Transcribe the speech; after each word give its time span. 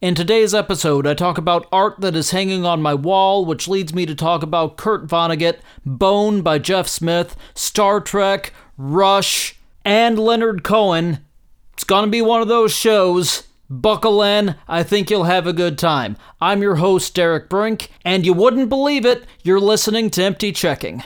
In 0.00 0.14
today's 0.14 0.54
episode, 0.54 1.06
I 1.06 1.12
talk 1.12 1.36
about 1.36 1.68
art 1.70 2.00
that 2.00 2.16
is 2.16 2.30
hanging 2.30 2.64
on 2.64 2.80
my 2.80 2.94
wall, 2.94 3.44
which 3.44 3.68
leads 3.68 3.92
me 3.92 4.06
to 4.06 4.14
talk 4.14 4.42
about 4.42 4.78
Kurt 4.78 5.06
Vonnegut, 5.06 5.58
Bone 5.84 6.40
by 6.40 6.58
Jeff 6.58 6.88
Smith, 6.88 7.36
Star 7.54 8.00
Trek, 8.00 8.54
Rush, 8.78 9.56
and 9.84 10.18
Leonard 10.18 10.64
Cohen. 10.64 11.18
It's 11.74 11.84
gonna 11.84 12.06
be 12.06 12.22
one 12.22 12.40
of 12.40 12.48
those 12.48 12.72
shows. 12.72 13.42
Buckle 13.68 14.22
in, 14.22 14.54
I 14.66 14.84
think 14.84 15.10
you'll 15.10 15.24
have 15.24 15.46
a 15.46 15.52
good 15.52 15.76
time. 15.76 16.16
I'm 16.40 16.62
your 16.62 16.76
host, 16.76 17.14
Derek 17.14 17.50
Brink, 17.50 17.90
and 18.02 18.24
you 18.24 18.32
wouldn't 18.32 18.70
believe 18.70 19.04
it, 19.04 19.24
you're 19.42 19.60
listening 19.60 20.08
to 20.12 20.22
Empty 20.22 20.52
Checking. 20.52 21.02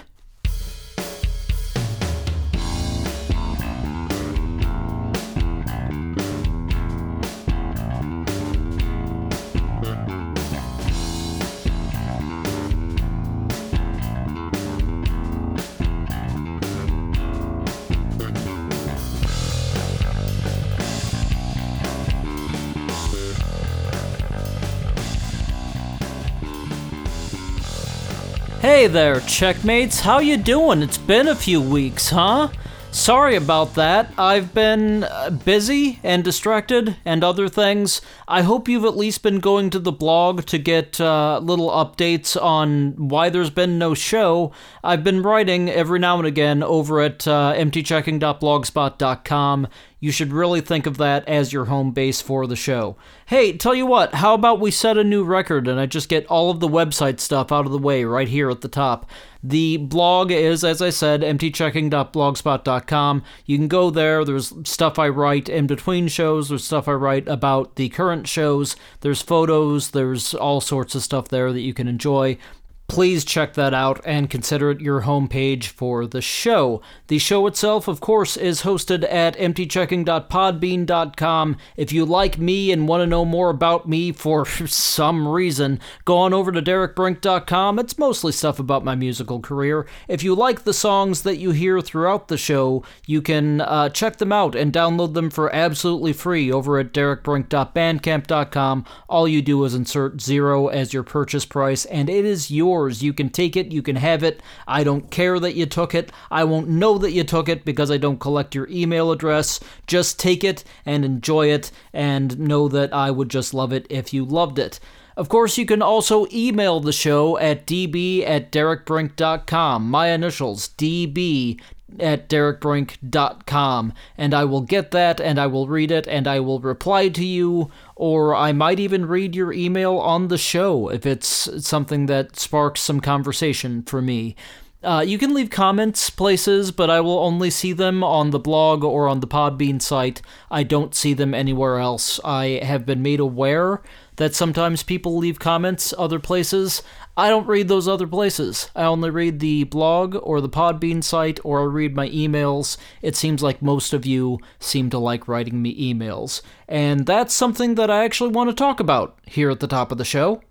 Hey 28.84 28.88
there, 28.88 29.20
checkmates. 29.20 30.00
How 30.00 30.18
you 30.18 30.36
doing? 30.36 30.82
It's 30.82 30.98
been 30.98 31.26
a 31.26 31.34
few 31.34 31.58
weeks, 31.58 32.10
huh? 32.10 32.48
Sorry 32.94 33.34
about 33.34 33.74
that. 33.74 34.14
I've 34.16 34.54
been 34.54 35.02
uh, 35.02 35.30
busy 35.30 35.98
and 36.04 36.22
distracted 36.22 36.96
and 37.04 37.24
other 37.24 37.48
things. 37.48 38.00
I 38.28 38.42
hope 38.42 38.68
you've 38.68 38.84
at 38.84 38.96
least 38.96 39.24
been 39.24 39.40
going 39.40 39.70
to 39.70 39.80
the 39.80 39.90
blog 39.90 40.46
to 40.46 40.58
get 40.58 41.00
uh, 41.00 41.40
little 41.42 41.70
updates 41.70 42.40
on 42.40 43.08
why 43.08 43.30
there's 43.30 43.50
been 43.50 43.80
no 43.80 43.94
show. 43.94 44.52
I've 44.84 45.02
been 45.02 45.22
writing 45.22 45.68
every 45.68 45.98
now 45.98 46.18
and 46.18 46.26
again 46.26 46.62
over 46.62 47.00
at 47.00 47.26
uh, 47.26 47.54
emptychecking.blogspot.com 47.56 49.66
you 50.04 50.12
should 50.12 50.34
really 50.34 50.60
think 50.60 50.84
of 50.84 50.98
that 50.98 51.26
as 51.26 51.50
your 51.50 51.64
home 51.64 51.90
base 51.90 52.20
for 52.20 52.46
the 52.46 52.54
show. 52.54 52.94
Hey, 53.24 53.56
tell 53.56 53.74
you 53.74 53.86
what, 53.86 54.16
how 54.16 54.34
about 54.34 54.60
we 54.60 54.70
set 54.70 54.98
a 54.98 55.02
new 55.02 55.24
record 55.24 55.66
and 55.66 55.80
I 55.80 55.86
just 55.86 56.10
get 56.10 56.26
all 56.26 56.50
of 56.50 56.60
the 56.60 56.68
website 56.68 57.20
stuff 57.20 57.50
out 57.50 57.64
of 57.64 57.72
the 57.72 57.78
way 57.78 58.04
right 58.04 58.28
here 58.28 58.50
at 58.50 58.60
the 58.60 58.68
top? 58.68 59.08
The 59.46 59.76
blog 59.76 60.30
is, 60.30 60.64
as 60.64 60.80
I 60.80 60.88
said, 60.88 61.20
emptychecking.blogspot.com. 61.20 63.22
You 63.44 63.58
can 63.58 63.68
go 63.68 63.90
there. 63.90 64.24
There's 64.24 64.54
stuff 64.66 64.98
I 64.98 65.10
write 65.10 65.50
in 65.50 65.66
between 65.66 66.08
shows. 66.08 66.48
There's 66.48 66.64
stuff 66.64 66.88
I 66.88 66.92
write 66.92 67.28
about 67.28 67.76
the 67.76 67.90
current 67.90 68.26
shows. 68.26 68.74
There's 69.02 69.20
photos. 69.20 69.90
There's 69.90 70.32
all 70.32 70.62
sorts 70.62 70.94
of 70.94 71.02
stuff 71.02 71.28
there 71.28 71.52
that 71.52 71.60
you 71.60 71.74
can 71.74 71.88
enjoy 71.88 72.38
please 72.86 73.24
check 73.24 73.54
that 73.54 73.72
out 73.72 73.98
and 74.04 74.28
consider 74.28 74.70
it 74.70 74.80
your 74.80 75.00
homepage 75.02 75.66
for 75.66 76.06
the 76.06 76.20
show. 76.20 76.82
The 77.06 77.18
show 77.18 77.46
itself, 77.46 77.88
of 77.88 78.00
course, 78.00 78.36
is 78.36 78.60
hosted 78.62 79.10
at 79.10 79.38
emptychecking.podbean.com. 79.38 81.56
If 81.76 81.92
you 81.92 82.04
like 82.04 82.38
me 82.38 82.70
and 82.72 82.86
want 82.86 83.00
to 83.00 83.06
know 83.06 83.24
more 83.24 83.48
about 83.50 83.88
me 83.88 84.12
for 84.12 84.44
some 84.46 85.26
reason, 85.26 85.80
go 86.04 86.18
on 86.18 86.34
over 86.34 86.52
to 86.52 86.60
derekbrink.com. 86.60 87.78
It's 87.78 87.96
mostly 87.98 88.32
stuff 88.32 88.58
about 88.58 88.84
my 88.84 88.94
musical 88.94 89.40
career. 89.40 89.86
If 90.06 90.22
you 90.22 90.34
like 90.34 90.64
the 90.64 90.74
songs 90.74 91.22
that 91.22 91.38
you 91.38 91.52
hear 91.52 91.80
throughout 91.80 92.28
the 92.28 92.36
show, 92.36 92.84
you 93.06 93.22
can 93.22 93.62
uh, 93.62 93.88
check 93.88 94.18
them 94.18 94.32
out 94.32 94.54
and 94.54 94.70
download 94.72 95.14
them 95.14 95.30
for 95.30 95.52
absolutely 95.54 96.12
free 96.12 96.52
over 96.52 96.78
at 96.78 96.92
derekbrink.bandcamp.com. 96.92 98.84
All 99.08 99.26
you 99.26 99.40
do 99.42 99.64
is 99.64 99.74
insert 99.74 100.20
zero 100.20 100.68
as 100.68 100.92
your 100.92 101.02
purchase 101.02 101.46
price, 101.46 101.86
and 101.86 102.10
it 102.10 102.24
is 102.24 102.50
your 102.50 102.73
yours. 102.74 103.02
You 103.02 103.12
can 103.12 103.30
take 103.30 103.56
it, 103.56 103.72
you 103.72 103.82
can 103.82 103.96
have 103.96 104.22
it. 104.22 104.42
I 104.66 104.82
don't 104.82 105.10
care 105.10 105.38
that 105.38 105.54
you 105.54 105.66
took 105.66 105.94
it. 105.94 106.10
I 106.30 106.44
won't 106.44 106.68
know 106.68 106.98
that 106.98 107.12
you 107.12 107.24
took 107.24 107.48
it 107.48 107.64
because 107.64 107.90
I 107.90 107.98
don't 107.98 108.18
collect 108.18 108.54
your 108.54 108.68
email 108.68 109.12
address. 109.12 109.60
Just 109.86 110.18
take 110.18 110.42
it 110.42 110.64
and 110.84 111.04
enjoy 111.04 111.52
it 111.52 111.70
and 111.92 112.38
know 112.38 112.68
that 112.68 112.92
I 112.92 113.10
would 113.10 113.28
just 113.28 113.54
love 113.54 113.72
it 113.72 113.86
if 113.90 114.12
you 114.12 114.24
loved 114.24 114.58
it. 114.58 114.80
Of 115.16 115.28
course, 115.28 115.56
you 115.56 115.64
can 115.64 115.80
also 115.80 116.26
email 116.32 116.80
the 116.80 116.92
show 116.92 117.38
at 117.38 117.66
db 117.66 118.26
at 118.26 118.50
derekbrink.com. 118.50 119.88
My 119.88 120.08
initials, 120.08 120.70
db 120.70 121.60
at 122.00 122.28
derekbrink.com, 122.28 123.92
and 124.18 124.34
I 124.34 124.44
will 124.44 124.60
get 124.60 124.90
that 124.90 125.20
and 125.20 125.38
I 125.38 125.46
will 125.46 125.68
read 125.68 125.90
it 125.90 126.06
and 126.06 126.26
I 126.26 126.40
will 126.40 126.60
reply 126.60 127.08
to 127.08 127.24
you, 127.24 127.70
or 127.96 128.34
I 128.34 128.52
might 128.52 128.80
even 128.80 129.06
read 129.06 129.34
your 129.34 129.52
email 129.52 129.96
on 129.98 130.28
the 130.28 130.38
show 130.38 130.88
if 130.88 131.06
it's 131.06 131.66
something 131.66 132.06
that 132.06 132.38
sparks 132.38 132.80
some 132.80 133.00
conversation 133.00 133.82
for 133.82 134.02
me. 134.02 134.36
Uh, 134.84 135.00
you 135.00 135.16
can 135.16 135.32
leave 135.32 135.48
comments 135.48 136.10
places, 136.10 136.70
but 136.70 136.90
I 136.90 137.00
will 137.00 137.18
only 137.18 137.48
see 137.48 137.72
them 137.72 138.04
on 138.04 138.30
the 138.30 138.38
blog 138.38 138.84
or 138.84 139.08
on 139.08 139.20
the 139.20 139.26
Podbean 139.26 139.80
site. 139.80 140.20
I 140.50 140.62
don't 140.62 140.94
see 140.94 141.14
them 141.14 141.32
anywhere 141.32 141.78
else. 141.78 142.20
I 142.22 142.60
have 142.62 142.84
been 142.84 143.02
made 143.02 143.18
aware 143.18 143.80
that 144.16 144.34
sometimes 144.34 144.82
people 144.82 145.16
leave 145.16 145.38
comments 145.38 145.94
other 145.96 146.18
places. 146.18 146.82
I 147.16 147.28
don't 147.28 147.46
read 147.46 147.68
those 147.68 147.86
other 147.86 148.08
places. 148.08 148.70
I 148.74 148.84
only 148.84 149.10
read 149.10 149.38
the 149.38 149.64
blog 149.64 150.16
or 150.22 150.40
the 150.40 150.48
Podbean 150.48 151.04
site 151.04 151.38
or 151.44 151.60
I 151.60 151.64
read 151.64 151.94
my 151.94 152.08
emails. 152.08 152.76
It 153.02 153.14
seems 153.14 153.42
like 153.42 153.62
most 153.62 153.92
of 153.92 154.04
you 154.04 154.40
seem 154.58 154.90
to 154.90 154.98
like 154.98 155.28
writing 155.28 155.62
me 155.62 155.94
emails. 155.94 156.42
And 156.66 157.06
that's 157.06 157.32
something 157.32 157.76
that 157.76 157.90
I 157.90 158.04
actually 158.04 158.30
want 158.30 158.50
to 158.50 158.56
talk 158.56 158.80
about 158.80 159.18
here 159.26 159.50
at 159.50 159.60
the 159.60 159.68
top 159.68 159.92
of 159.92 159.98
the 159.98 160.04
show. 160.04 160.42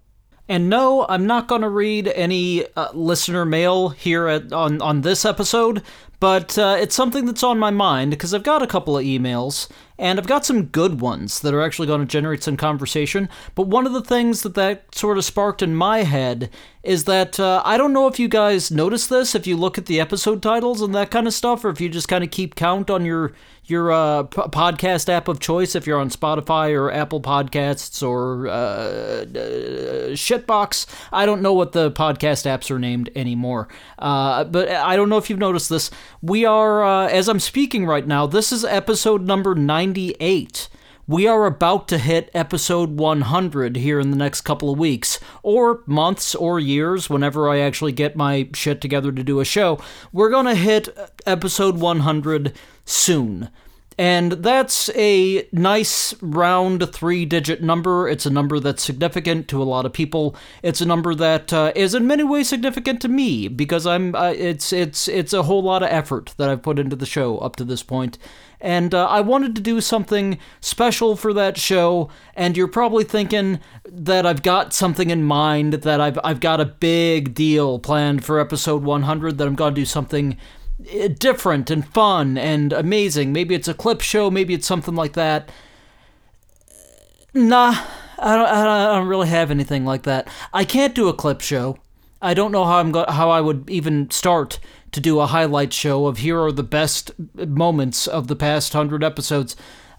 And 0.47 0.69
no, 0.69 1.05
I'm 1.07 1.25
not 1.25 1.47
going 1.47 1.61
to 1.61 1.69
read 1.69 2.07
any 2.09 2.65
uh, 2.75 2.91
listener 2.93 3.45
mail 3.45 3.89
here 3.89 4.27
at, 4.27 4.51
on, 4.51 4.81
on 4.81 5.01
this 5.01 5.23
episode, 5.23 5.81
but 6.23 6.57
uh, 6.57 6.77
it's 6.79 6.95
something 6.95 7.25
that's 7.25 7.43
on 7.43 7.59
my 7.59 7.69
mind 7.69 8.09
because 8.09 8.33
I've 8.33 8.43
got 8.43 8.61
a 8.61 8.67
couple 8.67 8.97
of 8.97 9.03
emails 9.03 9.67
and 9.97 10.17
I've 10.17 10.27
got 10.27 10.45
some 10.45 10.65
good 10.65 11.01
ones 11.01 11.41
that 11.41 11.53
are 11.53 11.61
actually 11.61 11.87
going 11.87 11.99
to 11.99 12.05
generate 12.05 12.43
some 12.43 12.57
conversation. 12.57 13.29
But 13.55 13.67
one 13.67 13.85
of 13.85 13.93
the 13.93 14.01
things 14.01 14.41
that 14.41 14.55
that 14.55 14.95
sort 14.95 15.17
of 15.17 15.25
sparked 15.25 15.61
in 15.61 15.75
my 15.75 16.03
head 16.03 16.49
is 16.81 17.05
that 17.05 17.39
uh, 17.39 17.61
I 17.63 17.77
don't 17.77 17.93
know 17.93 18.07
if 18.07 18.19
you 18.19 18.27
guys 18.27 18.71
notice 18.71 19.07
this 19.07 19.35
if 19.35 19.47
you 19.47 19.55
look 19.55 19.77
at 19.77 19.85
the 19.85 19.99
episode 20.01 20.41
titles 20.41 20.81
and 20.81 20.93
that 20.95 21.11
kind 21.11 21.27
of 21.27 21.33
stuff, 21.33 21.63
or 21.63 21.69
if 21.69 21.79
you 21.79 21.87
just 21.87 22.07
kind 22.09 22.23
of 22.23 22.31
keep 22.31 22.55
count 22.55 22.89
on 22.89 23.05
your 23.05 23.33
your 23.65 23.93
uh, 23.93 24.23
p- 24.23 24.41
podcast 24.41 25.07
app 25.07 25.29
of 25.29 25.39
choice 25.39 25.73
if 25.73 25.87
you're 25.87 25.99
on 25.99 26.09
Spotify 26.09 26.77
or 26.77 26.91
Apple 26.91 27.21
Podcasts 27.21 28.05
or 28.05 28.49
uh, 28.49 28.51
uh, 28.51 29.25
Shitbox. 30.11 30.85
I 31.13 31.25
don't 31.25 31.41
know 31.41 31.53
what 31.53 31.71
the 31.71 31.89
podcast 31.89 32.45
apps 32.45 32.69
are 32.69 32.79
named 32.79 33.09
anymore, 33.15 33.69
uh, 33.99 34.43
but 34.43 34.67
I 34.67 34.97
don't 34.97 35.07
know 35.07 35.17
if 35.17 35.29
you've 35.29 35.39
noticed 35.39 35.69
this. 35.69 35.91
We 36.21 36.45
are, 36.45 36.83
uh, 36.83 37.07
as 37.07 37.27
I'm 37.27 37.39
speaking 37.39 37.85
right 37.85 38.05
now, 38.05 38.27
this 38.27 38.51
is 38.51 38.63
episode 38.63 39.25
number 39.25 39.55
98. 39.55 40.69
We 41.05 41.27
are 41.27 41.45
about 41.45 41.89
to 41.89 41.97
hit 41.97 42.31
episode 42.33 42.97
100 42.97 43.75
here 43.75 43.99
in 43.99 44.09
the 44.11 44.17
next 44.17 44.41
couple 44.41 44.71
of 44.71 44.79
weeks, 44.79 45.19
or 45.41 45.81
months, 45.85 46.33
or 46.33 46.59
years, 46.61 47.09
whenever 47.09 47.49
I 47.49 47.59
actually 47.59 47.91
get 47.91 48.15
my 48.15 48.49
shit 48.53 48.79
together 48.79 49.11
to 49.11 49.23
do 49.23 49.41
a 49.41 49.45
show. 49.45 49.79
We're 50.13 50.29
going 50.29 50.45
to 50.45 50.55
hit 50.55 50.97
episode 51.25 51.77
100 51.77 52.53
soon. 52.85 53.49
And 53.97 54.33
that's 54.33 54.89
a 54.95 55.47
nice 55.51 56.15
round 56.21 56.93
three 56.93 57.25
digit 57.25 57.61
number. 57.61 58.07
It's 58.07 58.25
a 58.25 58.29
number 58.29 58.59
that's 58.59 58.83
significant 58.83 59.47
to 59.49 59.61
a 59.61 59.65
lot 59.65 59.85
of 59.85 59.93
people. 59.93 60.35
It's 60.61 60.81
a 60.81 60.85
number 60.85 61.13
that 61.15 61.53
uh, 61.53 61.71
is 61.75 61.93
in 61.93 62.07
many 62.07 62.23
ways 62.23 62.49
significant 62.49 63.01
to 63.01 63.07
me 63.07 63.47
because 63.47 63.85
I'm 63.85 64.15
uh, 64.15 64.33
it's 64.35 64.73
it's 64.73 65.07
it's 65.07 65.33
a 65.33 65.43
whole 65.43 65.63
lot 65.63 65.83
of 65.83 65.89
effort 65.89 66.33
that 66.37 66.49
I've 66.49 66.63
put 66.63 66.79
into 66.79 66.95
the 66.95 67.05
show 67.05 67.37
up 67.37 67.55
to 67.57 67.63
this 67.63 67.83
point 67.83 68.17
and 68.63 68.95
uh, 68.95 69.05
I 69.07 69.19
wanted 69.19 69.55
to 69.57 69.61
do 69.61 69.81
something 69.81 70.39
special 70.61 71.17
for 71.17 71.33
that 71.33 71.57
show. 71.57 72.09
And 72.33 72.55
you're 72.55 72.69
probably 72.69 73.03
thinking 73.03 73.59
that 73.85 74.25
I've 74.25 74.41
got 74.41 74.73
something 74.73 75.09
in 75.09 75.23
mind, 75.23 75.73
that 75.73 75.99
I've 75.99 76.17
I've 76.23 76.39
got 76.39 76.61
a 76.61 76.65
big 76.65 77.35
deal 77.35 77.77
planned 77.77 78.23
for 78.23 78.39
episode 78.39 78.83
100, 78.83 79.37
that 79.37 79.47
I'm 79.47 79.55
going 79.55 79.75
to 79.75 79.81
do 79.81 79.85
something 79.85 80.37
different 81.17 81.69
and 81.69 81.87
fun 81.87 82.37
and 82.37 82.73
amazing. 82.73 83.33
Maybe 83.33 83.55
it's 83.55 83.67
a 83.67 83.73
clip 83.73 84.01
show, 84.01 84.29
maybe 84.29 84.53
it's 84.53 84.67
something 84.67 84.95
like 84.95 85.13
that. 85.13 85.49
Nah, 87.33 87.75
I 88.19 88.35
don't, 88.35 88.47
I 88.47 88.95
don't 88.95 89.07
really 89.07 89.27
have 89.27 89.49
anything 89.49 89.85
like 89.85 90.03
that. 90.03 90.27
I 90.53 90.65
can't 90.65 90.93
do 90.93 91.07
a 91.07 91.13
clip 91.13 91.41
show. 91.41 91.77
I 92.21 92.33
don't 92.33 92.51
know 92.51 92.63
how 92.63 92.77
I'm 92.77 92.91
go- 92.91 93.05
how 93.09 93.29
I 93.29 93.41
would 93.41 93.69
even 93.69 94.09
start 94.09 94.59
to 94.93 95.01
do 95.01 95.19
a 95.19 95.25
highlight 95.25 95.73
show 95.73 96.07
of 96.07 96.19
here 96.19 96.39
are 96.39 96.51
the 96.51 96.63
best 96.63 97.11
moments 97.35 98.07
of 98.07 98.27
the 98.27 98.35
past 98.35 98.71
hundred 98.71 99.03
episodes. 99.03 99.57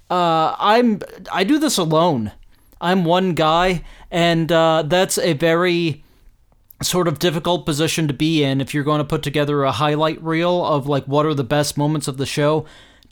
Uh, 0.08 0.54
I'm 0.58 1.00
I 1.31 1.44
do 1.44 1.58
this 1.58 1.76
alone. 1.76 2.32
I'm 2.81 3.04
one 3.04 3.34
guy, 3.34 3.82
and 4.10 4.50
uh, 4.50 4.84
that's 4.86 5.19
a 5.19 5.34
very 5.34 6.04
sort 6.84 7.08
of 7.08 7.19
difficult 7.19 7.66
position 7.66 8.06
to 8.08 8.14
be 8.14 8.42
in 8.42 8.60
if 8.60 8.75
you're 8.75 8.84
going 8.84 8.98
to 8.98 9.04
put 9.04 9.22
together 9.22 9.62
a 9.64 9.72
highlight 9.72 10.22
reel 10.22 10.64
of 10.64 10.86
like 10.86 11.04
what 11.06 11.26
are 11.26 11.34
the 11.34 11.44
best 11.44 11.76
moments 11.76 12.08
of 12.08 12.16
the 12.16 12.26
show. 12.26 12.64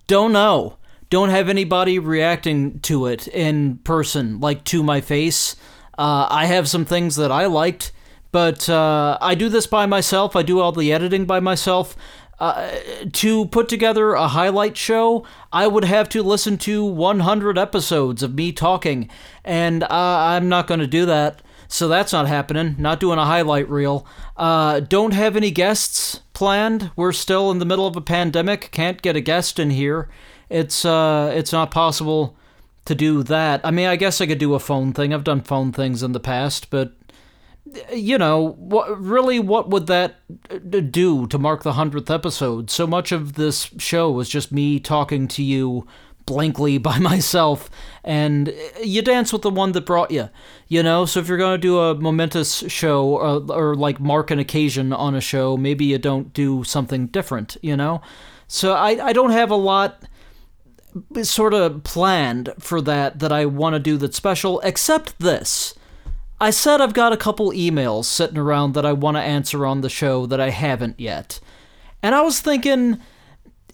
Don't 0.07 0.33
know. 0.33 0.79
don't 1.11 1.29
have 1.29 1.49
anybody 1.49 1.99
reacting 1.99 2.81
to 2.81 3.07
it 3.07 3.29
in 3.29 3.77
person, 3.79 4.41
like 4.41 4.65
to 4.65 4.83
my 4.83 5.01
face. 5.01 5.57
Uh, 5.99 6.27
I 6.31 6.47
have 6.47 6.69
some 6.69 6.85
things 6.87 7.17
that 7.17 7.31
I 7.31 7.47
liked, 7.47 7.93
but 8.31 8.69
uh, 8.69 9.19
I 9.21 9.35
do 9.35 9.49
this 9.51 9.67
by 9.67 9.85
myself. 9.87 10.35
I 10.35 10.43
do 10.43 10.61
all 10.61 10.73
the 10.73 10.93
editing 10.93 11.27
by 11.27 11.39
myself. 11.41 11.97
Uh, 12.41 12.71
to 13.13 13.47
put 13.47 13.69
together 13.69 14.15
a 14.15 14.27
highlight 14.27 14.77
show, 14.77 15.25
I 15.53 15.69
would 15.69 15.85
have 15.85 16.09
to 16.09 16.23
listen 16.23 16.59
to 16.59 16.85
100 16.85 17.57
episodes 17.57 18.23
of 18.23 18.35
me 18.35 18.51
talking, 18.51 19.09
and 19.45 19.85
uh, 19.85 19.89
I'm 19.91 20.49
not 20.49 20.67
going 20.67 20.81
to 20.81 20.87
do 20.87 21.07
that. 21.07 21.43
So 21.73 21.89
that's 21.89 22.13
not 22.13 22.29
happening. 22.29 22.77
Not 22.79 23.01
doing 23.01 23.19
a 23.19 23.25
highlight 23.25 23.67
reel. 23.71 24.07
Uh, 24.37 24.81
don't 24.81 25.15
have 25.15 25.37
any 25.37 25.51
guests 25.51 26.21
planned. 26.35 26.91
We're 26.97 27.13
still 27.13 27.51
in 27.51 27.61
the 27.61 27.65
middle 27.65 27.87
of 27.87 27.97
a 27.97 28.03
pandemic. 28.03 28.71
Can't 28.73 29.01
get 29.01 29.17
a 29.17 29.23
guest 29.23 29.59
in 29.59 29.71
here. 29.71 30.11
It's 30.51 30.85
uh, 30.85 31.33
it's 31.35 31.51
not 31.51 31.71
possible 31.71 32.37
to 32.85 32.95
do 32.95 33.23
that. 33.23 33.63
I 33.65 33.71
mean, 33.71 33.87
I 33.87 33.97
guess 33.97 34.21
I 34.21 34.27
could 34.27 34.37
do 34.37 34.53
a 34.53 34.61
phone 34.61 34.93
thing. 34.93 35.15
I've 35.15 35.25
done 35.25 35.41
phone 35.41 35.73
things 35.73 36.03
in 36.03 36.13
the 36.13 36.21
past, 36.21 36.69
but 36.69 36.93
you 37.91 38.19
know, 38.19 38.51
what 38.59 39.01
really 39.01 39.39
what 39.39 39.71
would 39.71 39.87
that 39.87 40.17
do 40.91 41.27
to 41.27 41.39
mark 41.39 41.63
the 41.63 41.73
100th 41.73 42.15
episode? 42.15 42.71
So 42.71 42.87
much 42.87 43.13
of 43.13 43.33
this 43.33 43.71
show 43.79 44.11
was 44.11 44.29
just 44.29 44.53
me 44.53 44.79
talking 44.79 45.27
to 45.29 45.43
you 45.43 45.87
blankly 46.27 46.79
by 46.91 46.99
myself 46.99 47.71
and 48.05 48.53
you 48.83 49.03
dance 49.03 49.33
with 49.33 49.43
the 49.43 49.51
one 49.51 49.73
that 49.73 49.87
brought 49.87 50.11
you 50.11 50.29
you 50.69 50.83
know? 50.83 51.05
So 51.05 51.21
if 51.21 51.29
you're 51.29 51.39
going 51.39 51.55
to 51.55 51.59
do 51.59 51.79
a 51.79 51.95
momentous 51.95 52.65
show 52.71 53.07
or, 53.07 53.45
or 53.53 53.75
like 53.75 54.01
mark 54.01 54.31
an 54.31 54.39
occasion 54.39 54.93
on 54.93 55.15
a 55.15 55.21
show 55.21 55.57
maybe 55.57 55.85
you 55.85 55.99
don't 55.99 56.33
do 56.33 56.65
something 56.65 57.07
different 57.07 57.57
you 57.63 57.77
know? 57.77 58.03
So 58.49 58.73
i, 58.73 59.09
I 59.09 59.13
don't 59.13 59.31
have 59.31 59.51
a 59.51 59.57
lot 59.57 60.03
sort 61.23 61.55
of 61.55 61.85
planned 61.85 62.53
for 62.59 62.83
that 62.83 63.19
that 63.21 63.33
i 63.33 63.47
want 63.47 63.75
to 63.75 63.81
do 63.81 63.97
that's 63.97 64.17
special 64.17 64.61
except 64.61 65.19
this. 65.19 65.75
I 66.41 66.51
said 66.51 66.81
i've 66.81 66.95
got 66.95 67.13
a 67.13 67.17
couple 67.17 67.51
emails 67.53 68.05
sitting 68.05 68.39
around 68.39 68.75
that 68.75 68.85
i 68.85 68.93
want 68.93 69.17
to 69.17 69.23
answer 69.23 69.65
on 69.65 69.81
the 69.81 69.89
show 69.89 70.27
that 70.27 70.41
i 70.41 70.51
haven't 70.51 70.99
yet. 71.01 71.41
And 72.03 72.15
i 72.15 72.21
was 72.21 72.41
thinking 72.41 73.01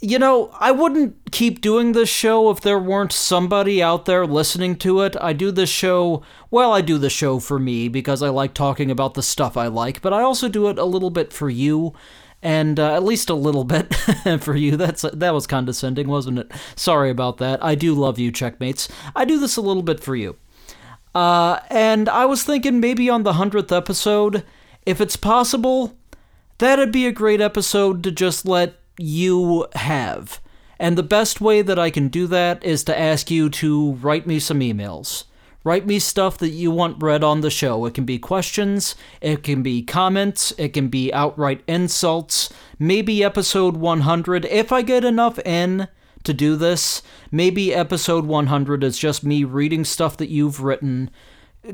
you 0.00 0.18
know, 0.18 0.50
I 0.58 0.70
wouldn't 0.70 1.32
keep 1.32 1.60
doing 1.60 1.92
this 1.92 2.08
show 2.08 2.50
if 2.50 2.60
there 2.60 2.78
weren't 2.78 3.12
somebody 3.12 3.82
out 3.82 4.04
there 4.04 4.26
listening 4.26 4.76
to 4.76 5.00
it. 5.00 5.16
I 5.20 5.32
do 5.32 5.50
this 5.50 5.70
show, 5.70 6.22
well, 6.50 6.72
I 6.72 6.80
do 6.80 6.98
the 6.98 7.10
show 7.10 7.40
for 7.40 7.58
me 7.58 7.88
because 7.88 8.22
I 8.22 8.28
like 8.28 8.54
talking 8.54 8.90
about 8.90 9.14
the 9.14 9.22
stuff 9.22 9.56
I 9.56 9.66
like, 9.66 10.00
but 10.00 10.12
I 10.12 10.22
also 10.22 10.48
do 10.48 10.68
it 10.68 10.78
a 10.78 10.84
little 10.84 11.10
bit 11.10 11.32
for 11.32 11.50
you. 11.50 11.94
And 12.40 12.78
uh, 12.78 12.94
at 12.94 13.02
least 13.02 13.30
a 13.30 13.34
little 13.34 13.64
bit 13.64 13.92
for 14.40 14.54
you. 14.54 14.76
That's 14.76 15.02
that 15.02 15.34
was 15.34 15.48
condescending, 15.48 16.06
wasn't 16.06 16.38
it? 16.38 16.52
Sorry 16.76 17.10
about 17.10 17.38
that. 17.38 17.64
I 17.64 17.74
do 17.74 17.94
love 17.94 18.16
you, 18.16 18.30
checkmates. 18.30 18.88
I 19.16 19.24
do 19.24 19.40
this 19.40 19.56
a 19.56 19.60
little 19.60 19.82
bit 19.82 19.98
for 19.98 20.14
you. 20.14 20.36
Uh, 21.16 21.58
and 21.68 22.08
I 22.08 22.26
was 22.26 22.44
thinking 22.44 22.78
maybe 22.78 23.10
on 23.10 23.24
the 23.24 23.32
hundredth 23.32 23.72
episode, 23.72 24.44
if 24.86 25.00
it's 25.00 25.16
possible, 25.16 25.96
that'd 26.58 26.92
be 26.92 27.06
a 27.06 27.12
great 27.12 27.40
episode 27.40 28.04
to 28.04 28.12
just 28.12 28.46
let 28.46 28.76
you 28.98 29.66
have. 29.74 30.40
And 30.78 30.96
the 30.96 31.02
best 31.02 31.40
way 31.40 31.62
that 31.62 31.78
I 31.78 31.90
can 31.90 32.08
do 32.08 32.26
that 32.28 32.62
is 32.64 32.84
to 32.84 32.98
ask 32.98 33.30
you 33.30 33.50
to 33.50 33.92
write 33.94 34.26
me 34.26 34.38
some 34.38 34.60
emails. 34.60 35.24
Write 35.64 35.86
me 35.86 35.98
stuff 35.98 36.38
that 36.38 36.50
you 36.50 36.70
want 36.70 37.02
read 37.02 37.24
on 37.24 37.40
the 37.40 37.50
show. 37.50 37.84
It 37.84 37.94
can 37.94 38.04
be 38.04 38.18
questions, 38.18 38.94
it 39.20 39.42
can 39.42 39.62
be 39.62 39.82
comments, 39.82 40.52
it 40.56 40.68
can 40.68 40.88
be 40.88 41.12
outright 41.12 41.62
insults, 41.66 42.48
maybe 42.78 43.24
episode 43.24 43.76
100. 43.76 44.44
If 44.46 44.70
I 44.70 44.82
get 44.82 45.04
enough 45.04 45.38
in 45.40 45.88
to 46.22 46.32
do 46.32 46.56
this, 46.56 47.02
maybe 47.32 47.74
episode 47.74 48.24
100 48.24 48.84
is 48.84 48.98
just 48.98 49.24
me 49.24 49.44
reading 49.44 49.84
stuff 49.84 50.16
that 50.18 50.30
you've 50.30 50.62
written 50.62 51.10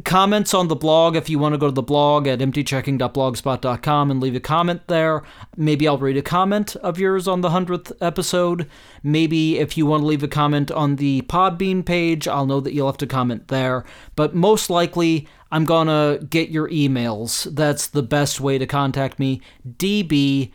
comments 0.05 0.55
on 0.55 0.69
the 0.69 0.77
blog 0.77 1.15
if 1.15 1.29
you 1.29 1.39
want 1.39 1.53
to 1.53 1.59
go 1.59 1.67
to 1.67 1.73
the 1.73 1.83
blog 1.83 2.27
at 2.27 2.39
emptychecking.blogspot.com 2.39 4.11
and 4.11 4.21
leave 4.21 4.35
a 4.35 4.41
comment 4.41 4.83
there. 4.89 5.23
Maybe 5.57 5.87
i'll 5.87 5.99
read 5.99 6.17
a 6.17 6.23
comment 6.23 6.75
of 6.77 6.99
yours 6.99 7.29
on 7.29 7.43
the 7.43 7.51
100th 7.51 7.93
episode. 8.01 8.69
Maybe 9.03 9.59
if 9.59 9.77
you 9.77 9.87
want 9.87 10.03
to 10.03 10.07
leave 10.07 10.23
a 10.23 10.29
comment 10.29 10.71
on 10.71 10.97
the 10.97 11.23
podbean 11.23 11.85
page 11.85 12.27
i'll 12.27 12.47
know 12.47 12.61
that 12.61 12.73
you'll 12.73 12.89
have 12.89 12.97
to 12.99 13.07
comment 13.07 13.49
there. 13.49 13.85
But 14.17 14.35
most 14.35 14.71
likely 14.71 15.29
i'm 15.53 15.65
gonna 15.65 16.19
get 16.29 16.49
your 16.49 16.69
emails. 16.71 17.55
That's 17.55 17.87
the 17.87 18.03
best 18.03 18.41
way 18.41 18.59
to 18.59 18.67
contact 18.67 19.19
me. 19.19 19.43
Db 19.69 20.51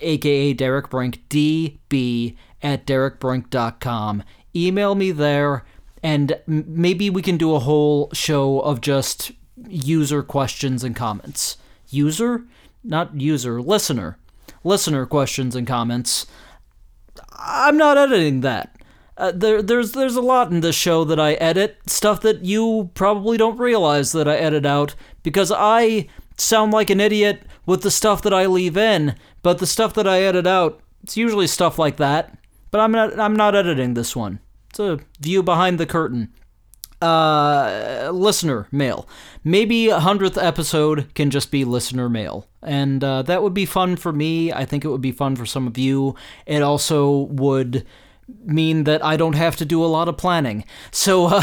aka 0.00 0.54
derek 0.54 0.88
brink 0.88 1.20
db 1.28 2.34
at 2.62 2.86
derekbrink.com 2.86 4.22
email 4.54 4.94
me 4.94 5.10
there 5.10 5.64
and 6.06 6.38
maybe 6.46 7.10
we 7.10 7.20
can 7.20 7.36
do 7.36 7.56
a 7.56 7.58
whole 7.58 8.10
show 8.12 8.60
of 8.60 8.80
just 8.80 9.32
user 9.68 10.22
questions 10.22 10.84
and 10.84 10.94
comments. 10.94 11.56
User? 11.88 12.44
Not 12.84 13.20
user, 13.20 13.60
listener. 13.60 14.16
Listener 14.62 15.04
questions 15.04 15.56
and 15.56 15.66
comments. 15.66 16.24
I'm 17.32 17.76
not 17.76 17.98
editing 17.98 18.42
that. 18.42 18.76
Uh, 19.16 19.32
there, 19.34 19.60
there's 19.60 19.92
there's 19.92 20.14
a 20.14 20.20
lot 20.20 20.52
in 20.52 20.60
this 20.60 20.76
show 20.76 21.02
that 21.02 21.18
I 21.18 21.32
edit, 21.34 21.78
stuff 21.88 22.20
that 22.20 22.44
you 22.44 22.92
probably 22.94 23.36
don't 23.36 23.58
realize 23.58 24.12
that 24.12 24.28
I 24.28 24.36
edit 24.36 24.64
out 24.64 24.94
because 25.24 25.50
I 25.50 26.06
sound 26.38 26.72
like 26.72 26.88
an 26.88 27.00
idiot 27.00 27.42
with 27.64 27.82
the 27.82 27.90
stuff 27.90 28.22
that 28.22 28.32
I 28.32 28.46
leave 28.46 28.76
in, 28.76 29.16
but 29.42 29.58
the 29.58 29.66
stuff 29.66 29.92
that 29.94 30.06
I 30.06 30.22
edit 30.22 30.46
out, 30.46 30.80
it's 31.02 31.16
usually 31.16 31.48
stuff 31.48 31.80
like 31.80 31.96
that. 31.96 32.38
But 32.70 32.78
I'm 32.78 32.92
not 32.92 33.18
I'm 33.18 33.34
not 33.34 33.56
editing 33.56 33.94
this 33.94 34.14
one. 34.14 34.38
It's 34.76 34.80
a 34.80 35.22
view 35.22 35.42
behind 35.42 35.80
the 35.80 35.86
curtain. 35.86 36.34
Uh, 37.00 38.10
listener 38.12 38.68
mail. 38.70 39.08
Maybe 39.42 39.88
a 39.88 40.00
hundredth 40.00 40.36
episode 40.36 41.14
can 41.14 41.30
just 41.30 41.50
be 41.50 41.64
listener 41.64 42.10
mail, 42.10 42.46
and 42.62 43.02
uh, 43.02 43.22
that 43.22 43.42
would 43.42 43.54
be 43.54 43.64
fun 43.64 43.96
for 43.96 44.12
me. 44.12 44.52
I 44.52 44.66
think 44.66 44.84
it 44.84 44.88
would 44.88 45.00
be 45.00 45.12
fun 45.12 45.34
for 45.34 45.46
some 45.46 45.66
of 45.66 45.78
you. 45.78 46.14
It 46.44 46.62
also 46.62 47.20
would 47.30 47.86
mean 48.44 48.84
that 48.84 49.04
I 49.04 49.16
don't 49.16 49.34
have 49.34 49.56
to 49.56 49.64
do 49.64 49.84
a 49.84 49.86
lot 49.86 50.08
of 50.08 50.16
planning. 50.16 50.64
So, 50.90 51.26
uh, 51.30 51.42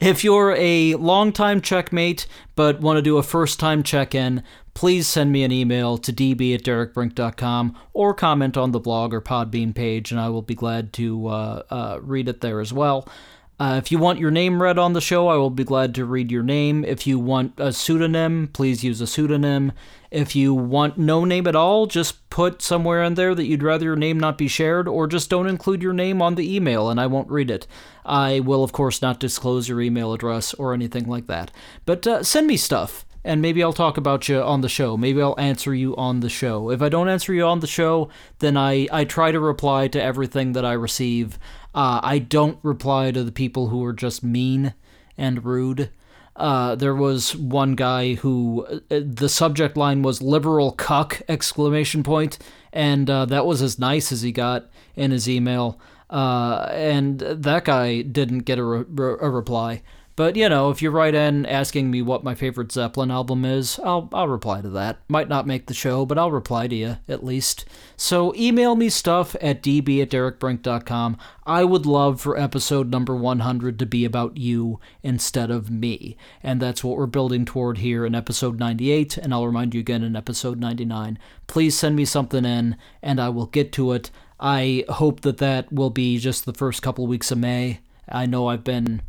if 0.00 0.22
you're 0.22 0.54
a 0.56 0.94
long-time 0.94 1.60
checkmate 1.60 2.26
but 2.54 2.80
want 2.80 2.96
to 2.96 3.02
do 3.02 3.18
a 3.18 3.22
first 3.22 3.60
time 3.60 3.82
check 3.82 4.14
in, 4.14 4.42
please 4.74 5.06
send 5.06 5.32
me 5.32 5.42
an 5.42 5.52
email 5.52 5.98
to 5.98 6.12
db 6.12 6.54
at 6.54 6.62
derekbrink.com 6.62 7.76
or 7.92 8.14
comment 8.14 8.56
on 8.56 8.72
the 8.72 8.80
blog 8.80 9.14
or 9.14 9.20
Podbean 9.20 9.74
page, 9.74 10.10
and 10.10 10.20
I 10.20 10.28
will 10.28 10.42
be 10.42 10.54
glad 10.54 10.92
to 10.94 11.28
uh, 11.28 11.62
uh, 11.70 11.98
read 12.02 12.28
it 12.28 12.40
there 12.40 12.60
as 12.60 12.72
well. 12.72 13.08
Uh, 13.58 13.80
if 13.82 13.90
you 13.90 13.98
want 13.98 14.18
your 14.18 14.30
name 14.30 14.60
read 14.60 14.78
on 14.78 14.92
the 14.92 15.00
show, 15.00 15.28
I 15.28 15.36
will 15.36 15.50
be 15.50 15.64
glad 15.64 15.94
to 15.94 16.04
read 16.04 16.30
your 16.30 16.42
name. 16.42 16.84
If 16.84 17.06
you 17.06 17.18
want 17.18 17.54
a 17.56 17.72
pseudonym, 17.72 18.50
please 18.52 18.84
use 18.84 19.00
a 19.00 19.06
pseudonym. 19.06 19.72
If 20.10 20.36
you 20.36 20.52
want 20.52 20.98
no 20.98 21.24
name 21.24 21.46
at 21.46 21.56
all, 21.56 21.86
just 21.86 22.28
put 22.28 22.60
somewhere 22.60 23.02
in 23.02 23.14
there 23.14 23.34
that 23.34 23.46
you'd 23.46 23.62
rather 23.62 23.86
your 23.86 23.96
name 23.96 24.20
not 24.20 24.36
be 24.36 24.46
shared, 24.46 24.86
or 24.86 25.06
just 25.06 25.30
don't 25.30 25.46
include 25.46 25.82
your 25.82 25.94
name 25.94 26.20
on 26.20 26.34
the 26.34 26.54
email 26.54 26.90
and 26.90 27.00
I 27.00 27.06
won't 27.06 27.30
read 27.30 27.50
it. 27.50 27.66
I 28.04 28.40
will, 28.40 28.62
of 28.62 28.72
course, 28.72 29.00
not 29.00 29.20
disclose 29.20 29.68
your 29.68 29.80
email 29.80 30.12
address 30.12 30.52
or 30.54 30.74
anything 30.74 31.08
like 31.08 31.26
that. 31.26 31.50
But 31.86 32.06
uh, 32.06 32.22
send 32.22 32.46
me 32.46 32.58
stuff 32.58 33.06
and 33.26 33.42
maybe 33.42 33.62
I'll 33.62 33.72
talk 33.72 33.96
about 33.96 34.28
you 34.28 34.40
on 34.40 34.60
the 34.60 34.68
show. 34.68 34.96
Maybe 34.96 35.20
I'll 35.20 35.38
answer 35.38 35.74
you 35.74 35.96
on 35.96 36.20
the 36.20 36.28
show. 36.28 36.70
If 36.70 36.80
I 36.80 36.88
don't 36.88 37.08
answer 37.08 37.34
you 37.34 37.44
on 37.44 37.58
the 37.58 37.66
show, 37.66 38.08
then 38.38 38.56
I, 38.56 38.86
I 38.92 39.04
try 39.04 39.32
to 39.32 39.40
reply 39.40 39.88
to 39.88 40.00
everything 40.00 40.52
that 40.52 40.64
I 40.64 40.74
receive. 40.74 41.36
Uh, 41.76 42.00
I 42.02 42.18
don't 42.18 42.58
reply 42.62 43.10
to 43.10 43.22
the 43.22 43.30
people 43.30 43.68
who 43.68 43.84
are 43.84 43.92
just 43.92 44.24
mean 44.24 44.72
and 45.18 45.44
rude. 45.44 45.90
Uh, 46.34 46.74
there 46.74 46.94
was 46.94 47.36
one 47.36 47.74
guy 47.74 48.14
who 48.14 48.66
uh, 48.90 49.00
the 49.06 49.28
subject 49.28 49.76
line 49.76 50.02
was 50.02 50.22
liberal 50.22 50.72
cuck 50.72 51.22
exclamation 51.28 52.02
point 52.02 52.38
and 52.72 53.08
uh, 53.08 53.24
that 53.26 53.46
was 53.46 53.62
as 53.62 53.78
nice 53.78 54.12
as 54.12 54.20
he 54.22 54.32
got 54.32 54.68
in 54.94 55.10
his 55.10 55.28
email 55.28 55.80
uh, 56.10 56.68
and 56.70 57.20
that 57.20 57.64
guy 57.64 58.02
didn't 58.02 58.40
get 58.40 58.58
a, 58.58 58.62
re- 58.64 59.16
a 59.20 59.30
reply 59.30 59.82
but 60.16 60.34
you 60.34 60.48
know, 60.48 60.70
if 60.70 60.80
you 60.80 60.90
write 60.90 61.14
in 61.14 61.44
asking 61.44 61.90
me 61.90 62.00
what 62.00 62.24
my 62.24 62.34
favorite 62.34 62.72
Zeppelin 62.72 63.10
album 63.10 63.44
is, 63.44 63.78
I'll 63.84 64.08
I'll 64.12 64.28
reply 64.28 64.62
to 64.62 64.70
that. 64.70 64.98
Might 65.08 65.28
not 65.28 65.46
make 65.46 65.66
the 65.66 65.74
show, 65.74 66.06
but 66.06 66.18
I'll 66.18 66.32
reply 66.32 66.68
to 66.68 66.74
you 66.74 66.96
at 67.06 67.22
least. 67.22 67.66
So 67.96 68.34
email 68.34 68.74
me 68.74 68.88
stuff 68.88 69.36
at 69.42 69.62
db 69.62 70.00
at 70.00 70.10
derekbrink.com. 70.10 71.18
I 71.44 71.64
would 71.64 71.84
love 71.84 72.20
for 72.20 72.38
episode 72.38 72.90
number 72.90 73.14
100 73.14 73.78
to 73.78 73.86
be 73.86 74.06
about 74.06 74.38
you 74.38 74.80
instead 75.02 75.50
of 75.50 75.70
me. 75.70 76.16
And 76.42 76.60
that's 76.60 76.82
what 76.82 76.96
we're 76.96 77.06
building 77.06 77.44
toward 77.44 77.78
here 77.78 78.06
in 78.06 78.14
episode 78.14 78.58
98, 78.58 79.18
and 79.18 79.34
I'll 79.34 79.46
remind 79.46 79.74
you 79.74 79.80
again 79.80 80.02
in 80.02 80.16
episode 80.16 80.58
99. 80.58 81.18
Please 81.46 81.78
send 81.78 81.94
me 81.94 82.06
something 82.06 82.44
in, 82.44 82.76
and 83.02 83.20
I 83.20 83.28
will 83.28 83.46
get 83.46 83.70
to 83.72 83.92
it. 83.92 84.10
I 84.40 84.84
hope 84.88 85.20
that 85.20 85.38
that 85.38 85.72
will 85.72 85.90
be 85.90 86.18
just 86.18 86.46
the 86.46 86.54
first 86.54 86.82
couple 86.82 87.06
weeks 87.06 87.30
of 87.30 87.38
May. 87.38 87.80
I 88.08 88.26
know 88.26 88.48
I've 88.48 88.64
been 88.64 89.02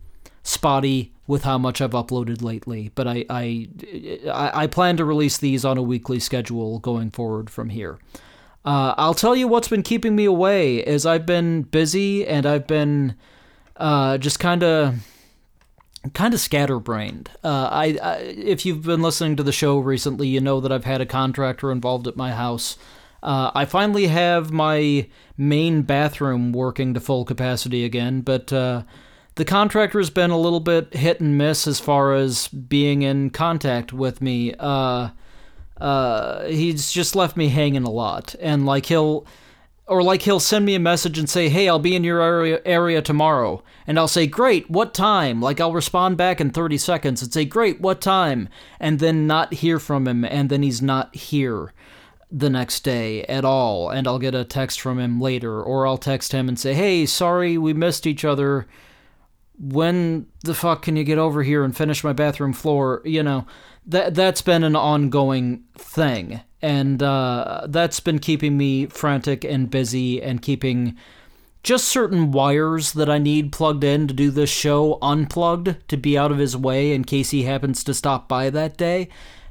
spotty 0.48 1.12
with 1.28 1.44
how 1.44 1.58
much 1.58 1.82
I've 1.82 1.92
uploaded 1.92 2.42
lately, 2.42 2.90
but 2.96 3.06
I, 3.06 3.26
I, 3.30 3.68
I 4.32 4.68
plan 4.68 4.96
to 4.96 5.04
release 5.04 5.38
these 5.38 5.66
on 5.66 5.78
a 5.78 5.82
weekly 5.82 6.22
schedule 6.22 6.80
going 6.80 7.12
forward 7.12 7.50
from 7.50 7.70
here. 7.70 8.00
Uh, 8.64 8.94
I'll 8.98 9.14
tell 9.14 9.36
you 9.36 9.46
what's 9.46 9.68
been 9.68 9.84
keeping 9.84 10.16
me 10.16 10.24
away 10.24 10.78
is 10.78 11.06
I've 11.06 11.26
been 11.26 11.64
busy 11.64 12.26
and 12.26 12.46
I've 12.46 12.66
been 12.66 13.16
uh, 13.76 14.18
just 14.18 14.40
kind 14.40 14.64
of 14.64 14.96
kind 16.14 16.34
of 16.34 16.40
scatterbrained. 16.40 17.30
Uh, 17.44 17.68
I, 17.70 17.98
I, 18.02 18.16
if 18.20 18.66
you've 18.66 18.84
been 18.84 19.02
listening 19.02 19.36
to 19.36 19.44
the 19.44 19.52
show 19.52 19.80
recently, 19.80 20.30
you 20.30 20.40
know 20.40 20.62
that 20.62 20.72
I've 20.72 20.86
had 20.86 21.02
a 21.02 21.06
contractor 21.06 21.74
involved 21.74 22.08
at 22.08 22.16
my 22.16 22.32
house. 22.32 22.78
Uh, 23.22 23.52
I 23.54 23.66
finally 23.66 24.08
have 24.08 24.52
my 24.52 25.10
main 25.38 25.82
bathroom 25.82 26.54
working 26.54 26.94
to 26.94 27.02
full 27.02 27.26
capacity 27.26 27.84
again, 27.84 28.22
but 28.22 28.54
uh, 28.54 28.84
the 29.38 29.46
contractor's 29.46 30.10
been 30.10 30.32
a 30.32 30.38
little 30.38 30.60
bit 30.60 30.94
hit 30.96 31.22
and 31.22 31.38
miss 31.38 31.68
as 31.68 31.80
far 31.80 32.14
as 32.14 32.48
being 32.48 33.04
in 33.04 33.30
contact 33.30 33.94
with 33.94 34.20
me. 34.20 34.54
Uh, 34.58 35.10
uh, 35.80 36.44
he's 36.46 36.92
just 36.92 37.16
left 37.16 37.38
me 37.38 37.50
hanging 37.50 37.84
a 37.84 37.90
lot, 37.90 38.36
and 38.42 38.66
like 38.66 38.88
he'll 38.88 39.26
or 39.86 40.02
like 40.02 40.24
he'll 40.24 40.40
send 40.40 40.66
me 40.66 40.74
a 40.74 40.80
message 40.80 41.20
and 41.20 41.30
say, 41.30 41.50
"Hey, 41.50 41.70
I'll 41.70 41.78
be 41.78 41.96
in 41.96 42.04
your 42.04 42.20
area 42.20 42.60
area 42.66 43.02
tomorrow." 43.02 43.64
And 43.86 44.00
I'll 44.00 44.08
say, 44.08 44.26
"Great, 44.26 44.72
what 44.72 44.96
time?" 44.96 45.40
Like 45.40 45.62
I'll 45.62 45.72
respond 45.72 46.18
back 46.18 46.42
in 46.42 46.50
30 46.50 46.80
seconds 46.80 47.22
and 47.22 47.32
say, 47.32 47.46
"Great, 47.46 47.80
what 47.80 48.02
time?" 48.02 48.50
and 48.80 48.98
then 49.00 49.28
not 49.28 49.54
hear 49.54 49.80
from 49.80 50.08
him 50.08 50.26
and 50.26 50.50
then 50.50 50.64
he's 50.64 50.82
not 50.82 51.16
here 51.16 51.74
the 52.32 52.50
next 52.50 52.84
day 52.84 53.24
at 53.26 53.46
all 53.46 53.90
and 53.90 54.08
I'll 54.08 54.20
get 54.20 54.36
a 54.36 54.44
text 54.44 54.82
from 54.82 55.00
him 55.00 55.22
later 55.22 55.62
or 55.62 55.88
I'll 55.88 55.98
text 55.98 56.32
him 56.32 56.50
and 56.50 56.60
say, 56.60 56.74
"Hey, 56.74 57.06
sorry 57.06 57.56
we 57.58 57.74
missed 57.74 58.08
each 58.08 58.26
other. 58.26 58.68
When 59.60 60.28
the 60.44 60.54
fuck 60.54 60.84
can 60.84 60.96
you 60.96 61.04
get 61.04 61.18
over 61.18 61.44
here 61.44 61.64
and 61.64 61.76
finish 61.76 62.04
my 62.04 62.14
bathroom 62.14 62.54
floor?" 62.54 63.02
You 63.06 63.24
know, 63.24 63.48
that 63.86 64.16
that's 64.16 64.42
been 64.42 64.64
an 64.64 64.76
ongoing 64.76 65.64
thing 65.76 66.42
and 66.62 67.04
uh, 67.04 67.68
that's 67.70 68.00
been 68.00 68.20
keeping 68.20 68.58
me 68.58 68.88
frantic 68.88 69.44
and 69.44 69.70
busy 69.70 70.22
and 70.22 70.42
keeping 70.42 70.98
just 71.64 71.88
certain 71.88 72.32
wires 72.32 72.94
that 72.94 73.10
I 73.10 73.18
need 73.18 73.52
plugged 73.52 73.84
in 73.84 74.08
to 74.08 74.14
do 74.14 74.32
this 74.32 74.50
show 74.50 74.98
unplugged 75.02 75.76
to 75.90 75.98
be 75.98 76.18
out 76.18 76.32
of 76.32 76.38
his 76.38 76.56
way 76.56 76.94
in 76.94 77.04
case 77.04 77.32
he 77.32 77.44
happens 77.44 77.84
to 77.84 77.94
stop 77.94 78.28
by 78.28 78.50
that 78.50 78.78
day. 78.78 79.10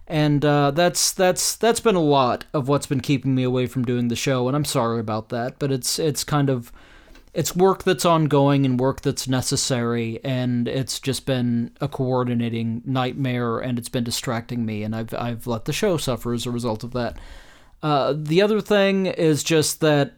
And 0.08 0.44
uh, 0.44 0.70
that's 0.70 1.12
that's 1.12 1.56
that's 1.56 1.80
been 1.80 1.96
a 1.96 2.00
lot 2.00 2.44
of 2.54 2.68
what's 2.68 2.86
been 2.86 3.00
keeping 3.00 3.34
me 3.34 3.42
away 3.42 3.66
from 3.66 3.84
doing 3.84 4.06
the 4.06 4.14
show, 4.14 4.46
and 4.46 4.56
I'm 4.56 4.64
sorry 4.64 5.00
about 5.00 5.30
that. 5.30 5.58
But 5.58 5.72
it's 5.72 5.98
it's 5.98 6.22
kind 6.22 6.48
of 6.48 6.72
it's 7.36 7.54
work 7.54 7.84
that's 7.84 8.06
ongoing 8.06 8.64
and 8.64 8.80
work 8.80 9.02
that's 9.02 9.28
necessary 9.28 10.18
and 10.24 10.66
it's 10.66 10.98
just 10.98 11.26
been 11.26 11.70
a 11.82 11.86
coordinating 11.86 12.80
nightmare 12.86 13.58
and 13.58 13.78
it's 13.78 13.90
been 13.90 14.04
distracting 14.04 14.64
me 14.64 14.82
and 14.82 14.96
I've 14.96 15.12
I've 15.12 15.46
let 15.46 15.66
the 15.66 15.72
show 15.72 15.98
suffer 15.98 16.32
as 16.32 16.46
a 16.46 16.50
result 16.50 16.82
of 16.82 16.92
that. 16.92 17.18
Uh, 17.82 18.14
the 18.16 18.40
other 18.40 18.62
thing 18.62 19.04
is 19.04 19.44
just 19.44 19.80
that 19.80 20.14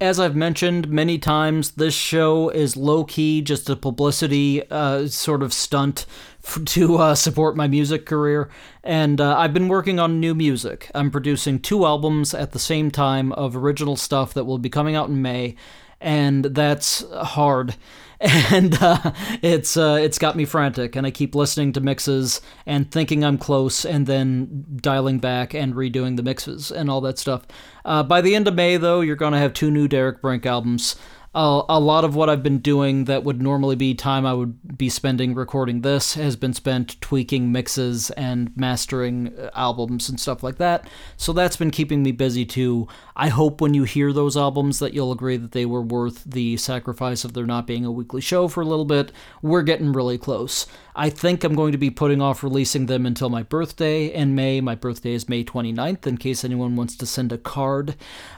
as 0.00 0.18
I've 0.18 0.36
mentioned 0.36 0.88
many 0.88 1.18
times, 1.18 1.72
this 1.72 1.94
show 1.94 2.50
is 2.50 2.76
low 2.76 3.04
key, 3.04 3.40
just 3.40 3.68
a 3.68 3.76
publicity 3.76 4.68
uh, 4.70 5.08
sort 5.08 5.42
of 5.42 5.52
stunt 5.52 6.06
f- 6.44 6.64
to 6.66 6.96
uh, 6.98 7.14
support 7.16 7.56
my 7.56 7.66
music 7.66 8.06
career. 8.06 8.48
And 8.84 9.20
uh, 9.20 9.36
I've 9.36 9.52
been 9.52 9.66
working 9.66 9.98
on 9.98 10.20
new 10.20 10.36
music. 10.36 10.88
I'm 10.94 11.10
producing 11.10 11.58
two 11.58 11.84
albums 11.84 12.32
at 12.32 12.52
the 12.52 12.60
same 12.60 12.92
time 12.92 13.32
of 13.32 13.56
original 13.56 13.96
stuff 13.96 14.32
that 14.34 14.44
will 14.44 14.58
be 14.58 14.70
coming 14.70 14.94
out 14.94 15.08
in 15.08 15.20
May 15.20 15.56
and 16.00 16.44
that's 16.44 17.04
hard. 17.12 17.76
And 18.20 18.76
uh, 18.80 19.12
it's 19.42 19.76
uh, 19.76 19.96
it's 20.02 20.18
got 20.18 20.34
me 20.34 20.44
frantic, 20.44 20.96
and 20.96 21.06
I 21.06 21.12
keep 21.12 21.36
listening 21.36 21.72
to 21.74 21.80
mixes 21.80 22.40
and 22.66 22.90
thinking 22.90 23.24
I'm 23.24 23.38
close, 23.38 23.84
and 23.84 24.08
then 24.08 24.64
dialing 24.82 25.20
back 25.20 25.54
and 25.54 25.72
redoing 25.72 26.16
the 26.16 26.24
mixes 26.24 26.72
and 26.72 26.90
all 26.90 27.00
that 27.02 27.20
stuff. 27.20 27.46
Uh, 27.84 28.02
by 28.02 28.20
the 28.20 28.34
end 28.34 28.48
of 28.48 28.56
May, 28.56 28.76
though, 28.76 29.02
you're 29.02 29.14
gonna 29.14 29.38
have 29.38 29.52
two 29.52 29.70
new 29.70 29.86
Derek 29.86 30.20
Brink 30.20 30.46
albums 30.46 30.96
a, 31.34 31.62
a 31.68 31.80
lot 31.80 32.04
of 32.04 32.14
what 32.14 32.30
I've 32.30 32.42
been 32.42 32.58
doing 32.58 33.04
that 33.04 33.22
would 33.22 33.42
normally 33.42 33.76
be 33.76 33.94
time 33.94 34.24
I 34.24 34.32
would 34.32 34.78
be 34.78 34.88
spending 34.88 35.34
recording 35.34 35.82
this 35.82 36.14
has 36.14 36.36
been 36.36 36.54
spent 36.54 37.00
tweaking 37.00 37.52
mixes 37.52 38.10
and 38.12 38.56
mastering 38.56 39.38
uh, 39.38 39.50
albums 39.54 40.08
and 40.08 40.18
stuff 40.18 40.42
like 40.42 40.56
that. 40.56 40.88
So 41.16 41.32
that's 41.32 41.56
been 41.56 41.70
keeping 41.70 42.02
me 42.02 42.12
busy 42.12 42.46
too. 42.46 42.88
I 43.14 43.28
hope 43.28 43.60
when 43.60 43.74
you 43.74 43.84
hear 43.84 44.12
those 44.12 44.36
albums 44.36 44.78
that 44.78 44.94
you'll 44.94 45.12
agree 45.12 45.36
that 45.36 45.52
they 45.52 45.66
were 45.66 45.82
worth 45.82 46.24
the 46.24 46.56
sacrifice 46.56 47.24
of 47.24 47.34
there 47.34 47.46
not 47.46 47.66
being 47.66 47.84
a 47.84 47.92
weekly 47.92 48.20
show 48.20 48.48
for 48.48 48.62
a 48.62 48.66
little 48.66 48.84
bit. 48.84 49.12
We're 49.42 49.62
getting 49.62 49.92
really 49.92 50.18
close. 50.18 50.66
I 50.98 51.10
think 51.10 51.44
I'm 51.44 51.54
going 51.54 51.70
to 51.70 51.78
be 51.78 51.90
putting 51.90 52.20
off 52.20 52.42
releasing 52.42 52.86
them 52.86 53.06
until 53.06 53.30
my 53.30 53.44
birthday 53.44 54.06
in 54.06 54.34
May. 54.34 54.60
My 54.60 54.74
birthday 54.74 55.12
is 55.12 55.28
May 55.28 55.44
29th, 55.44 56.06
in 56.08 56.16
case 56.16 56.42
anyone 56.42 56.74
wants 56.74 56.96
to 56.96 57.06
send 57.06 57.30
a 57.30 57.38
card. 57.38 57.90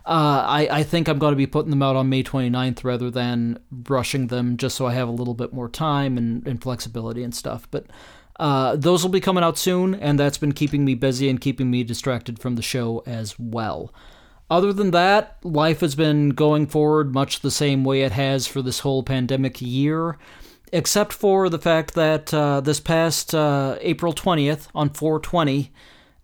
Uh, 0.05 0.45
I, 0.47 0.69
I 0.71 0.83
think 0.83 1.09
I'm 1.09 1.19
going 1.19 1.33
to 1.33 1.37
be 1.37 1.47
putting 1.47 1.71
them 1.71 1.83
out 1.83 1.97
on 1.97 2.11
May 2.11 2.23
29th 2.23 2.80
rather 2.85 3.11
than 3.11 3.59
rushing 3.89 4.29
them 4.29 4.57
just 4.57 4.77
so 4.77 4.87
I 4.87 4.95
have 4.95 5.09
a 5.09 5.13
little 5.13 5.35
bit 5.35 5.53
more 5.53 5.69
time 5.69 6.17
and, 6.17 6.47
and 6.47 6.63
flexibility 6.63 7.23
and 7.23 7.35
stuff. 7.35 7.69
But 7.71 7.87
uh, 8.39 8.77
those 8.77 9.03
will 9.03 9.11
be 9.11 9.21
coming 9.21 9.45
out 9.45 9.59
soon, 9.59 9.95
and 9.95 10.19
that's 10.19 10.39
been 10.39 10.53
keeping 10.53 10.85
me 10.85 10.95
busy 10.95 11.29
and 11.29 11.41
keeping 11.41 11.71
me 11.71 11.85
distracted 11.85 12.39
from 12.39 12.57
the 12.57 12.63
show 12.63 13.03
as 13.07 13.39
well. 13.39 13.93
Other 14.49 14.73
than 14.73 14.91
that, 14.91 15.39
life 15.45 15.81
has 15.81 15.95
been 15.95 16.31
going 16.31 16.67
forward 16.67 17.15
much 17.15 17.41
the 17.41 17.51
same 17.51 17.85
way 17.85 18.03
it 18.03 18.13
has 18.13 18.47
for 18.47 18.63
this 18.63 18.81
whole 18.81 19.03
pandemic 19.03 19.61
year 19.61 20.19
except 20.73 21.13
for 21.13 21.49
the 21.49 21.59
fact 21.59 21.95
that 21.95 22.33
uh, 22.33 22.61
this 22.61 22.81
past 22.81 23.35
uh, 23.35 23.77
April 23.81 24.13
20th 24.13 24.69
on 24.75 24.91
420, 24.91 25.73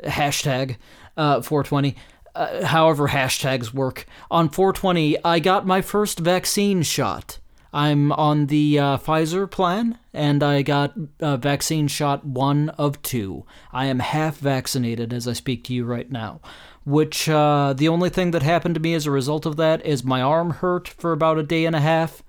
hashtag 0.04 0.76
uh, 1.16 1.40
420, 1.40 1.96
uh, 2.36 2.66
however 2.66 3.08
hashtags 3.08 3.72
work, 3.72 4.06
on 4.30 4.48
420, 4.48 5.16
I 5.24 5.38
got 5.38 5.66
my 5.66 5.82
first 5.82 6.18
vaccine 6.18 6.82
shot. 6.82 7.38
I'm 7.72 8.12
on 8.12 8.46
the 8.46 8.78
uh, 8.78 8.98
Pfizer 8.98 9.50
plan, 9.50 9.98
and 10.14 10.42
I 10.42 10.62
got 10.62 10.94
uh, 11.20 11.36
vaccine 11.36 11.88
shot 11.88 12.24
one 12.24 12.70
of 12.70 13.02
two. 13.02 13.44
I 13.72 13.86
am 13.86 13.98
half 13.98 14.38
vaccinated 14.38 15.12
as 15.12 15.28
I 15.28 15.32
speak 15.32 15.64
to 15.64 15.74
you 15.74 15.84
right 15.84 16.10
now. 16.10 16.40
Which, 16.84 17.26
the 17.26 17.88
only 17.90 18.10
thing 18.10 18.30
that 18.30 18.44
happened 18.44 18.76
to 18.76 18.80
me 18.80 18.94
as 18.94 19.06
a 19.06 19.10
result 19.10 19.44
of 19.44 19.56
that 19.56 19.84
is 19.84 20.04
my 20.04 20.22
arm 20.22 20.50
hurt 20.50 20.86
for 20.86 21.10
about 21.12 21.36
a 21.36 21.42
day 21.42 21.66
and 21.66 21.74
a 21.74 21.80
half 21.80 22.22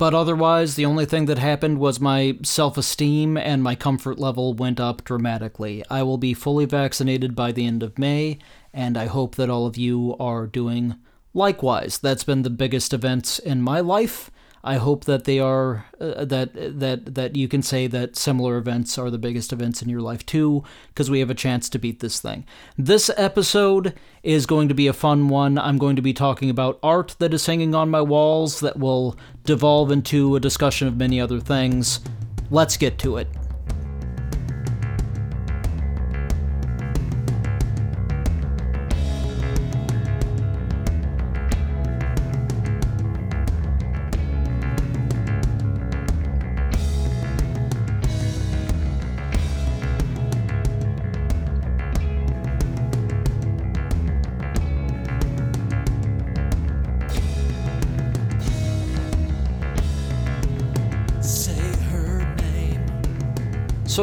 but 0.00 0.14
otherwise, 0.14 0.76
the 0.76 0.86
only 0.86 1.04
thing 1.04 1.26
that 1.26 1.36
happened 1.36 1.78
was 1.78 2.00
my 2.00 2.38
self 2.42 2.78
esteem 2.78 3.36
and 3.36 3.62
my 3.62 3.74
comfort 3.74 4.18
level 4.18 4.54
went 4.54 4.80
up 4.80 5.04
dramatically. 5.04 5.84
I 5.90 6.04
will 6.04 6.16
be 6.16 6.32
fully 6.32 6.64
vaccinated 6.64 7.36
by 7.36 7.52
the 7.52 7.66
end 7.66 7.82
of 7.82 7.98
May, 7.98 8.38
and 8.72 8.96
I 8.96 9.06
hope 9.06 9.36
that 9.36 9.50
all 9.50 9.66
of 9.66 9.76
you 9.76 10.16
are 10.18 10.46
doing 10.46 10.96
likewise. 11.34 11.98
That's 11.98 12.24
been 12.24 12.42
the 12.42 12.50
biggest 12.50 12.92
events 12.92 13.38
in 13.38 13.62
my 13.62 13.80
life 13.80 14.30
I 14.62 14.76
hope 14.76 15.04
that 15.06 15.24
they 15.24 15.38
are 15.38 15.86
uh, 15.98 16.24
that 16.26 16.50
that 16.54 17.14
that 17.14 17.34
you 17.36 17.48
can 17.48 17.62
say 17.62 17.86
that 17.86 18.16
similar 18.16 18.58
events 18.58 18.98
are 18.98 19.10
the 19.10 19.18
biggest 19.18 19.52
events 19.52 19.80
in 19.80 19.88
your 19.88 20.02
life 20.02 20.26
too 20.26 20.64
because 20.88 21.10
we 21.10 21.20
have 21.20 21.30
a 21.30 21.34
chance 21.34 21.70
to 21.70 21.78
beat 21.78 22.00
this 22.00 22.20
thing. 22.20 22.44
This 22.76 23.10
episode 23.16 23.94
is 24.22 24.44
going 24.44 24.68
to 24.68 24.74
be 24.74 24.86
a 24.86 24.92
fun 24.92 25.28
one. 25.28 25.56
I'm 25.58 25.78
going 25.78 25.96
to 25.96 26.02
be 26.02 26.12
talking 26.12 26.50
about 26.50 26.78
art 26.82 27.16
that 27.20 27.32
is 27.32 27.46
hanging 27.46 27.74
on 27.74 27.88
my 27.88 28.02
walls 28.02 28.60
that 28.60 28.78
will 28.78 29.16
devolve 29.44 29.90
into 29.90 30.36
a 30.36 30.40
discussion 30.40 30.86
of 30.88 30.96
many 30.96 31.20
other 31.20 31.40
things. 31.40 32.00
Let's 32.50 32.76
get 32.76 32.98
to 32.98 33.16
it. 33.16 33.28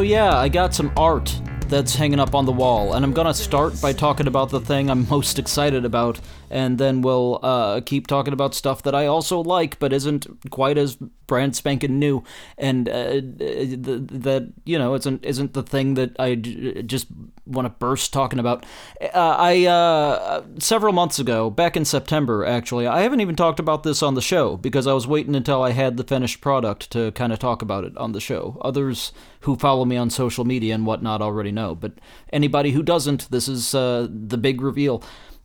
Yeah, 0.08 0.38
I 0.38 0.48
got 0.48 0.74
some 0.74 0.92
art 0.96 1.38
that's 1.68 1.94
hanging 1.96 2.20
up 2.20 2.34
on 2.34 2.46
the 2.46 2.52
wall, 2.52 2.94
and 2.94 3.04
I'm 3.04 3.12
gonna 3.12 3.34
start 3.34 3.82
by 3.82 3.92
talking 3.92 4.26
about 4.26 4.50
the 4.50 4.62
thing 4.62 4.90
I'm 4.90 5.08
most 5.10 5.38
excited 5.38 5.84
about, 5.84 6.20
and 6.50 6.78
then 6.78 7.02
we'll 7.02 7.40
uh, 7.44 7.82
keep 7.82 8.08
talking 8.08 8.32
about 8.32 8.56
stuff 8.56 8.84
that 8.84 8.96
I 8.96 9.06
also 9.06 9.42
like 9.42 9.78
but 9.80 9.92
isn't 9.92 10.50
quite 10.50 10.78
as 10.78 10.96
brand 11.28 11.58
spanking 11.58 12.00
new, 12.00 12.24
and 12.58 12.88
uh, 12.88 13.20
that 13.20 14.54
you 14.64 14.80
know 14.80 14.96
isn't 14.96 15.26
isn't 15.26 15.54
the 15.54 15.64
thing 15.64 15.96
that 15.96 16.16
I 16.18 16.36
just 16.36 17.08
want 17.46 17.66
to 17.66 17.70
burst 17.70 18.14
talking 18.14 18.40
about. 18.40 18.66
Uh, 19.02 19.36
I 19.38 19.66
uh, 19.66 20.44
several 20.60 20.94
months 20.94 21.20
ago, 21.20 21.50
back 21.50 21.76
in 21.76 21.84
September, 21.84 22.46
actually, 22.46 22.88
I 22.88 23.02
haven't 23.02 23.20
even 23.20 23.36
talked 23.36 23.60
about 23.60 23.84
this 23.84 24.02
on 24.02 24.16
the 24.16 24.22
show 24.22 24.56
because 24.56 24.88
I 24.88 24.94
was 24.94 25.06
waiting 25.06 25.36
until 25.36 25.62
I 25.62 25.72
had 25.72 25.98
the 25.98 26.06
finished 26.06 26.40
product 26.40 26.90
to 26.92 27.12
kind 27.12 27.34
of 27.34 27.40
talk 27.40 27.62
about 27.62 27.84
it 27.84 27.98
on 27.98 28.14
the 28.14 28.22
show. 28.22 28.58
Others 28.62 29.12
who 29.42 29.56
follow 29.56 29.86
me 29.86 29.98
on 29.98 30.10
social 30.10 30.46
media 30.46 30.74
and 30.74 30.86
whatnot 30.86 31.22
already 31.22 31.52
know, 31.52 31.76
but 31.76 31.94
anybody 32.34 32.72
who 32.72 32.84
doesn't, 32.84 33.30
this 33.32 33.48
is 33.48 33.76
uh, 33.76 34.08
the 34.10 34.38
big 34.38 34.62
reveal. 34.62 35.04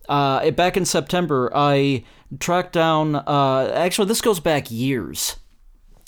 uh, 0.09 0.51
back 0.53 0.77
in 0.77 0.85
September, 0.85 1.51
I 1.55 2.05
tracked 2.41 2.73
down. 2.73 3.17
Uh, 3.17 3.73
actually, 3.75 4.09
this 4.09 4.21
goes 4.21 4.41
back 4.41 4.71
years, 4.71 5.37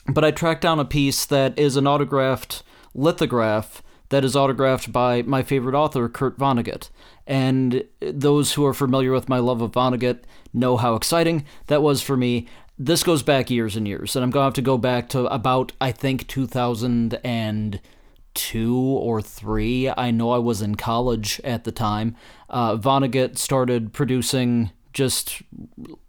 but 0.06 0.24
I 0.24 0.30
tracked 0.30 0.62
down 0.62 0.80
a 0.80 0.84
piece 0.84 1.24
that 1.26 1.58
is 1.58 1.76
an 1.76 1.86
autographed 1.86 2.62
lithograph 2.94 3.82
that 4.10 4.24
is 4.24 4.36
autographed 4.36 4.92
by 4.92 5.22
my 5.22 5.42
favorite 5.42 5.74
author, 5.74 6.08
Kurt 6.08 6.38
Vonnegut. 6.38 6.90
And 7.26 7.84
those 8.00 8.52
who 8.52 8.66
are 8.66 8.74
familiar 8.74 9.12
with 9.12 9.28
my 9.28 9.38
love 9.38 9.62
of 9.62 9.72
Vonnegut 9.72 10.20
know 10.52 10.76
how 10.76 10.94
exciting 10.94 11.44
that 11.66 11.82
was 11.82 12.02
for 12.02 12.16
me. 12.16 12.46
This 12.76 13.04
goes 13.04 13.22
back 13.22 13.50
years 13.50 13.76
and 13.76 13.86
years, 13.86 14.16
and 14.16 14.24
I'm 14.24 14.30
going 14.30 14.42
to 14.42 14.46
have 14.46 14.54
to 14.54 14.62
go 14.62 14.78
back 14.78 15.08
to 15.10 15.26
about, 15.26 15.70
I 15.80 15.92
think, 15.92 16.26
2002 16.26 18.76
or 18.76 19.22
3. 19.22 19.92
I 19.96 20.10
know 20.10 20.30
I 20.30 20.38
was 20.38 20.60
in 20.60 20.74
college 20.74 21.40
at 21.44 21.62
the 21.62 21.70
time. 21.70 22.16
Uh, 22.50 22.76
Vonnegut 22.76 23.38
started 23.38 23.92
producing 23.92 24.72
just 24.92 25.40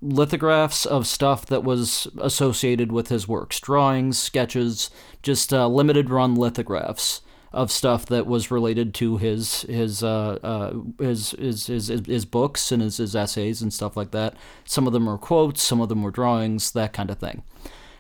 lithographs 0.02 0.88
of 0.88 1.06
stuff 1.06 1.46
that 1.48 1.64
was 1.64 2.08
associated 2.20 2.92
with 2.92 3.10
his 3.10 3.28
works 3.28 3.60
drawings, 3.60 4.18
sketches, 4.18 4.90
just 5.22 5.54
uh, 5.54 5.68
limited 5.68 6.10
run 6.10 6.34
lithographs 6.36 7.22
of 7.56 7.72
stuff 7.72 8.06
that 8.08 8.28
was 8.28 8.52
related 8.52 8.94
to 8.94 9.16
his 9.16 9.62
his 9.62 10.04
uh, 10.04 10.38
uh, 10.44 10.74
his, 11.00 11.32
his, 11.32 11.68
his 11.68 11.88
his 11.88 12.26
books 12.26 12.72
and 12.72 12.82
his, 12.82 12.98
his 12.98 13.16
essays 13.16 13.62
and 13.62 13.74
stuff 13.74 13.96
like 13.96 14.12
that. 14.12 14.36
Some 14.66 14.86
of 14.86 14.94
them 14.94 15.06
were 15.06 15.18
quotes, 15.18 15.64
some 15.64 15.80
of 15.80 15.88
them 15.88 16.04
were 16.04 16.12
drawings, 16.12 16.72
that 16.74 16.92
kind 16.92 17.10
of 17.10 17.18
thing. 17.18 17.44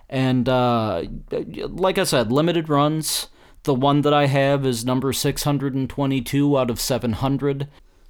And 0.09 0.47
uh, 0.49 1.05
like 1.31 1.97
I 1.97 2.03
said, 2.03 2.31
limited 2.31 2.69
runs. 2.69 3.29
The 3.63 3.73
one 3.73 4.01
that 4.01 4.13
I 4.13 4.27
have 4.27 4.63
is 4.63 4.85
number 4.85 5.11
622 5.11 6.57
out 6.57 6.69
of 6.69 6.79
700. 6.79 7.67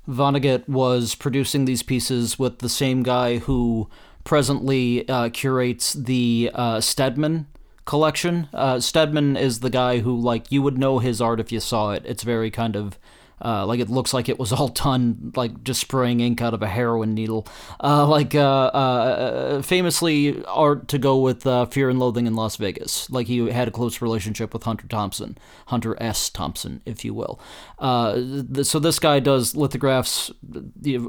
Vonnegut 0.10 0.68
was 0.68 1.16
producing 1.16 1.64
these 1.64 1.82
pieces 1.82 2.38
with 2.38 2.60
the 2.60 2.68
same 2.68 3.04
guy 3.04 3.38
who 3.38 3.90
presently 4.25 5.08
uh, 5.08 5.30
curates 5.30 5.94
the 5.94 6.52
uh, 6.54 6.82
Steadman 6.82 7.48
collection. 7.86 8.50
Uh, 8.54 8.80
Steadman 8.80 9.38
is 9.38 9.60
the 9.60 9.70
guy 9.70 10.00
who, 10.00 10.20
like, 10.20 10.51
you 10.51 10.62
would 10.62 10.77
know 10.77 11.00
his 11.00 11.22
art 11.22 11.39
if 11.39 11.51
you 11.51 11.60
saw 11.60 11.92
it. 11.92 12.04
It's 12.06 12.24
very 12.24 12.51
kind 12.51 12.75
of 12.75 13.00
uh, 13.44 13.65
like 13.65 13.80
it 13.80 13.89
looks 13.89 14.13
like 14.13 14.30
it 14.30 14.39
was 14.39 14.51
all 14.51 14.70
done 14.70 15.32
like 15.36 15.63
just 15.63 15.82
spraying 15.82 16.20
ink 16.20 16.42
out 16.42 16.54
of 16.54 16.62
a 16.62 16.68
heroin 16.68 17.13
needle. 17.13 17.48
Uh, 17.84 18.08
like 18.08 18.34
uh, 18.36 18.42
uh 18.42 19.62
famously 19.62 20.44
art 20.46 20.88
to 20.88 20.98
go 20.98 21.20
with 21.20 21.46
uh, 21.46 21.65
Fear 21.65 21.89
and 21.89 22.00
Loathing 22.00 22.27
in 22.27 22.36
Las 22.36 22.56
Vegas. 22.56 23.10
Like 23.10 23.27
he 23.27 23.50
had 23.50 23.68
a 23.68 23.72
close 23.72 24.01
relationship 24.01 24.54
with 24.54 24.63
Hunter 24.63 24.88
Thompson, 24.88 25.38
Hunter 25.68 25.96
S. 26.01 26.30
Thompson, 26.30 26.82
if 26.86 27.04
you 27.04 27.13
will. 27.13 27.39
Uh, 27.80 28.44
so 28.63 28.80
this 28.80 29.00
guy 29.00 29.20
does 29.20 29.56
lithographs 29.56 30.32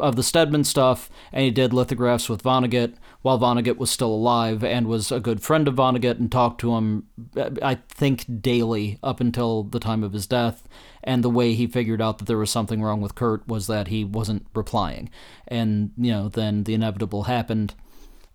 of 0.00 0.16
the 0.16 0.22
Steadman 0.22 0.64
stuff, 0.64 1.10
and 1.32 1.44
he 1.44 1.50
did 1.50 1.72
lithographs 1.72 2.28
with 2.28 2.42
Vonnegut 2.42 2.94
while 3.22 3.40
Vonnegut 3.40 3.76
was 3.76 3.90
still 3.90 4.12
alive 4.12 4.62
and 4.62 4.86
was 4.86 5.10
a 5.10 5.18
good 5.18 5.42
friend 5.42 5.66
of 5.66 5.74
Vonnegut 5.74 6.20
and 6.20 6.30
talked 6.30 6.60
to 6.60 6.76
him, 6.76 7.08
I 7.60 7.78
think, 7.88 8.40
daily 8.40 9.00
up 9.02 9.20
until 9.20 9.64
the 9.64 9.80
time 9.80 10.04
of 10.04 10.12
his 10.12 10.28
death. 10.28 10.68
And 11.06 11.22
the 11.22 11.30
way 11.30 11.54
he 11.54 11.66
figured 11.66 12.02
out 12.02 12.18
that 12.18 12.26
there 12.26 12.36
was 12.36 12.50
something 12.50 12.82
wrong 12.82 13.00
with 13.00 13.14
Kurt 13.14 13.46
was 13.48 13.68
that 13.68 13.88
he 13.88 14.04
wasn't 14.04 14.46
replying. 14.54 15.08
And, 15.48 15.92
you 15.96 16.10
know, 16.10 16.28
then 16.28 16.64
the 16.64 16.74
inevitable 16.74 17.22
happened, 17.22 17.74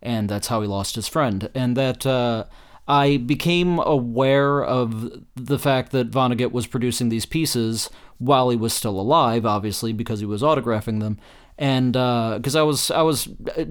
and 0.02 0.30
that's 0.30 0.48
how 0.48 0.62
he 0.62 0.68
lost 0.68 0.96
his 0.96 1.08
friend. 1.08 1.50
And 1.54 1.78
that, 1.78 2.06
uh, 2.06 2.46
I 2.88 3.18
became 3.18 3.78
aware 3.80 4.64
of 4.64 5.24
the 5.36 5.60
fact 5.60 5.92
that 5.92 6.12
Vonnegut 6.12 6.52
was 6.52 6.66
producing 6.66 7.10
these 7.10 7.26
pieces 7.26 7.90
while 8.18 8.50
he 8.50 8.58
was 8.58 8.74
still 8.74 9.00
alive, 9.00 9.46
obviously, 9.46 9.94
because 9.94 10.20
he 10.20 10.26
was 10.26 10.42
autographing 10.42 11.00
them 11.00 11.20
and 11.62 11.94
because 11.94 12.56
uh, 12.56 12.60
I 12.60 12.64
was 12.64 12.90
I 12.90 13.04
was 13.04 13.26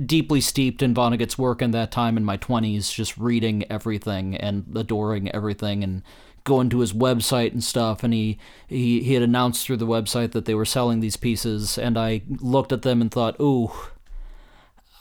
deeply 0.06 0.40
steeped 0.40 0.80
in 0.80 0.94
Vonnegut's 0.94 1.36
work 1.36 1.60
in 1.60 1.72
that 1.72 1.90
time 1.90 2.16
in 2.16 2.24
my 2.24 2.36
twenties, 2.36 2.92
just 2.92 3.18
reading 3.18 3.64
everything 3.68 4.36
and 4.36 4.64
adoring 4.76 5.28
everything, 5.32 5.82
and 5.82 6.04
going 6.50 6.68
to 6.70 6.80
his 6.80 6.92
website 6.92 7.52
and 7.52 7.64
stuff. 7.64 8.02
And 8.02 8.12
he, 8.12 8.38
he 8.66 9.02
he 9.02 9.14
had 9.14 9.22
announced 9.22 9.64
through 9.64 9.78
the 9.78 9.86
website 9.86 10.32
that 10.32 10.44
they 10.44 10.54
were 10.54 10.64
selling 10.66 11.00
these 11.00 11.16
pieces, 11.16 11.78
and 11.78 11.96
I 11.96 12.22
looked 12.28 12.72
at 12.72 12.82
them 12.82 13.00
and 13.00 13.10
thought, 13.10 13.40
ooh. 13.40 13.72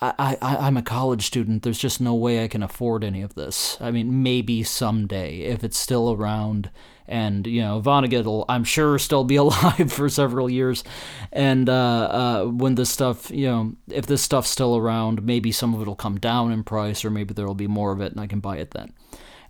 I, 0.01 0.37
I, 0.41 0.55
I'm 0.55 0.77
a 0.77 0.81
college 0.81 1.25
student. 1.25 1.63
There's 1.63 1.77
just 1.77 1.99
no 1.99 2.15
way 2.15 2.41
I 2.41 2.47
can 2.47 2.63
afford 2.63 3.03
any 3.03 3.21
of 3.21 3.35
this. 3.35 3.77
I 3.81 3.91
mean, 3.91 4.23
maybe 4.23 4.63
someday 4.63 5.39
if 5.39 5.61
it's 5.61 5.77
still 5.77 6.13
around 6.13 6.71
and 7.09 7.47
you 7.47 7.61
know 7.61 7.81
Vonnegut 7.81 8.23
will 8.23 8.45
I'm 8.47 8.63
sure 8.63 8.97
still 8.99 9.25
be 9.25 9.35
alive 9.43 9.91
for 9.91 10.07
several 10.07 10.49
years, 10.49 10.85
and 11.33 11.67
uh, 11.67 11.73
uh, 11.73 12.45
when 12.45 12.75
this 12.75 12.89
stuff 12.89 13.29
you 13.31 13.47
know 13.47 13.73
if 13.89 14.05
this 14.05 14.21
stuff's 14.21 14.49
still 14.49 14.77
around, 14.77 15.23
maybe 15.23 15.51
some 15.51 15.73
of 15.73 15.81
it'll 15.81 15.95
come 15.95 16.19
down 16.19 16.53
in 16.53 16.63
price, 16.63 17.03
or 17.03 17.09
maybe 17.09 17.33
there 17.33 17.47
will 17.47 17.55
be 17.55 17.67
more 17.67 17.91
of 17.91 17.99
it, 17.99 18.13
and 18.13 18.21
I 18.21 18.27
can 18.27 18.39
buy 18.39 18.57
it 18.57 18.71
then. 18.71 18.93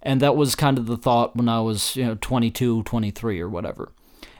And 0.01 0.21
that 0.21 0.35
was 0.35 0.55
kind 0.55 0.77
of 0.77 0.85
the 0.85 0.97
thought 0.97 1.35
when 1.35 1.49
I 1.49 1.59
was 1.59 1.95
you 1.95 2.05
know 2.05 2.17
22, 2.19 2.83
23 2.83 3.41
or 3.41 3.49
whatever. 3.49 3.91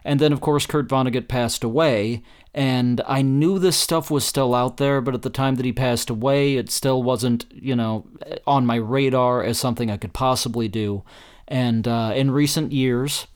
And 0.04 0.20
then 0.20 0.32
of 0.32 0.42
course 0.42 0.66
Kurt 0.66 0.88
Vonnegut 0.88 1.28
passed 1.28 1.64
away, 1.64 2.24
and 2.54 3.02
I 3.08 3.22
knew 3.22 3.60
this 3.60 3.78
stuff 3.78 4.10
was 4.10 4.26
still 4.26 4.56
out 4.56 4.78
there, 4.78 5.02
but 5.02 5.14
at 5.14 5.22
the 5.22 5.30
time 5.30 5.56
that 5.56 5.66
he 5.66 5.72
passed 5.72 6.10
away, 6.10 6.56
it 6.56 6.72
still 6.72 7.04
wasn't, 7.04 7.46
you 7.52 7.76
know, 7.76 8.08
on 8.48 8.66
my 8.66 8.76
radar 8.76 9.44
as 9.44 9.60
something 9.60 9.92
I 9.92 9.98
could 9.98 10.14
possibly 10.14 10.68
do. 10.68 11.04
And 11.48 11.88
uh, 11.88 12.14
in 12.16 12.32
recent 12.32 12.72
years, 12.72 13.28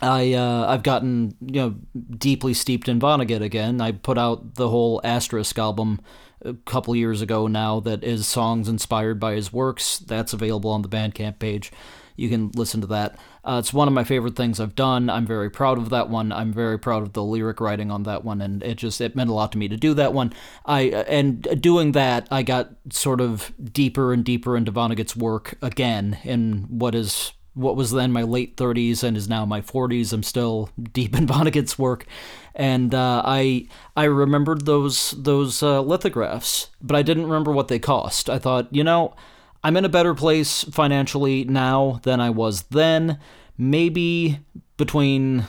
I 0.00 0.34
uh, 0.34 0.66
I've 0.68 0.82
gotten 0.82 1.36
you 1.40 1.60
know 1.60 1.74
deeply 2.16 2.54
steeped 2.54 2.88
in 2.88 3.00
Vonnegut 3.00 3.42
again. 3.42 3.80
I 3.80 3.92
put 3.92 4.18
out 4.18 4.54
the 4.54 4.68
whole 4.68 5.00
Asterisk 5.04 5.58
album 5.58 6.00
a 6.44 6.54
couple 6.54 6.94
years 6.94 7.22
ago 7.22 7.46
now 7.46 7.80
that 7.80 8.04
is 8.04 8.26
songs 8.26 8.68
inspired 8.68 9.18
by 9.18 9.34
his 9.34 9.52
works. 9.52 9.98
That's 9.98 10.32
available 10.32 10.70
on 10.70 10.82
the 10.82 10.88
Bandcamp 10.88 11.38
page. 11.38 11.72
You 12.16 12.28
can 12.28 12.50
listen 12.54 12.80
to 12.80 12.86
that. 12.88 13.18
Uh, 13.44 13.56
it's 13.58 13.72
one 13.72 13.88
of 13.88 13.94
my 13.94 14.04
favorite 14.04 14.36
things 14.36 14.60
I've 14.60 14.76
done. 14.76 15.10
I'm 15.10 15.26
very 15.26 15.50
proud 15.50 15.78
of 15.78 15.90
that 15.90 16.08
one. 16.08 16.30
I'm 16.30 16.52
very 16.52 16.78
proud 16.78 17.02
of 17.02 17.12
the 17.12 17.24
lyric 17.24 17.60
writing 17.60 17.90
on 17.90 18.04
that 18.04 18.24
one, 18.24 18.40
and 18.40 18.62
it 18.62 18.76
just 18.76 19.00
it 19.00 19.16
meant 19.16 19.30
a 19.30 19.34
lot 19.34 19.50
to 19.52 19.58
me 19.58 19.66
to 19.68 19.76
do 19.76 19.94
that 19.94 20.12
one. 20.12 20.32
I 20.64 20.82
and 20.82 21.42
doing 21.60 21.92
that, 21.92 22.28
I 22.30 22.42
got 22.42 22.70
sort 22.90 23.20
of 23.20 23.52
deeper 23.62 24.12
and 24.12 24.24
deeper 24.24 24.56
into 24.56 24.70
Vonnegut's 24.70 25.16
work 25.16 25.56
again 25.60 26.18
in 26.22 26.66
what 26.68 26.94
is 26.94 27.32
what 27.54 27.76
was 27.76 27.92
then 27.92 28.12
my 28.12 28.22
late 28.22 28.56
30s 28.56 29.02
and 29.02 29.16
is 29.16 29.28
now 29.28 29.44
my 29.44 29.60
40s. 29.60 30.12
I'm 30.12 30.22
still 30.22 30.68
deep 30.92 31.16
in 31.16 31.26
Vonnegut's 31.26 31.78
work, 31.78 32.06
and 32.54 32.94
uh, 32.94 33.22
I 33.24 33.66
I 33.96 34.04
remembered 34.04 34.66
those 34.66 35.12
those 35.12 35.62
uh, 35.62 35.80
lithographs, 35.80 36.68
but 36.82 36.96
I 36.96 37.02
didn't 37.02 37.24
remember 37.24 37.52
what 37.52 37.68
they 37.68 37.78
cost. 37.78 38.28
I 38.28 38.38
thought, 38.38 38.72
you 38.74 38.84
know, 38.84 39.14
I'm 39.62 39.76
in 39.76 39.84
a 39.84 39.88
better 39.88 40.14
place 40.14 40.64
financially 40.64 41.44
now 41.44 42.00
than 42.02 42.20
I 42.20 42.30
was 42.30 42.62
then. 42.64 43.18
Maybe 43.56 44.40
between 44.76 45.46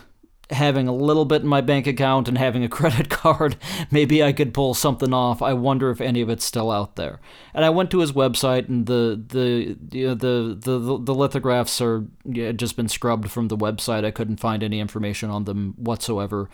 having 0.52 0.88
a 0.88 0.94
little 0.94 1.26
bit 1.26 1.42
in 1.42 1.48
my 1.48 1.62
bank 1.62 1.88
account 1.88 2.28
and 2.28 2.38
having 2.38 2.64
a 2.64 2.70
credit 2.78 3.10
card, 3.10 3.56
maybe 3.92 4.24
I 4.24 4.34
could 4.34 4.54
pull 4.54 4.74
something 4.74 5.14
off. 5.14 5.42
I 5.42 5.54
wonder 5.54 5.90
if 5.90 6.02
any 6.02 6.22
of 6.22 6.30
it's 6.30 6.46
still 6.46 6.72
out 6.72 6.96
there. 6.96 7.20
And 7.54 7.66
I 7.66 7.70
went 7.70 7.92
to 7.92 8.00
his 8.00 8.12
website, 8.12 8.68
and 8.68 8.86
the 8.86 9.22
the 9.28 9.78
you 9.92 10.08
know, 10.08 10.14
the, 10.16 10.56
the 10.60 10.80
the 10.80 11.16
lithographs 11.16 11.82
are 11.82 12.06
yeah, 12.24 12.52
just 12.52 12.76
been 12.76 12.90
scrubbed 12.90 13.32
from 13.32 13.48
the 13.48 13.58
website. 13.58 14.06
I 14.06 14.12
couldn't 14.12 14.40
find 14.40 14.64
any 14.64 14.80
information 14.80 15.30
on 15.30 15.46
them 15.46 15.74
whatsoever. 15.78 16.50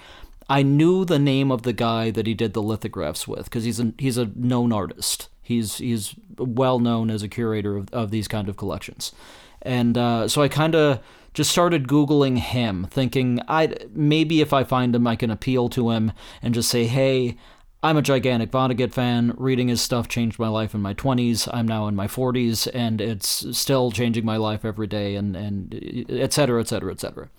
I 0.49 0.63
knew 0.63 1.05
the 1.05 1.19
name 1.19 1.49
of 1.49 1.61
the 1.61 1.73
guy 1.73 2.11
that 2.11 2.27
he 2.27 2.33
did 2.33 2.53
the 2.53 2.61
lithographs 2.61 3.27
with 3.27 3.45
because 3.45 3.63
he's 3.63 3.79
a 3.79 3.93
he's 3.97 4.17
a 4.17 4.31
known 4.35 4.71
artist. 4.71 5.29
He's 5.41 5.77
he's 5.77 6.13
well 6.37 6.79
known 6.79 7.09
as 7.09 7.23
a 7.23 7.27
curator 7.27 7.77
of, 7.77 7.89
of 7.93 8.11
these 8.11 8.27
kind 8.27 8.49
of 8.49 8.57
collections, 8.57 9.13
and 9.61 9.97
uh, 9.97 10.27
so 10.27 10.41
I 10.41 10.47
kind 10.47 10.75
of 10.75 10.99
just 11.33 11.51
started 11.51 11.87
googling 11.87 12.37
him, 12.37 12.87
thinking 12.91 13.39
I 13.47 13.75
maybe 13.93 14.41
if 14.41 14.53
I 14.53 14.63
find 14.63 14.95
him, 14.95 15.07
I 15.07 15.15
can 15.15 15.31
appeal 15.31 15.69
to 15.69 15.91
him 15.91 16.11
and 16.41 16.53
just 16.53 16.69
say, 16.69 16.85
hey. 16.85 17.37
I'm 17.83 17.97
a 17.97 18.03
gigantic 18.03 18.51
Vonnegut 18.51 18.93
fan. 18.93 19.33
Reading 19.37 19.67
his 19.67 19.81
stuff 19.81 20.07
changed 20.07 20.37
my 20.37 20.49
life 20.49 20.75
in 20.75 20.83
my 20.83 20.93
20s. 20.93 21.49
I'm 21.51 21.67
now 21.67 21.87
in 21.87 21.95
my 21.95 22.05
40s, 22.05 22.67
and 22.75 23.01
it's 23.01 23.57
still 23.57 23.89
changing 23.89 24.23
my 24.23 24.37
life 24.37 24.63
every 24.63 24.85
day, 24.85 25.15
and, 25.15 25.35
and 25.35 26.05
et 26.07 26.31
cetera, 26.31 26.61
et 26.61 26.67
cetera, 26.67 26.91
et 26.91 26.99
cetera. 26.99 27.31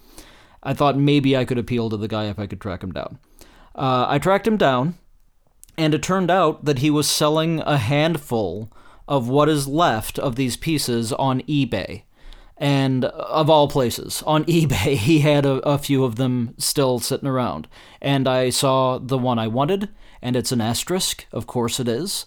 I 0.60 0.74
thought 0.74 0.98
maybe 0.98 1.36
I 1.36 1.44
could 1.44 1.58
appeal 1.58 1.90
to 1.90 1.96
the 1.96 2.08
guy 2.08 2.24
if 2.24 2.40
I 2.40 2.48
could 2.48 2.60
track 2.60 2.82
him 2.82 2.90
down. 2.90 3.20
Uh, 3.76 4.06
I 4.08 4.18
tracked 4.18 4.48
him 4.48 4.56
down, 4.56 4.98
and 5.78 5.94
it 5.94 6.02
turned 6.02 6.28
out 6.28 6.64
that 6.64 6.80
he 6.80 6.90
was 6.90 7.08
selling 7.08 7.60
a 7.60 7.78
handful 7.78 8.72
of 9.06 9.28
what 9.28 9.48
is 9.48 9.68
left 9.68 10.18
of 10.18 10.34
these 10.34 10.56
pieces 10.56 11.12
on 11.12 11.42
eBay 11.42 12.02
and 12.62 13.06
of 13.06 13.50
all 13.50 13.66
places 13.66 14.22
on 14.24 14.44
ebay 14.46 14.94
he 14.94 15.18
had 15.18 15.44
a, 15.44 15.54
a, 15.68 15.76
few 15.76 16.04
of 16.04 16.14
them 16.14 16.54
still 16.58 17.00
sitting 17.00 17.28
around 17.28 17.66
and 18.00 18.28
i 18.28 18.48
saw 18.48 18.98
the 18.98 19.18
one 19.18 19.38
i 19.38 19.48
wanted 19.48 19.88
and 20.22 20.36
it's 20.36 20.52
an 20.52 20.60
asterisk 20.60 21.26
of 21.32 21.48
course 21.48 21.80
it 21.80 21.88
is 21.88 22.24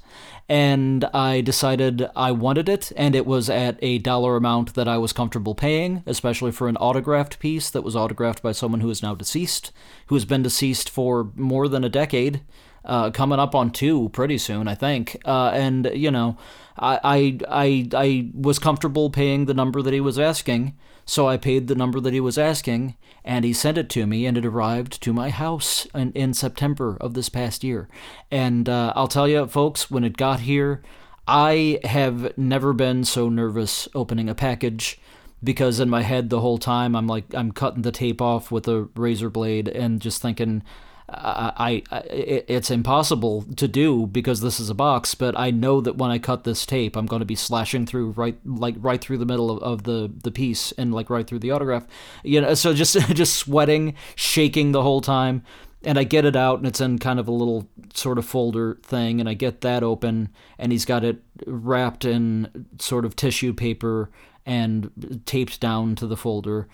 and 0.49 1.05
i 1.05 1.39
decided 1.39 2.09
i 2.17 2.31
wanted 2.31 2.67
it 2.67 2.91
and 2.97 3.15
it 3.15 3.25
was 3.25 3.49
at 3.49 3.79
a 3.81 3.97
dollar 3.99 4.35
amount 4.35 4.73
that 4.73 4.89
i 4.89 4.97
was 4.97 5.13
comfortable 5.13 5.55
paying 5.55 6.03
especially 6.05 6.51
for 6.51 6.67
an 6.67 6.77
autographed 6.77 7.39
piece 7.39 7.69
that 7.69 7.81
was 7.81 7.95
autographed 7.95 8.43
by 8.43 8.51
someone 8.51 8.81
who 8.81 8.89
is 8.89 9.01
now 9.01 9.15
deceased 9.15 9.71
who 10.07 10.15
has 10.15 10.25
been 10.25 10.43
deceased 10.43 10.89
for 10.89 11.31
more 11.35 11.69
than 11.69 11.85
a 11.85 11.89
decade 11.89 12.41
uh, 12.85 13.09
coming 13.09 13.39
up 13.39 13.55
on 13.55 13.71
two 13.71 14.09
pretty 14.09 14.37
soon, 14.37 14.67
I 14.67 14.75
think. 14.75 15.17
Uh, 15.25 15.49
and 15.53 15.89
you 15.93 16.11
know, 16.11 16.37
I, 16.77 16.99
I 17.03 17.39
I 17.49 17.89
I 17.93 18.31
was 18.33 18.59
comfortable 18.59 19.09
paying 19.09 19.45
the 19.45 19.53
number 19.53 19.81
that 19.81 19.93
he 19.93 20.01
was 20.01 20.19
asking, 20.19 20.75
so 21.05 21.27
I 21.27 21.37
paid 21.37 21.67
the 21.67 21.75
number 21.75 21.99
that 21.99 22.13
he 22.13 22.19
was 22.19 22.37
asking, 22.37 22.95
and 23.23 23.45
he 23.45 23.53
sent 23.53 23.77
it 23.77 23.89
to 23.91 24.05
me, 24.05 24.25
and 24.25 24.37
it 24.37 24.45
arrived 24.45 25.01
to 25.03 25.13
my 25.13 25.29
house 25.29 25.87
in, 25.93 26.11
in 26.13 26.33
September 26.33 26.97
of 26.99 27.13
this 27.13 27.29
past 27.29 27.63
year. 27.63 27.87
And 28.29 28.67
uh, 28.67 28.91
I'll 28.95 29.07
tell 29.07 29.27
you, 29.27 29.47
folks, 29.47 29.89
when 29.89 30.03
it 30.03 30.17
got 30.17 30.41
here, 30.41 30.83
I 31.27 31.79
have 31.83 32.37
never 32.37 32.73
been 32.73 33.03
so 33.03 33.29
nervous 33.29 33.87
opening 33.95 34.29
a 34.29 34.35
package 34.35 34.99
because 35.43 35.79
in 35.79 35.89
my 35.89 36.01
head 36.01 36.29
the 36.29 36.41
whole 36.41 36.57
time 36.57 36.95
I'm 36.95 37.07
like 37.07 37.33
I'm 37.33 37.51
cutting 37.51 37.83
the 37.83 37.91
tape 37.91 38.21
off 38.21 38.51
with 38.51 38.67
a 38.67 38.89
razor 38.95 39.29
blade 39.29 39.67
and 39.67 40.01
just 40.01 40.21
thinking 40.21 40.63
I, 41.07 41.83
I, 41.91 41.97
it's 42.09 42.71
impossible 42.71 43.43
to 43.57 43.67
do 43.67 44.07
because 44.07 44.41
this 44.41 44.59
is 44.59 44.71
a 44.71 44.73
box, 44.73 45.13
but 45.13 45.37
I 45.37 45.51
know 45.51 45.79
that 45.81 45.97
when 45.97 46.09
I 46.09 46.17
cut 46.17 46.45
this 46.45 46.65
tape, 46.65 46.95
I'm 46.95 47.05
going 47.05 47.19
to 47.19 47.25
be 47.25 47.35
slashing 47.35 47.85
through 47.85 48.11
right, 48.11 48.37
like 48.43 48.75
right 48.79 48.99
through 48.99 49.19
the 49.19 49.25
middle 49.25 49.51
of, 49.51 49.61
of 49.61 49.83
the 49.83 50.11
the 50.23 50.31
piece 50.31 50.71
and 50.73 50.93
like 50.93 51.11
right 51.11 51.27
through 51.27 51.39
the 51.39 51.51
autograph, 51.51 51.85
you 52.23 52.41
know. 52.41 52.55
So 52.55 52.73
just 52.73 52.97
just 53.13 53.35
sweating, 53.35 53.93
shaking 54.15 54.71
the 54.71 54.81
whole 54.81 55.01
time, 55.01 55.43
and 55.83 55.99
I 55.99 56.05
get 56.05 56.25
it 56.25 56.35
out, 56.35 56.57
and 56.57 56.67
it's 56.67 56.81
in 56.81 56.97
kind 56.97 57.19
of 57.19 57.27
a 57.27 57.31
little 57.31 57.69
sort 57.93 58.17
of 58.17 58.25
folder 58.25 58.79
thing, 58.81 59.19
and 59.19 59.29
I 59.29 59.35
get 59.35 59.61
that 59.61 59.83
open, 59.83 60.29
and 60.57 60.71
he's 60.71 60.85
got 60.85 61.03
it 61.03 61.21
wrapped 61.45 62.03
in 62.03 62.65
sort 62.79 63.05
of 63.05 63.15
tissue 63.15 63.53
paper 63.53 64.09
and 64.43 65.21
taped 65.25 65.59
down 65.59 65.95
to 65.95 66.07
the 66.07 66.17
folder 66.17 66.67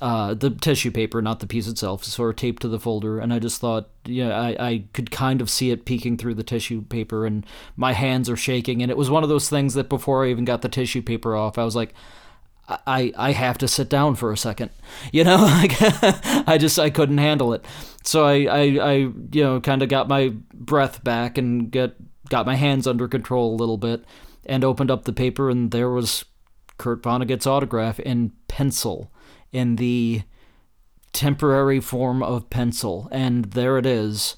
uh, 0.00 0.34
the 0.34 0.50
tissue 0.50 0.90
paper, 0.90 1.22
not 1.22 1.40
the 1.40 1.46
piece 1.46 1.66
itself, 1.66 2.04
sort 2.04 2.30
of 2.30 2.36
taped 2.36 2.62
to 2.62 2.68
the 2.68 2.78
folder. 2.78 3.18
And 3.18 3.32
I 3.32 3.38
just 3.38 3.60
thought, 3.60 3.88
yeah, 4.04 4.38
I, 4.38 4.56
I 4.58 4.84
could 4.92 5.10
kind 5.10 5.40
of 5.40 5.48
see 5.48 5.70
it 5.70 5.86
peeking 5.86 6.16
through 6.18 6.34
the 6.34 6.42
tissue 6.42 6.82
paper, 6.82 7.24
and 7.24 7.46
my 7.76 7.92
hands 7.92 8.28
are 8.28 8.36
shaking. 8.36 8.82
And 8.82 8.90
it 8.90 8.96
was 8.96 9.08
one 9.10 9.22
of 9.22 9.28
those 9.28 9.48
things 9.48 9.74
that 9.74 9.88
before 9.88 10.24
I 10.24 10.30
even 10.30 10.44
got 10.44 10.62
the 10.62 10.68
tissue 10.68 11.02
paper 11.02 11.34
off, 11.34 11.56
I 11.56 11.64
was 11.64 11.74
like, 11.74 11.94
I, 12.68 13.12
I 13.16 13.32
have 13.32 13.58
to 13.58 13.68
sit 13.68 13.88
down 13.88 14.16
for 14.16 14.32
a 14.32 14.36
second, 14.36 14.70
you 15.12 15.24
know, 15.24 15.36
I 15.40 16.56
just 16.60 16.78
I 16.78 16.90
couldn't 16.90 17.18
handle 17.18 17.52
it, 17.52 17.64
so 18.02 18.24
I 18.26 18.44
I, 18.44 18.60
I 18.60 18.92
you 18.94 19.44
know 19.44 19.60
kind 19.60 19.82
of 19.82 19.88
got 19.88 20.08
my 20.08 20.32
breath 20.52 21.04
back 21.04 21.38
and 21.38 21.70
get 21.70 21.94
got 22.28 22.44
my 22.44 22.56
hands 22.56 22.88
under 22.88 23.06
control 23.06 23.54
a 23.54 23.56
little 23.56 23.76
bit, 23.76 24.04
and 24.44 24.64
opened 24.64 24.90
up 24.90 25.04
the 25.04 25.12
paper 25.12 25.48
and 25.48 25.70
there 25.70 25.90
was 25.90 26.24
Kurt 26.76 27.02
Vonnegut's 27.02 27.46
autograph 27.46 28.00
in 28.00 28.32
pencil 28.48 29.12
in 29.56 29.76
the 29.76 30.22
temporary 31.12 31.80
form 31.80 32.22
of 32.22 32.50
pencil. 32.50 33.08
And 33.10 33.46
there 33.46 33.78
it 33.78 33.86
is 33.86 34.36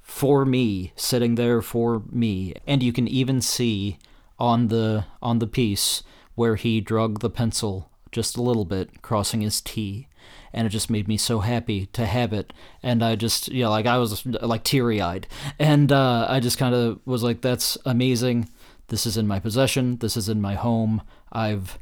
for 0.00 0.44
me, 0.44 0.92
sitting 0.94 1.34
there 1.34 1.60
for 1.60 2.02
me. 2.10 2.54
And 2.66 2.82
you 2.82 2.92
can 2.92 3.08
even 3.08 3.40
see 3.40 3.98
on 4.38 4.68
the 4.68 5.06
on 5.20 5.40
the 5.40 5.46
piece 5.48 6.04
where 6.36 6.54
he 6.54 6.80
drug 6.80 7.20
the 7.20 7.30
pencil 7.30 7.90
just 8.12 8.36
a 8.36 8.42
little 8.42 8.64
bit, 8.64 9.02
crossing 9.02 9.40
his 9.40 9.60
T. 9.60 10.06
And 10.52 10.68
it 10.68 10.70
just 10.70 10.88
made 10.88 11.08
me 11.08 11.16
so 11.16 11.40
happy 11.40 11.86
to 11.86 12.06
have 12.06 12.32
it. 12.32 12.52
And 12.80 13.02
I 13.02 13.16
just, 13.16 13.48
you 13.48 13.64
know, 13.64 13.70
like 13.70 13.86
I 13.86 13.98
was 13.98 14.24
like 14.24 14.62
teary 14.62 15.00
eyed. 15.00 15.26
And 15.58 15.90
uh, 15.90 16.26
I 16.28 16.38
just 16.38 16.58
kind 16.58 16.76
of 16.76 17.00
was 17.04 17.24
like, 17.24 17.40
that's 17.40 17.76
amazing. 17.84 18.48
This 18.86 19.04
is 19.04 19.16
in 19.16 19.26
my 19.26 19.40
possession. 19.40 19.96
This 19.98 20.16
is 20.16 20.28
in 20.28 20.40
my 20.40 20.54
home. 20.54 21.02
I've 21.32 21.78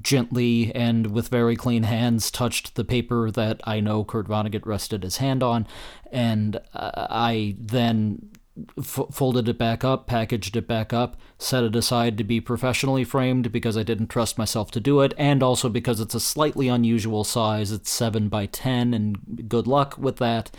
gently 0.00 0.74
and 0.74 1.10
with 1.10 1.28
very 1.28 1.56
clean 1.56 1.82
hands 1.82 2.30
touched 2.30 2.74
the 2.74 2.84
paper 2.84 3.30
that 3.30 3.60
I 3.64 3.80
know 3.80 4.04
Kurt 4.04 4.28
Vonnegut 4.28 4.66
rested 4.66 5.02
his 5.02 5.16
hand 5.16 5.42
on, 5.42 5.66
and 6.12 6.56
uh, 6.74 7.06
I 7.10 7.56
then 7.58 8.30
f- 8.78 9.06
folded 9.12 9.48
it 9.48 9.58
back 9.58 9.84
up, 9.84 10.06
packaged 10.06 10.56
it 10.56 10.66
back 10.66 10.92
up, 10.92 11.16
set 11.38 11.64
it 11.64 11.76
aside 11.76 12.18
to 12.18 12.24
be 12.24 12.40
professionally 12.40 13.04
framed 13.04 13.50
because 13.52 13.76
I 13.76 13.82
didn't 13.82 14.08
trust 14.08 14.38
myself 14.38 14.70
to 14.72 14.80
do 14.80 15.00
it, 15.00 15.14
and 15.18 15.42
also 15.42 15.68
because 15.68 16.00
it's 16.00 16.14
a 16.14 16.20
slightly 16.20 16.68
unusual 16.68 17.24
size. 17.24 17.72
It's 17.72 17.90
7 17.90 18.28
by 18.28 18.46
10, 18.46 18.94
and 18.94 19.48
good 19.48 19.66
luck 19.66 19.96
with 19.98 20.16
that. 20.16 20.50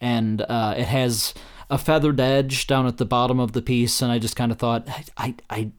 And 0.00 0.42
uh, 0.42 0.74
it 0.76 0.86
has 0.86 1.34
a 1.70 1.78
feathered 1.78 2.20
edge 2.20 2.66
down 2.66 2.86
at 2.86 2.98
the 2.98 3.04
bottom 3.04 3.40
of 3.40 3.52
the 3.52 3.62
piece, 3.62 4.02
and 4.02 4.12
I 4.12 4.18
just 4.18 4.36
kind 4.36 4.52
of 4.52 4.58
thought, 4.58 4.88
I, 4.88 5.04
I, 5.16 5.34
I 5.50 5.70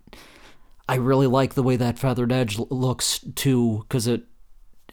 really 0.96 1.28
like 1.28 1.54
the 1.54 1.64
way 1.64 1.76
that 1.76 2.00
feathered 2.00 2.32
edge 2.32 2.58
looks 2.58 3.20
too, 3.36 3.86
because 3.88 4.08
it 4.08 4.24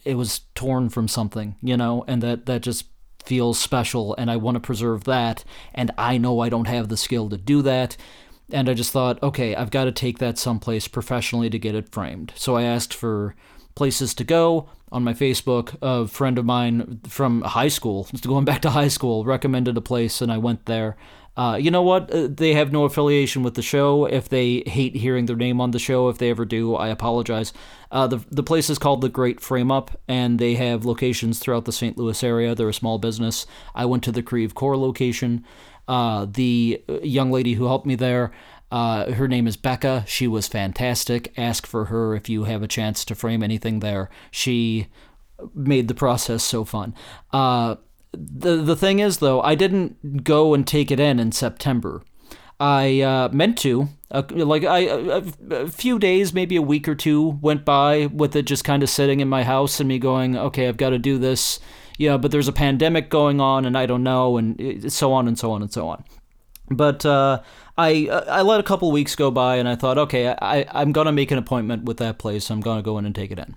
it 0.03 0.15
was 0.15 0.41
torn 0.53 0.89
from 0.89 1.07
something, 1.07 1.55
you 1.61 1.77
know, 1.77 2.03
and 2.07 2.21
that 2.21 2.45
that 2.45 2.61
just 2.61 2.85
feels 3.23 3.57
special, 3.57 4.13
and 4.17 4.29
I 4.29 4.35
want 4.35 4.55
to 4.55 4.59
preserve 4.59 5.05
that, 5.05 5.43
and 5.73 5.91
I 5.97 6.17
know 6.17 6.41
I 6.41 6.49
don't 6.49 6.67
have 6.67 6.89
the 6.89 6.97
skill 6.97 7.29
to 7.29 7.37
do 7.37 7.61
that. 7.63 7.97
And 8.51 8.69
I 8.69 8.75
just 8.75 8.91
thought, 8.91 9.23
okay, 9.23 9.55
I've 9.55 9.71
got 9.71 9.85
to 9.85 9.91
take 9.91 10.19
that 10.19 10.37
someplace 10.37 10.87
professionally 10.87 11.49
to 11.49 11.57
get 11.57 11.73
it 11.73 11.91
framed. 11.91 12.31
So 12.35 12.55
I 12.55 12.61
asked 12.61 12.93
for 12.93 13.35
places 13.73 14.13
to 14.13 14.23
go 14.23 14.69
on 14.91 15.03
my 15.03 15.13
Facebook. 15.13 15.75
A 15.81 16.07
friend 16.07 16.37
of 16.37 16.45
mine 16.45 17.01
from 17.07 17.41
high 17.41 17.69
school, 17.69 18.07
going 18.21 18.45
back 18.45 18.61
to 18.61 18.69
high 18.69 18.87
school, 18.89 19.25
recommended 19.25 19.77
a 19.77 19.81
place, 19.81 20.21
and 20.21 20.31
I 20.31 20.37
went 20.37 20.67
there. 20.67 20.95
Uh, 21.37 21.57
you 21.59 21.69
know 21.69 21.81
what? 21.81 22.09
Uh, 22.11 22.27
they 22.29 22.53
have 22.53 22.71
no 22.71 22.85
affiliation 22.85 23.43
with 23.43 23.55
the 23.55 23.61
show. 23.61 24.05
If 24.05 24.29
they 24.29 24.63
hate 24.65 24.95
hearing 24.95 25.25
their 25.25 25.35
name 25.35 25.59
on 25.59 25.71
the 25.71 25.79
show, 25.79 26.07
if 26.07 26.17
they 26.17 26.29
ever 26.29 26.45
do, 26.45 26.75
I 26.75 26.87
apologize. 26.87 27.51
Uh, 27.91 28.07
the 28.07 28.25
the 28.31 28.43
place 28.43 28.69
is 28.69 28.79
called 28.79 29.01
the 29.01 29.09
Great 29.09 29.41
Frame 29.41 29.71
Up, 29.71 29.99
and 30.07 30.39
they 30.39 30.55
have 30.55 30.85
locations 30.85 31.39
throughout 31.39 31.65
the 31.65 31.71
St. 31.71 31.97
Louis 31.97 32.23
area. 32.23 32.55
They're 32.55 32.69
a 32.69 32.73
small 32.73 32.99
business. 32.99 33.45
I 33.73 33.85
went 33.85 34.03
to 34.03 34.11
the 34.11 34.23
Creve 34.23 34.55
Coeur 34.55 34.77
location. 34.77 35.43
Uh, 35.87 36.25
the 36.29 36.81
young 37.03 37.31
lady 37.31 37.53
who 37.53 37.65
helped 37.65 37.85
me 37.85 37.95
there, 37.95 38.31
uh, 38.71 39.11
her 39.11 39.27
name 39.27 39.45
is 39.45 39.57
Becca. 39.57 40.03
She 40.07 40.27
was 40.27 40.47
fantastic. 40.47 41.33
Ask 41.37 41.67
for 41.67 41.85
her 41.85 42.15
if 42.15 42.27
you 42.29 42.45
have 42.45 42.63
a 42.63 42.67
chance 42.67 43.05
to 43.05 43.15
frame 43.15 43.43
anything 43.43 43.81
there. 43.81 44.09
She 44.31 44.87
made 45.53 45.87
the 45.87 45.93
process 45.93 46.43
so 46.43 46.63
fun. 46.63 46.95
The 48.17 48.57
the 48.57 48.75
thing 48.75 48.99
is 48.99 49.17
though, 49.17 49.41
I 49.41 49.55
didn't 49.55 50.23
go 50.23 50.53
and 50.53 50.65
take 50.65 50.91
it 50.91 50.99
in 50.99 51.19
in 51.19 51.31
September. 51.31 52.03
I 52.59 53.01
uh, 53.01 53.29
meant 53.31 53.57
to. 53.59 53.89
Uh, 54.11 54.23
like 54.29 54.63
I, 54.63 54.79
a, 54.79 55.23
a 55.49 55.67
few 55.67 55.99
days, 55.99 56.33
maybe 56.33 56.55
a 56.55 56.61
week 56.61 56.87
or 56.87 56.95
two 56.95 57.37
went 57.41 57.65
by 57.65 58.05
with 58.05 58.35
it 58.35 58.43
just 58.43 58.63
kind 58.63 58.81
of 58.81 58.89
sitting 58.89 59.19
in 59.19 59.27
my 59.27 59.43
house 59.43 59.79
and 59.79 59.89
me 59.89 59.99
going, 59.99 60.37
okay, 60.37 60.67
I've 60.67 60.77
got 60.77 60.91
to 60.91 60.99
do 60.99 61.17
this. 61.17 61.59
Yeah, 61.97 62.17
but 62.17 62.31
there's 62.31 62.47
a 62.47 62.53
pandemic 62.53 63.09
going 63.09 63.41
on 63.41 63.65
and 63.65 63.77
I 63.77 63.85
don't 63.85 64.03
know, 64.03 64.37
and 64.37 64.91
so 64.91 65.11
on 65.11 65.27
and 65.27 65.37
so 65.37 65.51
on 65.51 65.61
and 65.61 65.71
so 65.71 65.87
on. 65.89 66.03
But 66.69 67.05
uh, 67.05 67.41
I 67.77 68.07
I 68.27 68.41
let 68.41 68.59
a 68.59 68.63
couple 68.63 68.91
weeks 68.91 69.15
go 69.15 69.31
by 69.31 69.57
and 69.57 69.67
I 69.67 69.75
thought, 69.75 69.97
okay, 69.97 70.29
I 70.29 70.65
I'm 70.71 70.91
gonna 70.91 71.11
make 71.11 71.31
an 71.31 71.37
appointment 71.37 71.83
with 71.83 71.97
that 71.97 72.17
place. 72.17 72.49
I'm 72.49 72.61
gonna 72.61 72.81
go 72.81 72.97
in 72.97 73.05
and 73.05 73.13
take 73.13 73.31
it 73.31 73.39
in. 73.39 73.55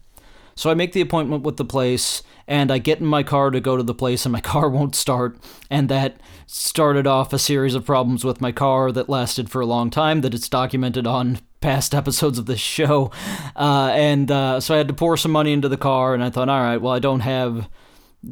So 0.59 0.71
I 0.71 0.75
make 0.75 0.90
the 0.90 1.01
appointment 1.01 1.44
with 1.44 1.57
the 1.57 1.64
place 1.64 2.25
and 2.49 2.73
I 2.73 2.79
get 2.79 2.99
in 2.99 3.07
my 3.07 3.23
car 3.23 3.51
to 3.51 3.61
go 3.61 3.77
to 3.77 3.83
the 3.85 3.94
place 3.94 4.27
and 4.27 4.33
my 4.33 4.40
car 4.53 4.68
won't 4.68 4.97
start. 4.97 5.38
And 5.71 5.88
that 5.88 6.21
started 6.49 7.07
off 7.07 7.33
a 7.33 7.38
series 7.38 7.77
of 7.77 7.87
problems 7.87 8.25
with 8.25 8.40
my 8.40 8.51
car 8.51 8.90
that 8.90 9.09
lasted 9.09 9.51
for 9.51 9.61
a 9.61 9.66
long 9.66 9.88
time 9.88 10.21
that 10.23 10.35
it's 10.35 10.49
documented 10.49 11.07
on 11.07 11.38
past 11.61 11.94
episodes 11.94 12.40
of 12.40 12.47
this 12.47 12.59
show. 12.59 13.12
Uh, 13.55 13.92
and 13.94 14.33
uh, 14.33 14.59
so 14.59 14.75
I 14.75 14.79
had 14.79 14.88
to 14.88 14.94
pour 14.94 15.16
some 15.16 15.31
money 15.31 15.53
into 15.53 15.68
the 15.68 15.77
car 15.77 16.12
and 16.12 16.25
I 16.25 16.31
thought, 16.31 16.49
all 16.49 16.61
right, 16.61 16.79
well, 16.79 16.92
I 16.92 16.99
don't 16.99 17.21
have. 17.21 17.68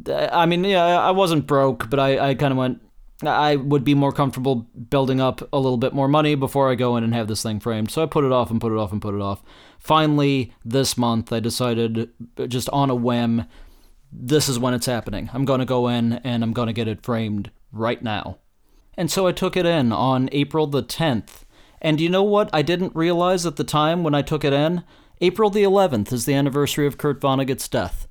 I 0.05 0.45
mean, 0.47 0.65
yeah, 0.65 0.83
I 0.83 1.11
wasn't 1.11 1.47
broke, 1.47 1.89
but 1.89 1.97
I, 1.97 2.31
I 2.31 2.35
kind 2.35 2.51
of 2.51 2.57
went, 2.57 2.81
I 3.23 3.55
would 3.55 3.83
be 3.83 3.95
more 3.95 4.11
comfortable 4.11 4.67
building 4.89 5.19
up 5.19 5.41
a 5.51 5.57
little 5.57 5.77
bit 5.77 5.93
more 5.93 6.07
money 6.07 6.35
before 6.35 6.71
I 6.71 6.75
go 6.75 6.97
in 6.97 7.03
and 7.03 7.15
have 7.15 7.27
this 7.27 7.41
thing 7.41 7.59
framed. 7.59 7.89
So 7.89 8.03
I 8.03 8.05
put 8.05 8.23
it 8.23 8.31
off 8.31 8.51
and 8.51 8.61
put 8.61 8.71
it 8.71 8.77
off 8.77 8.91
and 8.91 9.01
put 9.01 9.15
it 9.15 9.21
off. 9.21 9.41
Finally, 9.79 10.53
this 10.63 10.97
month, 10.97 11.33
I 11.33 11.39
decided 11.39 12.11
just 12.47 12.69
on 12.69 12.91
a 12.91 12.95
whim, 12.95 13.45
this 14.11 14.47
is 14.47 14.59
when 14.59 14.75
it's 14.75 14.85
happening. 14.85 15.29
I'm 15.33 15.45
going 15.45 15.59
to 15.59 15.65
go 15.65 15.87
in 15.87 16.13
and 16.13 16.43
I'm 16.43 16.53
going 16.53 16.67
to 16.67 16.73
get 16.73 16.87
it 16.87 17.03
framed 17.03 17.49
right 17.71 18.01
now. 18.01 18.37
And 18.95 19.09
so 19.09 19.27
I 19.27 19.31
took 19.31 19.57
it 19.57 19.65
in 19.65 19.91
on 19.91 20.29
April 20.31 20.67
the 20.67 20.83
10th. 20.83 21.43
And 21.81 21.99
you 21.99 22.09
know 22.09 22.23
what 22.23 22.49
I 22.53 22.61
didn't 22.61 22.95
realize 22.95 23.45
at 23.45 23.55
the 23.55 23.63
time 23.63 24.03
when 24.03 24.15
I 24.15 24.21
took 24.21 24.43
it 24.43 24.53
in? 24.53 24.83
April 25.21 25.49
the 25.49 25.63
11th 25.63 26.11
is 26.11 26.25
the 26.25 26.33
anniversary 26.33 26.85
of 26.85 26.97
Kurt 26.97 27.19
Vonnegut's 27.19 27.67
death. 27.67 28.06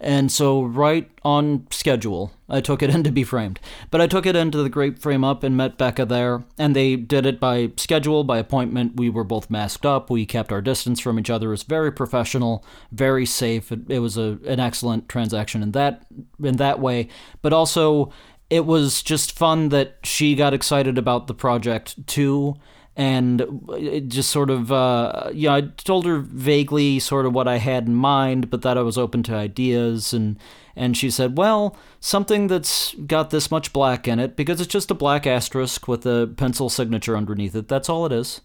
And 0.00 0.32
so, 0.32 0.62
right 0.62 1.10
on 1.24 1.66
schedule, 1.70 2.32
I 2.48 2.62
took 2.62 2.82
it 2.82 2.88
in 2.94 3.02
to 3.04 3.12
be 3.12 3.22
framed. 3.22 3.60
But 3.90 4.00
I 4.00 4.06
took 4.06 4.24
it 4.24 4.34
into 4.34 4.62
the 4.62 4.70
Great 4.70 4.98
Frame 4.98 5.24
Up 5.24 5.42
and 5.42 5.56
met 5.56 5.76
Becca 5.76 6.06
there, 6.06 6.44
and 6.58 6.74
they 6.74 6.96
did 6.96 7.26
it 7.26 7.38
by 7.38 7.72
schedule, 7.76 8.24
by 8.24 8.38
appointment. 8.38 8.96
We 8.96 9.10
were 9.10 9.24
both 9.24 9.50
masked 9.50 9.84
up. 9.84 10.08
We 10.08 10.24
kept 10.24 10.52
our 10.52 10.62
distance 10.62 11.00
from 11.00 11.18
each 11.18 11.30
other. 11.30 11.48
It 11.48 11.50
was 11.50 11.62
very 11.64 11.92
professional, 11.92 12.64
very 12.90 13.26
safe. 13.26 13.70
It, 13.70 13.90
it 13.90 13.98
was 13.98 14.16
a, 14.16 14.38
an 14.46 14.58
excellent 14.58 15.08
transaction 15.08 15.62
in 15.62 15.72
that 15.72 16.06
in 16.42 16.56
that 16.56 16.80
way. 16.80 17.08
But 17.42 17.52
also, 17.52 18.10
it 18.48 18.64
was 18.66 19.02
just 19.02 19.36
fun 19.36 19.68
that 19.68 19.98
she 20.02 20.34
got 20.34 20.54
excited 20.54 20.98
about 20.98 21.26
the 21.26 21.34
project 21.34 22.06
too 22.06 22.56
and 23.00 23.62
it 23.70 24.08
just 24.08 24.28
sort 24.28 24.50
of 24.50 24.70
uh, 24.70 25.30
you 25.32 25.48
know 25.48 25.54
I 25.54 25.60
told 25.62 26.04
her 26.04 26.18
vaguely 26.18 26.98
sort 26.98 27.24
of 27.24 27.32
what 27.32 27.48
I 27.48 27.56
had 27.56 27.86
in 27.86 27.94
mind, 27.94 28.50
but 28.50 28.60
that 28.60 28.76
I 28.76 28.82
was 28.82 28.98
open 28.98 29.22
to 29.22 29.34
ideas 29.34 30.12
and 30.12 30.38
and 30.76 30.94
she 30.94 31.10
said, 31.10 31.38
"Well, 31.38 31.78
something 31.98 32.46
that's 32.48 32.94
got 33.06 33.30
this 33.30 33.50
much 33.50 33.72
black 33.72 34.06
in 34.06 34.18
it 34.18 34.36
because 34.36 34.60
it's 34.60 34.72
just 34.72 34.90
a 34.90 34.94
black 34.94 35.26
asterisk 35.26 35.88
with 35.88 36.04
a 36.04 36.30
pencil 36.36 36.68
signature 36.68 37.16
underneath 37.16 37.56
it. 37.56 37.68
That's 37.68 37.88
all 37.88 38.04
it 38.04 38.12
is." 38.12 38.42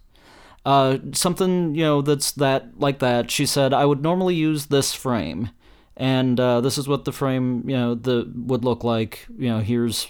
Uh, 0.66 1.00
something 1.12 1.76
you 1.76 1.84
know 1.84 2.02
that's 2.02 2.32
that 2.32 2.80
like 2.80 3.00
that. 3.00 3.30
She 3.30 3.46
said, 3.46 3.74
"I 3.74 3.86
would 3.86 4.02
normally 4.02 4.36
use 4.36 4.68
this 4.68 4.94
frame." 4.94 5.50
And 5.98 6.40
uh, 6.40 6.62
this 6.62 6.78
is 6.78 6.88
what 6.88 7.06
the 7.06 7.14
frame, 7.14 7.70
you 7.70 7.76
know, 7.76 7.96
the 7.96 8.30
would 8.36 8.64
look 8.64 8.86
like. 8.86 9.28
You 9.38 9.50
know, 9.50 9.60
here's 9.60 10.08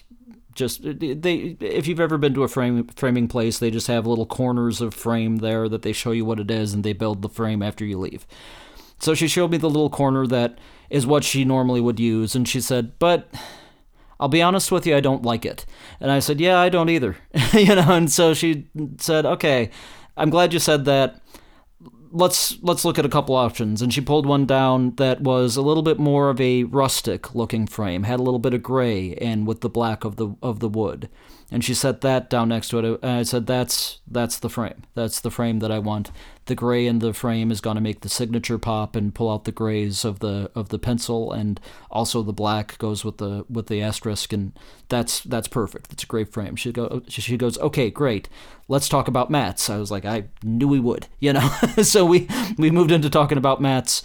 just 0.56 0.86
uh, 0.86 0.94
they 0.98 1.58
if 1.60 1.88
you've 1.88 2.00
ever 2.00 2.18
been 2.18 2.34
to 2.34 2.44
a 2.44 2.48
frame 2.48 2.88
framing 2.96 3.28
place 3.28 3.60
they 3.60 3.70
just 3.70 3.88
have 3.88 4.08
little 4.08 4.26
corners 4.26 4.82
of 4.82 4.94
frame 4.94 5.38
there 5.38 5.70
that 5.70 5.82
they 5.84 5.94
show 5.94 6.12
you 6.12 6.26
what 6.26 6.40
it 6.40 6.50
is 6.50 6.74
and 6.74 6.84
they 6.84 6.94
build 6.94 7.22
the 7.22 7.30
frame 7.30 7.62
after 7.62 7.86
you 7.86 8.00
leave. 8.00 8.26
So 9.00 9.14
she 9.14 9.28
showed 9.28 9.52
me 9.52 9.58
the 9.58 9.70
little 9.70 9.90
corner 9.90 10.26
that 10.28 10.58
is 10.90 11.06
what 11.06 11.24
she 11.24 11.46
normally 11.46 11.82
would 11.82 12.00
use 12.00 12.34
and 12.36 12.48
she 12.48 12.62
said 12.62 12.98
but 12.98 13.30
I'll 14.20 14.30
be 14.30 14.42
honest 14.42 14.72
with 14.72 14.88
you 14.88 14.96
I 14.96 15.02
don't 15.02 15.24
like 15.24 15.46
it. 15.46 15.66
And 16.00 16.10
I 16.10 16.20
said 16.20 16.40
yeah 16.40 16.58
I 16.60 16.70
don't 16.70 16.90
either. 16.90 17.18
You 17.54 17.76
know 17.76 17.92
and 17.92 18.12
so 18.12 18.34
she 18.34 18.68
said 18.98 19.26
okay 19.26 19.70
I'm 20.18 20.30
glad 20.30 20.54
you 20.54 20.60
said 20.60 20.86
that 20.86 21.22
let's 22.16 22.58
let's 22.64 22.86
look 22.86 22.98
at 22.98 23.06
a 23.06 23.10
couple 23.10 23.36
options. 23.36 23.82
And 23.82 23.94
she 23.94 24.02
pulled 24.02 24.26
one 24.26 24.46
down 24.46 24.96
that 24.96 25.22
was 25.22 25.56
a 25.56 25.62
little 25.62 25.84
bit 25.84 26.00
more 26.00 26.30
of 26.30 26.40
a 26.40 26.64
rustic 26.64 27.36
looking 27.36 27.68
frame 27.68 28.04
had 28.04 28.20
a 28.20 28.24
little 28.24 28.40
bit 28.40 28.54
of 28.54 28.64
gray 28.64 29.16
and 29.16 29.46
with 29.46 29.62
the 29.62 29.70
black 29.70 30.04
of 30.04 30.16
the 30.16 30.36
of 30.42 30.60
the 30.60 30.70
wood 30.70 31.10
and 31.52 31.64
she 31.64 31.74
set 31.74 32.02
that 32.02 32.30
down 32.30 32.50
next 32.50 32.70
to 32.70 32.80
it 32.80 33.00
and 33.02 33.12
i 33.12 33.24
said 33.24 33.46
that's 33.46 34.00
that's 34.08 34.38
the 34.38 34.50
frame. 34.50 34.84
That's 34.94 35.20
the 35.20 35.32
frame 35.32 35.60
that 35.60 35.72
i 35.72 35.80
want. 35.80 36.12
The 36.46 36.56
gray 36.56 36.86
in 36.86 37.00
the 37.00 37.14
frame 37.14 37.52
is 37.52 37.60
going 37.60 37.76
to 37.76 37.82
make 37.82 38.02
the 38.02 38.10
signature 38.10 38.60
pop 38.60 38.96
and 38.96 39.16
pull 39.16 39.32
out 39.32 39.46
the 39.46 39.52
grays 39.52 40.06
of 40.06 40.20
the 40.20 40.52
of 40.54 40.70
the 40.70 40.78
pencil 40.78 41.32
and 41.32 41.60
also 41.90 42.22
the 42.22 42.32
black 42.34 42.78
goes 42.78 43.04
with 43.04 43.18
the 43.18 43.46
with 43.50 43.68
the 43.68 43.82
asterisk 43.82 44.32
and 44.32 44.54
that's 44.88 45.22
that's 45.22 45.48
perfect. 45.48 45.92
It's 45.92 46.04
a 46.04 46.08
great 46.08 46.32
frame. 46.32 46.56
She 46.56 46.72
go 46.72 47.02
she 47.08 47.36
goes 47.36 47.58
okay 47.58 47.90
great. 47.90 48.30
Let's 48.68 48.88
talk 48.88 49.08
about 49.08 49.32
mats. 49.32 49.70
I 49.70 49.78
was 49.78 49.92
like 49.92 50.06
i 50.06 50.26
knew 50.44 50.68
we 50.68 50.80
would 50.80 51.08
you 51.20 51.34
know? 51.34 51.50
So 51.84 52.06
we 52.06 52.28
we 52.58 52.72
moved 52.72 52.92
into 52.92 53.10
talking 53.10 53.38
about 53.38 53.62
mats 53.62 54.04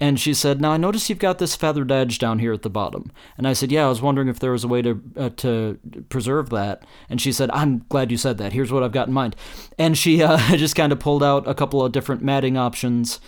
and 0.00 0.18
she 0.18 0.34
said, 0.34 0.60
"Now 0.60 0.72
I 0.72 0.76
notice 0.76 1.08
you've 1.08 1.18
got 1.18 1.38
this 1.38 1.56
feathered 1.56 1.92
edge 1.92 2.18
down 2.18 2.38
here 2.38 2.52
at 2.52 2.62
the 2.62 2.70
bottom." 2.70 3.12
And 3.36 3.46
I 3.46 3.52
said, 3.52 3.70
"Yeah, 3.70 3.86
I 3.86 3.88
was 3.88 4.02
wondering 4.02 4.28
if 4.28 4.38
there 4.38 4.52
was 4.52 4.64
a 4.64 4.68
way 4.68 4.82
to 4.82 5.00
uh, 5.16 5.30
to 5.36 5.78
preserve 6.08 6.50
that." 6.50 6.84
And 7.08 7.20
she 7.20 7.32
said, 7.32 7.50
"I'm 7.52 7.84
glad 7.88 8.10
you 8.10 8.16
said 8.16 8.38
that. 8.38 8.52
Here's 8.52 8.72
what 8.72 8.82
I've 8.82 8.92
got 8.92 9.08
in 9.08 9.14
mind." 9.14 9.36
And 9.78 9.96
she 9.96 10.22
uh, 10.22 10.38
just 10.56 10.76
kind 10.76 10.92
of 10.92 11.00
pulled 11.00 11.22
out 11.22 11.46
a 11.48 11.54
couple 11.54 11.84
of 11.84 11.92
different 11.92 12.22
matting 12.22 12.56
options. 12.56 13.20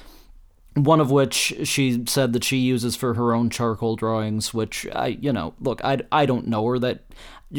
One 0.74 1.00
of 1.00 1.12
which 1.12 1.55
she 1.62 2.05
said 2.07 2.33
that 2.33 2.42
she 2.42 2.57
uses 2.57 2.96
for 2.96 3.14
her 3.14 3.33
own 3.33 3.48
charcoal 3.48 3.94
drawings, 3.94 4.53
which 4.53 4.88
I, 4.92 5.07
you 5.07 5.33
know, 5.33 5.55
look, 5.61 5.81
I, 5.85 6.00
I 6.11 6.27
don't 6.27 6.48
know 6.48 6.66
her. 6.66 6.81
That 6.81 7.05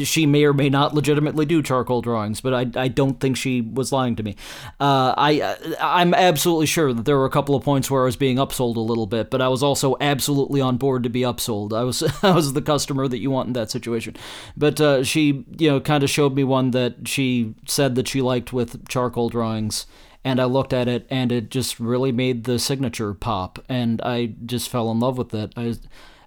she 0.04 0.26
may 0.26 0.44
or 0.44 0.52
may 0.52 0.68
not 0.68 0.94
legitimately 0.94 1.46
do 1.46 1.62
charcoal 1.62 2.02
drawings, 2.02 2.40
but 2.40 2.52
I, 2.52 2.66
I 2.80 2.88
don't 2.88 3.20
think 3.20 3.36
she 3.36 3.60
was 3.60 3.92
lying 3.92 4.16
to 4.16 4.22
me. 4.22 4.36
Uh, 4.80 5.14
I 5.16 5.56
I'm 5.80 6.12
absolutely 6.12 6.66
sure 6.66 6.92
that 6.92 7.04
there 7.04 7.16
were 7.16 7.24
a 7.24 7.30
couple 7.30 7.54
of 7.54 7.64
points 7.64 7.90
where 7.90 8.02
I 8.02 8.06
was 8.06 8.16
being 8.16 8.36
upsold 8.36 8.76
a 8.76 8.80
little 8.80 9.06
bit, 9.06 9.30
but 9.30 9.40
I 9.40 9.48
was 9.48 9.62
also 9.62 9.96
absolutely 10.00 10.60
on 10.60 10.76
board 10.76 11.02
to 11.04 11.08
be 11.08 11.20
upsold. 11.20 11.72
I 11.72 11.84
was 11.84 12.02
I 12.22 12.32
was 12.32 12.52
the 12.52 12.62
customer 12.62 13.08
that 13.08 13.18
you 13.18 13.30
want 13.30 13.48
in 13.48 13.52
that 13.54 13.70
situation. 13.70 14.16
But 14.56 14.80
uh, 14.80 15.04
she 15.04 15.44
you 15.58 15.70
know 15.70 15.80
kind 15.80 16.02
of 16.02 16.10
showed 16.10 16.34
me 16.34 16.44
one 16.44 16.72
that 16.72 17.08
she 17.08 17.54
said 17.66 17.94
that 17.94 18.08
she 18.08 18.20
liked 18.20 18.52
with 18.52 18.88
charcoal 18.88 19.28
drawings. 19.28 19.86
And 20.24 20.40
I 20.40 20.44
looked 20.46 20.72
at 20.72 20.88
it, 20.88 21.06
and 21.08 21.30
it 21.30 21.52
just 21.52 21.78
really 21.78 22.10
made 22.10 22.44
the 22.44 22.58
signature 22.58 23.14
pop, 23.14 23.60
and 23.68 24.02
I 24.02 24.34
just 24.44 24.68
fell 24.68 24.90
in 24.90 24.98
love 24.98 25.16
with 25.16 25.32
it. 25.32 25.52
I, 25.56 25.76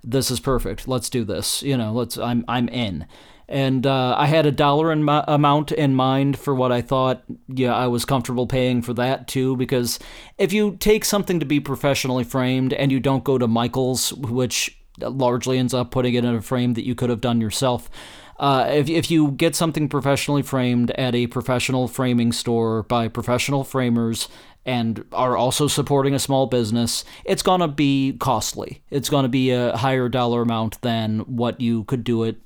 this 0.01 0.31
is 0.31 0.39
perfect. 0.39 0.87
Let's 0.87 1.09
do 1.09 1.25
this. 1.25 1.61
You 1.63 1.75
know, 1.75 1.91
let's. 1.91 2.17
I'm 2.17 2.45
I'm 2.47 2.69
in 2.69 3.07
and 3.49 3.87
uh, 3.87 4.15
I 4.15 4.27
had 4.27 4.45
a 4.45 4.51
dollar 4.51 4.91
in 4.91 5.03
my, 5.03 5.23
amount 5.27 5.71
in 5.71 5.95
mind 5.95 6.37
for 6.37 6.53
what 6.53 6.71
I 6.71 6.81
thought 6.81 7.23
yeah 7.47 7.75
I 7.75 7.87
was 7.87 8.05
comfortable 8.05 8.47
paying 8.47 8.81
for 8.81 8.93
that 8.93 9.27
too 9.27 9.57
because 9.57 9.99
if 10.37 10.53
you 10.53 10.77
take 10.77 11.03
something 11.03 11.39
to 11.39 11.45
be 11.45 11.59
professionally 11.59 12.23
framed 12.23 12.73
and 12.73 12.91
you 12.91 12.99
don't 12.99 13.23
go 13.23 13.37
to 13.37 13.47
Michaels 13.47 14.13
which 14.13 14.77
largely 14.99 15.57
ends 15.57 15.73
up 15.73 15.91
putting 15.91 16.13
it 16.13 16.23
in 16.23 16.35
a 16.35 16.41
frame 16.41 16.73
that 16.73 16.85
you 16.85 16.95
could 16.95 17.09
have 17.09 17.21
done 17.21 17.41
yourself 17.41 17.89
uh, 18.39 18.65
if, 18.69 18.89
if 18.89 19.11
you 19.11 19.31
get 19.31 19.55
something 19.55 19.89
professionally 19.89 20.41
framed 20.41 20.91
at 20.91 21.13
a 21.13 21.27
professional 21.27 21.87
framing 21.87 22.31
store 22.31 22.83
by 22.83 23.07
professional 23.07 23.63
framers 23.65 24.29
and 24.65 25.03
are 25.11 25.35
also 25.35 25.67
supporting 25.67 26.13
a 26.13 26.19
small 26.19 26.47
business, 26.47 27.03
it's 27.25 27.43
going 27.43 27.59
to 27.59 27.67
be 27.67 28.15
costly. 28.19 28.81
It's 28.89 29.09
going 29.09 29.23
to 29.23 29.29
be 29.29 29.51
a 29.51 29.75
higher 29.75 30.07
dollar 30.07 30.41
amount 30.41 30.81
than 30.81 31.19
what 31.19 31.59
you 31.59 31.83
could 31.83 32.03
do 32.03 32.23
it 32.23 32.37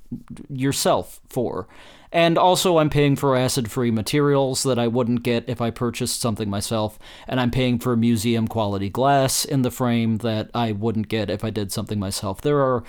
yourself 0.49 1.21
for. 1.29 1.67
And 2.11 2.37
also, 2.37 2.77
I'm 2.77 2.91
paying 2.91 3.15
for 3.15 3.35
acid 3.35 3.71
free 3.71 3.89
materials 3.89 4.61
that 4.63 4.77
I 4.77 4.87
wouldn't 4.87 5.23
get 5.23 5.49
if 5.49 5.61
I 5.61 5.71
purchased 5.71 6.21
something 6.21 6.47
myself. 6.47 6.99
And 7.27 7.39
I'm 7.39 7.49
paying 7.49 7.79
for 7.79 7.95
museum 7.95 8.47
quality 8.47 8.89
glass 8.89 9.43
in 9.45 9.63
the 9.63 9.71
frame 9.71 10.17
that 10.17 10.51
I 10.53 10.73
wouldn't 10.73 11.07
get 11.07 11.31
if 11.31 11.43
I 11.43 11.49
did 11.49 11.71
something 11.71 11.99
myself. 11.99 12.39
There 12.39 12.59
are 12.59 12.83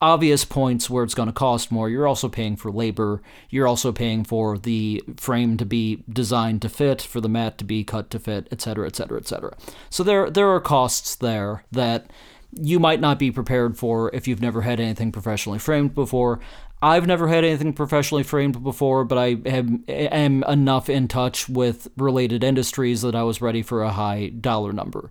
obvious 0.00 0.44
points 0.44 0.88
where 0.88 1.04
it's 1.04 1.14
going 1.14 1.28
to 1.28 1.32
cost 1.32 1.70
more. 1.70 1.88
You're 1.88 2.06
also 2.06 2.28
paying 2.28 2.56
for 2.56 2.70
labor. 2.70 3.22
You're 3.50 3.68
also 3.68 3.92
paying 3.92 4.24
for 4.24 4.56
the 4.56 5.02
frame 5.16 5.56
to 5.58 5.66
be 5.66 6.02
designed 6.08 6.62
to 6.62 6.68
fit, 6.68 7.02
for 7.02 7.20
the 7.20 7.28
mat 7.28 7.58
to 7.58 7.64
be 7.64 7.84
cut 7.84 8.10
to 8.10 8.18
fit, 8.18 8.48
etc., 8.50 8.86
etc., 8.86 9.18
etc. 9.18 9.56
So 9.90 10.02
there 10.02 10.30
there 10.30 10.48
are 10.48 10.60
costs 10.60 11.14
there 11.14 11.64
that 11.72 12.10
you 12.52 12.80
might 12.80 13.00
not 13.00 13.18
be 13.18 13.30
prepared 13.30 13.76
for 13.76 14.10
if 14.14 14.26
you've 14.26 14.40
never 14.40 14.62
had 14.62 14.80
anything 14.80 15.12
professionally 15.12 15.58
framed 15.58 15.94
before. 15.94 16.40
I've 16.82 17.06
never 17.06 17.28
had 17.28 17.44
anything 17.44 17.74
professionally 17.74 18.22
framed 18.22 18.62
before, 18.62 19.04
but 19.04 19.18
I 19.18 19.36
am, 19.44 19.84
am 19.86 20.42
enough 20.44 20.88
in 20.88 21.08
touch 21.08 21.46
with 21.46 21.88
related 21.98 22.42
industries 22.42 23.02
that 23.02 23.14
I 23.14 23.22
was 23.22 23.42
ready 23.42 23.60
for 23.62 23.82
a 23.82 23.92
high 23.92 24.28
dollar 24.28 24.72
number 24.72 25.10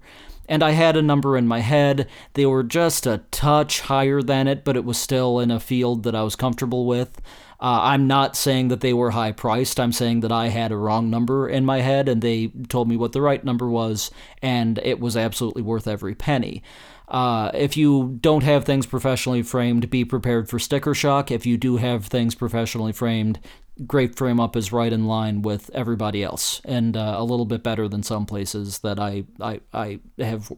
and 0.50 0.64
I 0.64 0.72
had 0.72 0.98
a 0.98 1.02
number 1.02 1.38
in 1.38 1.48
my 1.48 1.60
head. 1.60 2.10
They 2.34 2.46
were 2.46 2.64
just 2.64 3.06
a 3.06 3.22
touch 3.32 3.82
higher 3.82 4.22
than 4.22 4.48
it, 4.48 4.66
but 4.66 4.76
it 4.76 4.84
was 4.84 4.98
still 4.98 5.40
in 5.40 5.52
a 5.52 5.60
field 5.60 6.04
that 6.04 6.16
I 6.16 6.24
was 6.24 6.36
comfortable 6.36 6.86
with. 6.86 7.22
Uh, 7.62 7.80
I'm 7.84 8.08
not 8.08 8.36
saying 8.36 8.70
that 8.70 8.82
they 8.82 8.94
were 8.94 9.12
high 9.12 9.34
priced. 9.34 9.80
I'm 9.80 9.92
saying 9.92 10.22
that 10.22 10.32
I 10.32 10.48
had 10.48 10.72
a 10.72 10.78
wrong 10.78 11.10
number 11.10 11.48
in 11.48 11.66
my 11.66 11.82
head, 11.82 12.10
and 12.10 12.22
they 12.22 12.48
told 12.68 12.90
me 12.90 12.98
what 12.98 13.12
the 13.12 13.22
right 13.22 13.44
number 13.44 13.70
was, 13.70 14.12
and 14.42 14.80
it 14.80 15.00
was 15.00 15.16
absolutely 15.16 15.62
worth 15.62 15.88
every 15.88 16.16
penny. 16.16 16.64
Uh, 17.10 17.52
if 17.54 17.76
you 17.76 18.18
don't 18.22 18.44
have 18.44 18.64
things 18.64 18.86
professionally 18.86 19.42
framed, 19.42 19.90
be 19.90 20.06
prepared 20.06 20.48
for 20.48 20.58
sticker 20.58 20.94
shock. 20.94 21.32
If 21.32 21.46
you 21.46 21.58
do 21.58 21.78
have 21.78 22.06
things 22.06 22.34
professionally 22.34 22.94
framed, 22.94 23.40
Great 23.88 24.15
Frame 24.15 24.39
Up 24.39 24.56
is 24.56 24.72
right 24.72 24.92
in 24.92 25.06
line 25.06 25.42
with 25.42 25.70
everybody 25.74 26.24
else, 26.24 26.62
and 26.65 26.98
uh, 26.98 27.15
a 27.18 27.24
little 27.24 27.46
bit 27.46 27.63
better 27.63 27.88
than 27.88 28.04
some 28.04 28.26
places 28.26 28.80
that 28.80 29.00
I 29.00 29.24
I, 29.39 29.62
I 29.74 30.00
have 30.18 30.52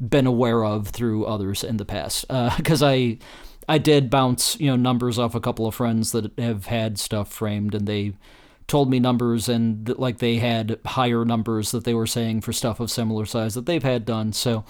been 0.00 0.26
aware 0.26 0.64
of 0.64 0.88
through 0.88 1.26
others 1.26 1.64
in 1.64 1.76
the 1.76 1.84
past. 1.84 2.26
Because 2.28 2.82
uh, 2.82 2.86
I 2.88 3.18
I 3.68 3.78
did 3.78 4.10
bounce 4.10 4.58
you 4.60 4.68
know 4.68 4.76
numbers 4.76 5.18
off 5.18 5.34
a 5.34 5.40
couple 5.40 5.66
of 5.66 5.74
friends 5.74 6.12
that 6.12 6.38
have 6.38 6.66
had 6.66 6.98
stuff 6.98 7.32
framed, 7.32 7.74
and 7.74 7.86
they 7.86 8.14
told 8.68 8.88
me 8.88 9.00
numbers 9.00 9.48
and 9.48 9.88
like 9.98 10.18
they 10.18 10.36
had 10.36 10.78
higher 10.86 11.24
numbers 11.24 11.72
that 11.72 11.84
they 11.84 11.94
were 11.94 12.06
saying 12.06 12.40
for 12.40 12.52
stuff 12.52 12.80
of 12.80 12.90
similar 12.90 13.26
size 13.26 13.54
that 13.54 13.66
they've 13.66 13.82
had 13.82 14.04
done. 14.04 14.32
So 14.32 14.64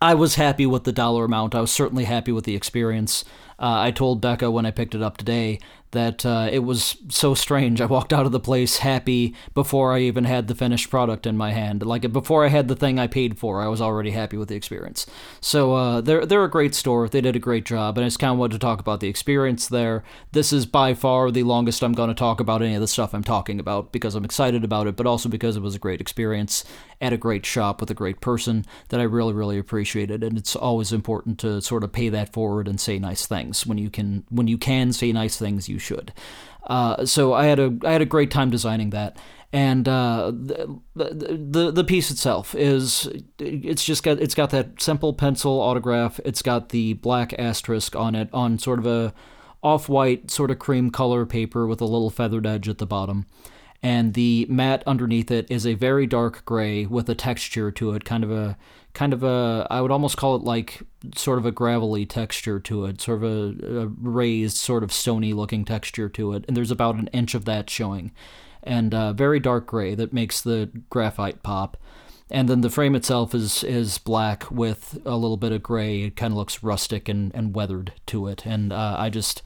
I 0.00 0.14
was 0.14 0.34
happy 0.34 0.66
with 0.66 0.82
the 0.82 0.92
dollar 0.92 1.24
amount. 1.24 1.54
I 1.54 1.60
was 1.60 1.70
certainly 1.70 2.04
happy 2.04 2.32
with 2.32 2.44
the 2.44 2.56
experience. 2.56 3.24
Uh, 3.58 3.80
I 3.80 3.92
told 3.92 4.20
Becca 4.20 4.50
when 4.50 4.66
I 4.66 4.72
picked 4.72 4.96
it 4.96 5.02
up 5.02 5.16
today 5.16 5.60
that 5.92 6.26
uh, 6.26 6.48
it 6.50 6.60
was 6.60 6.96
so 7.08 7.34
strange. 7.34 7.80
I 7.80 7.86
walked 7.86 8.12
out 8.12 8.26
of 8.26 8.32
the 8.32 8.40
place 8.40 8.78
happy 8.78 9.34
before 9.54 9.92
I 9.92 10.00
even 10.00 10.24
had 10.24 10.48
the 10.48 10.54
finished 10.54 10.90
product 10.90 11.26
in 11.26 11.36
my 11.36 11.52
hand. 11.52 11.84
Like 11.84 12.10
before 12.12 12.44
I 12.44 12.48
had 12.48 12.68
the 12.68 12.76
thing 12.76 12.98
I 12.98 13.06
paid 13.06 13.38
for, 13.38 13.62
I 13.62 13.68
was 13.68 13.80
already 13.80 14.10
happy 14.10 14.36
with 14.36 14.48
the 14.48 14.56
experience. 14.56 15.06
So 15.40 15.74
uh, 15.74 16.00
they're 16.00 16.26
they're 16.26 16.44
a 16.44 16.50
great 16.50 16.74
store. 16.74 17.08
They 17.08 17.20
did 17.20 17.36
a 17.36 17.40
great 17.40 17.64
job, 17.64 17.96
and 17.96 18.04
I 18.04 18.08
just 18.08 18.18
kind 18.18 18.32
of 18.32 18.38
wanted 18.38 18.54
to 18.54 18.58
talk 18.58 18.80
about 18.80 19.00
the 19.00 19.08
experience 19.08 19.68
there. 19.68 20.02
This 20.32 20.52
is 20.52 20.66
by 20.66 20.94
far 20.94 21.30
the 21.30 21.42
longest 21.42 21.82
I'm 21.82 21.92
going 21.92 22.08
to 22.08 22.14
talk 22.14 22.40
about 22.40 22.62
any 22.62 22.74
of 22.74 22.80
the 22.80 22.88
stuff 22.88 23.14
I'm 23.14 23.24
talking 23.24 23.60
about 23.60 23.92
because 23.92 24.14
I'm 24.14 24.24
excited 24.24 24.64
about 24.64 24.86
it, 24.86 24.96
but 24.96 25.06
also 25.06 25.28
because 25.28 25.56
it 25.56 25.62
was 25.62 25.74
a 25.74 25.78
great 25.78 26.00
experience 26.00 26.64
at 27.00 27.12
a 27.12 27.16
great 27.16 27.44
shop 27.44 27.80
with 27.80 27.90
a 27.90 27.94
great 27.94 28.20
person 28.20 28.64
that 28.88 29.00
I 29.00 29.04
really 29.04 29.34
really 29.34 29.58
appreciated. 29.58 30.24
And 30.24 30.38
it's 30.38 30.56
always 30.56 30.92
important 30.92 31.38
to 31.40 31.60
sort 31.60 31.84
of 31.84 31.92
pay 31.92 32.08
that 32.08 32.32
forward 32.32 32.66
and 32.66 32.80
say 32.80 32.98
nice 32.98 33.26
things 33.26 33.66
when 33.66 33.76
you 33.76 33.90
can 33.90 34.24
when 34.30 34.48
you 34.48 34.56
can 34.56 34.94
say 34.94 35.12
nice 35.12 35.36
things. 35.36 35.68
You 35.68 35.78
should. 35.82 36.12
Uh, 36.66 37.04
so 37.04 37.32
I 37.32 37.46
had 37.46 37.58
a 37.58 37.76
I 37.84 37.92
had 37.92 38.02
a 38.02 38.06
great 38.06 38.30
time 38.30 38.50
designing 38.50 38.90
that, 38.90 39.18
and 39.52 39.88
uh, 39.88 40.32
the, 40.34 40.80
the 40.94 41.70
the 41.72 41.84
piece 41.84 42.10
itself 42.10 42.54
is 42.54 43.08
it's 43.38 43.84
just 43.84 44.02
got 44.02 44.20
it's 44.20 44.34
got 44.34 44.50
that 44.50 44.80
simple 44.80 45.12
pencil 45.12 45.60
autograph. 45.60 46.20
It's 46.24 46.42
got 46.42 46.68
the 46.68 46.94
black 46.94 47.34
asterisk 47.38 47.96
on 47.96 48.14
it 48.14 48.28
on 48.32 48.58
sort 48.58 48.78
of 48.78 48.86
a 48.86 49.12
off 49.62 49.88
white 49.88 50.30
sort 50.30 50.50
of 50.50 50.58
cream 50.58 50.90
color 50.90 51.26
paper 51.26 51.66
with 51.66 51.80
a 51.80 51.84
little 51.84 52.10
feathered 52.10 52.46
edge 52.46 52.68
at 52.68 52.78
the 52.78 52.86
bottom. 52.86 53.26
And 53.82 54.14
the 54.14 54.46
mat 54.48 54.82
underneath 54.86 55.30
it 55.30 55.50
is 55.50 55.66
a 55.66 55.74
very 55.74 56.06
dark 56.06 56.44
gray 56.44 56.86
with 56.86 57.08
a 57.10 57.14
texture 57.14 57.70
to 57.72 57.92
it, 57.92 58.04
kind 58.04 58.22
of 58.22 58.30
a 58.30 58.56
kind 58.94 59.12
of 59.12 59.22
a 59.22 59.66
I 59.70 59.80
would 59.80 59.90
almost 59.90 60.16
call 60.16 60.36
it 60.36 60.42
like 60.42 60.82
sort 61.16 61.38
of 61.38 61.46
a 61.46 61.52
gravelly 61.52 62.06
texture 62.06 62.60
to 62.60 62.84
it, 62.86 63.00
sort 63.00 63.22
of 63.22 63.24
a, 63.24 63.80
a 63.80 63.86
raised, 63.86 64.56
sort 64.56 64.84
of 64.84 64.92
stony 64.92 65.32
looking 65.32 65.64
texture 65.64 66.08
to 66.10 66.32
it, 66.32 66.44
and 66.46 66.56
there's 66.56 66.70
about 66.70 66.96
an 66.96 67.08
inch 67.08 67.34
of 67.34 67.44
that 67.46 67.68
showing, 67.68 68.12
and 68.62 68.94
uh, 68.94 69.12
very 69.12 69.40
dark 69.40 69.66
gray 69.66 69.94
that 69.94 70.12
makes 70.12 70.40
the 70.40 70.70
graphite 70.90 71.42
pop. 71.42 71.76
And 72.30 72.48
then 72.48 72.62
the 72.62 72.70
frame 72.70 72.94
itself 72.94 73.34
is 73.34 73.62
is 73.62 73.98
black 73.98 74.50
with 74.50 74.98
a 75.04 75.16
little 75.16 75.36
bit 75.36 75.52
of 75.52 75.62
gray. 75.62 76.04
It 76.04 76.16
kind 76.16 76.32
of 76.32 76.38
looks 76.38 76.62
rustic 76.62 77.06
and, 77.08 77.30
and 77.34 77.54
weathered 77.54 77.92
to 78.06 78.26
it. 78.28 78.46
And 78.46 78.72
uh, 78.72 78.96
I 78.98 79.10
just, 79.10 79.42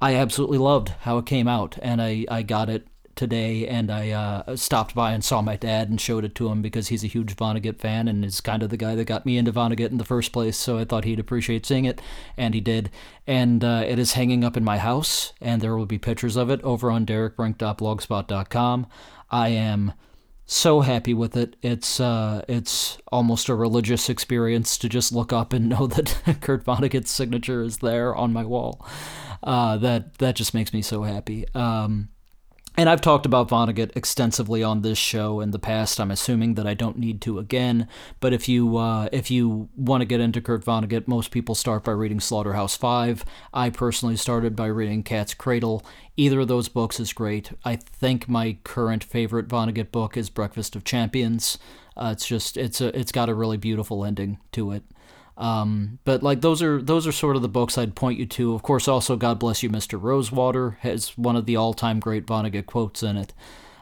I 0.00 0.16
absolutely 0.16 0.58
loved 0.58 0.88
how 1.02 1.18
it 1.18 1.26
came 1.26 1.46
out. 1.46 1.78
And 1.80 2.02
I, 2.02 2.24
I 2.28 2.42
got 2.42 2.68
it 2.68 2.88
today, 3.18 3.66
and 3.66 3.90
I 3.90 4.10
uh, 4.10 4.56
stopped 4.56 4.94
by 4.94 5.12
and 5.12 5.22
saw 5.22 5.42
my 5.42 5.56
dad 5.56 5.90
and 5.90 6.00
showed 6.00 6.24
it 6.24 6.34
to 6.36 6.48
him 6.48 6.62
because 6.62 6.88
he's 6.88 7.04
a 7.04 7.08
huge 7.08 7.36
Vonnegut 7.36 7.78
fan 7.78 8.08
and 8.08 8.24
is 8.24 8.40
kind 8.40 8.62
of 8.62 8.70
the 8.70 8.76
guy 8.76 8.94
that 8.94 9.04
got 9.04 9.26
me 9.26 9.36
into 9.36 9.52
Vonnegut 9.52 9.90
in 9.90 9.98
the 9.98 10.04
first 10.04 10.32
place. 10.32 10.56
So 10.56 10.78
I 10.78 10.84
thought 10.84 11.04
he'd 11.04 11.18
appreciate 11.18 11.66
seeing 11.66 11.84
it, 11.84 12.00
and 12.36 12.54
he 12.54 12.60
did. 12.60 12.90
And 13.26 13.62
uh, 13.62 13.84
it 13.86 13.98
is 13.98 14.12
hanging 14.12 14.44
up 14.44 14.56
in 14.56 14.64
my 14.64 14.78
house, 14.78 15.34
and 15.40 15.60
there 15.60 15.76
will 15.76 15.84
be 15.84 15.98
pictures 15.98 16.36
of 16.36 16.48
it 16.48 16.62
over 16.62 16.90
on 16.90 17.04
derekbrink.blogspot.com. 17.04 18.86
I 19.30 19.48
am 19.48 19.92
so 20.46 20.80
happy 20.80 21.12
with 21.12 21.36
it. 21.36 21.56
It's 21.60 22.00
uh, 22.00 22.44
it's 22.48 22.98
almost 23.12 23.48
a 23.48 23.54
religious 23.54 24.08
experience 24.08 24.78
to 24.78 24.88
just 24.88 25.12
look 25.12 25.32
up 25.32 25.52
and 25.52 25.68
know 25.70 25.88
that 25.88 26.38
Kurt 26.40 26.64
Vonnegut's 26.64 27.10
signature 27.10 27.62
is 27.62 27.78
there 27.78 28.14
on 28.14 28.32
my 28.32 28.44
wall. 28.44 28.86
Uh, 29.42 29.76
that 29.78 30.18
that 30.18 30.36
just 30.36 30.54
makes 30.54 30.72
me 30.72 30.82
so 30.82 31.02
happy. 31.02 31.46
Um, 31.54 32.08
and 32.78 32.88
I've 32.88 33.00
talked 33.00 33.26
about 33.26 33.48
Vonnegut 33.48 33.96
extensively 33.96 34.62
on 34.62 34.82
this 34.82 34.98
show 34.98 35.40
in 35.40 35.50
the 35.50 35.58
past. 35.58 35.98
I'm 35.98 36.12
assuming 36.12 36.54
that 36.54 36.66
I 36.66 36.74
don't 36.74 36.96
need 36.96 37.20
to 37.22 37.40
again. 37.40 37.88
But 38.20 38.32
if 38.32 38.48
you 38.48 38.76
uh, 38.76 39.08
if 39.10 39.32
you 39.32 39.68
want 39.74 40.02
to 40.02 40.04
get 40.04 40.20
into 40.20 40.40
Kurt 40.40 40.64
Vonnegut, 40.64 41.08
most 41.08 41.32
people 41.32 41.56
start 41.56 41.82
by 41.82 41.90
reading 41.90 42.20
Slaughterhouse 42.20 42.76
Five. 42.76 43.24
I 43.52 43.70
personally 43.70 44.14
started 44.14 44.54
by 44.54 44.66
reading 44.66 45.02
Cat's 45.02 45.34
Cradle. 45.34 45.84
Either 46.16 46.38
of 46.38 46.46
those 46.46 46.68
books 46.68 47.00
is 47.00 47.12
great. 47.12 47.50
I 47.64 47.74
think 47.74 48.28
my 48.28 48.58
current 48.62 49.02
favorite 49.02 49.48
Vonnegut 49.48 49.90
book 49.90 50.16
is 50.16 50.30
Breakfast 50.30 50.76
of 50.76 50.84
Champions. 50.84 51.58
Uh, 51.96 52.10
it's 52.12 52.28
just 52.28 52.56
it's 52.56 52.80
a 52.80 52.96
it's 52.96 53.10
got 53.10 53.28
a 53.28 53.34
really 53.34 53.56
beautiful 53.56 54.04
ending 54.04 54.38
to 54.52 54.70
it. 54.70 54.84
Um, 55.38 56.00
but 56.04 56.22
like 56.22 56.40
those 56.40 56.62
are 56.62 56.82
those 56.82 57.06
are 57.06 57.12
sort 57.12 57.36
of 57.36 57.42
the 57.42 57.48
books 57.48 57.78
I'd 57.78 57.94
point 57.94 58.18
you 58.18 58.26
to. 58.26 58.54
Of 58.54 58.62
course, 58.62 58.88
also 58.88 59.16
God 59.16 59.38
Bless 59.38 59.62
You, 59.62 59.70
Mr. 59.70 60.00
Rosewater 60.00 60.78
has 60.80 61.16
one 61.16 61.36
of 61.36 61.46
the 61.46 61.54
all-time 61.56 62.00
great 62.00 62.26
Vonnegut 62.26 62.66
quotes 62.66 63.04
in 63.04 63.16
it. 63.16 63.32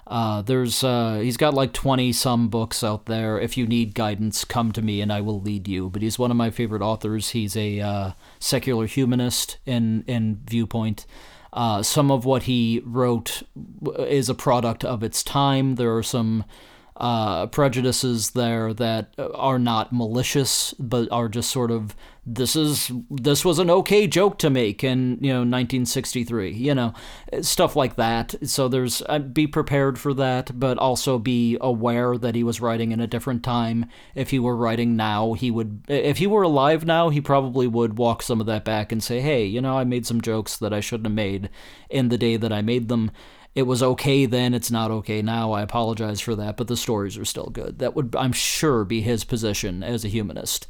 Uh, 0.06 0.42
there's 0.42 0.84
uh, 0.84 1.18
he's 1.22 1.38
got 1.38 1.54
like 1.54 1.72
20 1.72 2.12
some 2.12 2.48
books 2.48 2.84
out 2.84 3.06
there. 3.06 3.40
If 3.40 3.56
you 3.56 3.66
need 3.66 3.94
guidance, 3.94 4.44
come 4.44 4.70
to 4.72 4.82
me 4.82 5.00
and 5.00 5.10
I 5.10 5.22
will 5.22 5.40
lead 5.40 5.66
you. 5.66 5.88
But 5.88 6.02
he's 6.02 6.18
one 6.18 6.30
of 6.30 6.36
my 6.36 6.50
favorite 6.50 6.82
authors. 6.82 7.30
He's 7.30 7.56
a 7.56 7.80
uh, 7.80 8.10
secular 8.38 8.86
humanist 8.86 9.56
in 9.64 10.04
in 10.06 10.42
viewpoint. 10.46 11.06
Uh, 11.54 11.82
some 11.82 12.10
of 12.10 12.26
what 12.26 12.42
he 12.42 12.82
wrote 12.84 13.42
is 13.98 14.28
a 14.28 14.34
product 14.34 14.84
of 14.84 15.02
its 15.02 15.24
time. 15.24 15.76
There 15.76 15.96
are 15.96 16.02
some 16.02 16.44
uh, 16.98 17.46
prejudices 17.48 18.30
there 18.30 18.72
that 18.74 19.14
are 19.18 19.58
not 19.58 19.92
malicious, 19.92 20.72
but 20.78 21.10
are 21.12 21.28
just 21.28 21.50
sort 21.50 21.70
of 21.70 21.94
this 22.28 22.56
is 22.56 22.90
this 23.08 23.44
was 23.44 23.60
an 23.60 23.70
okay 23.70 24.08
joke 24.08 24.36
to 24.38 24.50
make 24.50 24.82
in 24.82 25.18
you 25.20 25.32
know 25.32 25.40
1963, 25.40 26.52
you 26.52 26.74
know 26.74 26.94
stuff 27.42 27.76
like 27.76 27.96
that. 27.96 28.34
So 28.48 28.66
there's 28.66 29.02
uh, 29.08 29.18
be 29.18 29.46
prepared 29.46 29.98
for 29.98 30.14
that, 30.14 30.58
but 30.58 30.78
also 30.78 31.18
be 31.18 31.58
aware 31.60 32.16
that 32.16 32.34
he 32.34 32.42
was 32.42 32.60
writing 32.60 32.92
in 32.92 33.00
a 33.00 33.06
different 33.06 33.44
time. 33.44 33.86
If 34.14 34.30
he 34.30 34.38
were 34.38 34.56
writing 34.56 34.96
now, 34.96 35.34
he 35.34 35.50
would 35.50 35.82
if 35.88 36.16
he 36.18 36.26
were 36.26 36.42
alive 36.42 36.86
now, 36.86 37.10
he 37.10 37.20
probably 37.20 37.66
would 37.66 37.98
walk 37.98 38.22
some 38.22 38.40
of 38.40 38.46
that 38.46 38.64
back 38.64 38.90
and 38.90 39.02
say, 39.02 39.20
hey, 39.20 39.44
you 39.44 39.60
know, 39.60 39.78
I 39.78 39.84
made 39.84 40.06
some 40.06 40.20
jokes 40.20 40.56
that 40.56 40.72
I 40.72 40.80
shouldn't 40.80 41.06
have 41.06 41.14
made 41.14 41.50
in 41.90 42.08
the 42.08 42.18
day 42.18 42.36
that 42.36 42.52
I 42.52 42.62
made 42.62 42.88
them 42.88 43.10
it 43.56 43.62
was 43.62 43.82
okay 43.82 44.26
then, 44.26 44.52
it's 44.52 44.70
not 44.70 44.90
okay 44.90 45.22
now. 45.22 45.52
I 45.52 45.62
apologize 45.62 46.20
for 46.20 46.36
that, 46.36 46.58
but 46.58 46.68
the 46.68 46.76
stories 46.76 47.16
are 47.16 47.24
still 47.24 47.48
good. 47.48 47.78
That 47.78 47.96
would, 47.96 48.14
I'm 48.14 48.32
sure, 48.32 48.84
be 48.84 49.00
his 49.00 49.24
position 49.24 49.82
as 49.82 50.04
a 50.04 50.08
humanist. 50.08 50.66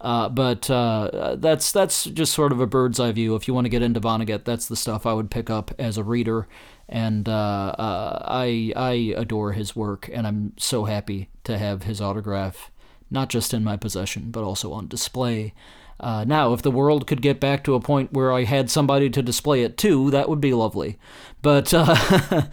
Uh, 0.00 0.30
but 0.30 0.70
uh, 0.70 1.36
that's 1.38 1.70
that's 1.70 2.04
just 2.04 2.32
sort 2.32 2.52
of 2.52 2.60
a 2.60 2.66
bird's 2.66 2.98
eye 2.98 3.12
view. 3.12 3.34
If 3.34 3.46
you 3.46 3.52
want 3.52 3.66
to 3.66 3.68
get 3.68 3.82
into 3.82 4.00
Vonnegut, 4.00 4.44
that's 4.44 4.68
the 4.68 4.74
stuff 4.74 5.04
I 5.04 5.12
would 5.12 5.30
pick 5.30 5.50
up 5.50 5.70
as 5.78 5.98
a 5.98 6.02
reader, 6.02 6.48
and 6.88 7.28
uh, 7.28 7.74
uh 7.78 8.22
I 8.24 8.72
I 8.74 8.92
adore 9.18 9.52
his 9.52 9.76
work, 9.76 10.08
and 10.10 10.26
I'm 10.26 10.54
so 10.56 10.86
happy 10.86 11.28
to 11.44 11.58
have 11.58 11.82
his 11.82 12.00
autograph, 12.00 12.70
not 13.10 13.28
just 13.28 13.52
in 13.52 13.62
my 13.62 13.76
possession, 13.76 14.30
but 14.30 14.42
also 14.42 14.72
on 14.72 14.88
display. 14.88 15.52
Uh, 16.00 16.24
now, 16.24 16.54
if 16.54 16.62
the 16.62 16.70
world 16.70 17.06
could 17.06 17.20
get 17.20 17.38
back 17.38 17.62
to 17.64 17.74
a 17.74 17.80
point 17.80 18.12
where 18.12 18.32
I 18.32 18.44
had 18.44 18.70
somebody 18.70 19.10
to 19.10 19.22
display 19.22 19.62
it 19.62 19.76
to, 19.78 20.10
that 20.10 20.28
would 20.28 20.40
be 20.40 20.54
lovely. 20.54 20.98
But 21.42 21.72
uh, 21.74 21.94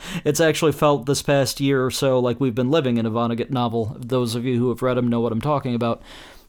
it's 0.26 0.42
actually 0.42 0.74
felt 0.74 1.06
this 1.06 1.22
past 1.22 1.60
year 1.62 1.84
or 1.84 1.92
so 1.92 2.20
like 2.20 2.40
we've 2.40 2.56
been 2.56 2.72
living 2.72 2.98
in 2.98 3.06
a 3.06 3.12
Vonnegut 3.12 3.50
novel. 3.50 3.96
Those 4.00 4.36
of 4.36 4.46
you 4.46 4.58
who 4.58 4.70
have 4.70 4.82
read 4.82 4.98
them 4.98 5.08
know 5.08 5.22
what 5.22 5.32
I'm 5.32 5.42
talking 5.42 5.76
about. 5.76 6.02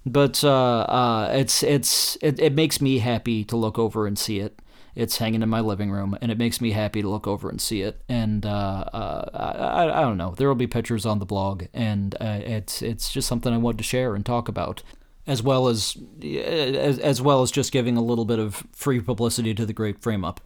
But 0.07 0.43
uh, 0.43 0.81
uh 0.89 1.33
it's 1.35 1.63
it's 1.63 2.17
it, 2.23 2.39
it 2.41 2.55
makes 2.55 2.81
me 2.81 2.99
happy 2.99 3.45
to 3.45 3.57
look 3.57 3.79
over 3.79 4.07
and 4.07 4.19
see 4.19 4.41
it. 4.41 4.61
It's 4.95 5.19
hanging 5.19 5.43
in 5.43 5.49
my 5.49 5.61
living 5.61 5.93
room, 5.93 6.17
and 6.21 6.33
it 6.33 6.39
makes 6.39 6.61
me 6.61 6.73
happy 6.73 7.03
to 7.03 7.09
look 7.09 7.27
over 7.27 7.49
and 7.51 7.61
see 7.61 7.83
it. 7.83 8.01
And 8.09 8.45
uh, 8.45 8.85
uh, 8.93 9.31
I, 9.33 9.99
I 9.99 10.01
don't 10.01 10.17
know. 10.17 10.35
There 10.37 10.49
will 10.49 10.57
be 10.57 10.67
pictures 10.67 11.07
on 11.07 11.21
the 11.21 11.27
blog, 11.27 11.65
and 11.73 12.17
it's 12.21 12.83
it's 12.83 13.13
just 13.13 13.29
something 13.29 13.53
I 13.53 13.59
wanted 13.59 13.79
to 13.79 13.85
share 13.85 14.15
and 14.15 14.27
talk 14.27 14.49
about 14.49 14.83
as 15.29 15.43
well 15.43 15.69
as, 15.69 15.97
eh, 16.23 16.39
as 16.41 16.99
as 16.99 17.23
well 17.23 17.43
as 17.43 17.53
just 17.53 17.71
giving 17.71 17.97
a 17.97 18.03
little 18.03 18.25
bit 18.25 18.41
of 18.41 18.67
free 18.73 18.99
publicity 18.99 19.55
to 19.55 19.65
the 19.65 19.73
great 19.73 20.01
frame 20.01 20.25
up. 20.25 20.41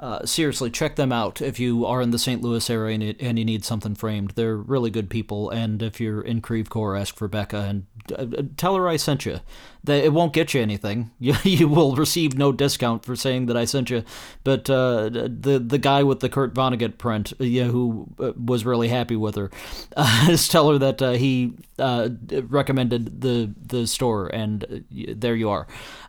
Uh, 0.00 0.24
seriously, 0.24 0.70
check 0.70 0.96
them 0.96 1.12
out 1.12 1.42
if 1.42 1.60
you 1.60 1.84
are 1.84 2.00
in 2.00 2.10
the 2.10 2.18
St. 2.18 2.40
Louis 2.40 2.70
area 2.70 2.94
and, 2.94 3.02
and, 3.20 3.38
you 3.38 3.44
need 3.44 3.66
something 3.66 3.94
framed. 3.94 4.30
They're 4.30 4.56
really 4.56 4.88
good 4.88 5.10
people, 5.10 5.50
and 5.50 5.82
if 5.82 6.00
you're 6.00 6.22
in 6.22 6.40
Creve 6.40 6.70
Coeur, 6.70 6.96
ask 6.96 7.14
for 7.14 7.28
Becca 7.28 7.58
and 7.58 7.86
uh, 8.16 8.26
tell 8.56 8.76
her 8.76 8.88
I 8.88 8.96
sent 8.96 9.26
you. 9.26 9.40
That 9.84 10.02
it 10.04 10.12
won't 10.14 10.32
get 10.32 10.54
you 10.54 10.62
anything. 10.62 11.10
You, 11.20 11.34
you 11.42 11.68
will 11.68 11.96
receive 11.96 12.36
no 12.36 12.50
discount 12.50 13.04
for 13.04 13.14
saying 13.14 13.46
that 13.46 13.56
I 13.56 13.66
sent 13.66 13.90
you. 13.90 14.04
But 14.42 14.70
uh, 14.70 15.10
the 15.10 15.62
the 15.64 15.78
guy 15.78 16.02
with 16.02 16.20
the 16.20 16.30
Kurt 16.30 16.54
Vonnegut 16.54 16.96
print, 16.96 17.34
uh, 17.38 17.44
yeah, 17.44 17.64
who 17.64 18.08
uh, 18.18 18.32
was 18.42 18.64
really 18.64 18.88
happy 18.88 19.16
with 19.16 19.34
her, 19.34 19.50
just 20.26 20.50
tell 20.50 20.70
her 20.70 20.78
that 20.78 21.00
he 21.18 21.52
recommended 21.78 23.20
the 23.20 23.54
the 23.66 23.86
store, 23.86 24.28
and 24.28 24.84
there 24.90 25.36
you 25.36 25.50
are. 25.50 25.66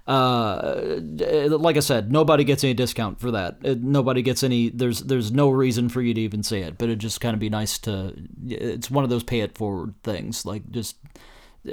Uh, 0.08 1.00
like 1.00 1.78
I 1.78 1.80
said, 1.80 2.12
nobody 2.12 2.44
gets 2.44 2.64
any 2.64 2.74
discount 2.74 3.20
for 3.20 3.32
that. 3.32 3.58
Uh, 3.64 3.76
nobody 3.82 4.22
gets 4.22 4.44
any. 4.44 4.70
There's 4.70 5.02
there's 5.02 5.32
no 5.32 5.50
reason 5.50 5.90
for 5.90 6.02
you 6.02 6.14
to 6.14 6.22
even 6.22 6.44
say 6.44 6.62
it, 6.62 6.78
but 6.78 6.90
it 6.90 6.98
just 6.98 7.22
kind 7.22 7.34
of 7.34 7.40
be 7.40 7.50
nice 7.50 7.78
to. 7.80 8.14
It's 8.48 8.92
one 8.92 9.04
of 9.04 9.10
those 9.10 9.24
pay 9.24 9.42
it 9.42 9.58
forward 9.58 9.94
things. 10.04 10.46
Like 10.46 10.70
just. 10.72 10.98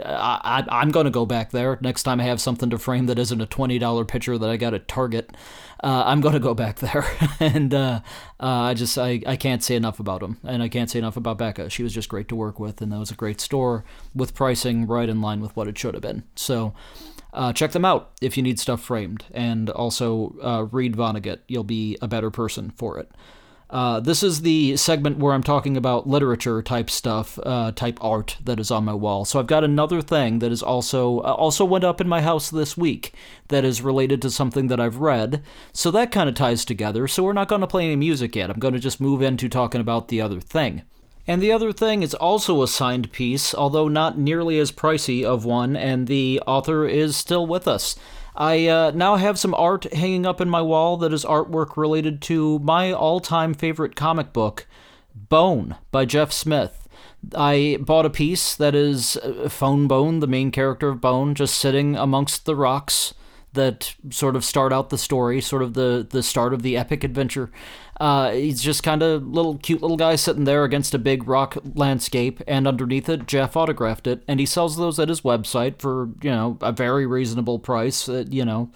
I, 0.04 0.64
I, 0.68 0.82
am 0.82 0.92
to 0.92 1.08
go 1.08 1.24
back 1.24 1.50
there 1.50 1.78
next 1.80 2.02
time 2.02 2.20
I 2.20 2.24
have 2.24 2.42
something 2.42 2.68
to 2.68 2.78
frame 2.78 3.06
that 3.06 3.18
isn't 3.18 3.40
a 3.40 3.46
$20 3.46 4.06
picture 4.06 4.36
that 4.36 4.50
I 4.50 4.58
got 4.58 4.74
at 4.74 4.86
Target. 4.86 5.34
Uh, 5.82 6.02
I'm 6.04 6.20
to 6.20 6.38
go 6.38 6.52
back 6.52 6.76
there. 6.80 7.06
and 7.40 7.72
uh, 7.72 8.00
uh, 8.38 8.46
I 8.46 8.74
just, 8.74 8.98
I, 8.98 9.22
I 9.26 9.36
can't 9.36 9.64
say 9.64 9.76
enough 9.76 9.98
about 9.98 10.22
him. 10.22 10.36
And 10.44 10.62
I 10.62 10.68
can't 10.68 10.90
say 10.90 10.98
enough 10.98 11.16
about 11.16 11.38
Becca. 11.38 11.70
She 11.70 11.82
was 11.82 11.94
just 11.94 12.10
great 12.10 12.28
to 12.28 12.36
work 12.36 12.60
with. 12.60 12.82
And 12.82 12.92
that 12.92 12.98
was 12.98 13.10
a 13.10 13.14
great 13.14 13.40
store 13.40 13.82
with 14.14 14.34
pricing 14.34 14.86
right 14.86 15.08
in 15.08 15.22
line 15.22 15.40
with 15.40 15.56
what 15.56 15.68
it 15.68 15.78
should 15.78 15.94
have 15.94 16.02
been. 16.02 16.24
So 16.34 16.74
uh, 17.32 17.52
check 17.52 17.72
them 17.72 17.84
out 17.84 18.10
if 18.20 18.36
you 18.36 18.42
need 18.42 18.58
stuff 18.58 18.80
framed, 18.80 19.24
and 19.32 19.70
also 19.70 20.36
uh, 20.42 20.66
read 20.70 20.96
Vonnegut. 20.96 21.40
You'll 21.48 21.64
be 21.64 21.96
a 22.00 22.08
better 22.08 22.30
person 22.30 22.70
for 22.70 22.98
it. 22.98 23.10
Uh, 23.70 24.00
this 24.00 24.22
is 24.22 24.40
the 24.40 24.76
segment 24.78 25.18
where 25.18 25.34
I'm 25.34 25.42
talking 25.42 25.76
about 25.76 26.06
literature 26.06 26.62
type 26.62 26.88
stuff, 26.88 27.38
uh, 27.42 27.70
type 27.72 27.98
art 28.02 28.38
that 28.42 28.58
is 28.58 28.70
on 28.70 28.86
my 28.86 28.94
wall. 28.94 29.26
So 29.26 29.38
I've 29.38 29.46
got 29.46 29.62
another 29.62 30.00
thing 30.00 30.38
that 30.38 30.50
is 30.50 30.62
also 30.62 31.18
uh, 31.18 31.34
also 31.34 31.66
went 31.66 31.84
up 31.84 32.00
in 32.00 32.08
my 32.08 32.22
house 32.22 32.48
this 32.48 32.78
week 32.78 33.12
that 33.48 33.64
is 33.64 33.82
related 33.82 34.22
to 34.22 34.30
something 34.30 34.68
that 34.68 34.80
I've 34.80 34.96
read. 34.96 35.42
So 35.72 35.90
that 35.90 36.10
kind 36.10 36.30
of 36.30 36.34
ties 36.34 36.64
together. 36.64 37.06
So 37.06 37.22
we're 37.22 37.34
not 37.34 37.48
going 37.48 37.60
to 37.60 37.66
play 37.66 37.84
any 37.84 37.96
music 37.96 38.34
yet. 38.36 38.48
I'm 38.48 38.58
going 38.58 38.74
to 38.74 38.80
just 38.80 39.02
move 39.02 39.20
into 39.20 39.50
talking 39.50 39.82
about 39.82 40.08
the 40.08 40.22
other 40.22 40.40
thing. 40.40 40.82
And 41.28 41.42
the 41.42 41.52
other 41.52 41.74
thing 41.74 42.02
is 42.02 42.14
also 42.14 42.62
a 42.62 42.68
signed 42.68 43.12
piece, 43.12 43.54
although 43.54 43.86
not 43.86 44.16
nearly 44.16 44.58
as 44.58 44.72
pricey 44.72 45.22
of 45.24 45.44
one, 45.44 45.76
and 45.76 46.06
the 46.06 46.40
author 46.46 46.88
is 46.88 47.18
still 47.18 47.46
with 47.46 47.68
us. 47.68 47.96
I 48.34 48.66
uh, 48.66 48.92
now 48.94 49.16
have 49.16 49.38
some 49.38 49.52
art 49.52 49.92
hanging 49.92 50.24
up 50.24 50.40
in 50.40 50.48
my 50.48 50.62
wall 50.62 50.96
that 50.96 51.12
is 51.12 51.26
artwork 51.26 51.76
related 51.76 52.22
to 52.22 52.58
my 52.60 52.92
all 52.92 53.20
time 53.20 53.52
favorite 53.52 53.94
comic 53.94 54.32
book, 54.32 54.66
Bone 55.14 55.76
by 55.90 56.06
Jeff 56.06 56.32
Smith. 56.32 56.88
I 57.34 57.76
bought 57.80 58.06
a 58.06 58.10
piece 58.10 58.54
that 58.54 58.74
is 58.74 59.18
uh, 59.18 59.50
Fone 59.50 59.86
Bone, 59.86 60.20
the 60.20 60.26
main 60.26 60.50
character 60.50 60.88
of 60.88 61.02
Bone, 61.02 61.34
just 61.34 61.56
sitting 61.56 61.94
amongst 61.94 62.46
the 62.46 62.56
rocks 62.56 63.12
that 63.52 63.94
sort 64.10 64.36
of 64.36 64.44
start 64.44 64.72
out 64.72 64.90
the 64.90 64.98
story, 64.98 65.40
sort 65.40 65.62
of 65.62 65.74
the 65.74 66.06
the 66.08 66.22
start 66.22 66.54
of 66.54 66.62
the 66.62 66.76
epic 66.76 67.04
adventure. 67.04 67.50
Uh, 68.00 68.30
he's 68.30 68.62
just 68.62 68.82
kind 68.82 69.02
of 69.02 69.26
little 69.26 69.58
cute 69.58 69.82
little 69.82 69.96
guy 69.96 70.14
sitting 70.14 70.44
there 70.44 70.64
against 70.64 70.94
a 70.94 70.98
big 70.98 71.26
rock 71.26 71.56
landscape, 71.74 72.40
and 72.46 72.68
underneath 72.68 73.08
it, 73.08 73.26
Jeff 73.26 73.56
autographed 73.56 74.06
it, 74.06 74.22
and 74.28 74.38
he 74.38 74.46
sells 74.46 74.76
those 74.76 74.98
at 75.00 75.08
his 75.08 75.22
website 75.22 75.80
for 75.80 76.10
you 76.22 76.30
know 76.30 76.58
a 76.60 76.72
very 76.72 77.06
reasonable 77.06 77.58
price. 77.58 78.08
Uh, 78.08 78.24
you 78.30 78.44
know, 78.44 78.70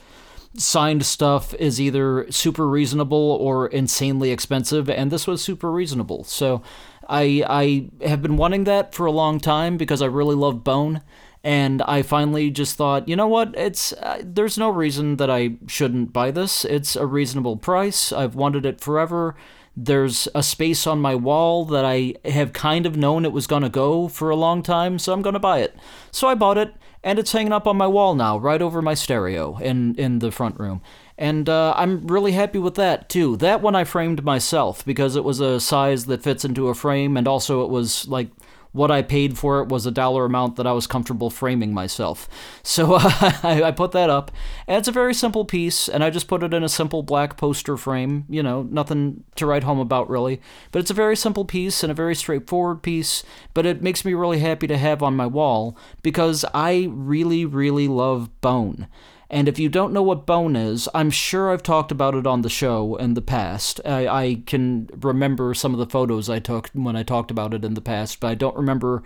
signed 0.56 1.06
stuff 1.06 1.54
is 1.54 1.80
either 1.80 2.30
super 2.30 2.68
reasonable 2.68 3.38
or 3.40 3.68
insanely 3.68 4.30
expensive, 4.30 4.90
and 4.90 5.10
this 5.12 5.26
was 5.26 5.42
super 5.42 5.70
reasonable. 5.70 6.24
So 6.24 6.62
I 7.08 7.44
I 7.48 8.06
have 8.06 8.22
been 8.22 8.36
wanting 8.36 8.64
that 8.64 8.92
for 8.94 9.06
a 9.06 9.12
long 9.12 9.38
time 9.38 9.76
because 9.76 10.02
I 10.02 10.06
really 10.06 10.34
love 10.34 10.64
Bone. 10.64 11.00
And 11.44 11.82
I 11.82 12.02
finally 12.02 12.50
just 12.50 12.76
thought, 12.76 13.08
you 13.08 13.16
know 13.16 13.26
what? 13.26 13.54
It's 13.56 13.92
uh, 13.94 14.22
there's 14.24 14.56
no 14.56 14.70
reason 14.70 15.16
that 15.16 15.28
I 15.30 15.56
shouldn't 15.66 16.12
buy 16.12 16.30
this. 16.30 16.64
It's 16.64 16.94
a 16.94 17.06
reasonable 17.06 17.56
price. 17.56 18.12
I've 18.12 18.36
wanted 18.36 18.64
it 18.64 18.80
forever. 18.80 19.34
There's 19.76 20.28
a 20.34 20.42
space 20.42 20.86
on 20.86 21.00
my 21.00 21.14
wall 21.14 21.64
that 21.64 21.84
I 21.84 22.14
have 22.26 22.52
kind 22.52 22.84
of 22.86 22.96
known 22.96 23.24
it 23.24 23.32
was 23.32 23.46
going 23.46 23.62
to 23.62 23.70
go 23.70 24.06
for 24.06 24.28
a 24.28 24.36
long 24.36 24.62
time, 24.62 24.98
so 24.98 25.12
I'm 25.12 25.22
going 25.22 25.32
to 25.32 25.40
buy 25.40 25.60
it. 25.60 25.74
So 26.10 26.28
I 26.28 26.34
bought 26.34 26.58
it, 26.58 26.74
and 27.02 27.18
it's 27.18 27.32
hanging 27.32 27.54
up 27.54 27.66
on 27.66 27.78
my 27.78 27.86
wall 27.86 28.14
now, 28.14 28.38
right 28.38 28.60
over 28.60 28.82
my 28.82 28.94
stereo 28.94 29.56
in 29.58 29.94
in 29.96 30.18
the 30.18 30.30
front 30.30 30.60
room. 30.60 30.82
And 31.18 31.48
uh, 31.48 31.74
I'm 31.76 32.06
really 32.06 32.32
happy 32.32 32.58
with 32.58 32.74
that 32.76 33.08
too. 33.08 33.36
That 33.38 33.62
one 33.62 33.74
I 33.74 33.84
framed 33.84 34.24
myself 34.24 34.84
because 34.84 35.16
it 35.16 35.24
was 35.24 35.40
a 35.40 35.58
size 35.58 36.06
that 36.06 36.22
fits 36.22 36.44
into 36.44 36.68
a 36.68 36.74
frame, 36.74 37.16
and 37.16 37.26
also 37.26 37.64
it 37.64 37.70
was 37.70 38.06
like 38.06 38.28
what 38.72 38.90
I 38.90 39.02
paid 39.02 39.38
for 39.38 39.60
it 39.60 39.68
was 39.68 39.86
a 39.86 39.90
dollar 39.90 40.24
amount 40.24 40.56
that 40.56 40.66
I 40.66 40.72
was 40.72 40.86
comfortable 40.86 41.30
framing 41.30 41.72
myself. 41.72 42.28
So 42.62 42.94
uh, 42.94 43.00
I, 43.42 43.62
I, 43.64 43.70
put 43.70 43.92
that 43.92 44.10
up, 44.10 44.30
and 44.66 44.78
it's 44.78 44.88
a 44.88 44.92
very 44.92 45.14
simple 45.14 45.44
piece, 45.44 45.88
and 45.88 46.02
I 46.02 46.10
just 46.10 46.28
put 46.28 46.42
it 46.42 46.54
in 46.54 46.64
a 46.64 46.68
simple 46.68 47.02
black 47.02 47.36
poster 47.36 47.76
frame. 47.76 48.24
You 48.28 48.42
know, 48.42 48.62
nothing 48.62 49.24
to 49.36 49.46
write 49.46 49.64
home 49.64 49.78
about 49.78 50.08
really, 50.08 50.40
but 50.70 50.80
it's 50.80 50.90
a 50.90 50.94
very 50.94 51.16
simple 51.16 51.44
piece 51.44 51.82
and 51.82 51.90
a 51.90 51.94
very 51.94 52.14
straightforward 52.14 52.82
piece. 52.82 53.22
But 53.54 53.66
it 53.66 53.82
makes 53.82 54.04
me 54.04 54.14
really 54.14 54.40
happy 54.40 54.66
to 54.66 54.78
have 54.78 55.02
on 55.02 55.16
my 55.16 55.26
wall 55.26 55.76
because 56.02 56.44
I 56.54 56.88
really, 56.90 57.44
really 57.44 57.88
love 57.88 58.30
Bone. 58.40 58.88
And 59.32 59.48
if 59.48 59.58
you 59.58 59.70
don't 59.70 59.94
know 59.94 60.02
what 60.02 60.26
bone 60.26 60.54
is, 60.54 60.90
I'm 60.94 61.10
sure 61.10 61.50
I've 61.50 61.62
talked 61.62 61.90
about 61.90 62.14
it 62.14 62.26
on 62.26 62.42
the 62.42 62.50
show 62.50 62.96
in 62.96 63.14
the 63.14 63.22
past. 63.22 63.80
I, 63.82 64.06
I 64.06 64.42
can 64.46 64.90
remember 65.00 65.54
some 65.54 65.72
of 65.72 65.78
the 65.78 65.86
photos 65.86 66.28
I 66.28 66.38
took 66.38 66.68
when 66.74 66.96
I 66.96 67.02
talked 67.02 67.30
about 67.30 67.54
it 67.54 67.64
in 67.64 67.72
the 67.72 67.80
past, 67.80 68.20
but 68.20 68.28
I 68.28 68.34
don't 68.34 68.54
remember 68.54 69.02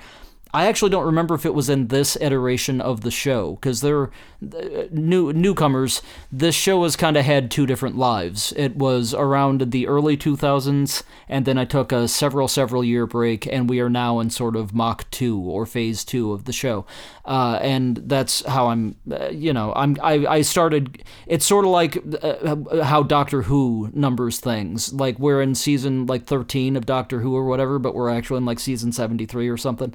I 0.54 0.66
actually 0.66 0.90
don't 0.90 1.04
remember 1.04 1.34
if 1.34 1.44
it 1.44 1.54
was 1.54 1.68
in 1.68 1.88
this 1.88 2.16
iteration 2.20 2.80
of 2.80 3.00
the 3.00 3.10
show 3.10 3.56
because 3.56 3.80
they're 3.80 4.04
uh, 4.04 4.86
new 4.90 5.32
newcomers. 5.32 6.02
This 6.30 6.54
show 6.54 6.84
has 6.84 6.94
kind 6.94 7.16
of 7.16 7.24
had 7.24 7.50
two 7.50 7.66
different 7.66 7.96
lives. 7.96 8.52
It 8.56 8.76
was 8.76 9.12
around 9.12 9.72
the 9.72 9.88
early 9.88 10.16
2000s, 10.16 11.02
and 11.28 11.44
then 11.44 11.58
I 11.58 11.64
took 11.64 11.90
a 11.90 12.06
several 12.06 12.46
several 12.46 12.84
year 12.84 13.06
break, 13.06 13.46
and 13.46 13.68
we 13.68 13.80
are 13.80 13.90
now 13.90 14.20
in 14.20 14.30
sort 14.30 14.54
of 14.54 14.72
Mach 14.72 15.10
two 15.10 15.38
or 15.38 15.66
Phase 15.66 16.04
two 16.04 16.32
of 16.32 16.44
the 16.44 16.52
show, 16.52 16.86
uh, 17.24 17.58
and 17.60 17.96
that's 17.96 18.44
how 18.46 18.68
I'm. 18.68 18.96
Uh, 19.10 19.28
you 19.28 19.52
know, 19.52 19.72
I'm 19.74 19.96
I, 20.02 20.26
I 20.26 20.42
started. 20.42 21.02
It's 21.26 21.44
sort 21.44 21.64
of 21.64 21.72
like 21.72 21.98
uh, 22.22 22.84
how 22.84 23.02
Doctor 23.02 23.42
Who 23.42 23.90
numbers 23.92 24.38
things. 24.38 24.92
Like 24.92 25.18
we're 25.18 25.42
in 25.42 25.54
season 25.54 26.06
like 26.06 26.24
13 26.26 26.76
of 26.76 26.86
Doctor 26.86 27.20
Who 27.20 27.34
or 27.34 27.46
whatever, 27.46 27.78
but 27.78 27.94
we're 27.94 28.10
actually 28.10 28.38
in 28.38 28.46
like 28.46 28.60
season 28.60 28.92
73 28.92 29.48
or 29.48 29.56
something. 29.56 29.92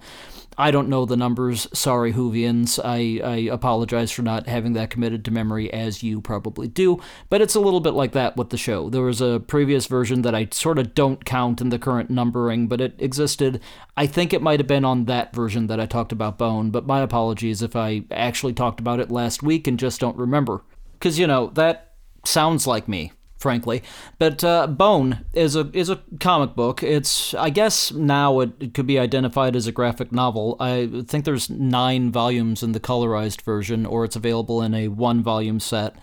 I 0.61 0.69
don't 0.69 0.89
know 0.89 1.05
the 1.05 1.17
numbers. 1.17 1.67
Sorry, 1.73 2.13
Whovians. 2.13 2.79
I, 2.85 3.19
I 3.27 3.35
apologize 3.51 4.11
for 4.11 4.21
not 4.21 4.45
having 4.47 4.73
that 4.73 4.91
committed 4.91 5.25
to 5.25 5.31
memory 5.31 5.73
as 5.73 6.03
you 6.03 6.21
probably 6.21 6.67
do, 6.67 7.01
but 7.29 7.41
it's 7.41 7.55
a 7.55 7.59
little 7.59 7.79
bit 7.79 7.95
like 7.95 8.11
that 8.11 8.37
with 8.37 8.51
the 8.51 8.57
show. 8.57 8.87
There 8.87 9.01
was 9.01 9.21
a 9.21 9.39
previous 9.39 9.87
version 9.87 10.21
that 10.21 10.35
I 10.35 10.47
sort 10.51 10.77
of 10.77 10.93
don't 10.93 11.25
count 11.25 11.61
in 11.61 11.69
the 11.69 11.79
current 11.79 12.11
numbering, 12.11 12.67
but 12.67 12.79
it 12.79 12.93
existed. 12.99 13.59
I 13.97 14.05
think 14.05 14.33
it 14.33 14.41
might 14.43 14.59
have 14.59 14.67
been 14.67 14.85
on 14.85 15.05
that 15.05 15.33
version 15.33 15.65
that 15.65 15.79
I 15.79 15.87
talked 15.87 16.11
about 16.11 16.37
Bone, 16.37 16.69
but 16.69 16.85
my 16.85 16.99
apologies 17.01 17.63
if 17.63 17.75
I 17.75 18.03
actually 18.11 18.53
talked 18.53 18.79
about 18.79 18.99
it 18.99 19.09
last 19.09 19.41
week 19.41 19.65
and 19.65 19.79
just 19.79 19.99
don't 19.99 20.15
remember. 20.15 20.61
Because, 20.93 21.17
you 21.17 21.25
know, 21.25 21.47
that 21.55 21.95
sounds 22.23 22.67
like 22.67 22.87
me 22.87 23.13
frankly. 23.41 23.81
But 24.19 24.43
uh, 24.43 24.67
Bone 24.67 25.25
is 25.33 25.55
a 25.55 25.69
is 25.73 25.89
a 25.89 26.01
comic 26.19 26.55
book. 26.55 26.83
It's 26.83 27.33
I 27.33 27.49
guess 27.49 27.91
now 27.91 28.39
it, 28.39 28.51
it, 28.59 28.73
could 28.73 28.87
be 28.87 28.99
identified 28.99 29.55
as 29.55 29.67
a 29.67 29.71
graphic 29.71 30.11
novel. 30.11 30.55
I 30.59 31.03
think 31.07 31.25
there's 31.25 31.49
nine 31.49 32.11
volumes 32.11 32.63
in 32.63 32.71
the 32.71 32.79
colorized 32.79 33.41
version, 33.41 33.85
or 33.85 34.05
it's 34.05 34.15
available 34.15 34.61
in 34.61 34.73
a 34.73 34.87
one 34.87 35.23
volume 35.23 35.59
set. 35.59 35.95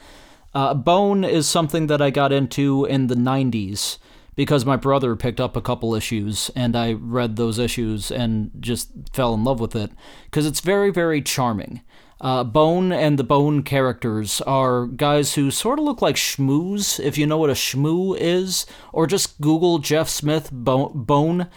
Uh, 0.55 0.75
Bone 0.75 1.25
is 1.25 1.49
something 1.49 1.87
that 1.87 2.03
I 2.03 2.11
got 2.11 2.33
into 2.33 2.85
in 2.85 3.07
the 3.07 3.15
'90s 3.15 3.99
because 4.35 4.65
my 4.65 4.77
brother 4.77 5.17
picked 5.17 5.41
up 5.41 5.57
a 5.57 5.61
couple 5.61 5.97
issues 5.97 6.49
and 6.55 6.77
I 6.77 6.93
read 6.93 7.35
those 7.35 7.59
issues 7.59 8.13
and 8.13 8.53
just 8.61 8.91
fell 9.13 9.35
in 9.35 9.43
love 9.43 9.59
with 9.59 9.75
it 9.75 9.91
because 10.25 10.47
it's 10.47 10.61
very 10.61 10.91
very 10.91 11.23
charming. 11.23 11.83
Uh, 12.21 12.43
Bone 12.43 12.91
and 12.91 13.19
the 13.19 13.25
Bone 13.25 13.63
characters 13.63 14.41
are 14.41 14.87
guys 14.87 15.35
who 15.35 15.51
sort 15.51 15.79
of 15.79 15.85
look 15.85 16.03
like 16.03 16.17
schmoos, 16.17 16.99
if 16.99 17.17
you 17.17 17.27
know 17.27 17.39
what 17.39 17.51
a 17.51 17.55
schmoo 17.55 18.17
is, 18.19 18.67
or 18.93 19.07
just 19.07 19.41
Google 19.41 19.79
Jeff 19.79 20.09
Smith 20.09 20.51
Bone. 20.53 21.49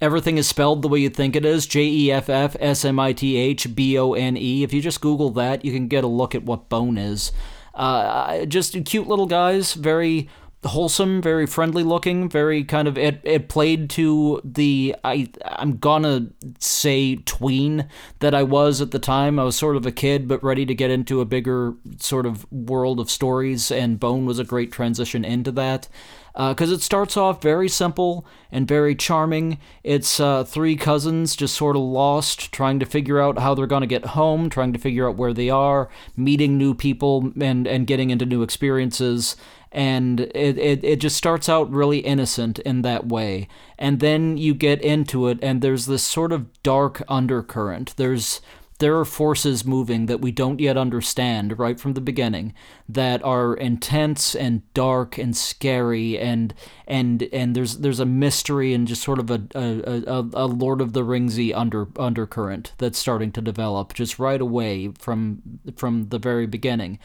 Everything 0.00 0.38
is 0.38 0.46
spelled 0.46 0.82
the 0.82 0.88
way 0.88 1.00
you 1.00 1.08
think 1.08 1.34
it 1.34 1.44
is 1.44 1.66
J 1.66 1.82
E 1.84 2.12
F 2.12 2.28
F 2.28 2.56
S 2.60 2.84
M 2.84 3.00
I 3.00 3.12
T 3.12 3.36
H 3.36 3.74
B 3.74 3.98
O 3.98 4.12
N 4.12 4.36
E. 4.36 4.62
If 4.62 4.72
you 4.72 4.80
just 4.80 5.00
Google 5.00 5.30
that, 5.30 5.64
you 5.64 5.72
can 5.72 5.88
get 5.88 6.04
a 6.04 6.08
look 6.08 6.34
at 6.34 6.44
what 6.44 6.68
Bone 6.68 6.98
is. 6.98 7.32
Uh, 7.74 8.44
just 8.44 8.76
cute 8.84 9.08
little 9.08 9.26
guys, 9.26 9.74
very 9.74 10.28
wholesome, 10.64 11.20
very 11.22 11.46
friendly 11.46 11.82
looking, 11.82 12.28
very 12.28 12.64
kind 12.64 12.88
of 12.88 12.96
it, 12.98 13.20
it 13.24 13.48
played 13.48 13.90
to 13.90 14.40
the 14.44 14.96
I 15.04 15.28
I'm 15.44 15.78
gonna 15.78 16.28
say 16.58 17.16
tween 17.16 17.88
that 18.20 18.34
I 18.34 18.42
was 18.42 18.80
at 18.80 18.90
the 18.90 18.98
time. 18.98 19.38
I 19.38 19.44
was 19.44 19.56
sort 19.56 19.76
of 19.76 19.86
a 19.86 19.92
kid 19.92 20.28
but 20.28 20.42
ready 20.42 20.66
to 20.66 20.74
get 20.74 20.90
into 20.90 21.20
a 21.20 21.24
bigger 21.24 21.74
sort 21.98 22.26
of 22.26 22.50
world 22.50 23.00
of 23.00 23.10
stories 23.10 23.70
and 23.70 24.00
Bone 24.00 24.26
was 24.26 24.38
a 24.38 24.44
great 24.44 24.72
transition 24.72 25.24
into 25.24 25.52
that. 25.52 25.88
Because 26.36 26.72
uh, 26.72 26.74
it 26.74 26.82
starts 26.82 27.16
off 27.16 27.40
very 27.40 27.68
simple 27.68 28.26
and 28.50 28.66
very 28.66 28.96
charming. 28.96 29.58
It's 29.84 30.18
uh, 30.18 30.42
three 30.42 30.74
cousins 30.74 31.36
just 31.36 31.54
sort 31.54 31.76
of 31.76 31.82
lost, 31.82 32.50
trying 32.50 32.80
to 32.80 32.86
figure 32.86 33.20
out 33.20 33.38
how 33.38 33.54
they're 33.54 33.68
going 33.68 33.82
to 33.82 33.86
get 33.86 34.06
home, 34.06 34.50
trying 34.50 34.72
to 34.72 34.78
figure 34.80 35.08
out 35.08 35.16
where 35.16 35.32
they 35.32 35.48
are, 35.48 35.88
meeting 36.16 36.58
new 36.58 36.74
people, 36.74 37.32
and, 37.40 37.68
and 37.68 37.86
getting 37.86 38.10
into 38.10 38.26
new 38.26 38.42
experiences. 38.42 39.36
And 39.70 40.20
it, 40.20 40.58
it, 40.58 40.84
it 40.84 41.00
just 41.00 41.16
starts 41.16 41.48
out 41.48 41.70
really 41.70 41.98
innocent 41.98 42.58
in 42.60 42.82
that 42.82 43.06
way. 43.06 43.46
And 43.78 44.00
then 44.00 44.36
you 44.36 44.54
get 44.54 44.80
into 44.82 45.28
it 45.28 45.38
and 45.42 45.62
there's 45.62 45.86
this 45.86 46.04
sort 46.04 46.32
of 46.32 46.62
dark 46.62 47.02
undercurrent. 47.08 47.96
There's 47.96 48.40
there 48.78 48.98
are 48.98 49.04
forces 49.04 49.64
moving 49.64 50.06
that 50.06 50.20
we 50.20 50.32
don't 50.32 50.60
yet 50.60 50.76
understand 50.76 51.58
right 51.58 51.78
from 51.78 51.94
the 51.94 52.00
beginning 52.00 52.52
that 52.88 53.22
are 53.22 53.54
intense 53.54 54.34
and 54.34 54.62
dark 54.74 55.16
and 55.16 55.36
scary 55.36 56.18
and 56.18 56.54
and 56.86 57.28
and 57.32 57.54
there's 57.54 57.78
there's 57.78 58.00
a 58.00 58.06
mystery 58.06 58.74
and 58.74 58.88
just 58.88 59.02
sort 59.02 59.18
of 59.18 59.30
a 59.30 59.46
a, 59.54 60.02
a, 60.06 60.28
a 60.34 60.46
Lord 60.46 60.80
of 60.80 60.92
the 60.92 61.02
Ringsy 61.02 61.54
under 61.54 61.88
undercurrent 61.98 62.72
that's 62.78 62.98
starting 62.98 63.30
to 63.32 63.40
develop 63.40 63.94
just 63.94 64.18
right 64.18 64.40
away 64.40 64.90
from 64.98 65.42
from 65.76 66.08
the 66.08 66.18
very 66.18 66.46
beginning. 66.46 66.98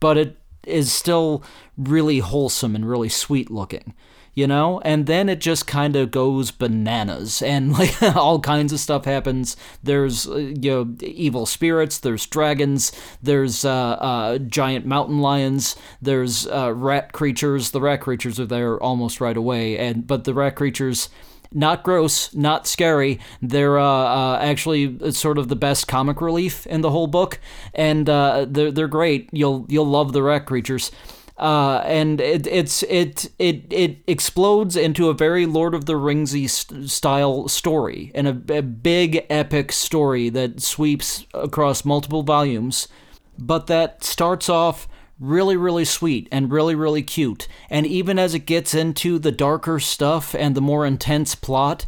But 0.00 0.18
it 0.18 0.36
is 0.66 0.92
still 0.92 1.42
really 1.76 2.18
wholesome 2.18 2.74
and 2.74 2.88
really 2.88 3.08
sweet 3.08 3.50
looking 3.50 3.94
you 4.34 4.46
know 4.46 4.80
and 4.84 5.06
then 5.06 5.28
it 5.28 5.40
just 5.40 5.66
kind 5.66 5.96
of 5.96 6.10
goes 6.10 6.50
bananas 6.50 7.42
and 7.42 7.72
like 7.72 8.02
all 8.16 8.40
kinds 8.40 8.72
of 8.72 8.80
stuff 8.80 9.04
happens 9.04 9.56
there's 9.82 10.26
uh, 10.28 10.36
you 10.36 10.70
know 10.70 10.96
evil 11.00 11.46
spirits 11.46 11.98
there's 11.98 12.26
dragons 12.26 12.92
there's 13.22 13.64
uh, 13.64 13.72
uh, 13.72 14.38
giant 14.38 14.84
mountain 14.86 15.20
lions 15.20 15.76
there's 16.02 16.46
uh, 16.48 16.72
rat 16.74 17.12
creatures 17.12 17.70
the 17.70 17.80
rat 17.80 18.00
creatures 18.00 18.40
are 18.40 18.46
there 18.46 18.82
almost 18.82 19.20
right 19.20 19.36
away 19.36 19.78
and 19.78 20.06
but 20.06 20.24
the 20.24 20.34
rat 20.34 20.56
creatures 20.56 21.08
not 21.54 21.84
gross, 21.84 22.34
not 22.34 22.66
scary. 22.66 23.20
They're 23.40 23.78
uh, 23.78 23.84
uh, 23.84 24.38
actually 24.42 25.12
sort 25.12 25.38
of 25.38 25.48
the 25.48 25.56
best 25.56 25.86
comic 25.86 26.20
relief 26.20 26.66
in 26.66 26.80
the 26.80 26.90
whole 26.90 27.06
book, 27.06 27.38
and 27.72 28.10
uh, 28.10 28.46
they're 28.48 28.72
they're 28.72 28.88
great. 28.88 29.28
You'll 29.32 29.64
you'll 29.68 29.86
love 29.86 30.12
the 30.12 30.22
rat 30.22 30.46
creatures. 30.46 30.90
Uh, 31.36 31.82
and 31.84 32.20
it, 32.20 32.46
it's 32.46 32.84
it 32.84 33.28
it 33.40 33.64
it 33.72 33.98
explodes 34.06 34.76
into 34.76 35.08
a 35.08 35.14
very 35.14 35.46
Lord 35.46 35.74
of 35.74 35.86
the 35.86 35.94
Ringsy 35.94 36.48
st- 36.48 36.88
style 36.88 37.48
story 37.48 38.12
and 38.14 38.28
a, 38.28 38.58
a 38.58 38.62
big 38.62 39.26
epic 39.28 39.72
story 39.72 40.28
that 40.28 40.62
sweeps 40.62 41.26
across 41.34 41.84
multiple 41.84 42.22
volumes, 42.22 42.86
but 43.36 43.66
that 43.66 44.04
starts 44.04 44.48
off 44.48 44.86
really, 45.18 45.56
really 45.56 45.84
sweet 45.84 46.28
and 46.30 46.52
really, 46.52 46.74
really 46.74 47.02
cute. 47.02 47.48
And 47.70 47.86
even 47.86 48.18
as 48.18 48.34
it 48.34 48.46
gets 48.46 48.74
into 48.74 49.18
the 49.18 49.32
darker 49.32 49.80
stuff 49.80 50.34
and 50.34 50.54
the 50.54 50.60
more 50.60 50.86
intense 50.86 51.34
plot, 51.34 51.86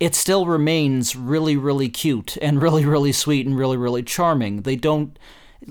it 0.00 0.14
still 0.14 0.46
remains 0.46 1.16
really, 1.16 1.56
really 1.56 1.88
cute 1.88 2.36
and 2.40 2.62
really, 2.62 2.84
really 2.84 3.12
sweet 3.12 3.46
and 3.46 3.56
really, 3.56 3.76
really 3.76 4.02
charming. 4.02 4.62
They 4.62 4.76
don't. 4.76 5.18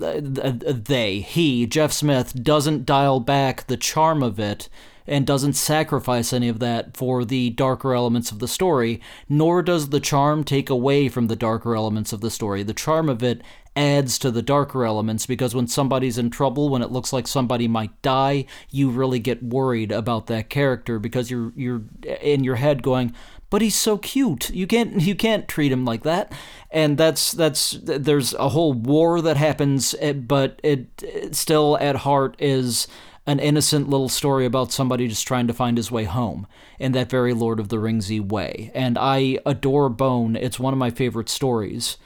Uh, 0.00 0.20
they, 0.20 1.20
he, 1.20 1.66
Jeff 1.66 1.92
Smith, 1.92 2.42
doesn't 2.42 2.86
dial 2.86 3.20
back 3.20 3.66
the 3.66 3.76
charm 3.76 4.22
of 4.22 4.38
it 4.38 4.68
and 5.08 5.26
doesn't 5.26 5.54
sacrifice 5.54 6.32
any 6.32 6.48
of 6.48 6.60
that 6.60 6.96
for 6.96 7.24
the 7.24 7.50
darker 7.50 7.94
elements 7.94 8.30
of 8.30 8.38
the 8.38 8.46
story, 8.46 9.00
nor 9.28 9.62
does 9.62 9.88
the 9.88 10.00
charm 10.00 10.44
take 10.44 10.68
away 10.68 11.08
from 11.08 11.26
the 11.26 11.36
darker 11.36 11.74
elements 11.74 12.12
of 12.12 12.20
the 12.20 12.30
story. 12.30 12.62
The 12.62 12.74
charm 12.74 13.08
of 13.08 13.22
it 13.22 13.42
adds 13.74 14.18
to 14.18 14.30
the 14.30 14.42
darker 14.42 14.84
elements 14.84 15.24
because 15.24 15.54
when 15.54 15.66
somebody's 15.66 16.18
in 16.18 16.28
trouble, 16.30 16.68
when 16.68 16.82
it 16.82 16.90
looks 16.90 17.12
like 17.12 17.26
somebody 17.26 17.66
might 17.66 18.02
die, 18.02 18.44
you 18.70 18.90
really 18.90 19.18
get 19.18 19.42
worried 19.42 19.92
about 19.92 20.26
that 20.26 20.50
character 20.50 20.98
because 20.98 21.30
you're 21.30 21.52
you're 21.56 21.82
in 22.20 22.44
your 22.44 22.56
head 22.56 22.82
going, 22.82 23.14
but 23.50 23.62
he's 23.62 23.74
so 23.74 23.98
cute. 23.98 24.50
You 24.50 24.66
can't 24.66 25.00
you 25.00 25.14
can't 25.14 25.48
treat 25.48 25.72
him 25.72 25.84
like 25.84 26.02
that. 26.02 26.32
And 26.70 26.98
that's 26.98 27.32
that's 27.32 27.78
there's 27.82 28.34
a 28.34 28.50
whole 28.50 28.72
war 28.72 29.20
that 29.22 29.36
happens, 29.36 29.94
eh, 30.00 30.12
but 30.12 30.60
it, 30.62 30.88
it 31.02 31.34
still 31.34 31.78
at 31.80 31.96
heart 31.96 32.36
is 32.38 32.86
an 33.26 33.38
innocent 33.38 33.90
little 33.90 34.08
story 34.08 34.46
about 34.46 34.72
somebody 34.72 35.06
just 35.06 35.26
trying 35.26 35.46
to 35.46 35.52
find 35.52 35.76
his 35.76 35.90
way 35.90 36.04
home 36.04 36.46
in 36.78 36.92
that 36.92 37.10
very 37.10 37.34
Lord 37.34 37.60
of 37.60 37.68
the 37.68 37.76
Ringsy 37.76 38.26
way. 38.26 38.70
And 38.74 38.96
I 38.96 39.38
adore 39.44 39.90
Bone. 39.90 40.34
It's 40.34 40.58
one 40.58 40.72
of 40.72 40.78
my 40.78 40.90
favorite 40.90 41.28
stories. 41.28 41.98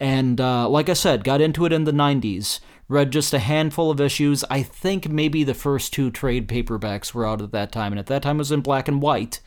And 0.00 0.40
uh, 0.40 0.66
like 0.70 0.88
I 0.88 0.94
said, 0.94 1.22
got 1.22 1.42
into 1.42 1.66
it 1.66 1.72
in 1.72 1.84
the 1.84 1.92
90s. 1.92 2.60
Read 2.88 3.12
just 3.12 3.34
a 3.34 3.38
handful 3.38 3.90
of 3.90 4.00
issues. 4.00 4.42
I 4.50 4.62
think 4.62 5.08
maybe 5.08 5.44
the 5.44 5.52
first 5.52 5.92
two 5.92 6.10
trade 6.10 6.48
paperbacks 6.48 7.12
were 7.12 7.26
out 7.26 7.42
at 7.42 7.52
that 7.52 7.70
time, 7.70 7.92
and 7.92 8.00
at 8.00 8.06
that 8.06 8.22
time 8.22 8.36
it 8.36 8.38
was 8.38 8.50
in 8.50 8.62
black 8.62 8.88
and 8.88 9.02
white. 9.02 9.40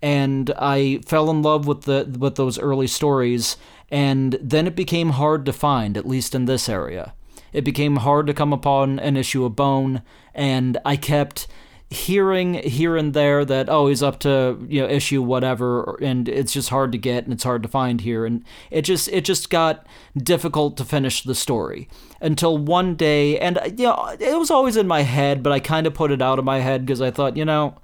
And 0.00 0.52
I 0.58 1.00
fell 1.06 1.30
in 1.30 1.42
love 1.42 1.66
with 1.66 1.82
the 1.82 2.16
with 2.18 2.36
those 2.36 2.58
early 2.58 2.86
stories, 2.86 3.56
and 3.90 4.38
then 4.40 4.66
it 4.66 4.76
became 4.76 5.10
hard 5.10 5.44
to 5.46 5.52
find, 5.52 5.96
at 5.96 6.06
least 6.06 6.34
in 6.34 6.44
this 6.44 6.68
area. 6.68 7.14
It 7.52 7.64
became 7.64 7.96
hard 7.96 8.26
to 8.26 8.34
come 8.34 8.52
upon 8.52 8.98
an 8.98 9.16
issue 9.16 9.44
of 9.44 9.56
Bone, 9.56 10.02
and 10.34 10.78
I 10.84 10.96
kept 10.96 11.46
hearing 11.90 12.54
here 12.54 12.98
and 12.98 13.14
there 13.14 13.46
that 13.46 13.70
oh 13.70 13.88
he's 13.88 14.02
up 14.02 14.18
to 14.18 14.58
you 14.68 14.82
know 14.82 14.88
issue 14.88 15.22
whatever 15.22 15.98
and 16.02 16.28
it's 16.28 16.52
just 16.52 16.68
hard 16.68 16.92
to 16.92 16.98
get 16.98 17.24
and 17.24 17.32
it's 17.32 17.44
hard 17.44 17.62
to 17.62 17.68
find 17.68 18.02
here 18.02 18.26
and 18.26 18.44
it 18.70 18.82
just 18.82 19.08
it 19.08 19.24
just 19.24 19.48
got 19.48 19.86
difficult 20.14 20.76
to 20.76 20.84
finish 20.84 21.22
the 21.22 21.34
story 21.34 21.88
until 22.20 22.58
one 22.58 22.94
day 22.94 23.38
and 23.38 23.58
you 23.78 23.86
know 23.86 24.14
it 24.20 24.38
was 24.38 24.50
always 24.50 24.76
in 24.76 24.86
my 24.86 25.00
head 25.00 25.42
but 25.42 25.50
I 25.50 25.60
kind 25.60 25.86
of 25.86 25.94
put 25.94 26.10
it 26.10 26.20
out 26.20 26.38
of 26.38 26.44
my 26.44 26.58
head 26.58 26.84
because 26.84 27.00
I 27.00 27.10
thought 27.10 27.38
you 27.38 27.44
know 27.46 27.78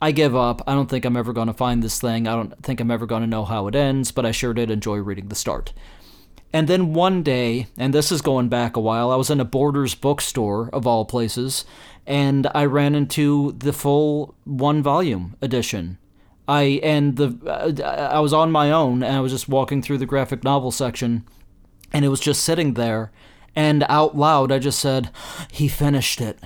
I 0.00 0.12
give 0.12 0.36
up 0.36 0.62
I 0.66 0.74
don't 0.74 0.88
think 0.88 1.04
I'm 1.04 1.16
ever 1.16 1.32
going 1.32 1.48
to 1.48 1.54
find 1.54 1.82
this 1.82 2.00
thing 2.00 2.26
I 2.26 2.34
don't 2.34 2.62
think 2.62 2.80
I'm 2.80 2.90
ever 2.90 3.06
going 3.06 3.22
to 3.22 3.26
know 3.26 3.44
how 3.44 3.66
it 3.66 3.74
ends 3.74 4.12
but 4.12 4.26
I 4.26 4.30
sure 4.30 4.54
did 4.54 4.70
enjoy 4.70 4.96
reading 4.96 5.28
the 5.28 5.34
start 5.34 5.72
and 6.52 6.68
then 6.68 6.94
one 6.94 7.22
day, 7.22 7.66
and 7.76 7.92
this 7.92 8.10
is 8.10 8.22
going 8.22 8.48
back 8.48 8.76
a 8.76 8.80
while, 8.80 9.10
I 9.10 9.16
was 9.16 9.28
in 9.28 9.40
a 9.40 9.44
Borders 9.44 9.94
bookstore, 9.94 10.70
of 10.72 10.86
all 10.86 11.04
places, 11.04 11.66
and 12.06 12.46
I 12.54 12.64
ran 12.64 12.94
into 12.94 13.52
the 13.58 13.74
full 13.74 14.34
one 14.44 14.82
volume 14.82 15.36
edition. 15.42 15.98
I 16.48 16.80
and 16.82 17.16
the 17.16 17.82
I 17.84 18.20
was 18.20 18.32
on 18.32 18.52
my 18.52 18.70
own 18.70 19.02
and 19.02 19.16
I 19.16 19.20
was 19.20 19.32
just 19.32 19.48
walking 19.48 19.82
through 19.82 19.98
the 19.98 20.06
graphic 20.06 20.44
novel 20.44 20.70
section 20.70 21.26
and 21.92 22.04
it 22.04 22.08
was 22.08 22.20
just 22.20 22.44
sitting 22.44 22.74
there 22.74 23.10
and 23.56 23.84
out 23.88 24.16
loud 24.16 24.52
I 24.52 24.60
just 24.60 24.78
said 24.78 25.10
he 25.50 25.66
finished 25.66 26.20
it. 26.20 26.38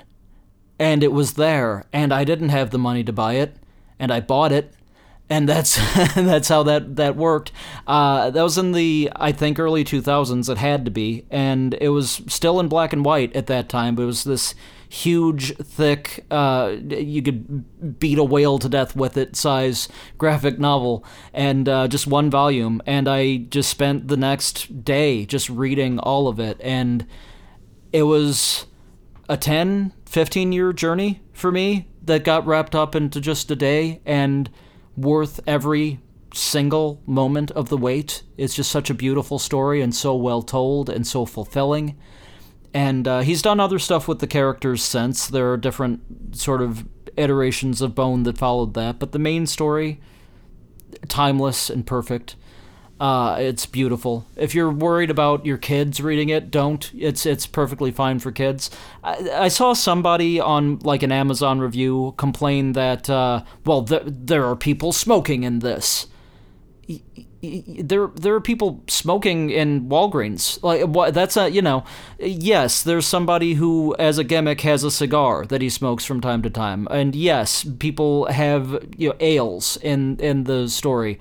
And 0.81 1.05
it 1.05 1.12
was 1.12 1.35
there 1.35 1.85
and 1.93 2.12
I 2.12 2.24
didn't 2.24 2.49
have 2.49 2.70
the 2.70 2.78
money 2.78 3.05
to 3.05 3.12
buy 3.12 3.35
it 3.35 3.55
and 4.01 4.11
I 4.11 4.18
bought 4.18 4.51
it 4.51 4.74
and 5.31 5.49
that's 5.49 5.76
that's 6.16 6.49
how 6.49 6.64
that 6.64 6.97
that 6.97 7.16
worked. 7.16 7.53
Uh, 7.87 8.31
that 8.31 8.43
was 8.43 8.59
in 8.59 8.72
the 8.72 9.11
I 9.14 9.31
think 9.31 9.59
early 9.59 9.85
2000s. 9.85 10.51
It 10.51 10.59
had 10.59 10.85
to 10.85 10.91
be, 10.91 11.24
and 11.31 11.74
it 11.81 11.91
was 11.91 12.20
still 12.26 12.59
in 12.59 12.68
black 12.68 12.93
and 12.93 13.05
white 13.05 13.35
at 13.37 13.47
that 13.47 13.68
time. 13.68 13.95
But 13.95 14.03
it 14.03 14.07
was 14.07 14.24
this 14.24 14.55
huge, 14.91 15.57
thick, 15.57 16.26
uh, 16.33 16.74
you 16.89 17.22
could 17.22 18.01
beat 18.01 18.18
a 18.18 18.24
whale 18.24 18.59
to 18.59 18.68
death 18.68 18.97
with 18.97 19.16
it 19.16 19.37
size 19.37 19.89
graphic 20.18 20.59
novel, 20.59 21.05
and 21.33 21.68
uh, 21.68 21.87
just 21.87 22.09
one 22.09 22.28
volume. 22.28 22.83
And 22.85 23.09
I 23.09 23.37
just 23.37 23.70
spent 23.70 24.09
the 24.09 24.16
next 24.16 24.85
day 24.85 25.24
just 25.24 25.49
reading 25.49 26.01
all 26.01 26.26
of 26.26 26.41
it, 26.41 26.61
and 26.61 27.07
it 27.93 28.03
was 28.03 28.66
a 29.28 29.37
10, 29.37 29.93
15 30.11 30.50
year 30.50 30.72
journey 30.72 31.22
for 31.32 31.52
me 31.52 31.86
that 32.02 32.24
got 32.24 32.44
wrapped 32.44 32.74
up 32.74 32.96
into 32.96 33.20
just 33.20 33.48
a 33.48 33.54
day, 33.54 34.00
and 34.04 34.50
worth 34.96 35.38
every 35.46 36.00
single 36.34 37.00
moment 37.06 37.52
of 37.52 37.68
the 37.68 37.76
wait. 37.76 38.24
It's 38.36 38.54
just 38.54 38.72
such 38.72 38.90
a 38.90 38.94
beautiful 38.94 39.38
story 39.38 39.80
and 39.80 39.94
so 39.94 40.16
well 40.16 40.42
told 40.42 40.90
and 40.90 41.06
so 41.06 41.24
fulfilling. 41.26 41.96
And 42.74 43.06
uh, 43.06 43.20
he's 43.20 43.40
done 43.40 43.61
other 43.61 43.78
stuff 43.78 44.08
with 44.08 44.18
the 44.18 44.26
characters 44.26 44.82
since. 44.82 45.28
There 45.28 45.52
are 45.52 45.56
different 45.56 46.34
sort 46.36 46.61
of 46.61 46.88
iterations 47.16 47.80
of 47.80 47.94
Bone 47.94 48.24
that 48.24 48.36
followed 48.36 48.74
that, 48.74 48.98
but 48.98 49.12
the 49.12 49.18
main 49.20 49.46
story, 49.46 50.00
timeless 51.06 51.70
and 51.70 51.86
perfect. 51.86 52.34
Uh, 53.01 53.36
it's 53.40 53.64
beautiful. 53.64 54.26
If 54.36 54.55
you're 54.55 54.70
worried 54.70 55.11
about 55.11 55.46
your 55.46 55.57
kids 55.57 56.03
reading 56.03 56.28
it, 56.28 56.51
don't. 56.51 56.92
It's 56.94 57.24
it's 57.24 57.46
perfectly 57.46 57.90
fine 57.90 58.18
for 58.18 58.30
kids. 58.30 58.70
I, 59.03 59.30
I 59.30 59.48
saw 59.48 59.72
somebody 59.72 60.38
on 60.38 60.80
like 60.80 61.03
an 61.03 61.11
Amazon 61.11 61.61
review 61.61 62.12
complain 62.18 62.74
that 62.74 63.09
uh, 63.09 63.42
well, 63.64 63.84
th- 63.84 64.03
there 64.05 64.44
are 64.44 64.55
people 64.55 64.92
smoking 64.92 65.44
in 65.44 65.61
this. 65.61 66.09
There, 67.42 68.09
there 68.09 68.34
are 68.34 68.40
people 68.42 68.84
smoking 68.86 69.48
in 69.48 69.88
Walgreens. 69.88 70.62
Like 70.62 70.82
what? 70.82 71.14
that's 71.14 71.38
a 71.38 71.48
you 71.48 71.62
know, 71.62 71.84
yes, 72.18 72.82
there's 72.82 73.07
somebody 73.07 73.55
who, 73.55 73.96
as 73.98 74.18
a 74.18 74.24
gimmick, 74.24 74.61
has 74.61 74.84
a 74.84 74.90
cigar 74.90 75.46
that 75.46 75.62
he 75.62 75.70
smokes 75.70 76.05
from 76.05 76.20
time 76.20 76.42
to 76.42 76.51
time, 76.51 76.86
and 76.90 77.16
yes, 77.16 77.64
people 77.78 78.26
have 78.26 78.84
you 78.98 79.09
know 79.09 79.16
ales 79.20 79.78
in 79.78 80.18
in 80.18 80.44
the 80.44 80.68
story 80.68 81.18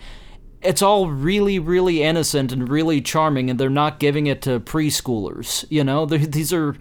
it's 0.62 0.82
all 0.82 1.10
really, 1.10 1.60
really 1.60 2.04
innocent 2.04 2.52
and 2.52 2.68
really 2.68 3.02
charming, 3.02 3.50
and 3.50 3.60
they're 3.60 3.70
not 3.70 4.00
giving 4.00 4.28
it 4.28 4.42
to 4.44 4.60
preschoolers. 4.60 5.66
You 5.70 5.84
know, 5.84 6.06
they're, 6.06 6.20
these 6.20 6.52
are 6.54 6.76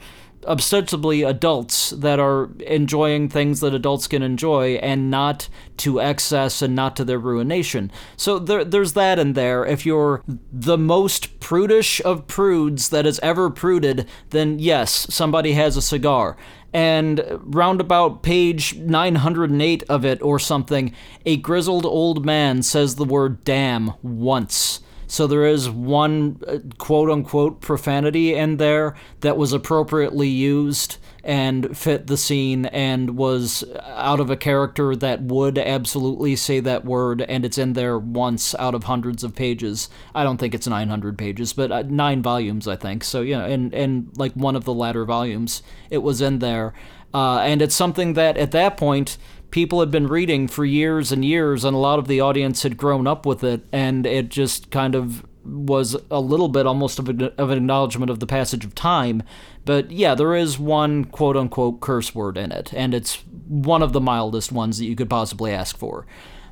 ostensibly 0.45 1.23
adults 1.23 1.91
that 1.91 2.19
are 2.19 2.51
enjoying 2.67 3.29
things 3.29 3.61
that 3.61 3.75
adults 3.75 4.07
can 4.07 4.23
enjoy 4.23 4.75
and 4.77 5.11
not 5.11 5.49
to 5.77 6.01
excess 6.01 6.63
and 6.63 6.75
not 6.75 6.97
to 6.97 7.05
their 7.05 7.19
ruination. 7.19 7.91
So 8.17 8.39
there, 8.39 8.65
there's 8.65 8.93
that 8.95 9.19
in 9.19 9.33
there. 9.35 9.65
If 9.65 9.85
you're 9.85 10.23
the 10.53 10.79
most 10.79 11.41
prudish 11.41 12.01
of 12.05 12.27
prudes 12.27 12.89
that 12.91 13.05
has 13.05 13.19
ever 13.21 13.51
pruded, 13.51 14.09
then 14.31 14.59
yes, 14.59 15.07
somebody 15.11 15.53
has 15.53 15.77
a 15.77 15.83
cigar 15.83 16.37
and 16.73 17.25
roundabout 17.41 18.23
page 18.23 18.77
908 18.77 19.83
of 19.89 20.05
it 20.05 20.21
or 20.23 20.39
something, 20.39 20.95
a 21.25 21.37
grizzled 21.37 21.87
old 21.87 22.25
man 22.25 22.63
says 22.63 22.95
the 22.95 23.05
word 23.05 23.43
damn 23.45 23.93
once. 24.03 24.81
So 25.09 25.27
there 25.27 25.47
is 25.47 25.71
one 25.71 26.39
uh, 26.47 26.59
quote 26.77 27.11
unquote 27.11 27.63
profanity 27.63 28.35
in 28.35 28.59
there 28.59 28.95
that 29.21 29.39
was 29.39 29.55
appropriately 29.55 30.29
used 30.29 30.99
and 31.25 31.77
fit 31.77 32.07
the 32.07 32.17
scene 32.17 32.67
and 32.67 33.17
was 33.17 33.65
out 33.87 34.21
of 34.21 34.31
a 34.31 34.37
character 34.37 34.95
that 34.97 35.23
would 35.23 35.59
absolutely 35.59 36.37
say 36.37 36.61
that 36.61 36.85
word, 36.85 37.23
and 37.23 37.45
it's 37.45 37.59
in 37.59 37.73
there 37.73 37.99
once 37.99 38.55
out 38.57 38.75
of 38.75 38.85
hundreds 38.85 39.25
of 39.25 39.35
pages. 39.35 39.89
I 40.15 40.25
don't 40.25 40.37
think 40.37 40.55
it's 40.55 40.69
900 40.69 41.19
pages, 41.19 41.55
but 41.55 41.73
uh, 41.73 41.83
nine 41.83 42.23
volumes, 42.23 42.69
I 42.69 42.77
think. 42.77 43.03
So, 43.03 43.23
you 43.23 43.37
know, 43.37 43.47
in, 43.47 43.73
in 43.73 44.11
like 44.17 44.33
one 44.35 44.57
of 44.57 44.65
the 44.65 44.75
latter 44.75 45.05
volumes, 45.07 45.63
it 45.91 45.99
was 45.99 46.21
in 46.21 46.39
there. 46.39 46.75
Uh, 47.13 47.39
and 47.39 47.63
it's 47.63 47.75
something 47.75 48.13
that 48.13 48.37
at 48.37 48.51
that 48.53 48.77
point, 48.77 49.17
people 49.51 49.81
had 49.81 49.91
been 49.91 50.07
reading 50.07 50.49
for 50.49 50.65
years 50.65 51.13
and 51.13 51.25
years, 51.25 51.65
and 51.65 51.75
a 51.75 51.79
lot 51.79 51.99
of 51.99 52.09
the 52.09 52.21
audience 52.21 52.63
had 52.63 52.77
grown 52.77 53.07
up 53.07 53.25
with 53.25 53.43
it, 53.43 53.67
and 53.73 54.07
it 54.07 54.29
just 54.29 54.71
kind 54.71 54.95
of 54.95 55.25
was 55.45 55.97
a 56.11 56.21
little 56.21 56.49
bit 56.49 56.67
almost 56.67 56.99
of, 56.99 57.09
a, 57.09 57.33
of 57.41 57.51
an 57.51 57.59
acknowledgement 57.59 58.11
of 58.11 58.21
the 58.21 58.27
passage 58.27 58.65
of 58.65 58.75
time. 58.75 59.23
But 59.65 59.91
yeah, 59.91 60.15
there 60.15 60.35
is 60.35 60.59
one 60.59 61.05
quote 61.05 61.37
unquote 61.37 61.81
curse 61.81 62.15
word 62.15 62.37
in 62.37 62.53
it, 62.53 62.73
and 62.75 62.95
it's 62.95 63.17
one 63.47 63.83
of 63.83 63.93
the 63.93 64.01
mildest 64.01 64.53
ones 64.53 64.79
that 64.79 64.85
you 64.85 64.97
could 64.97 65.11
possibly 65.11 65.53
ask 65.53 65.77
for. 65.77 66.07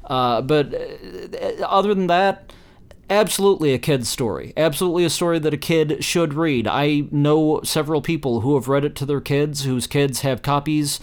Uh, 0.04 0.40
but 0.40 0.72
uh, 0.74 1.64
other 1.64 1.94
than 1.94 2.06
that, 2.06 2.52
absolutely 3.10 3.72
a 3.72 3.78
kid's 3.78 4.08
story. 4.08 4.52
Absolutely 4.56 5.04
a 5.04 5.10
story 5.10 5.38
that 5.38 5.54
a 5.54 5.58
kid 5.58 6.02
should 6.02 6.34
read. 6.34 6.66
I 6.66 7.04
know 7.10 7.60
several 7.64 8.00
people 8.00 8.40
who 8.40 8.54
have 8.54 8.68
read 8.68 8.84
it 8.84 8.94
to 8.96 9.06
their 9.06 9.20
kids, 9.20 9.64
whose 9.64 9.86
kids 9.86 10.20
have 10.20 10.42
copies. 10.42 11.00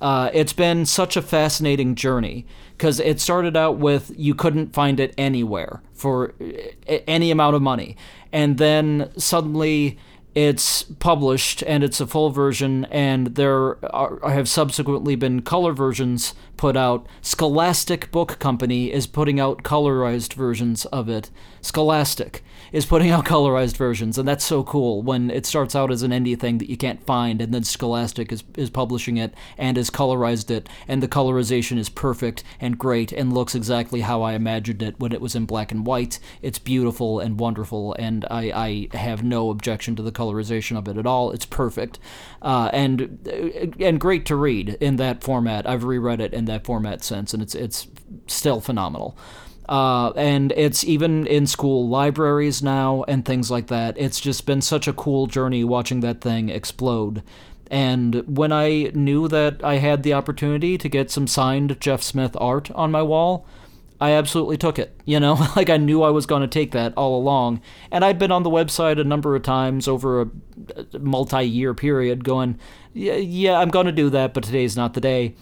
Uh, 0.00 0.30
it's 0.32 0.52
been 0.52 0.84
such 0.86 1.16
a 1.16 1.22
fascinating 1.22 1.94
journey 1.94 2.46
because 2.76 3.00
it 3.00 3.20
started 3.20 3.56
out 3.56 3.78
with 3.78 4.12
you 4.16 4.34
couldn't 4.34 4.74
find 4.74 5.00
it 5.00 5.14
anywhere 5.16 5.82
for 5.94 6.34
any 6.86 7.30
amount 7.30 7.56
of 7.56 7.62
money. 7.62 7.96
And 8.32 8.58
then 8.58 9.10
suddenly 9.16 9.98
it's 10.34 10.82
published 10.82 11.62
and 11.62 11.82
it's 11.82 11.98
a 11.98 12.06
full 12.06 12.28
version, 12.28 12.84
and 12.86 13.28
there 13.36 13.82
are, 13.94 14.30
have 14.30 14.50
subsequently 14.50 15.16
been 15.16 15.40
color 15.40 15.72
versions 15.72 16.34
put 16.56 16.76
out. 16.76 17.06
Scholastic 17.20 18.10
Book 18.10 18.38
Company 18.38 18.92
is 18.92 19.06
putting 19.06 19.38
out 19.40 19.62
colorized 19.62 20.34
versions 20.34 20.84
of 20.86 21.08
it. 21.08 21.30
Scholastic 21.60 22.44
is 22.72 22.86
putting 22.86 23.10
out 23.10 23.24
colorized 23.26 23.76
versions, 23.76 24.18
and 24.18 24.28
that's 24.28 24.44
so 24.44 24.62
cool 24.62 25.02
when 25.02 25.30
it 25.30 25.46
starts 25.46 25.74
out 25.74 25.90
as 25.90 26.02
an 26.02 26.12
indie 26.12 26.38
thing 26.38 26.58
that 26.58 26.70
you 26.70 26.76
can't 26.76 27.04
find, 27.04 27.40
and 27.40 27.52
then 27.52 27.64
Scholastic 27.64 28.32
is, 28.32 28.44
is 28.56 28.70
publishing 28.70 29.16
it 29.16 29.34
and 29.58 29.76
has 29.76 29.90
colorized 29.90 30.50
it, 30.50 30.68
and 30.88 31.02
the 31.02 31.08
colorization 31.08 31.78
is 31.78 31.88
perfect 31.88 32.44
and 32.60 32.78
great 32.78 33.12
and 33.12 33.32
looks 33.32 33.54
exactly 33.54 34.00
how 34.02 34.22
I 34.22 34.34
imagined 34.34 34.82
it 34.82 34.98
when 34.98 35.12
it 35.12 35.20
was 35.20 35.34
in 35.34 35.44
black 35.44 35.72
and 35.72 35.86
white. 35.86 36.18
It's 36.42 36.58
beautiful 36.58 37.20
and 37.20 37.38
wonderful, 37.38 37.94
and 37.94 38.24
I, 38.30 38.88
I 38.92 38.96
have 38.96 39.22
no 39.22 39.50
objection 39.50 39.96
to 39.96 40.02
the 40.02 40.12
colorization 40.12 40.76
of 40.76 40.88
it 40.88 40.96
at 40.96 41.06
all. 41.06 41.30
It's 41.32 41.46
perfect, 41.46 41.98
uh, 42.42 42.70
and 42.72 43.18
and 43.80 44.00
great 44.00 44.24
to 44.26 44.36
read 44.36 44.76
in 44.80 44.96
that 44.96 45.22
format. 45.22 45.68
I've 45.68 45.84
reread 45.84 46.20
it 46.20 46.32
in 46.32 46.45
that 46.46 46.64
format 46.64 47.04
since, 47.04 47.32
and 47.32 47.42
it's 47.42 47.54
it's 47.54 47.88
still 48.26 48.60
phenomenal. 48.60 49.16
Uh, 49.68 50.10
and 50.10 50.52
it's 50.52 50.84
even 50.84 51.26
in 51.26 51.46
school 51.46 51.88
libraries 51.88 52.62
now 52.62 53.04
and 53.08 53.24
things 53.24 53.50
like 53.50 53.66
that. 53.66 53.98
It's 53.98 54.20
just 54.20 54.46
been 54.46 54.60
such 54.60 54.86
a 54.86 54.92
cool 54.92 55.26
journey 55.26 55.64
watching 55.64 56.00
that 56.00 56.20
thing 56.20 56.48
explode. 56.48 57.22
And 57.68 58.22
when 58.28 58.52
I 58.52 58.92
knew 58.94 59.26
that 59.28 59.64
I 59.64 59.76
had 59.76 60.04
the 60.04 60.14
opportunity 60.14 60.78
to 60.78 60.88
get 60.88 61.10
some 61.10 61.26
signed 61.26 61.80
Jeff 61.80 62.02
Smith 62.02 62.36
art 62.40 62.70
on 62.72 62.92
my 62.92 63.02
wall, 63.02 63.44
I 64.00 64.10
absolutely 64.12 64.56
took 64.56 64.78
it. 64.78 64.94
You 65.04 65.20
know, 65.20 65.34
like 65.56 65.70
I 65.70 65.76
knew 65.76 66.02
I 66.02 66.10
was 66.10 66.26
going 66.26 66.42
to 66.42 66.48
take 66.48 66.72
that 66.72 66.94
all 66.96 67.18
along. 67.18 67.60
And 67.90 68.04
I'd 68.04 68.18
been 68.18 68.32
on 68.32 68.42
the 68.42 68.50
website 68.50 69.00
a 69.00 69.04
number 69.04 69.34
of 69.34 69.42
times 69.42 69.88
over 69.88 70.22
a 70.22 70.98
multi 70.98 71.44
year 71.44 71.74
period 71.74 72.24
going, 72.24 72.58
yeah, 72.92 73.14
yeah 73.14 73.58
I'm 73.58 73.70
going 73.70 73.86
to 73.86 73.92
do 73.92 74.10
that, 74.10 74.34
but 74.34 74.44
today's 74.44 74.76
not 74.76 74.94
the 74.94 75.00
day. 75.00 75.34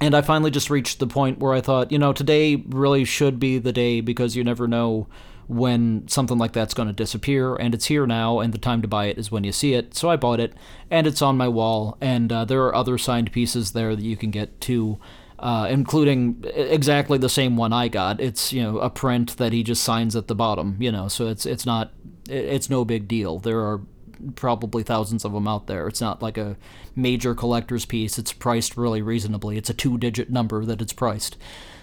And 0.00 0.14
I 0.14 0.22
finally 0.22 0.50
just 0.50 0.70
reached 0.70 0.98
the 0.98 1.06
point 1.06 1.38
where 1.38 1.52
I 1.52 1.60
thought, 1.60 1.92
you 1.92 1.98
know, 1.98 2.12
today 2.12 2.56
really 2.68 3.04
should 3.04 3.38
be 3.38 3.58
the 3.58 3.72
day 3.72 4.00
because 4.00 4.34
you 4.34 4.42
never 4.42 4.66
know 4.66 5.08
when 5.46 6.06
something 6.06 6.38
like 6.38 6.52
that's 6.52 6.74
going 6.74 6.86
to 6.86 6.94
disappear, 6.94 7.56
and 7.56 7.74
it's 7.74 7.86
here 7.86 8.06
now, 8.06 8.38
and 8.38 8.54
the 8.54 8.58
time 8.58 8.80
to 8.82 8.88
buy 8.88 9.06
it 9.06 9.18
is 9.18 9.32
when 9.32 9.42
you 9.42 9.50
see 9.50 9.74
it. 9.74 9.96
So 9.96 10.08
I 10.08 10.14
bought 10.14 10.38
it, 10.38 10.54
and 10.92 11.08
it's 11.08 11.20
on 11.20 11.36
my 11.36 11.48
wall, 11.48 11.98
and 12.00 12.32
uh, 12.32 12.44
there 12.44 12.62
are 12.62 12.74
other 12.74 12.96
signed 12.96 13.32
pieces 13.32 13.72
there 13.72 13.96
that 13.96 14.04
you 14.04 14.16
can 14.16 14.30
get 14.30 14.60
too. 14.60 14.98
Uh, 15.40 15.66
including 15.70 16.44
exactly 16.54 17.16
the 17.16 17.28
same 17.28 17.56
one 17.56 17.72
I 17.72 17.88
got. 17.88 18.20
It's 18.20 18.52
you 18.52 18.62
know 18.62 18.78
a 18.78 18.90
print 18.90 19.38
that 19.38 19.54
he 19.54 19.62
just 19.62 19.82
signs 19.82 20.14
at 20.14 20.28
the 20.28 20.34
bottom. 20.34 20.76
You 20.78 20.92
know, 20.92 21.08
so 21.08 21.28
it's 21.28 21.46
it's 21.46 21.64
not 21.64 21.92
it's 22.28 22.68
no 22.70 22.84
big 22.84 23.08
deal. 23.08 23.38
There 23.38 23.60
are 23.60 23.80
probably 24.34 24.82
thousands 24.82 25.24
of 25.24 25.32
them 25.32 25.48
out 25.48 25.66
there. 25.66 25.88
It's 25.88 26.00
not 26.00 26.22
like 26.22 26.38
a 26.38 26.56
major 26.94 27.34
collector's 27.34 27.84
piece. 27.84 28.18
It's 28.18 28.32
priced 28.32 28.76
really 28.76 29.02
reasonably. 29.02 29.56
It's 29.56 29.70
a 29.70 29.74
two 29.74 29.98
digit 29.98 30.30
number 30.30 30.64
that 30.64 30.82
it's 30.82 30.92
priced. 30.92 31.36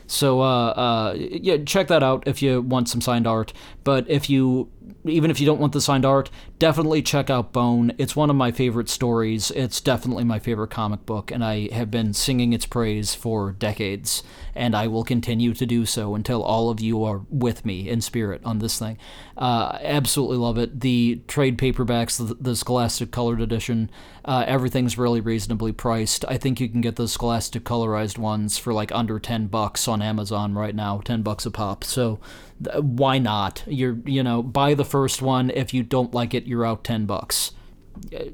So 0.07 0.41
uh, 0.41 0.69
uh, 0.69 1.15
yeah, 1.17 1.57
check 1.65 1.87
that 1.87 2.01
out 2.01 2.23
if 2.27 2.41
you 2.41 2.61
want 2.61 2.89
some 2.89 3.01
signed 3.01 3.27
art. 3.27 3.53
But 3.83 4.09
if 4.09 4.29
you 4.29 4.69
even 5.05 5.31
if 5.31 5.39
you 5.39 5.45
don't 5.45 5.59
want 5.59 5.73
the 5.73 5.81
signed 5.81 6.05
art, 6.05 6.29
definitely 6.59 7.01
check 7.01 7.29
out 7.29 7.53
Bone. 7.53 7.93
It's 7.97 8.15
one 8.15 8.29
of 8.29 8.35
my 8.35 8.51
favorite 8.51 8.89
stories. 8.89 9.51
It's 9.51 9.81
definitely 9.81 10.23
my 10.23 10.39
favorite 10.39 10.69
comic 10.69 11.05
book, 11.05 11.31
and 11.31 11.43
I 11.43 11.71
have 11.73 11.89
been 11.91 12.13
singing 12.13 12.53
its 12.53 12.65
praise 12.65 13.15
for 13.15 13.51
decades, 13.51 14.23
and 14.55 14.75
I 14.75 14.87
will 14.87 15.03
continue 15.03 15.53
to 15.53 15.65
do 15.65 15.85
so 15.85 16.15
until 16.15 16.43
all 16.43 16.69
of 16.69 16.79
you 16.79 17.03
are 17.03 17.21
with 17.29 17.65
me 17.65 17.89
in 17.89 18.01
spirit 18.01 18.41
on 18.43 18.59
this 18.59 18.79
thing. 18.79 18.97
Uh, 19.37 19.77
absolutely 19.81 20.37
love 20.37 20.57
it. 20.57 20.79
The 20.79 21.21
trade 21.27 21.57
paperbacks, 21.57 22.17
the, 22.17 22.33
the 22.35 22.55
Scholastic 22.55 23.11
Colored 23.11 23.41
Edition, 23.41 23.89
uh, 24.25 24.43
everything's 24.45 24.97
really 24.97 25.21
reasonably 25.21 25.71
priced. 25.71 26.25
I 26.27 26.37
think 26.37 26.59
you 26.59 26.67
can 26.67 26.81
get 26.81 26.97
the 26.97 27.07
Scholastic 27.07 27.63
colorized 27.63 28.17
ones 28.17 28.57
for 28.57 28.73
like 28.73 28.91
under 28.91 29.19
10 29.19 29.47
bucks 29.47 29.87
on 29.87 30.01
Amazon 30.01 30.53
right 30.53 30.75
now, 30.75 30.99
10 30.99 31.21
bucks 31.21 31.45
a 31.45 31.51
pop. 31.51 31.83
So 31.83 32.19
why 32.59 33.19
not? 33.19 33.63
You're, 33.67 33.97
you 34.05 34.23
know, 34.23 34.41
buy 34.41 34.73
the 34.73 34.85
first 34.85 35.21
one. 35.21 35.49
If 35.51 35.73
you 35.73 35.83
don't 35.83 36.13
like 36.13 36.33
it, 36.33 36.45
you're 36.45 36.65
out 36.65 36.83
10 36.83 37.05
bucks. 37.05 37.51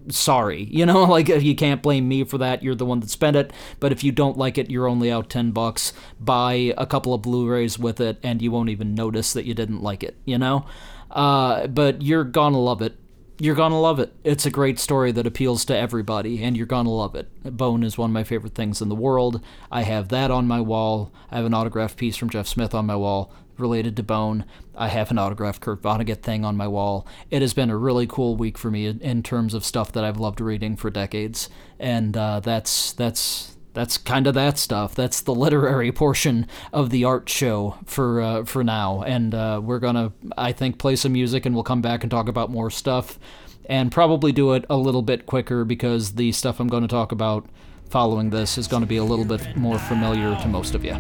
Sorry, 0.10 0.64
you 0.72 0.86
know, 0.86 1.04
like 1.04 1.28
you 1.28 1.56
can't 1.56 1.82
blame 1.82 2.08
me 2.08 2.24
for 2.24 2.38
that. 2.38 2.64
You're 2.64 2.76
the 2.76 2.86
one 2.86 3.00
that 3.02 3.10
spent 3.10 3.36
it. 3.36 3.52
But 3.80 3.92
if 3.92 4.04
you 4.04 4.12
don't 4.12 4.38
like 4.38 4.58
it, 4.58 4.70
you're 4.70 4.88
only 4.88 5.12
out 5.12 5.30
10 5.30 5.52
bucks. 5.52 5.94
Buy 6.20 6.74
a 6.78 6.86
couple 6.86 7.14
of 7.14 7.22
Blu 7.22 7.48
rays 7.48 7.78
with 7.78 8.00
it, 8.00 8.20
and 8.24 8.42
you 8.42 8.52
won't 8.52 8.70
even 8.70 8.96
notice 8.96 9.34
that 9.34 9.46
you 9.46 9.54
didn't 9.54 9.82
like 9.82 10.04
it, 10.04 10.18
you 10.26 10.38
know? 10.38 10.66
Uh, 11.12 11.68
but 11.68 12.02
you're 12.02 12.24
gonna 12.24 12.60
love 12.60 12.82
it 12.82 12.98
you're 13.40 13.56
gonna 13.56 13.80
love 13.80 14.00
it. 14.00 14.14
It's 14.24 14.46
a 14.46 14.52
great 14.52 14.80
story 14.80 15.12
that 15.12 15.28
appeals 15.28 15.66
to 15.66 15.76
everybody, 15.76 16.44
and 16.44 16.56
you're 16.56 16.66
gonna 16.66 16.92
love 16.92 17.16
it. 17.16 17.30
Bone 17.44 17.84
is 17.84 17.98
one 17.98 18.12
of 18.12 18.14
my 18.14 18.24
favorite 18.24 18.56
things 18.56 18.82
in 18.82 18.90
the 18.90 18.96
world. 18.96 19.42
I 19.72 19.84
have 19.84 20.10
that 20.10 20.32
on 20.32 20.48
my 20.48 20.62
wall. 20.62 21.12
I 21.32 21.38
have 21.38 21.46
an 21.46 21.54
autographed 21.54 21.98
piece 21.98 22.16
from 22.16 22.30
Jeff 22.30 22.48
Smith 22.48 22.74
on 22.74 22.86
my 22.86 22.96
wall 22.96 23.34
related 23.58 23.96
to 23.98 24.04
Bone. 24.04 24.46
I 24.76 24.88
have 24.88 25.12
an 25.12 25.20
autographed 25.20 25.62
Kurt 25.62 25.82
Vonnegut 25.82 26.22
thing 26.22 26.44
on 26.44 26.58
my 26.58 26.68
wall. 26.68 27.08
It 27.30 27.42
has 27.42 27.54
been 27.54 27.70
a 27.70 27.78
really 27.78 28.08
cool 28.08 28.36
week 28.36 28.58
for 28.58 28.72
me 28.72 28.88
in 28.88 29.24
terms 29.24 29.54
of 29.54 29.66
stuff 29.66 29.92
that 29.92 30.04
I've 30.04 30.20
loved 30.20 30.42
reading 30.42 30.76
for 30.76 30.90
decades, 30.90 31.50
and 31.80 32.16
uh, 32.18 32.40
that's 32.40 32.94
that's 32.94 33.58
that's 33.74 33.98
kind 33.98 34.28
of 34.28 34.34
that 34.36 34.58
stuff. 34.58 34.96
That's 34.96 35.22
the 35.22 35.34
literary 35.34 35.92
portion 36.04 36.48
of 36.72 36.90
the 36.90 37.04
art 37.04 37.30
show 37.30 37.78
for 37.86 38.22
uh, 38.22 38.46
for 38.46 38.64
now, 38.64 39.04
and 39.04 39.34
uh, 39.36 39.62
we're 39.64 39.80
gonna, 39.80 40.14
I 40.38 40.52
think, 40.52 40.78
play 40.78 40.96
some 40.96 41.14
music, 41.14 41.46
and 41.46 41.54
we'll 41.56 41.64
come 41.64 41.82
back 41.82 42.04
and 42.04 42.12
talk 42.12 42.28
about 42.28 42.50
more 42.50 42.70
stuff, 42.70 43.20
and 43.66 43.92
probably 43.92 44.32
do 44.32 44.54
it 44.54 44.66
a 44.70 44.78
little 44.78 45.02
bit 45.02 45.26
quicker 45.26 45.66
because 45.66 46.14
the 46.14 46.32
stuff 46.32 46.60
I'm 46.60 46.68
going 46.68 46.84
to 46.84 46.88
talk 46.88 47.12
about 47.12 47.48
following 47.90 48.32
this 48.32 48.58
is 48.58 48.68
going 48.68 48.82
to 48.82 48.88
be 48.88 48.98
a 48.98 49.04
little 49.04 49.26
bit 49.26 49.56
more 49.56 49.78
familiar 49.78 50.36
to 50.42 50.48
most 50.48 50.74
of 50.74 50.84
you. 50.84 50.98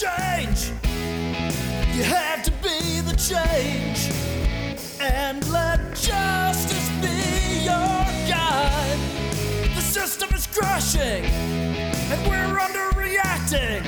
Change? 0.00 0.72
You 1.94 2.02
have 2.02 2.42
to 2.44 2.50
be 2.62 3.00
the 3.02 3.14
change, 3.14 4.10
and 4.98 5.46
let 5.52 5.94
justice 5.94 6.88
be 7.00 7.64
your 7.64 8.04
guide. 8.26 8.98
The 9.76 9.82
system 9.82 10.30
is 10.34 10.46
crashing, 10.46 11.24
and 11.26 12.26
we're 12.26 12.58
underreacting. 12.58 13.84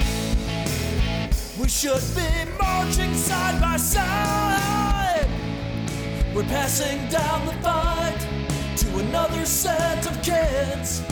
We 1.59 1.69
should 1.69 2.03
be 2.15 2.51
marching 2.61 3.15
side 3.15 3.61
by 3.61 3.79
side. 3.79 5.27
We're 6.35 6.45
passing 6.45 7.09
down 7.09 7.47
the 7.47 7.55
fight 7.55 8.21
to 8.77 8.99
another 8.99 9.47
set 9.47 10.07
of 10.07 10.23
kids. 10.23 11.03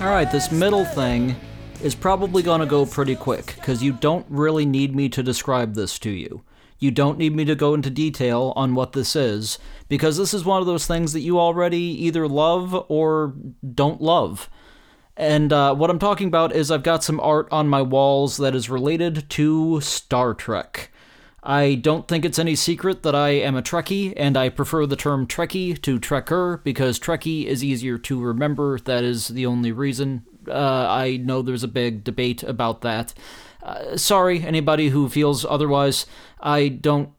Alright, 0.00 0.30
this 0.30 0.52
middle 0.52 0.84
thing 0.84 1.34
is 1.82 1.94
probably 1.94 2.42
going 2.42 2.60
to 2.60 2.66
go 2.66 2.84
pretty 2.84 3.16
quick, 3.16 3.54
because 3.56 3.82
you 3.82 3.92
don't 3.92 4.26
really 4.28 4.66
need 4.66 4.94
me 4.94 5.08
to 5.08 5.22
describe 5.22 5.74
this 5.74 5.98
to 6.00 6.10
you. 6.10 6.42
You 6.78 6.90
don't 6.90 7.18
need 7.18 7.34
me 7.34 7.44
to 7.46 7.54
go 7.54 7.74
into 7.74 7.90
detail 7.90 8.52
on 8.54 8.74
what 8.74 8.92
this 8.92 9.16
is, 9.16 9.58
because 9.88 10.16
this 10.16 10.34
is 10.34 10.44
one 10.44 10.60
of 10.60 10.66
those 10.66 10.86
things 10.86 11.12
that 11.12 11.20
you 11.20 11.40
already 11.40 11.78
either 11.78 12.28
love 12.28 12.84
or 12.88 13.34
don't 13.74 14.00
love. 14.00 14.48
And 15.16 15.52
uh, 15.52 15.74
what 15.74 15.90
I'm 15.90 15.98
talking 15.98 16.28
about 16.28 16.54
is 16.54 16.70
I've 16.70 16.84
got 16.84 17.02
some 17.02 17.18
art 17.18 17.48
on 17.50 17.66
my 17.66 17.82
walls 17.82 18.36
that 18.36 18.54
is 18.54 18.70
related 18.70 19.28
to 19.30 19.80
Star 19.80 20.34
Trek. 20.34 20.90
I 21.42 21.76
don't 21.76 22.08
think 22.08 22.24
it's 22.24 22.38
any 22.38 22.56
secret 22.56 23.02
that 23.04 23.14
I 23.14 23.30
am 23.30 23.56
a 23.56 23.62
Trekkie, 23.62 24.12
and 24.16 24.36
I 24.36 24.48
prefer 24.48 24.86
the 24.86 24.96
term 24.96 25.26
Trekkie 25.26 25.80
to 25.82 26.00
Trekker 26.00 26.62
because 26.64 26.98
Trekkie 26.98 27.46
is 27.46 27.62
easier 27.62 27.96
to 27.98 28.20
remember. 28.20 28.78
That 28.78 29.04
is 29.04 29.28
the 29.28 29.46
only 29.46 29.72
reason. 29.72 30.24
Uh, 30.48 30.86
I 30.88 31.16
know 31.18 31.42
there's 31.42 31.64
a 31.64 31.68
big 31.68 32.04
debate 32.04 32.42
about 32.42 32.80
that. 32.80 33.14
Uh, 33.62 33.96
sorry, 33.96 34.42
anybody 34.42 34.88
who 34.88 35.08
feels 35.08 35.44
otherwise. 35.44 36.06
I 36.40 36.68
don't 36.68 37.10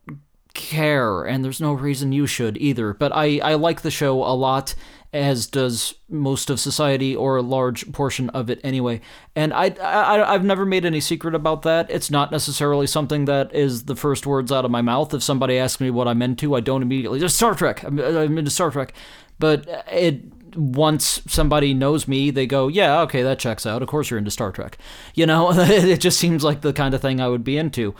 care, 0.53 1.24
and 1.24 1.43
there's 1.43 1.61
no 1.61 1.74
reason 1.74 2.11
you 2.11 2.28
should 2.28 2.57
either. 2.57 2.93
But 2.93 3.11
I, 3.15 3.39
I 3.39 3.53
like 3.53 3.82
the 3.82 3.91
show 3.91 4.24
a 4.24 4.36
lot, 4.36 4.76
as 5.12 5.47
does 5.47 5.95
most 6.07 6.49
of 6.49 6.60
society 6.60 7.16
or 7.16 7.38
a 7.38 7.41
large 7.41 7.91
portion 7.91 8.30
of 8.30 8.49
it 8.49 8.60
anyway. 8.64 9.01
And 9.36 9.53
I, 9.53 9.70
I 9.82 10.34
I've 10.34 10.45
never 10.45 10.66
made 10.66 10.86
any 10.86 10.99
secret 10.99 11.34
about 11.34 11.64
that. 11.64 11.89
It's 11.89 12.12
not 12.12 12.32
necessarily 12.32 12.86
something 12.86 13.26
that 13.26 13.53
is 13.53 13.86
the 13.86 13.95
first 13.95 14.28
words 14.28 14.51
out 14.51 14.66
of 14.66 14.72
my 14.72 14.82
mouth. 14.82 15.14
If 15.14 15.24
somebody 15.24 15.57
asks 15.57 15.82
me 15.82 15.89
what 15.89 16.07
I'm 16.07 16.22
into, 16.22 16.55
I 16.55 16.60
don't 16.60 16.84
immediately 16.84 17.20
just 17.20 17.38
Star 17.38 17.55
Trek. 17.55 17.84
I'm, 17.84 17.99
I'm 17.99 18.38
into 18.38 18.51
Star 18.51 18.70
Trek. 18.70 18.93
But 19.39 19.68
it 19.91 20.24
once 20.55 21.22
somebody 21.28 21.74
knows 21.74 22.07
me, 22.07 22.30
they 22.30 22.45
go, 22.45 22.68
"Yeah, 22.68 23.01
okay, 23.01 23.24
that 23.24 23.39
checks 23.39 23.66
out. 23.66 23.82
Of 23.82 23.88
course 23.88 24.10
you're 24.10 24.20
into 24.20 24.32
Star 24.32 24.51
Trek." 24.51 24.78
You 25.16 25.26
know, 25.26 25.51
it 25.53 26.01
just 26.01 26.20
seems 26.20 26.43
like 26.43 26.62
the 26.62 26.74
kind 26.74 26.93
of 26.93 27.01
thing 27.01 27.20
I 27.20 27.30
would 27.30 27.43
be 27.43 27.57
into. 27.57 27.95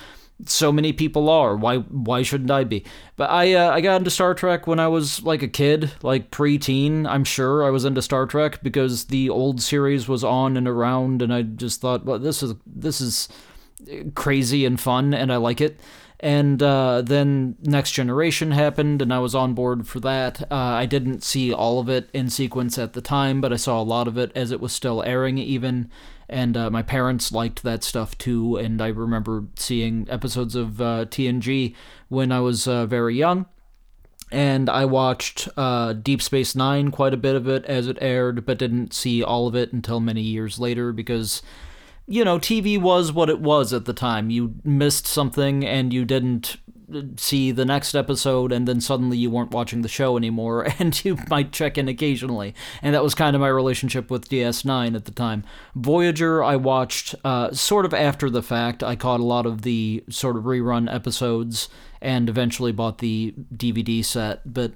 So 0.46 0.72
many 0.72 0.94
people 0.94 1.30
are. 1.30 1.56
Why? 1.58 1.78
Why 1.80 2.22
shouldn't 2.24 2.52
I 2.52 2.64
be? 2.64 2.86
But 3.18 3.30
I, 3.30 3.54
uh, 3.54 3.72
I 3.72 3.82
got 3.82 3.98
into 3.98 4.10
Star 4.10 4.34
Trek 4.34 4.68
when 4.68 4.80
I 4.80 4.88
was 4.88 5.22
like 5.24 5.44
a 5.44 5.48
kid, 5.50 5.92
like 6.02 6.32
pre-teen. 6.32 7.06
I'm 7.06 7.26
sure 7.26 7.64
I 7.66 7.70
was 7.72 7.84
into 7.84 8.02
Star 8.02 8.26
Trek 8.26 8.64
because 8.64 9.06
the 9.06 9.30
old 9.30 9.62
series 9.62 10.08
was 10.08 10.24
on 10.24 10.56
and 10.56 10.68
around, 10.68 11.22
and 11.22 11.34
I 11.34 11.42
just 11.42 11.82
thought, 11.82 12.06
well, 12.06 12.20
this 12.20 12.42
is 12.42 12.54
this 12.66 13.02
is 13.02 13.28
crazy 14.16 14.66
and 14.66 14.80
fun, 14.80 15.14
and 15.14 15.32
I 15.32 15.38
like 15.38 15.62
it 15.62 15.80
And 16.20 16.62
uh, 16.62 17.02
then 17.02 17.56
Next 17.62 17.92
Generation 17.92 18.52
happened, 18.52 19.02
and 19.02 19.14
I 19.14 19.20
was 19.20 19.34
on 19.34 19.54
board 19.54 19.88
for 19.88 20.02
that. 20.02 20.42
Uh, 20.52 20.56
I 20.56 20.86
didn't 20.86 21.24
see 21.24 21.54
all 21.54 21.80
of 21.80 21.88
it 21.88 22.10
in 22.14 22.30
sequence 22.30 22.78
at 22.78 22.94
the 22.94 23.02
time, 23.02 23.40
but 23.40 23.54
I 23.54 23.56
saw 23.56 23.82
a 23.82 23.84
lot 23.84 24.08
of 24.08 24.18
it 24.18 24.32
as 24.36 24.52
it 24.52 24.60
was 24.60 24.74
still 24.74 25.02
airing, 25.04 25.38
even. 25.38 25.90
And 26.30 26.56
uh, 26.56 26.70
my 26.70 26.84
parents 26.84 27.32
liked 27.32 27.64
that 27.64 27.84
stuff 27.84 28.18
too, 28.18 28.56
and 28.56 28.82
I 28.82 28.90
remember 28.90 29.46
seeing 29.56 30.08
episodes 30.10 30.56
of 30.56 30.80
uh, 30.80 31.06
TNG 31.06 31.76
when 32.08 32.32
I 32.32 32.40
was 32.40 32.68
uh, 32.68 32.86
very 32.86 33.16
young. 33.16 33.48
And 34.32 34.70
I 34.70 34.86
watched 34.86 35.50
uh, 35.58 35.94
Deep 35.94 36.22
Space 36.22 36.56
Nine, 36.56 36.92
quite 36.92 37.16
a 37.16 37.18
bit 37.18 37.36
of 37.36 37.48
it 37.48 37.66
as 37.66 37.88
it 37.88 37.98
aired, 38.00 38.46
but 38.46 38.60
didn't 38.60 38.94
see 38.94 39.24
all 39.24 39.48
of 39.48 39.56
it 39.56 39.74
until 39.74 40.00
many 40.00 40.22
years 40.22 40.60
later 40.60 40.94
because 40.94 41.42
you 42.10 42.26
know, 42.26 42.40
TV 42.40 42.82
was 42.82 43.12
what 43.12 43.30
it 43.30 43.40
was 43.40 43.72
at 43.72 43.86
the 43.86 43.94
time. 43.94 44.32
You 44.32 44.56
missed 44.64 45.06
something 45.06 45.64
and 45.64 45.94
you 45.94 46.06
didn't 46.06 46.58
see 47.18 47.52
the 47.52 47.66
next 47.66 47.96
episode, 47.96 48.52
and 48.52 48.68
then 48.68 48.82
suddenly 48.82 49.18
you 49.18 49.30
weren't 49.30 49.52
watching 49.52 49.82
the 49.82 49.88
show 49.88 50.18
anymore, 50.18 50.68
and 50.80 51.04
you 51.04 51.18
might 51.30 51.52
check 51.52 51.78
in 51.78 51.88
occasionally. 51.88 52.54
And 52.82 52.94
that 52.96 53.04
was 53.04 53.16
kind 53.16 53.36
of 53.36 53.42
my 53.42 53.48
relationship 53.48 54.10
with 54.10 54.30
DS9 54.30 54.96
at 54.96 55.06
the 55.06 55.12
time. 55.12 55.44
Voyager, 55.76 56.44
I 56.44 56.56
watched 56.56 57.16
uh, 57.24 57.52
sort 57.52 57.86
of 57.86 57.94
after 57.94 58.30
the 58.30 58.44
fact. 58.44 58.84
I 58.84 58.96
caught 58.96 59.20
a 59.20 59.24
lot 59.24 59.46
of 59.46 59.64
the 59.64 60.04
sort 60.10 60.38
of 60.38 60.44
rerun 60.44 60.94
episodes 60.94 61.70
and 62.02 62.30
eventually 62.30 62.72
bought 62.72 63.00
the 63.00 63.34
DVD 63.56 64.04
set, 64.04 64.42
but 64.52 64.72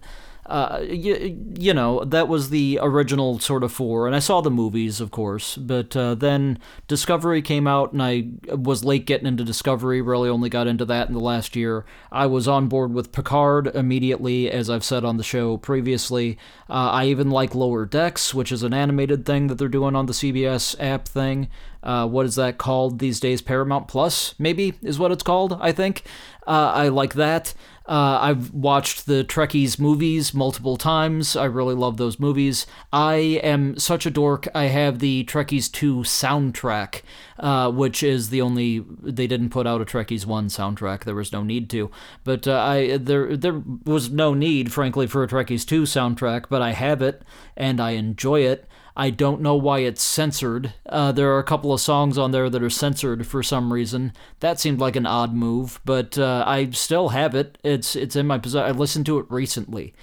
uh, 0.46 0.84
you, 0.86 1.42
you 1.58 1.74
know, 1.74 2.04
that 2.04 2.28
was 2.28 2.50
the 2.50 2.78
original 2.82 3.40
sort 3.40 3.64
of 3.64 3.72
four. 3.72 4.08
And 4.08 4.16
I 4.16 4.20
saw 4.20 4.42
the 4.42 4.52
movies, 4.52 5.00
of 5.00 5.10
course, 5.10 5.56
but 5.56 5.96
uh, 5.96 6.16
then 6.16 6.60
Discovery 6.88 7.42
came 7.42 7.66
out, 7.66 7.94
and 7.94 8.04
I 8.04 8.28
was 8.54 8.84
late 8.84 9.06
getting 9.06 9.28
into 9.28 9.46
Discovery, 9.46 10.02
really 10.02 10.30
only 10.30 10.50
got 10.50 10.68
into 10.68 10.86
that 10.86 11.08
in 11.08 11.14
the 11.14 11.20
last 11.22 11.56
year. 11.56 11.86
I 12.12 12.26
was 12.26 12.48
on 12.48 12.68
board 12.68 12.94
with 12.94 13.14
Picard 13.14 13.68
immediately, 13.68 14.52
as 14.52 14.70
I've 14.70 14.84
said 14.84 15.06
on 15.06 15.18
the 15.18 15.24
show 15.24 15.56
previously. 15.58 16.38
Uh, 16.70 16.90
I 16.92 17.06
even 17.06 17.30
like 17.30 17.56
Lower 17.56 17.86
Decks, 17.86 18.34
which 18.34 18.52
is 18.52 18.64
an 18.64 18.74
animated 18.74 19.26
thing 19.26 19.48
that 19.48 19.56
they're 19.58 19.70
doing 19.70 19.96
on 19.96 20.08
the 20.08 20.14
CBS 20.14 20.76
app 20.80 21.08
thing. 21.08 21.48
Uh, 21.82 22.08
what 22.08 22.26
is 22.26 22.36
that 22.36 22.58
called 22.58 23.00
these 23.00 23.20
days? 23.20 23.42
Paramount 23.42 23.88
Plus, 23.88 24.36
maybe, 24.40 24.74
is 24.82 24.98
what 24.98 25.12
it's 25.12 25.24
called, 25.24 25.58
I 25.62 25.72
think. 25.72 26.04
Uh, 26.48 26.72
I 26.74 26.88
like 26.88 27.14
that. 27.16 27.54
Uh, 27.86 28.18
I've 28.22 28.54
watched 28.54 29.08
the 29.08 29.26
Trekkies 29.26 29.78
movies 29.78 30.34
multiple 30.34 30.78
times. 30.78 31.36
I 31.36 31.46
really 31.46 31.76
love 31.76 31.98
those 31.98 32.18
movies. 32.18 32.66
I 32.94 33.16
am 33.44 33.78
such 33.78 34.06
a 34.06 34.12
dork. 34.12 34.48
I 34.56 34.66
have 34.66 35.00
the 35.00 35.26
Trekkies 35.26 35.70
2 35.70 35.98
soundtrack, 35.98 37.02
uh, 37.40 37.70
which 37.72 38.02
is 38.02 38.30
the 38.30 38.42
only. 38.42 38.86
They 39.02 39.28
didn't 39.28 39.50
put 39.50 39.68
out 39.68 39.82
a 39.82 39.86
Trekkies 39.86 40.26
1 40.26 40.48
soundtrack. 40.48 41.04
There 41.04 41.16
was 41.16 41.34
no 41.34 41.44
need 41.44 41.70
to. 41.72 41.92
But 42.24 42.48
uh, 42.48 42.58
I 42.58 42.98
there 42.98 43.36
there 43.36 43.62
was 43.86 44.10
no 44.10 44.34
need, 44.34 44.72
frankly, 44.72 45.06
for 45.06 45.24
a 45.24 45.28
Trekkies 45.28 45.68
2 45.68 45.84
soundtrack, 45.84 46.46
but 46.50 46.62
I 46.62 46.72
have 46.72 47.02
it, 47.02 47.24
and 47.58 47.82
I 47.82 47.92
enjoy 47.92 48.42
it. 48.42 48.66
I 48.96 49.10
don't 49.10 49.42
know 49.42 49.56
why 49.56 49.80
it's 49.80 50.04
censored. 50.04 50.74
Uh, 50.86 51.12
there 51.12 51.32
are 51.34 51.40
a 51.40 51.44
couple 51.44 51.74
of 51.74 51.82
songs 51.82 52.18
on 52.18 52.32
there 52.32 52.50
that 52.50 52.62
are 52.62 52.70
censored 52.70 53.26
for 53.26 53.42
some 53.42 53.74
reason. 53.74 54.14
That 54.40 54.60
seemed 54.60 54.80
like 54.80 54.96
an 54.96 55.08
odd 55.08 55.34
move, 55.34 55.80
but 55.84 56.18
uh, 56.18 56.44
I 56.46 56.70
still 56.72 57.10
have 57.10 57.34
it. 57.34 57.58
It's 57.64 57.96
it's 57.96 58.16
in 58.16 58.28
my 58.28 58.38
possession. 58.38 58.68
I 58.68 58.72
listened 58.78 59.08
to 59.08 59.18
it 59.18 59.26
recently. 59.30 59.94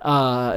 Uh, 0.00 0.52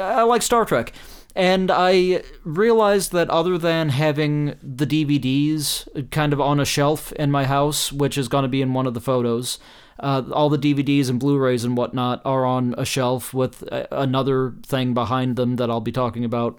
I 0.00 0.22
like 0.22 0.42
Star 0.42 0.64
Trek. 0.64 0.92
And 1.36 1.70
I 1.70 2.22
realized 2.42 3.12
that 3.12 3.30
other 3.30 3.56
than 3.56 3.90
having 3.90 4.56
the 4.62 4.86
DVDs 4.86 6.10
kind 6.10 6.32
of 6.32 6.40
on 6.40 6.58
a 6.58 6.64
shelf 6.64 7.12
in 7.12 7.30
my 7.30 7.44
house, 7.44 7.92
which 7.92 8.18
is 8.18 8.26
going 8.26 8.42
to 8.42 8.48
be 8.48 8.60
in 8.60 8.74
one 8.74 8.86
of 8.86 8.94
the 8.94 9.00
photos, 9.00 9.60
uh, 10.00 10.24
all 10.32 10.48
the 10.48 10.58
DVDs 10.58 11.08
and 11.08 11.20
Blu 11.20 11.38
rays 11.38 11.62
and 11.62 11.76
whatnot 11.76 12.20
are 12.24 12.44
on 12.44 12.74
a 12.76 12.84
shelf 12.84 13.32
with 13.32 13.62
another 13.92 14.54
thing 14.66 14.92
behind 14.92 15.36
them 15.36 15.54
that 15.56 15.70
I'll 15.70 15.80
be 15.80 15.92
talking 15.92 16.24
about 16.24 16.58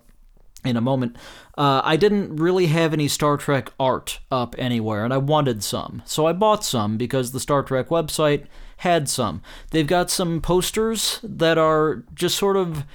in 0.64 0.78
a 0.78 0.82
moment. 0.82 1.16
Uh, 1.58 1.82
I 1.84 1.98
didn't 1.98 2.36
really 2.36 2.68
have 2.68 2.94
any 2.94 3.08
Star 3.08 3.38
Trek 3.38 3.72
art 3.80 4.20
up 4.32 4.56
anywhere, 4.58 5.04
and 5.04 5.14
I 5.14 5.18
wanted 5.18 5.64
some. 5.64 6.02
So 6.06 6.26
I 6.28 6.34
bought 6.34 6.64
some 6.64 6.98
because 6.98 7.32
the 7.32 7.40
Star 7.40 7.64
Trek 7.64 7.90
website 7.90 8.46
had 8.78 9.10
some. 9.10 9.42
They've 9.72 9.88
got 9.88 10.10
some 10.10 10.42
posters 10.42 11.20
that 11.24 11.58
are 11.58 12.04
just 12.14 12.38
sort 12.38 12.58
of 12.58 12.86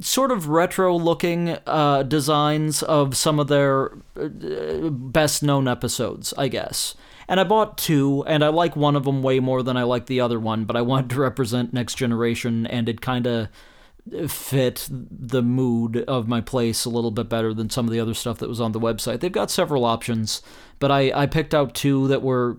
sort 0.00 0.30
of 0.30 0.48
retro 0.48 0.94
looking 0.94 1.56
uh, 1.66 2.02
designs 2.02 2.82
of 2.82 3.16
some 3.16 3.40
of 3.40 3.48
their 3.48 3.92
uh, 4.20 4.88
best 4.90 5.42
known 5.42 5.66
episodes, 5.66 6.34
I 6.36 6.48
guess. 6.48 6.94
And 7.28 7.40
I 7.40 7.44
bought 7.44 7.78
two, 7.78 8.22
and 8.26 8.44
I 8.44 8.48
like 8.48 8.76
one 8.76 8.94
of 8.94 9.04
them 9.04 9.22
way 9.22 9.40
more 9.40 9.62
than 9.62 9.76
I 9.76 9.82
like 9.82 10.06
the 10.06 10.20
other 10.20 10.38
one, 10.38 10.64
but 10.64 10.76
I 10.76 10.82
wanted 10.82 11.10
to 11.10 11.20
represent 11.20 11.72
Next 11.72 11.96
Generation, 11.96 12.66
and 12.66 12.88
it 12.88 13.00
kind 13.00 13.26
of 13.26 13.48
fit 14.28 14.88
the 14.90 15.42
mood 15.42 16.04
of 16.06 16.28
my 16.28 16.40
place 16.40 16.84
a 16.84 16.90
little 16.90 17.10
bit 17.10 17.28
better 17.28 17.52
than 17.52 17.70
some 17.70 17.86
of 17.86 17.92
the 17.92 18.00
other 18.00 18.14
stuff 18.14 18.38
that 18.38 18.48
was 18.48 18.60
on 18.60 18.72
the 18.72 18.80
website. 18.80 19.20
They've 19.20 19.32
got 19.32 19.50
several 19.50 19.84
options, 19.84 20.42
but 20.78 20.90
I, 20.90 21.10
I 21.12 21.26
picked 21.26 21.54
out 21.54 21.74
two 21.74 22.06
that 22.08 22.22
were 22.22 22.56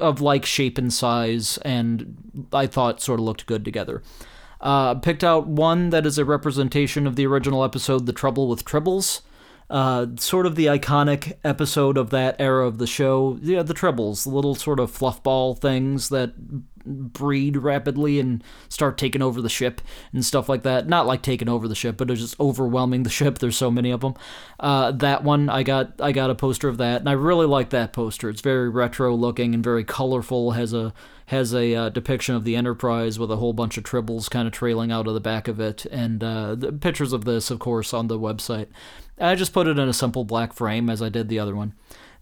of 0.00 0.20
like 0.20 0.44
shape 0.44 0.76
and 0.76 0.92
size, 0.92 1.58
and 1.58 2.48
I 2.52 2.66
thought 2.66 3.00
sort 3.00 3.20
of 3.20 3.26
looked 3.26 3.46
good 3.46 3.64
together. 3.64 4.02
Uh, 4.60 4.94
picked 4.96 5.22
out 5.22 5.46
one 5.46 5.90
that 5.90 6.04
is 6.04 6.18
a 6.18 6.24
representation 6.24 7.06
of 7.06 7.14
the 7.14 7.26
original 7.26 7.62
episode, 7.62 8.06
The 8.06 8.12
Trouble 8.12 8.48
with 8.48 8.64
Tribbles. 8.64 9.20
Uh, 9.70 10.06
sort 10.18 10.46
of 10.46 10.54
the 10.54 10.66
iconic 10.66 11.34
episode 11.44 11.98
of 11.98 12.10
that 12.10 12.36
era 12.38 12.66
of 12.66 12.78
the 12.78 12.86
show. 12.86 13.38
Yeah, 13.42 13.62
the 13.62 13.74
Tribbles, 13.74 14.24
the 14.24 14.30
little 14.30 14.54
sort 14.54 14.80
of 14.80 14.90
fluffball 14.90 15.58
things 15.58 16.08
that 16.08 16.32
breed 16.88 17.56
rapidly 17.56 18.18
and 18.18 18.42
start 18.68 18.96
taking 18.98 19.22
over 19.22 19.42
the 19.42 19.48
ship 19.48 19.80
and 20.12 20.24
stuff 20.24 20.48
like 20.48 20.62
that. 20.62 20.88
Not 20.88 21.06
like 21.06 21.22
taking 21.22 21.48
over 21.48 21.68
the 21.68 21.74
ship, 21.74 21.96
but 21.96 22.08
just 22.08 22.38
overwhelming 22.40 23.02
the 23.02 23.10
ship. 23.18 23.38
There's 23.38 23.56
so 23.56 23.70
many 23.70 23.90
of 23.90 24.00
them. 24.00 24.14
Uh, 24.58 24.92
that 24.92 25.22
one, 25.22 25.48
I 25.48 25.62
got 25.62 26.00
I 26.00 26.12
got 26.12 26.30
a 26.30 26.34
poster 26.34 26.68
of 26.68 26.78
that, 26.78 27.00
and 27.00 27.08
I 27.08 27.12
really 27.12 27.46
like 27.46 27.70
that 27.70 27.92
poster. 27.92 28.28
It's 28.28 28.40
very 28.40 28.68
retro 28.68 29.14
looking 29.14 29.54
and 29.54 29.62
very 29.62 29.84
colorful. 29.84 30.52
has 30.52 30.72
a 30.72 30.92
has 31.26 31.52
a 31.54 31.74
uh, 31.74 31.88
depiction 31.90 32.34
of 32.34 32.44
the 32.44 32.56
Enterprise 32.56 33.18
with 33.18 33.30
a 33.30 33.36
whole 33.36 33.52
bunch 33.52 33.76
of 33.76 33.84
tribbles 33.84 34.30
kind 34.30 34.48
of 34.48 34.54
trailing 34.54 34.90
out 34.90 35.06
of 35.06 35.12
the 35.12 35.20
back 35.20 35.46
of 35.46 35.60
it, 35.60 35.84
and 35.86 36.24
uh, 36.24 36.56
pictures 36.80 37.12
of 37.12 37.24
this, 37.26 37.50
of 37.50 37.58
course, 37.58 37.92
on 37.92 38.06
the 38.06 38.18
website. 38.18 38.68
I 39.20 39.34
just 39.34 39.52
put 39.52 39.66
it 39.66 39.78
in 39.78 39.88
a 39.88 39.92
simple 39.92 40.24
black 40.24 40.52
frame 40.52 40.88
as 40.88 41.02
I 41.02 41.08
did 41.08 41.28
the 41.28 41.38
other 41.38 41.54
one. 41.54 41.74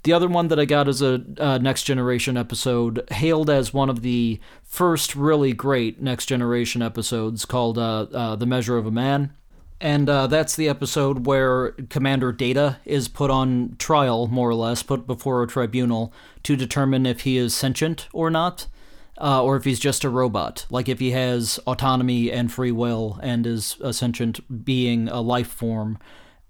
The 0.03 0.13
other 0.13 0.29
one 0.29 0.49
that 0.49 0.61
I 0.61 0.67
got 0.67 0.87
as 0.87 1.03
a 1.03 1.25
uh, 1.39 1.59
Next 1.59 1.83
Generation 1.83 2.37
episode, 2.37 3.07
hailed 3.11 3.51
as 3.51 3.75
one 3.75 3.91
of 3.91 4.03
the 4.03 4.39
first 4.63 5.17
really 5.17 5.53
great 5.53 6.01
Next 6.01 6.27
Generation 6.27 6.81
episodes, 6.81 7.45
called 7.45 7.77
uh, 7.77 8.07
uh, 8.13 8.37
The 8.37 8.47
Measure 8.47 8.77
of 8.77 8.87
a 8.87 8.93
Man. 8.93 9.33
And 9.81 10.09
uh, 10.09 10.27
that's 10.29 10.57
the 10.57 10.69
episode 10.69 11.27
where 11.27 11.73
Commander 11.91 12.33
Data 12.33 12.79
is 12.85 13.09
put 13.09 13.31
on 13.31 13.75
trial, 13.79 14.27
more 14.29 14.49
or 14.49 14.55
less, 14.55 14.83
put 14.83 15.07
before 15.07 15.43
a 15.43 15.47
tribunal 15.49 16.13
to 16.45 16.57
determine 16.57 17.05
if 17.05 17.23
he 17.23 17.37
is 17.37 17.55
sentient 17.55 18.09
or 18.13 18.31
not, 18.31 18.69
uh, 19.21 19.43
or 19.43 19.57
if 19.57 19.65
he's 19.65 19.81
just 19.81 20.05
a 20.05 20.09
robot. 20.09 20.67
Like 20.71 20.89
if 20.89 20.99
he 20.99 21.11
has 21.11 21.59
autonomy 21.67 22.31
and 22.31 22.51
free 22.51 22.73
will 22.73 23.19
and 23.23 23.47
is 23.47 23.77
a 23.81 23.93
sentient 23.93 24.65
being, 24.65 25.09
a 25.09 25.21
life 25.21 25.49
form, 25.49 25.99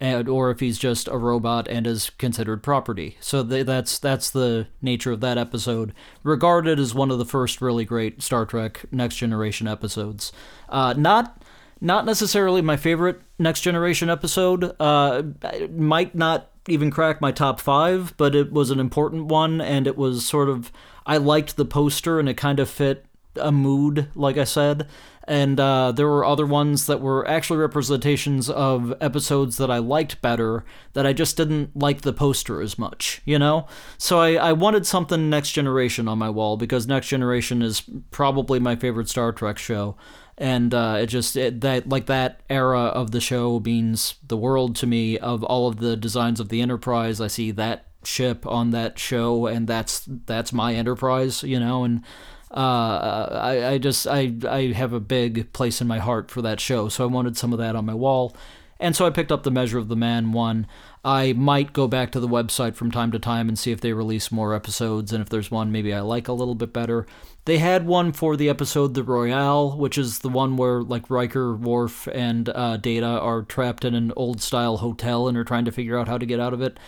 and, 0.01 0.29
or 0.29 0.51
if 0.51 0.61
he's 0.61 0.79
just 0.79 1.09
a 1.09 1.17
robot 1.17 1.69
and 1.69 1.87
is 1.87 2.11
considered 2.11 2.63
property. 2.63 3.17
So 3.21 3.43
that's 3.43 3.99
that's 3.99 4.31
the 4.31 4.67
nature 4.83 5.13
of 5.13 5.21
that 5.21 5.39
episode, 5.39 5.95
regarded 6.23 6.79
as 6.79 6.95
one 6.95 7.11
of 7.11 7.19
the 7.19 7.25
first 7.25 7.61
really 7.61 7.85
great 7.85 8.23
Star 8.23 8.45
Trek 8.45 8.85
Next 8.91 9.17
Generation 9.17 9.67
episodes. 9.67 10.33
Uh, 10.69 10.95
not 10.97 11.43
not 11.81 12.05
necessarily 12.05 12.63
my 12.63 12.77
favorite 12.77 13.21
Next 13.39 13.61
Generation 13.61 14.11
episode. 14.11 14.75
Uh, 14.81 15.23
might 15.71 16.15
not 16.15 16.51
even 16.69 16.91
crack 16.91 17.21
my 17.21 17.33
top 17.33 17.61
five, 17.61 18.15
but 18.17 18.35
it 18.35 18.53
was 18.53 18.71
an 18.71 18.81
important 18.81 19.27
one, 19.27 19.61
and 19.61 19.87
it 19.87 19.97
was 19.97 20.27
sort 20.27 20.49
of 20.49 20.73
I 21.07 21.17
liked 21.17 21.57
the 21.57 21.65
poster, 21.65 22.19
and 22.19 22.29
it 22.29 22.37
kind 22.37 22.61
of 22.61 22.69
fit 22.69 23.07
a 23.41 23.53
mood, 23.53 24.09
like 24.14 24.37
I 24.39 24.45
said 24.45 24.89
and 25.26 25.59
uh, 25.59 25.91
there 25.93 26.07
were 26.07 26.24
other 26.24 26.47
ones 26.47 26.87
that 26.87 27.01
were 27.01 27.26
actually 27.26 27.59
representations 27.59 28.49
of 28.49 28.95
episodes 29.01 29.57
that 29.57 29.70
I 29.70 29.78
liked 29.78 30.22
better 30.22 30.64
that 30.93 31.05
I 31.05 31.12
just 31.12 31.37
didn't 31.37 31.76
like 31.76 32.03
the 32.03 32.12
poster 32.12 32.61
as 32.61 32.78
much, 32.78 33.22
you 33.24 33.39
know? 33.39 33.66
So 33.99 34.20
I, 34.20 34.34
I 34.34 34.53
wanted 34.53 34.87
something 34.87 35.28
Next 35.28 35.51
Generation 35.51 36.07
on 36.07 36.18
my 36.18 36.30
wall 36.30 36.57
because 36.57 36.87
Next 36.87 37.09
Generation 37.09 37.61
is 37.61 37.82
probably 38.12 38.61
my 38.61 38.76
favorite 38.76 39.09
Star 39.09 39.32
Trek 39.32 39.59
show. 39.59 39.97
And 40.39 40.72
uh, 40.72 40.99
it 41.01 41.07
just 41.07 41.34
it, 41.34 41.62
that 41.62 41.89
like 41.89 42.07
that 42.07 42.43
era 42.51 42.82
of 42.82 43.11
the 43.11 43.22
show 43.22 43.59
means 43.59 44.16
the 44.26 44.37
world 44.37 44.76
to 44.76 44.87
me. 44.87 45.16
Of 45.18 45.43
all 45.43 45.66
of 45.66 45.78
the 45.78 45.97
designs 45.97 46.41
of 46.41 46.51
the 46.51 46.61
Enterprise, 46.61 47.22
I 47.22 47.26
see 47.28 47.53
that 47.53 47.87
ship 48.05 48.47
on 48.47 48.70
that 48.72 48.99
show, 48.99 49.47
and 49.47 49.66
that's 49.66 50.07
that's 50.07 50.53
my 50.53 50.74
Enterprise, 50.74 51.43
you 51.43 51.59
know. 51.59 51.84
And 51.84 52.03
uh, 52.51 53.29
I, 53.43 53.67
I 53.73 53.79
just 53.79 54.07
I 54.07 54.33
I 54.49 54.73
have 54.73 54.93
a 54.93 55.01
big 55.01 55.53
place 55.53 55.81
in 55.81 55.87
my 55.87 55.99
heart 55.99 56.31
for 56.31 56.43
that 56.43 56.61
show, 56.61 56.89
so 56.89 57.05
I 57.05 57.07
wanted 57.07 57.37
some 57.37 57.53
of 57.53 57.59
that 57.59 57.77
on 57.77 57.85
my 57.85 57.95
wall. 57.95 58.37
And 58.79 58.95
so 58.95 59.07
I 59.07 59.11
picked 59.11 59.33
up 59.33 59.43
the 59.43 59.51
Measure 59.51 59.79
of 59.79 59.89
the 59.89 59.97
Man 59.97 60.33
one. 60.33 60.67
I 61.03 61.33
might 61.33 61.73
go 61.73 61.89
back 61.89 62.13
to 62.13 62.21
the 62.21 62.29
website 62.29 62.75
from 62.75 62.91
time 62.91 63.11
to 63.13 63.19
time 63.19 63.49
and 63.49 63.59
see 63.59 63.73
if 63.73 63.81
they 63.81 63.93
release 63.93 64.31
more 64.31 64.55
episodes, 64.55 65.13
and 65.13 65.23
if 65.23 65.29
there's 65.29 65.51
one 65.51 65.73
maybe 65.73 65.95
I 65.95 66.01
like 66.01 66.29
a 66.29 66.33
little 66.33 66.55
bit 66.55 66.73
better. 66.73 67.07
They 67.47 67.59
had 67.59 67.87
one 67.87 68.13
for 68.13 68.37
the 68.37 68.49
episode 68.49 68.95
The 68.95 69.05
Royale, 69.05 69.77
which 69.79 69.97
is 69.97 70.19
the 70.19 70.29
one 70.29 70.57
where 70.57 70.83
like 70.83 71.09
Riker, 71.09 71.55
Worf, 71.55 72.09
and 72.09 72.49
uh, 72.49 72.77
Data 72.77 73.07
are 73.07 73.43
trapped 73.43 73.85
in 73.85 73.95
an 73.95 74.13
old 74.17 74.43
style 74.43 74.79
hotel 74.79 75.29
and 75.29 75.39
are 75.39 75.45
trying 75.45 75.65
to 75.65 75.73
figure 75.73 75.97
out 75.97 76.09
how 76.09 76.19
to 76.19 76.27
get 76.27 76.41
out 76.41 76.53
of 76.53 76.61
it. 76.61 76.79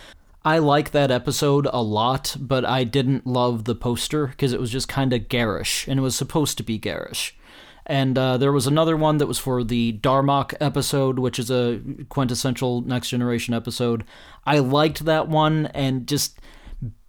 I 0.43 0.59
like 0.59 0.91
that 0.91 1.11
episode 1.11 1.67
a 1.71 1.81
lot, 1.81 2.37
but 2.39 2.63
I 2.63 2.85
didn't 2.85 3.27
love 3.27 3.65
the 3.65 3.75
poster 3.75 4.27
because 4.27 4.53
it 4.53 4.59
was 4.59 4.71
just 4.71 4.87
kind 4.87 5.11
of 5.11 5.27
garish, 5.27 5.87
and 5.87 5.99
it 5.99 6.03
was 6.03 6.15
supposed 6.15 6.57
to 6.57 6.63
be 6.63 6.77
garish. 6.77 7.35
And 7.85 8.17
uh, 8.17 8.37
there 8.37 8.51
was 8.51 8.67
another 8.67 8.95
one 8.95 9.17
that 9.17 9.27
was 9.27 9.39
for 9.39 9.63
the 9.63 9.93
Darmok 9.93 10.53
episode, 10.61 11.19
which 11.19 11.39
is 11.39 11.49
a 11.49 11.81
quintessential 12.07 12.81
Next 12.81 13.09
Generation 13.09 13.53
episode. 13.53 14.05
I 14.45 14.59
liked 14.59 15.05
that 15.05 15.27
one, 15.27 15.65
and 15.67 16.07
just 16.07 16.39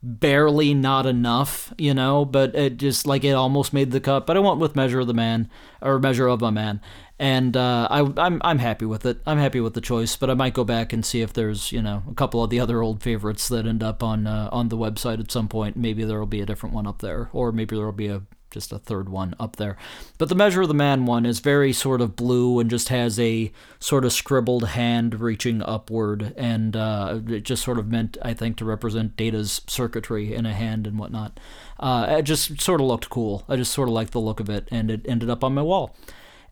barely 0.03 0.72
not 0.72 1.07
enough, 1.07 1.72
you 1.76 1.93
know, 1.93 2.24
but 2.24 2.55
it 2.55 2.78
just 2.78 3.07
like 3.07 3.22
it 3.22 3.33
almost 3.33 3.72
made 3.72 3.91
the 3.91 4.01
cut. 4.01 4.26
But 4.26 4.37
I 4.37 4.41
went 4.41 4.59
with 4.59 4.74
Measure 4.74 5.01
of 5.01 5.07
the 5.07 5.14
Man 5.14 5.51
or 5.81 5.99
Measure 5.99 6.26
of 6.26 6.43
a 6.43 6.51
Man, 6.51 6.81
and 7.21 7.55
uh, 7.55 7.87
I, 7.91 8.01
I'm 8.16 8.41
I'm 8.43 8.59
happy 8.59 8.87
with 8.87 9.05
it. 9.05 9.21
I'm 9.27 9.37
happy 9.37 9.61
with 9.61 9.75
the 9.75 9.83
choice, 9.83 10.16
but 10.16 10.31
I 10.31 10.35
might 10.35 10.55
go 10.55 10.64
back 10.64 10.95
and 10.95 11.05
see 11.05 11.21
if 11.21 11.35
there's 11.35 11.71
you 11.71 11.83
know 11.83 12.03
a 12.11 12.14
couple 12.14 12.43
of 12.43 12.49
the 12.49 12.59
other 12.59 12.83
old 12.83 13.03
favorites 13.03 13.47
that 13.49 13.66
end 13.66 13.83
up 13.83 14.03
on 14.03 14.27
uh, 14.27 14.49
on 14.51 14.71
the 14.71 14.79
website 14.79 15.21
at 15.21 15.31
some 15.31 15.47
point. 15.47 15.77
Maybe 15.77 16.03
there 16.03 16.18
will 16.18 16.27
be 16.27 16.41
a 16.41 16.47
different 16.47 16.75
one 16.75 16.87
up 16.87 17.03
there, 17.03 17.29
or 17.35 17.53
maybe 17.53 17.77
there 17.77 17.85
will 17.85 17.93
be 17.93 18.09
a 18.09 18.23
just 18.51 18.73
a 18.73 18.79
third 18.79 19.11
one 19.11 19.35
up 19.39 19.57
there. 19.57 19.77
But 20.16 20.31
the 20.31 20.35
Measure 20.35 20.62
of 20.62 20.68
the 20.68 20.75
Man 20.75 21.05
one 21.05 21.27
is 21.27 21.41
very 21.41 21.75
sort 21.75 22.01
of 22.01 22.16
blue 22.16 22.59
and 22.59 22.71
just 22.71 22.89
has 22.89 23.21
a 23.21 23.53
sort 23.79 24.07
of 24.07 24.14
scribbled 24.14 24.68
hand 24.68 25.21
reaching 25.21 25.61
upward, 25.61 26.33
and 26.39 26.75
uh, 26.75 27.21
it 27.29 27.43
just 27.43 27.62
sort 27.62 27.79
of 27.79 27.89
meant, 27.89 28.16
I 28.23 28.33
think, 28.33 28.57
to 28.57 28.64
represent 28.64 29.16
Data's 29.16 29.61
circuitry 29.66 30.35
in 30.35 30.47
a 30.47 30.55
hand 30.55 30.87
and 30.87 30.99
whatnot. 30.99 31.39
Uh, 31.79 32.16
it 32.18 32.23
just 32.23 32.62
sort 32.62 32.81
of 32.81 32.87
looked 32.87 33.11
cool. 33.11 33.45
I 33.47 33.57
just 33.57 33.75
sort 33.75 33.89
of 33.89 33.93
liked 33.93 34.12
the 34.12 34.21
look 34.21 34.41
of 34.41 34.49
it, 34.49 34.66
and 34.71 34.91
it 34.91 35.03
ended 35.07 35.29
up 35.29 35.45
on 35.45 35.55
my 35.55 35.62
wall. 35.62 35.95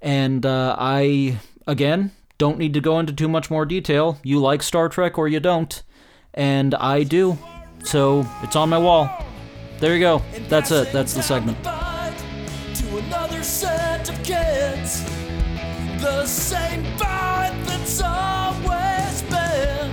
And 0.00 0.46
uh, 0.46 0.76
I, 0.78 1.38
again, 1.66 2.12
don't 2.38 2.58
need 2.58 2.74
to 2.74 2.80
go 2.80 2.98
into 2.98 3.12
too 3.12 3.28
much 3.28 3.50
more 3.50 3.66
detail. 3.66 4.18
You 4.22 4.40
like 4.40 4.62
Star 4.62 4.88
Trek 4.88 5.18
or 5.18 5.28
you 5.28 5.40
don't, 5.40 5.82
and 6.34 6.74
I 6.74 7.02
do. 7.02 7.38
So 7.84 8.26
it's 8.42 8.56
on 8.56 8.68
my 8.68 8.78
wall. 8.78 9.10
There 9.80 9.94
you 9.94 10.00
go. 10.00 10.22
That's 10.48 10.70
it. 10.70 10.92
That's 10.92 11.14
the 11.14 11.22
segment 11.22 11.58
another 12.98 13.42
set 13.42 14.08
of 14.08 14.16
kids. 14.22 15.04
The 16.02 16.26
same 16.26 16.84
fight 16.96 17.52
that's 17.64 18.00
always 18.02 19.22
been. 19.22 19.90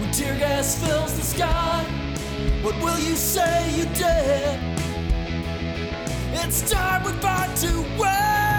When 0.00 0.10
tear 0.12 0.36
gas 0.38 0.82
fills 0.84 1.14
the 1.16 1.22
sky, 1.22 1.84
what 2.62 2.76
will 2.82 2.98
you 2.98 3.14
say 3.14 3.70
you 3.76 3.84
did? 3.94 4.58
It's 6.32 6.70
time 6.70 7.04
we 7.04 7.12
fight 7.12 7.54
to 7.56 7.82
win. 7.98 8.53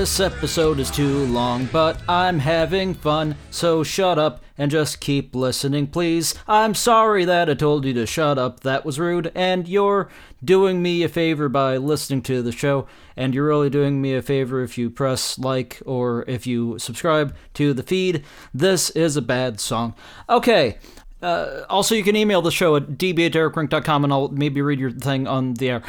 This 0.00 0.18
episode 0.18 0.78
is 0.78 0.90
too 0.90 1.26
long, 1.26 1.66
but 1.66 2.00
I'm 2.08 2.38
having 2.38 2.94
fun, 2.94 3.36
so 3.50 3.82
shut 3.82 4.18
up 4.18 4.42
and 4.56 4.70
just 4.70 4.98
keep 4.98 5.34
listening, 5.34 5.88
please. 5.88 6.34
I'm 6.48 6.74
sorry 6.74 7.26
that 7.26 7.50
I 7.50 7.52
told 7.52 7.84
you 7.84 7.92
to 7.92 8.06
shut 8.06 8.38
up, 8.38 8.60
that 8.60 8.86
was 8.86 8.98
rude, 8.98 9.30
and 9.34 9.68
you're 9.68 10.08
doing 10.42 10.80
me 10.80 11.02
a 11.02 11.08
favor 11.10 11.50
by 11.50 11.76
listening 11.76 12.22
to 12.22 12.40
the 12.40 12.50
show, 12.50 12.86
and 13.14 13.34
you're 13.34 13.46
really 13.46 13.68
doing 13.68 14.00
me 14.00 14.14
a 14.14 14.22
favor 14.22 14.62
if 14.62 14.78
you 14.78 14.88
press 14.88 15.38
like 15.38 15.82
or 15.84 16.24
if 16.26 16.46
you 16.46 16.78
subscribe 16.78 17.36
to 17.52 17.74
the 17.74 17.82
feed. 17.82 18.24
This 18.54 18.88
is 18.88 19.18
a 19.18 19.22
bad 19.22 19.60
song. 19.60 19.94
Okay. 20.30 20.78
Uh, 21.20 21.64
also, 21.68 21.94
you 21.94 22.04
can 22.04 22.16
email 22.16 22.40
the 22.40 22.50
show 22.50 22.74
at 22.74 22.92
db 22.92 24.04
and 24.04 24.12
I'll 24.14 24.28
maybe 24.28 24.62
read 24.62 24.80
your 24.80 24.92
thing 24.92 25.26
on 25.26 25.52
the 25.52 25.68
air. 25.68 25.82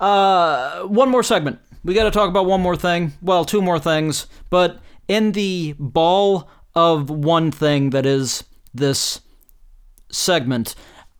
Uh, 0.00 0.84
one 0.84 1.10
more 1.10 1.22
segment 1.22 1.58
we 1.84 1.94
got 1.94 2.04
to 2.04 2.10
talk 2.10 2.28
about 2.28 2.46
one 2.46 2.60
more 2.60 2.76
thing. 2.76 3.12
Well, 3.22 3.44
two 3.44 3.62
more 3.62 3.78
things. 3.78 4.26
But 4.50 4.80
in 5.06 5.32
the 5.32 5.74
ball 5.78 6.48
of 6.74 7.10
one 7.10 7.50
thing 7.50 7.90
that 7.90 8.06
is 8.06 8.44
this 8.74 9.20
segment, 10.10 10.74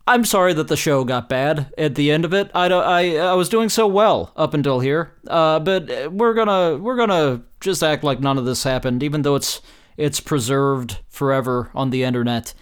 I'm 0.07 0.25
sorry 0.25 0.53
that 0.53 0.67
the 0.67 0.75
show 0.75 1.03
got 1.03 1.29
bad 1.29 1.71
at 1.77 1.93
the 1.93 2.09
end 2.11 2.25
of 2.25 2.33
it. 2.33 2.49
I, 2.55 2.65
I, 2.65 3.15
I 3.17 3.33
was 3.33 3.47
doing 3.47 3.69
so 3.69 3.85
well 3.85 4.31
up 4.35 4.55
until 4.55 4.79
here, 4.79 5.13
uh, 5.27 5.59
but 5.59 6.11
we're 6.11 6.33
gonna 6.33 6.77
we're 6.77 6.95
gonna 6.95 7.43
just 7.61 7.83
act 7.83 8.03
like 8.03 8.19
none 8.19 8.39
of 8.39 8.45
this 8.45 8.63
happened, 8.63 9.03
even 9.03 9.21
though 9.21 9.35
it's 9.35 9.61
it's 9.97 10.19
preserved 10.19 10.97
forever 11.09 11.69
on 11.75 11.91
the 11.91 12.03
internet. 12.03 12.55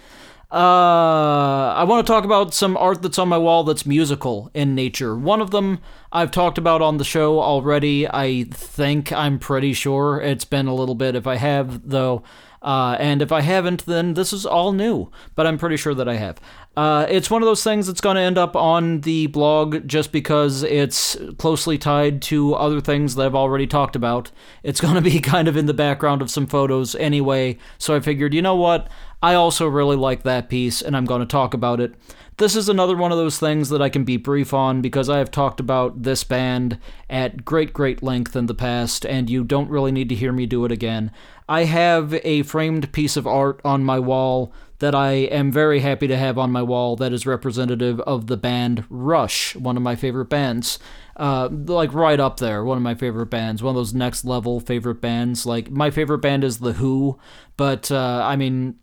Uh, 0.50 1.74
I 1.76 1.84
want 1.84 2.08
to 2.08 2.12
talk 2.12 2.24
about 2.24 2.54
some 2.54 2.78
art 2.78 3.02
that's 3.02 3.20
on 3.20 3.28
my 3.28 3.38
wall 3.38 3.66
that's 3.66 3.86
musical 3.86 4.50
in 4.54 4.76
nature. 4.76 5.14
One 5.14 5.42
of 5.42 5.52
them 5.52 5.80
I've 6.14 6.32
talked 6.32 6.58
about 6.58 6.82
on 6.82 6.98
the 6.98 7.04
show 7.04 7.42
already. 7.42 8.08
I 8.08 8.46
think 8.52 9.12
I'm 9.12 9.40
pretty 9.40 9.74
sure 9.74 10.22
it's 10.22 10.46
been 10.46 10.68
a 10.68 10.74
little 10.74 10.96
bit. 10.96 11.16
If 11.16 11.28
I 11.28 11.36
have, 11.36 11.90
though, 11.90 12.24
uh, 12.62 12.98
and 13.00 13.22
if 13.22 13.32
I 13.32 13.42
haven't, 13.42 13.86
then 13.86 14.14
this 14.14 14.34
is 14.34 14.46
all 14.46 14.74
new, 14.74 15.12
but 15.36 15.46
I'm 15.46 15.58
pretty 15.58 15.78
sure 15.78 15.94
that 15.94 16.10
I 16.10 16.16
have. 16.16 16.40
Uh, 16.76 17.06
it's 17.10 17.32
one 17.32 17.42
of 17.42 17.48
those 17.48 17.64
things 17.64 17.88
that's 17.88 18.02
going 18.02 18.16
to 18.16 18.22
end 18.22 18.38
up 18.38 18.56
on 18.56 19.02
the 19.02 19.28
blog 19.28 19.88
just 19.88 20.12
because 20.12 20.64
it's 20.64 21.18
closely 21.38 21.78
tied 21.78 22.22
to 22.22 22.54
other 22.54 22.80
things 22.80 23.16
that 23.16 23.26
I've 23.26 23.36
already 23.36 23.66
talked 23.66 23.96
about. 23.96 24.32
It's 24.64 24.82
going 24.88 24.96
to 24.96 25.02
be 25.02 25.20
kind 25.20 25.48
of 25.48 25.58
in 25.58 25.66
the 25.66 25.74
background 25.74 26.22
of 26.22 26.32
some 26.32 26.48
photos 26.48 26.96
anyway, 26.96 27.58
so 27.78 27.96
I 27.96 28.00
figured, 28.00 28.34
you 28.34 28.42
know 28.42 28.56
what? 28.56 28.90
I 29.22 29.34
also 29.34 29.68
really 29.68 29.96
like 29.96 30.24
that 30.24 30.50
piece, 30.50 30.82
and 30.82 30.96
I'm 30.96 31.06
going 31.06 31.22
to 31.22 31.26
talk 31.26 31.54
about 31.54 31.80
it. 31.80 31.96
This 32.38 32.56
is 32.56 32.70
another 32.70 32.96
one 32.96 33.12
of 33.12 33.18
those 33.18 33.40
things 33.40 33.70
that 33.70 33.82
I 33.82 33.90
can 33.90 34.04
be 34.04 34.18
brief 34.18 34.54
on 34.54 34.80
because 34.80 35.10
I 35.10 35.18
have 35.18 35.32
talked 35.32 35.60
about 35.60 36.04
this 36.04 36.24
band 36.24 36.78
at 37.10 37.44
great, 37.44 37.74
great 37.74 38.04
length 38.04 38.36
in 38.36 38.46
the 38.46 38.54
past, 38.54 39.08
and 39.08 39.28
you 39.28 39.44
don't 39.44 39.72
really 39.72 39.92
need 39.92 40.10
to 40.10 40.16
hear 40.16 40.32
me 40.32 40.46
do 40.46 40.64
it 40.64 40.72
again. 40.72 41.10
I 41.50 41.64
have 41.64 42.14
a 42.24 42.44
framed 42.44 42.92
piece 42.92 43.16
of 43.18 43.26
art 43.26 43.62
on 43.64 43.84
my 43.84 44.00
wall 44.00 44.52
that 44.80 44.94
I 44.94 45.12
am 45.12 45.52
very 45.52 45.80
happy 45.80 46.08
to 46.08 46.18
have 46.18 46.38
on 46.38 46.52
my 46.52 46.62
wall 46.62 46.96
that 46.98 47.12
is 47.12 47.26
representative 47.26 48.00
of 48.02 48.28
the 48.28 48.38
band 48.38 48.84
Rush, 48.90 49.56
one 49.56 49.76
of 49.76 49.84
my 49.84 49.96
favorite 49.96 50.26
bands. 50.26 50.78
Uh, 51.16 51.50
like 51.52 51.94
right 51.94 52.20
up 52.20 52.38
there, 52.38 52.64
one 52.64 52.78
of 52.78 52.84
my 52.84 52.94
favorite 52.94 53.28
bands, 53.28 53.64
one 53.64 53.72
of 53.72 53.76
those 53.76 53.94
next 53.94 54.24
level 54.24 54.60
favorite 54.60 55.02
bands. 55.02 55.46
Like 55.46 55.72
my 55.72 55.90
favorite 55.90 56.20
band 56.20 56.44
is 56.44 56.60
The 56.60 56.74
Who, 56.74 57.18
but 57.56 57.92
uh, 57.92 58.22
I 58.24 58.36
mean, 58.36 58.76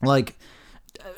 like 0.00 0.36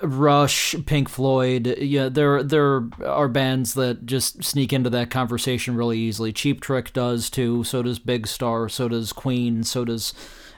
Rush, 0.02 0.74
Pink 0.86 1.10
Floyd, 1.10 1.78
yeah, 1.78 2.08
there 2.08 2.42
there 2.42 2.88
are 3.04 3.28
bands 3.28 3.74
that 3.74 4.06
just 4.06 4.42
sneak 4.42 4.72
into 4.72 4.88
that 4.90 5.10
conversation 5.10 5.76
really 5.76 5.98
easily. 5.98 6.32
Cheap 6.32 6.62
Trick 6.62 6.94
does 6.94 7.28
too. 7.28 7.62
So 7.64 7.82
does 7.82 7.98
Big 7.98 8.26
Star. 8.26 8.70
So 8.70 8.88
does 8.88 9.12
Queen. 9.12 9.64
So 9.64 9.84
does. 9.84 10.14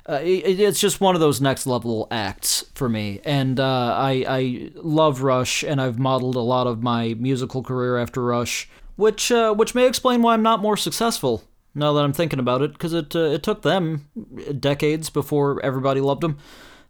Uh, 0.08 0.20
it, 0.22 0.60
it's 0.60 0.78
just 0.78 1.00
one 1.00 1.16
of 1.16 1.20
those 1.20 1.40
next 1.40 1.66
level 1.66 2.06
acts 2.12 2.64
for 2.74 2.88
me, 2.88 3.20
and 3.24 3.58
uh, 3.58 3.92
I 3.98 4.24
I 4.28 4.70
love 4.76 5.22
Rush, 5.22 5.64
and 5.64 5.80
I've 5.80 5.98
modeled 5.98 6.36
a 6.36 6.40
lot 6.40 6.68
of 6.68 6.80
my 6.80 7.14
musical 7.14 7.62
career 7.62 7.98
after 7.98 8.22
Rush, 8.22 8.68
which 8.94 9.32
uh, 9.32 9.52
which 9.52 9.74
may 9.74 9.86
explain 9.86 10.22
why 10.22 10.34
I'm 10.34 10.44
not 10.44 10.62
more 10.62 10.76
successful 10.76 11.42
now 11.74 11.92
that 11.92 12.04
I'm 12.04 12.12
thinking 12.12 12.38
about 12.38 12.62
it, 12.62 12.72
because 12.72 12.92
it 12.92 13.16
uh, 13.16 13.34
it 13.34 13.42
took 13.42 13.62
them 13.62 14.08
decades 14.60 15.10
before 15.10 15.60
everybody 15.64 16.00
loved 16.00 16.20
them. 16.22 16.38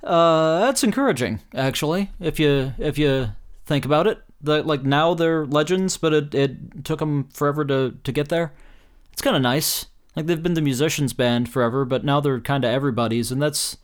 Uh, 0.05 0.61
that's 0.61 0.85
encouraging, 0.85 1.41
actually. 1.55 2.11
If 2.21 2.39
you 2.39 2.75
if 2.79 2.99
you 2.99 3.29
think 3.65 3.87
about 3.87 4.07
it, 4.07 4.23
the, 4.43 4.63
like 4.63 4.83
now 4.83 5.15
they're 5.15 5.47
legends, 5.47 5.97
but 5.97 6.13
it, 6.13 6.35
it 6.35 6.85
took 6.85 6.99
them 6.99 7.29
forever 7.33 7.65
to 7.65 7.95
to 8.05 8.13
get 8.13 8.29
there. 8.29 8.53
It's 9.13 9.23
kind 9.23 9.37
of 9.37 9.43
nice. 9.43 9.87
Like 10.17 10.27
they've 10.27 10.43
been 10.43 10.55
the 10.55 10.63
musicians 10.63 11.13
band 11.13 11.49
forever, 11.49 11.85
but 11.85 12.05
now 12.05 12.21
they're 12.21 12.41
kind 12.41 12.65
of 12.65 12.71
everybody's, 12.71 13.31
and 13.31 13.41
that's 13.41 13.77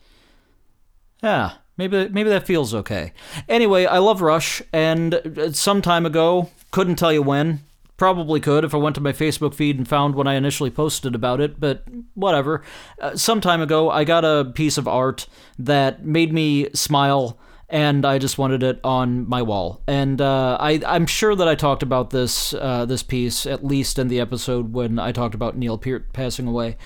yeah. 1.22 1.52
Maybe 1.78 2.08
maybe 2.08 2.28
that 2.30 2.46
feels 2.46 2.74
okay. 2.74 3.12
Anyway, 3.48 3.86
I 3.86 3.98
love 3.98 4.20
Rush, 4.20 4.60
and 4.72 5.50
some 5.52 5.80
time 5.80 6.04
ago, 6.04 6.50
couldn't 6.70 6.96
tell 6.96 7.12
you 7.12 7.22
when, 7.22 7.60
Probably 8.02 8.40
could 8.40 8.64
if 8.64 8.74
I 8.74 8.78
went 8.78 8.96
to 8.96 9.00
my 9.00 9.12
Facebook 9.12 9.54
feed 9.54 9.78
and 9.78 9.86
found 9.86 10.16
when 10.16 10.26
I 10.26 10.34
initially 10.34 10.70
posted 10.70 11.14
about 11.14 11.40
it, 11.40 11.60
but 11.60 11.84
whatever. 12.14 12.62
Uh, 13.00 13.14
some 13.14 13.40
time 13.40 13.60
ago, 13.60 13.90
I 13.90 14.02
got 14.02 14.24
a 14.24 14.50
piece 14.56 14.76
of 14.76 14.88
art 14.88 15.28
that 15.56 16.04
made 16.04 16.32
me 16.32 16.68
smile, 16.74 17.38
and 17.72 18.04
I 18.04 18.18
just 18.18 18.36
wanted 18.36 18.62
it 18.62 18.78
on 18.84 19.26
my 19.26 19.40
wall. 19.40 19.82
And 19.88 20.20
uh, 20.20 20.58
I, 20.60 20.82
I'm 20.86 21.06
sure 21.06 21.34
that 21.34 21.48
I 21.48 21.54
talked 21.54 21.82
about 21.82 22.10
this 22.10 22.52
uh, 22.52 22.84
this 22.84 23.02
piece 23.02 23.46
at 23.46 23.64
least 23.64 23.98
in 23.98 24.08
the 24.08 24.20
episode 24.20 24.74
when 24.74 24.98
I 24.98 25.10
talked 25.10 25.34
about 25.34 25.56
Neil 25.56 25.78
Peart 25.78 26.12
passing 26.12 26.46
away. 26.46 26.76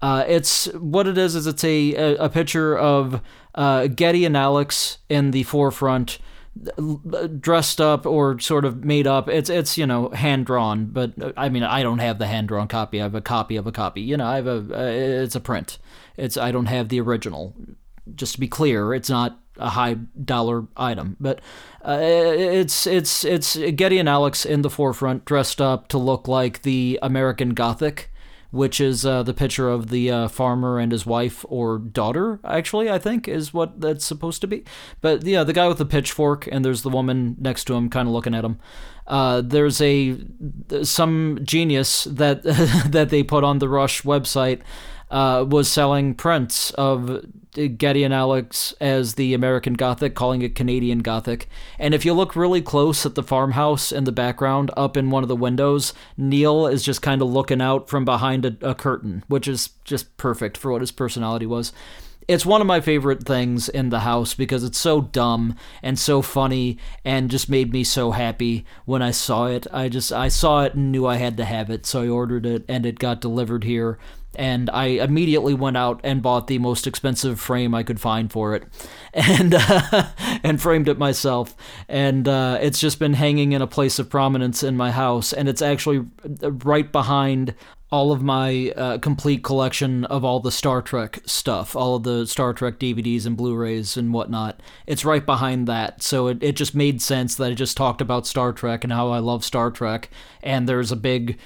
Uh, 0.00 0.24
it's 0.26 0.64
what 0.72 1.06
it 1.06 1.18
is 1.18 1.34
is 1.34 1.46
it's 1.46 1.62
a 1.62 1.94
a, 1.94 2.16
a 2.16 2.28
picture 2.30 2.76
of 2.76 3.20
uh, 3.54 3.86
Geddy 3.88 4.24
and 4.24 4.34
Alex 4.36 4.98
in 5.10 5.30
the 5.30 5.42
forefront 5.42 6.18
dressed 7.38 7.80
up 7.80 8.06
or 8.06 8.38
sort 8.40 8.64
of 8.64 8.82
made 8.82 9.06
up. 9.06 9.28
It's 9.28 9.50
it's 9.50 9.76
you 9.76 9.86
know 9.86 10.08
hand 10.08 10.46
drawn, 10.46 10.86
but 10.86 11.12
I 11.36 11.50
mean 11.50 11.64
I 11.64 11.82
don't 11.82 11.98
have 11.98 12.18
the 12.18 12.26
hand 12.26 12.48
drawn 12.48 12.66
copy. 12.66 12.98
I 12.98 13.04
have 13.04 13.14
a 13.14 13.20
copy 13.20 13.56
of 13.56 13.66
a 13.66 13.72
copy. 13.72 14.00
You 14.00 14.16
know 14.16 14.26
I 14.26 14.36
have 14.36 14.46
a 14.46 14.56
uh, 14.74 15.22
it's 15.22 15.36
a 15.36 15.40
print. 15.40 15.78
It's 16.16 16.38
I 16.38 16.50
don't 16.50 16.66
have 16.66 16.88
the 16.88 17.00
original. 17.00 17.54
Just 18.14 18.34
to 18.34 18.40
be 18.40 18.48
clear, 18.48 18.94
it's 18.94 19.10
not 19.10 19.38
a 19.56 19.70
high 19.70 19.94
dollar 19.94 20.66
item, 20.76 21.16
but 21.20 21.40
uh, 21.84 21.98
it's 22.00 22.86
it's 22.86 23.24
it's 23.24 23.56
Geddy 23.56 23.98
and 23.98 24.08
Alex 24.08 24.44
in 24.44 24.62
the 24.62 24.70
forefront, 24.70 25.24
dressed 25.24 25.60
up 25.60 25.88
to 25.88 25.98
look 25.98 26.28
like 26.28 26.62
the 26.62 26.98
American 27.02 27.50
Gothic 27.50 28.10
which 28.50 28.80
is 28.80 29.06
uh, 29.06 29.22
the 29.22 29.34
picture 29.34 29.68
of 29.68 29.90
the 29.90 30.10
uh, 30.10 30.28
farmer 30.28 30.78
and 30.78 30.90
his 30.90 31.06
wife 31.06 31.44
or 31.48 31.78
daughter, 31.78 32.40
actually, 32.44 32.90
I 32.90 32.98
think, 32.98 33.28
is 33.28 33.54
what 33.54 33.80
that's 33.80 34.04
supposed 34.04 34.40
to 34.40 34.46
be. 34.46 34.64
But 35.00 35.24
yeah, 35.24 35.44
the 35.44 35.52
guy 35.52 35.68
with 35.68 35.78
the 35.78 35.86
pitchfork, 35.86 36.48
and 36.50 36.64
there's 36.64 36.82
the 36.82 36.88
woman 36.88 37.36
next 37.38 37.64
to 37.64 37.74
him, 37.74 37.88
kind 37.88 38.08
of 38.08 38.14
looking 38.14 38.34
at 38.34 38.44
him. 38.44 38.58
Uh, 39.06 39.40
there's 39.40 39.80
a 39.80 40.18
some 40.82 41.40
genius 41.42 42.04
that 42.04 42.42
that 42.88 43.10
they 43.10 43.22
put 43.22 43.44
on 43.44 43.58
the 43.58 43.68
Rush 43.68 44.02
website 44.02 44.60
uh, 45.10 45.44
was 45.48 45.70
selling 45.70 46.14
prints 46.14 46.70
of 46.72 47.24
Geddy 47.52 48.04
and 48.04 48.14
Alex 48.14 48.74
as 48.80 49.14
the 49.14 49.34
American 49.34 49.74
Gothic, 49.74 50.14
calling 50.14 50.42
it 50.42 50.54
Canadian 50.54 51.00
Gothic. 51.00 51.48
And 51.78 51.94
if 51.94 52.04
you 52.04 52.12
look 52.12 52.36
really 52.36 52.62
close 52.62 53.04
at 53.04 53.16
the 53.16 53.22
farmhouse 53.22 53.90
in 53.90 54.04
the 54.04 54.12
background, 54.12 54.70
up 54.76 54.96
in 54.96 55.10
one 55.10 55.24
of 55.24 55.28
the 55.28 55.36
windows, 55.36 55.92
Neil 56.16 56.66
is 56.66 56.84
just 56.84 57.02
kind 57.02 57.20
of 57.20 57.28
looking 57.28 57.60
out 57.60 57.88
from 57.88 58.04
behind 58.04 58.44
a, 58.44 58.56
a 58.62 58.74
curtain, 58.74 59.24
which 59.26 59.48
is 59.48 59.70
just 59.84 60.16
perfect 60.16 60.56
for 60.56 60.70
what 60.70 60.80
his 60.80 60.92
personality 60.92 61.46
was 61.46 61.72
it's 62.30 62.46
one 62.46 62.60
of 62.60 62.66
my 62.68 62.80
favorite 62.80 63.24
things 63.24 63.68
in 63.68 63.88
the 63.88 64.00
house 64.00 64.34
because 64.34 64.62
it's 64.62 64.78
so 64.78 65.00
dumb 65.00 65.56
and 65.82 65.98
so 65.98 66.22
funny 66.22 66.78
and 67.04 67.28
just 67.28 67.48
made 67.48 67.72
me 67.72 67.82
so 67.82 68.12
happy 68.12 68.64
when 68.84 69.02
I 69.02 69.10
saw 69.10 69.46
it. 69.46 69.66
I 69.72 69.88
just 69.88 70.12
I 70.12 70.28
saw 70.28 70.62
it 70.62 70.74
and 70.74 70.92
knew 70.92 71.06
I 71.06 71.16
had 71.16 71.36
to 71.38 71.44
have 71.44 71.70
it, 71.70 71.86
so 71.86 72.02
I 72.02 72.08
ordered 72.08 72.46
it 72.46 72.64
and 72.68 72.86
it 72.86 73.00
got 73.00 73.20
delivered 73.20 73.64
here 73.64 73.98
and 74.34 74.70
I 74.70 74.86
immediately 74.86 75.54
went 75.54 75.76
out 75.76 76.00
and 76.04 76.22
bought 76.22 76.46
the 76.46 76.58
most 76.58 76.86
expensive 76.86 77.40
frame 77.40 77.74
I 77.74 77.82
could 77.82 78.00
find 78.00 78.30
for 78.30 78.54
it, 78.54 78.64
and 79.14 79.54
uh, 79.54 80.08
and 80.42 80.60
framed 80.60 80.88
it 80.88 80.98
myself. 80.98 81.56
And 81.88 82.28
uh, 82.28 82.58
it's 82.60 82.80
just 82.80 82.98
been 82.98 83.14
hanging 83.14 83.52
in 83.52 83.62
a 83.62 83.66
place 83.66 83.98
of 83.98 84.10
prominence 84.10 84.62
in 84.62 84.76
my 84.76 84.90
house, 84.90 85.32
and 85.32 85.48
it's 85.48 85.62
actually 85.62 86.06
right 86.40 86.90
behind 86.90 87.54
all 87.92 88.12
of 88.12 88.22
my 88.22 88.72
uh, 88.76 88.98
complete 88.98 89.42
collection 89.42 90.04
of 90.04 90.24
all 90.24 90.38
the 90.38 90.52
Star 90.52 90.80
Trek 90.80 91.20
stuff, 91.26 91.74
all 91.74 91.96
of 91.96 92.04
the 92.04 92.24
Star 92.24 92.52
Trek 92.52 92.78
DVDs 92.78 93.26
and 93.26 93.36
Blu-rays 93.36 93.96
and 93.96 94.12
whatnot. 94.12 94.60
It's 94.86 95.04
right 95.04 95.26
behind 95.26 95.66
that, 95.66 96.02
so 96.02 96.28
it, 96.28 96.40
it 96.40 96.54
just 96.54 96.74
made 96.74 97.02
sense 97.02 97.34
that 97.34 97.50
I 97.50 97.54
just 97.54 97.76
talked 97.76 98.00
about 98.00 98.28
Star 98.28 98.52
Trek 98.52 98.84
and 98.84 98.92
how 98.92 99.08
I 99.10 99.18
love 99.18 99.44
Star 99.44 99.72
Trek, 99.72 100.08
and 100.42 100.68
there's 100.68 100.92
a 100.92 100.96
big 100.96 101.38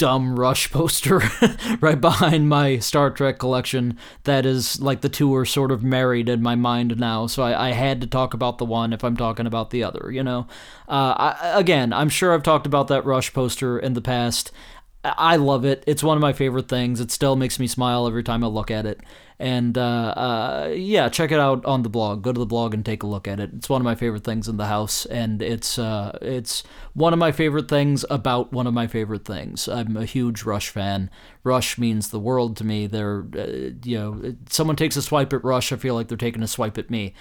dumb 0.00 0.40
Rush 0.40 0.72
poster 0.72 1.20
right 1.82 2.00
behind 2.00 2.48
my 2.48 2.78
Star 2.78 3.10
Trek 3.10 3.38
collection 3.38 3.98
that 4.24 4.46
is 4.46 4.80
like 4.80 5.02
the 5.02 5.10
two 5.10 5.34
are 5.34 5.44
sort 5.44 5.70
of 5.70 5.84
married 5.84 6.26
in 6.26 6.42
my 6.42 6.54
mind 6.54 6.98
now. 6.98 7.26
So 7.26 7.42
I, 7.42 7.68
I 7.68 7.72
had 7.72 8.00
to 8.00 8.06
talk 8.06 8.32
about 8.32 8.56
the 8.56 8.64
one 8.64 8.94
if 8.94 9.04
I'm 9.04 9.14
talking 9.14 9.46
about 9.46 9.68
the 9.68 9.84
other, 9.84 10.10
you 10.10 10.22
know? 10.22 10.46
Uh, 10.88 11.34
I, 11.38 11.60
again, 11.60 11.92
I'm 11.92 12.08
sure 12.08 12.32
I've 12.32 12.42
talked 12.42 12.66
about 12.66 12.88
that 12.88 13.04
Rush 13.04 13.34
poster 13.34 13.78
in 13.78 13.92
the 13.92 14.00
past. 14.00 14.50
I 15.02 15.36
love 15.36 15.64
it. 15.64 15.82
It's 15.86 16.02
one 16.02 16.18
of 16.18 16.20
my 16.20 16.34
favorite 16.34 16.68
things. 16.68 17.00
It 17.00 17.10
still 17.10 17.34
makes 17.34 17.58
me 17.58 17.66
smile 17.66 18.06
every 18.06 18.22
time 18.22 18.44
I 18.44 18.48
look 18.48 18.70
at 18.70 18.84
it. 18.84 19.00
And 19.38 19.78
uh, 19.78 19.80
uh, 20.14 20.74
yeah, 20.76 21.08
check 21.08 21.32
it 21.32 21.40
out 21.40 21.64
on 21.64 21.82
the 21.82 21.88
blog. 21.88 22.22
Go 22.22 22.32
to 22.32 22.38
the 22.38 22.44
blog 22.44 22.74
and 22.74 22.84
take 22.84 23.02
a 23.02 23.06
look 23.06 23.26
at 23.26 23.40
it. 23.40 23.50
It's 23.56 23.70
one 23.70 23.80
of 23.80 23.86
my 23.86 23.94
favorite 23.94 24.24
things 24.24 24.46
in 24.46 24.58
the 24.58 24.66
house, 24.66 25.06
and 25.06 25.40
it's 25.40 25.78
uh, 25.78 26.18
it's 26.20 26.62
one 26.92 27.14
of 27.14 27.18
my 27.18 27.32
favorite 27.32 27.66
things 27.66 28.04
about 28.10 28.52
one 28.52 28.66
of 28.66 28.74
my 28.74 28.86
favorite 28.86 29.24
things. 29.24 29.66
I'm 29.66 29.96
a 29.96 30.04
huge 30.04 30.42
Rush 30.42 30.68
fan. 30.68 31.08
Rush 31.42 31.78
means 31.78 32.10
the 32.10 32.20
world 32.20 32.58
to 32.58 32.64
me. 32.64 32.86
They're 32.86 33.24
uh, 33.34 33.70
you 33.82 33.98
know, 33.98 34.34
someone 34.50 34.76
takes 34.76 34.96
a 34.96 35.02
swipe 35.02 35.32
at 35.32 35.42
Rush, 35.42 35.72
I 35.72 35.76
feel 35.76 35.94
like 35.94 36.08
they're 36.08 36.18
taking 36.18 36.42
a 36.42 36.46
swipe 36.46 36.76
at 36.76 36.90
me. 36.90 37.14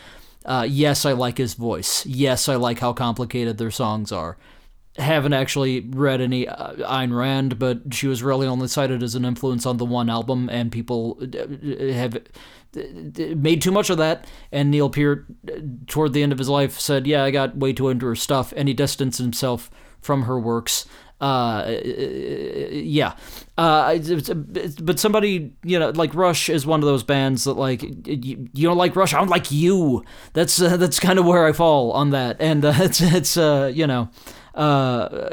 Uh, 0.44 0.68
yes, 0.70 1.06
I 1.06 1.14
like 1.14 1.38
his 1.38 1.54
voice. 1.54 2.06
Yes, 2.06 2.50
I 2.50 2.56
like 2.56 2.80
how 2.80 2.92
complicated 2.92 3.58
their 3.58 3.72
songs 3.72 4.12
are 4.12 4.38
haven't 4.98 5.34
actually 5.34 5.82
read 5.82 6.22
any 6.22 6.48
uh, 6.48 6.74
Ayn 6.74 7.16
Rand, 7.16 7.60
but 7.60 7.94
she 7.94 8.08
was 8.08 8.24
really 8.24 8.48
only 8.48 8.68
cited 8.68 9.04
as 9.04 9.16
an 9.16 9.26
influence 9.26 9.66
on 9.66 9.78
the 9.78 9.86
one 9.86 10.10
album, 10.10 10.50
and 10.50 10.72
people 10.72 11.20
uh, 11.22 11.94
have 11.94 12.16
uh, 12.16 12.82
made 13.36 13.62
too 13.62 13.72
much 13.72 13.90
of 13.90 13.98
that. 13.98 14.26
And 14.52 14.72
Neil 14.72 14.90
Peart, 14.90 15.26
toward 15.88 16.14
the 16.14 16.24
end 16.24 16.32
of 16.32 16.38
his 16.38 16.50
life, 16.50 16.80
said, 16.80 17.08
"Yeah, 17.08 17.24
I 17.24 17.32
got 17.32 17.58
way 17.58 17.74
too 17.74 17.90
into 17.90 18.06
her 18.08 18.16
stuff," 18.16 18.54
and 18.56 18.68
he 18.68 18.74
distanced 18.74 19.20
himself 19.20 19.70
from 20.02 20.24
her 20.24 20.40
works. 20.40 20.86
Uh, 21.22 21.80
yeah. 22.72 23.16
Uh, 23.58 23.98
but 24.82 25.00
somebody, 25.00 25.54
you 25.64 25.78
know, 25.78 25.90
like 25.90 26.16
Rush 26.16 26.50
is 26.50 26.66
one 26.66 26.80
of 26.80 26.86
those 26.86 27.04
bands 27.04 27.44
that 27.44 27.54
like 27.54 27.82
you, 28.08 28.48
you 28.54 28.68
don't 28.68 28.78
like 28.78 28.96
Rush. 28.96 29.14
I 29.14 29.20
don't 29.20 29.30
like 29.30 29.52
you. 29.52 30.06
That's 30.34 30.62
uh, 30.62 30.78
that's 30.78 31.00
kind 31.00 31.20
of 31.20 31.26
where 31.26 31.46
I 31.46 31.52
fall 31.52 31.92
on 31.92 32.12
that, 32.12 32.38
and 32.40 32.64
uh, 32.64 32.74
it's 32.78 33.02
it's 33.02 33.38
uh, 33.38 33.72
you 33.74 33.88
know. 33.88 34.10
Uh, 34.56 35.30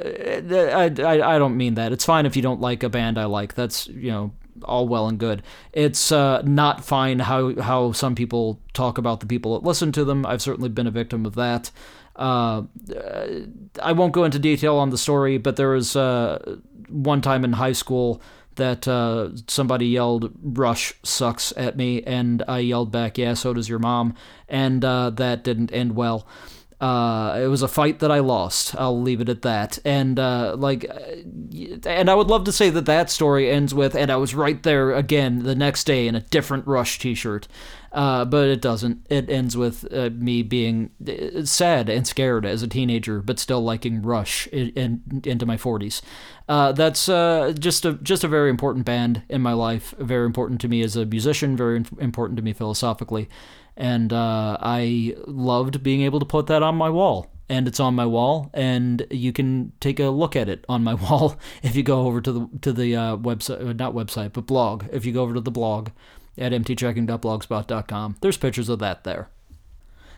I, 0.51 0.93
I, 0.99 1.37
I 1.37 1.39
don't 1.39 1.57
mean 1.57 1.75
that. 1.75 1.93
It's 1.93 2.05
fine 2.05 2.27
if 2.27 2.37
you 2.37 2.43
don't 2.43 2.61
like 2.61 2.83
a 2.83 2.89
band 2.89 3.19
I 3.19 3.25
like. 3.25 3.55
That's, 3.55 3.89
you 3.89 4.11
know, 4.11 4.33
all 4.63 4.89
well 4.89 5.09
and 5.09 5.19
good. 5.19 5.43
It's 5.73 6.13
uh, 6.13 6.43
not 6.43 6.85
fine 6.85 7.21
how, 7.21 7.61
how 7.61 7.93
some 7.93 8.15
people 8.15 8.61
talk 8.73 8.99
about 8.99 9.21
the 9.21 9.27
people 9.27 9.59
that 9.59 9.67
listen 9.67 9.93
to 9.93 10.05
them. 10.05 10.25
I've 10.27 10.43
certainly 10.43 10.69
been 10.69 10.87
a 10.87 10.91
victim 10.93 11.27
of 11.27 11.35
that. 11.35 11.71
Uh, 12.15 12.63
I 13.83 13.93
won't 13.93 14.13
go 14.13 14.25
into 14.25 14.39
detail 14.39 14.77
on 14.77 14.91
the 14.91 14.99
story, 14.99 15.39
but 15.39 15.57
there 15.57 15.71
was 15.71 15.97
uh, 15.97 16.57
one 16.89 17.21
time 17.21 17.45
in 17.45 17.53
high 17.53 17.73
school 17.73 18.23
that 18.55 18.89
uh, 18.89 19.29
somebody 19.47 19.87
yelled 19.87 20.33
"Rush 20.43 20.95
sucks" 21.03 21.53
at 21.59 21.77
me, 21.77 22.03
and 22.03 22.43
I 22.49 22.61
yelled 22.61 22.91
back, 22.91 23.19
"Yeah, 23.19 23.35
so 23.35 23.53
does 23.53 23.69
your 23.69 23.79
mom," 23.79 24.15
and 24.49 24.83
uh, 24.83 25.11
that 25.11 25.45
didn't 25.45 25.73
end 25.73 25.95
well. 25.95 26.27
Uh, 26.79 27.39
it 27.43 27.47
was 27.47 27.63
a 27.63 27.69
fight 27.69 28.01
that 28.01 28.13
I 28.13 28.19
lost. 28.19 28.75
I'll 28.77 29.01
leave 29.01 29.23
it 29.23 29.31
at 29.31 29.43
that. 29.43 29.79
And 29.85 30.19
uh, 30.19 30.57
like, 30.59 30.85
uh, 30.89 31.89
and 31.89 32.11
I 32.11 32.15
would 32.15 32.27
love 32.27 32.45
to 32.45 32.53
say 32.53 32.69
that 32.69 32.85
that 32.85 33.09
story 33.11 33.51
ends 33.51 33.73
with, 33.73 33.95
and 33.95 34.11
I 34.11 34.17
was 34.17 34.35
right 34.35 34.63
there 34.63 34.95
again 34.95 35.45
the 35.45 35.55
next 35.55 35.85
day 35.85 36.07
in 36.07 36.15
a 36.15 36.21
different 36.21 36.67
Rush 36.67 36.99
T-shirt. 36.99 37.49
Uh, 37.93 38.27
but 38.27 38.49
it 38.49 38.61
doesn't. 38.61 39.07
It 39.09 39.31
ends 39.31 39.57
with 39.57 39.91
uh, 39.91 40.11
me 40.11 40.43
being 40.43 40.91
uh, 41.09 41.47
sad 41.47 41.89
and 41.89 42.07
scared 42.07 42.45
as 42.45 42.63
a 42.63 42.69
teenager, 42.69 43.23
but 43.23 43.39
still 43.39 43.63
liking 43.63 44.03
Rush 44.03 44.47
in, 44.49 44.69
in 44.71 45.23
into 45.25 45.47
my 45.47 45.57
40s. 45.57 46.03
that's 46.47 47.07
just 47.59 47.87
a 47.87 47.95
just 47.95 48.23
a 48.23 48.29
very 48.29 48.51
important 48.51 48.85
band 48.85 49.23
in 49.31 49.41
my 49.41 49.55
life. 49.55 49.95
Very 49.99 50.27
important 50.27 50.61
to 50.61 50.69
me 50.69 50.83
as 50.83 50.95
a 50.95 51.07
musician. 51.07 51.57
Very 51.57 51.85
important 51.99 52.37
to 52.37 52.43
me 52.43 52.53
philosophically 52.53 53.31
and 53.77 54.13
uh, 54.13 54.57
I 54.61 55.15
loved 55.27 55.83
being 55.83 56.03
able 56.03 56.19
to 56.21 56.27
put 56.27 56.47
that 56.47 56.63
on 56.63 56.77
my 56.77 56.91
wall. 56.91 57.31
And 57.49 57.69
it's 57.69 57.79
on 57.79 57.95
my 57.95 58.07
wall, 58.07 58.51
and 58.55 59.07
you 59.09 59.33
can 59.33 59.71
take 59.79 60.01
a 60.01 60.09
look 60.09 60.35
at 60.35 60.49
it 60.49 60.65
on 60.69 60.83
my 60.83 60.95
wall 61.05 61.37
if 61.63 61.77
you 61.77 61.85
go 61.85 62.01
over 62.07 62.21
to 62.21 62.33
the 62.33 62.49
to 62.63 62.73
the 62.73 62.97
uh, 62.97 63.17
website, 63.17 63.65
uh, 63.65 63.73
not 63.73 63.95
website, 63.95 64.33
but 64.33 64.47
blog. 64.47 64.87
If 64.91 65.05
you 65.05 65.13
go 65.13 65.23
over 65.23 65.35
to 65.35 65.41
the 65.41 65.53
blog 65.53 65.91
at 66.37 66.51
mtchecking.blogspot.com, 66.51 68.17
there's 68.21 68.37
pictures 68.37 68.69
of 68.69 68.81
that 68.81 69.05
there. 69.05 69.29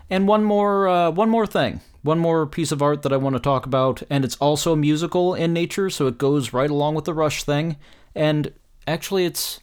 And 0.09 0.27
one 0.27 0.43
more 0.43 0.89
uh, 0.89 1.11
one 1.11 1.29
more 1.29 1.47
thing, 1.47 1.83
one 2.03 2.19
more 2.19 2.47
piece 2.47 2.73
of 2.73 2.81
art 2.81 3.03
that 3.03 3.13
I 3.13 3.19
want 3.19 3.37
to 3.37 3.41
talk 3.41 3.67
about, 3.67 4.03
and 4.09 4.25
it's 4.25 4.37
also 4.37 4.75
musical 4.75 5.35
in 5.35 5.53
nature, 5.53 5.91
so 5.91 6.07
it 6.07 6.17
goes 6.17 6.55
right 6.55 6.71
along 6.71 6.95
with 6.95 7.05
the 7.05 7.13
Rush 7.13 7.43
thing. 7.43 7.77
And 8.15 8.55
actually, 8.87 9.27
it's 9.27 9.61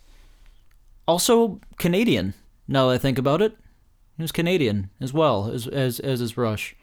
also 1.07 1.59
Canadian. 1.79 2.35
Now 2.67 2.87
that 2.87 2.93
I 2.93 2.97
think 2.99 3.17
about 3.17 3.41
it, 3.41 3.57
he 4.17 4.23
was 4.23 4.31
Canadian 4.31 4.89
as 5.01 5.13
well 5.13 5.49
as 5.51 5.67
as 5.67 5.99
as 5.99 6.21
is 6.21 6.37
Rush, 6.37 6.75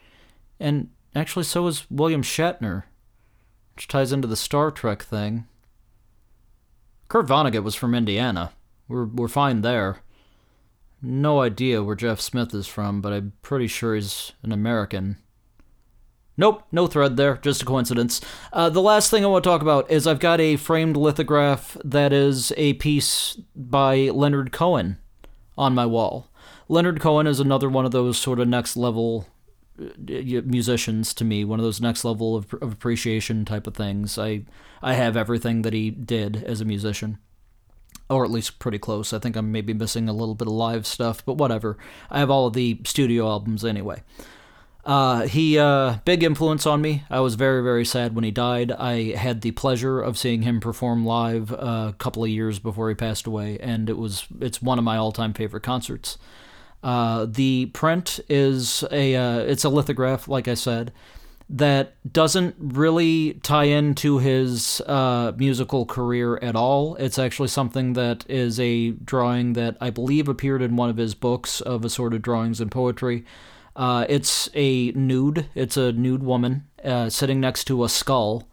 and 0.59 0.89
actually 1.15 1.43
so 1.43 1.67
is 1.67 1.89
William 1.89 2.21
Shatner, 2.23 2.83
which 3.75 3.87
ties 3.87 4.11
into 4.11 4.27
the 4.27 4.35
Star 4.35 4.71
Trek 4.71 5.03
thing. 5.03 5.45
Kurt 7.07 7.27
Vonnegut 7.27 7.63
was 7.63 7.75
from 7.75 7.95
Indiana. 7.95 8.51
We're 8.87 9.05
we're 9.05 9.27
fine 9.27 9.61
there. 9.61 9.97
No 11.01 11.41
idea 11.41 11.83
where 11.83 11.95
Jeff 11.95 12.21
Smith 12.21 12.53
is 12.53 12.67
from, 12.67 13.01
but 13.01 13.11
I'm 13.11 13.33
pretty 13.41 13.67
sure 13.67 13.93
he's 13.93 14.31
an 14.41 14.51
American. 14.51 15.17
Nope, 16.35 16.63
no 16.71 16.87
thread 16.87 17.15
there, 17.17 17.37
just 17.37 17.61
a 17.61 17.65
coincidence. 17.65 18.19
Uh, 18.51 18.69
the 18.69 18.81
last 18.81 19.11
thing 19.11 19.23
I 19.23 19.27
want 19.27 19.43
to 19.43 19.49
talk 19.49 19.61
about 19.61 19.91
is 19.91 20.07
I've 20.07 20.19
got 20.19 20.41
a 20.41 20.55
framed 20.55 20.97
lithograph 20.97 21.77
that 21.83 22.11
is 22.11 22.51
a 22.57 22.73
piece 22.73 23.37
by 23.55 24.09
Leonard 24.09 24.51
Cohen 24.51 24.97
on 25.57 25.75
my 25.75 25.85
wall. 25.85 26.29
Leonard 26.73 26.99
Cohen 26.99 27.27
is 27.27 27.39
another 27.39 27.69
one 27.69 27.85
of 27.85 27.91
those 27.91 28.17
sort 28.17 28.39
of 28.39 28.47
next 28.47 28.75
level 28.75 29.27
uh, 29.79 29.85
musicians 30.43 31.13
to 31.13 31.23
me, 31.23 31.45
one 31.45 31.59
of 31.59 31.63
those 31.63 31.79
next 31.79 32.03
level 32.03 32.35
of, 32.35 32.51
of 32.55 32.73
appreciation 32.73 33.45
type 33.45 33.67
of 33.67 33.75
things. 33.75 34.17
I 34.17 34.45
I 34.81 34.95
have 34.95 35.15
everything 35.15 35.61
that 35.61 35.73
he 35.73 35.91
did 35.91 36.43
as 36.43 36.61
a 36.61 36.65
musician 36.65 37.19
or 38.09 38.25
at 38.25 38.31
least 38.31 38.57
pretty 38.57 38.79
close. 38.79 39.13
I 39.13 39.19
think 39.19 39.35
I'm 39.35 39.51
maybe 39.51 39.73
missing 39.73 40.09
a 40.09 40.13
little 40.13 40.33
bit 40.33 40.47
of 40.47 40.53
live 40.53 40.87
stuff, 40.87 41.23
but 41.23 41.37
whatever. 41.37 41.77
I 42.09 42.19
have 42.19 42.31
all 42.31 42.47
of 42.47 42.53
the 42.53 42.79
studio 42.85 43.27
albums 43.27 43.63
anyway. 43.63 44.01
Uh, 44.83 45.27
he 45.27 45.59
uh, 45.59 45.97
big 46.05 46.23
influence 46.23 46.65
on 46.65 46.81
me. 46.81 47.03
I 47.07 47.19
was 47.19 47.35
very 47.35 47.61
very 47.61 47.85
sad 47.85 48.15
when 48.15 48.23
he 48.23 48.31
died. 48.31 48.71
I 48.71 49.15
had 49.15 49.41
the 49.41 49.51
pleasure 49.51 50.01
of 50.01 50.17
seeing 50.17 50.41
him 50.41 50.59
perform 50.59 51.05
live 51.05 51.53
uh, 51.53 51.89
a 51.89 51.95
couple 51.99 52.23
of 52.23 52.31
years 52.31 52.57
before 52.57 52.89
he 52.89 52.95
passed 52.95 53.27
away, 53.27 53.59
and 53.59 53.91
it 53.91 53.97
was 53.99 54.25
it's 54.41 54.59
one 54.59 54.79
of 54.79 54.83
my 54.83 54.97
all 54.97 55.11
time 55.11 55.33
favorite 55.33 55.61
concerts. 55.61 56.17
Uh, 56.83 57.25
the 57.29 57.67
print 57.67 58.19
is 58.27 58.83
a 58.91 59.15
uh, 59.15 59.39
it's 59.39 59.63
a 59.63 59.69
lithograph, 59.69 60.27
like 60.27 60.49
I 60.49 60.53
said, 60.53 60.91
that 61.49 61.95
doesn't 62.11 62.55
really 62.59 63.35
tie 63.43 63.65
into 63.65 64.17
his 64.17 64.81
uh, 64.81 65.31
musical 65.37 65.85
career 65.85 66.37
at 66.41 66.55
all. 66.55 66.95
It's 66.95 67.17
actually 67.17 67.47
something 67.47 67.93
that 67.93 68.25
is 68.29 68.59
a 68.59 68.91
drawing 68.91 69.53
that 69.53 69.77
I 69.79 69.89
believe 69.89 70.27
appeared 70.27 70.61
in 70.61 70.75
one 70.75 70.89
of 70.89 70.97
his 70.97 71.15
books 71.15 71.61
of 71.61 71.85
assorted 71.85 72.21
drawings 72.21 72.59
and 72.59 72.71
poetry. 72.71 73.23
Uh, 73.75 74.05
it's 74.09 74.49
a 74.53 74.91
nude. 74.91 75.47
It's 75.55 75.77
a 75.77 75.91
nude 75.91 76.23
woman 76.23 76.67
uh, 76.83 77.09
sitting 77.09 77.39
next 77.39 77.63
to 77.65 77.83
a 77.83 77.89
skull 77.89 78.47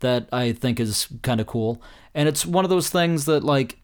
that 0.00 0.28
I 0.32 0.52
think 0.52 0.78
is 0.78 1.08
kind 1.22 1.40
of 1.40 1.46
cool. 1.46 1.82
And 2.14 2.28
it's 2.28 2.46
one 2.46 2.64
of 2.64 2.70
those 2.70 2.90
things 2.90 3.24
that, 3.26 3.44
like, 3.44 3.78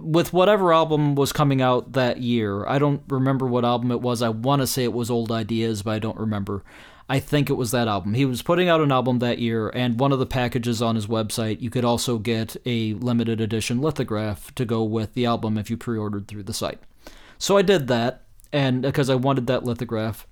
with 0.00 0.32
whatever 0.32 0.72
album 0.72 1.14
was 1.14 1.32
coming 1.32 1.62
out 1.62 1.92
that 1.92 2.18
year, 2.18 2.66
I 2.66 2.78
don't 2.78 3.02
remember 3.08 3.46
what 3.46 3.64
album 3.64 3.90
it 3.90 4.00
was. 4.00 4.22
I 4.22 4.28
want 4.28 4.60
to 4.60 4.66
say 4.66 4.84
it 4.84 4.92
was 4.92 5.10
Old 5.10 5.30
Ideas, 5.30 5.82
but 5.82 5.92
I 5.92 5.98
don't 5.98 6.18
remember. 6.18 6.64
I 7.08 7.18
think 7.18 7.50
it 7.50 7.54
was 7.54 7.72
that 7.72 7.88
album. 7.88 8.14
He 8.14 8.24
was 8.24 8.42
putting 8.42 8.68
out 8.68 8.80
an 8.80 8.92
album 8.92 9.18
that 9.18 9.38
year, 9.38 9.68
and 9.68 10.00
one 10.00 10.12
of 10.12 10.18
the 10.18 10.26
packages 10.26 10.80
on 10.80 10.94
his 10.94 11.06
website, 11.06 11.60
you 11.60 11.68
could 11.68 11.84
also 11.84 12.18
get 12.18 12.56
a 12.64 12.94
limited 12.94 13.40
edition 13.40 13.80
lithograph 13.80 14.54
to 14.54 14.64
go 14.64 14.82
with 14.82 15.14
the 15.14 15.26
album 15.26 15.58
if 15.58 15.68
you 15.68 15.76
pre 15.76 15.98
ordered 15.98 16.28
through 16.28 16.44
the 16.44 16.54
site. 16.54 16.80
So 17.38 17.56
I 17.56 17.62
did 17.62 17.88
that, 17.88 18.22
and 18.52 18.82
because 18.82 19.10
I 19.10 19.14
wanted 19.16 19.46
that 19.48 19.64
lithograph. 19.64 20.26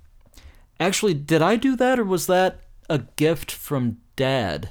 Actually, 0.78 1.14
did 1.14 1.42
I 1.42 1.56
do 1.56 1.76
that, 1.76 1.98
or 1.98 2.04
was 2.04 2.26
that 2.28 2.60
a 2.88 3.00
gift 3.16 3.50
from 3.50 3.98
dad? 4.16 4.70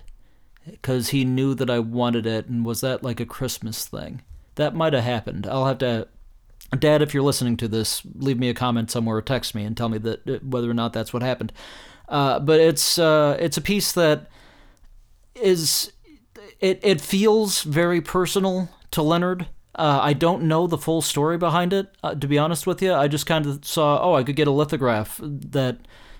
Because 0.65 1.09
he 1.09 1.25
knew 1.25 1.53
that 1.53 1.69
I 1.69 1.79
wanted 1.79 2.25
it, 2.25 2.47
and 2.47 2.65
was 2.65 2.81
that 2.81 3.03
like 3.03 3.19
a 3.19 3.25
Christmas 3.25 3.85
thing? 3.85 4.21
That 4.59 4.75
might 4.75 4.91
have 4.91 5.05
happened. 5.05 5.47
I'll 5.47 5.67
have 5.67 5.77
to 5.77 6.09
Dad, 6.77 7.01
if 7.01 7.13
you're 7.13 7.23
listening 7.23 7.55
to 7.57 7.67
this, 7.69 8.01
leave 8.13 8.37
me 8.37 8.49
a 8.49 8.53
comment 8.53 8.91
somewhere 8.91 9.15
or 9.15 9.21
text 9.21 9.55
me 9.55 9.63
and 9.63 9.75
tell 9.75 9.87
me 9.87 9.97
that 9.99 10.29
uh, 10.29 10.39
whether 10.43 10.69
or 10.69 10.73
not 10.73 10.91
that's 10.91 11.13
what 11.13 11.23
happened. 11.23 11.53
Uh, 12.09 12.39
but 12.39 12.59
it's 12.59 12.99
uh, 12.99 13.37
it's 13.39 13.55
a 13.55 13.61
piece 13.61 13.93
that 13.93 14.27
is 15.33 15.93
it 16.59 16.81
it 16.83 16.99
feels 16.99 17.63
very 17.63 18.01
personal 18.01 18.67
to 18.91 19.01
Leonard. 19.01 19.47
Uh, 19.75 19.99
I 20.01 20.11
don't 20.11 20.43
know 20.43 20.67
the 20.67 20.77
full 20.77 21.01
story 21.01 21.37
behind 21.37 21.71
it, 21.71 21.87
uh, 22.03 22.15
to 22.15 22.27
be 22.27 22.37
honest 22.37 22.67
with 22.67 22.81
you. 22.81 22.93
I 22.93 23.07
just 23.07 23.25
kind 23.25 23.45
of 23.45 23.63
saw, 23.63 24.03
oh, 24.03 24.15
I 24.15 24.23
could 24.23 24.35
get 24.35 24.45
a 24.47 24.51
lithograph 24.51 25.21
that, 25.23 25.77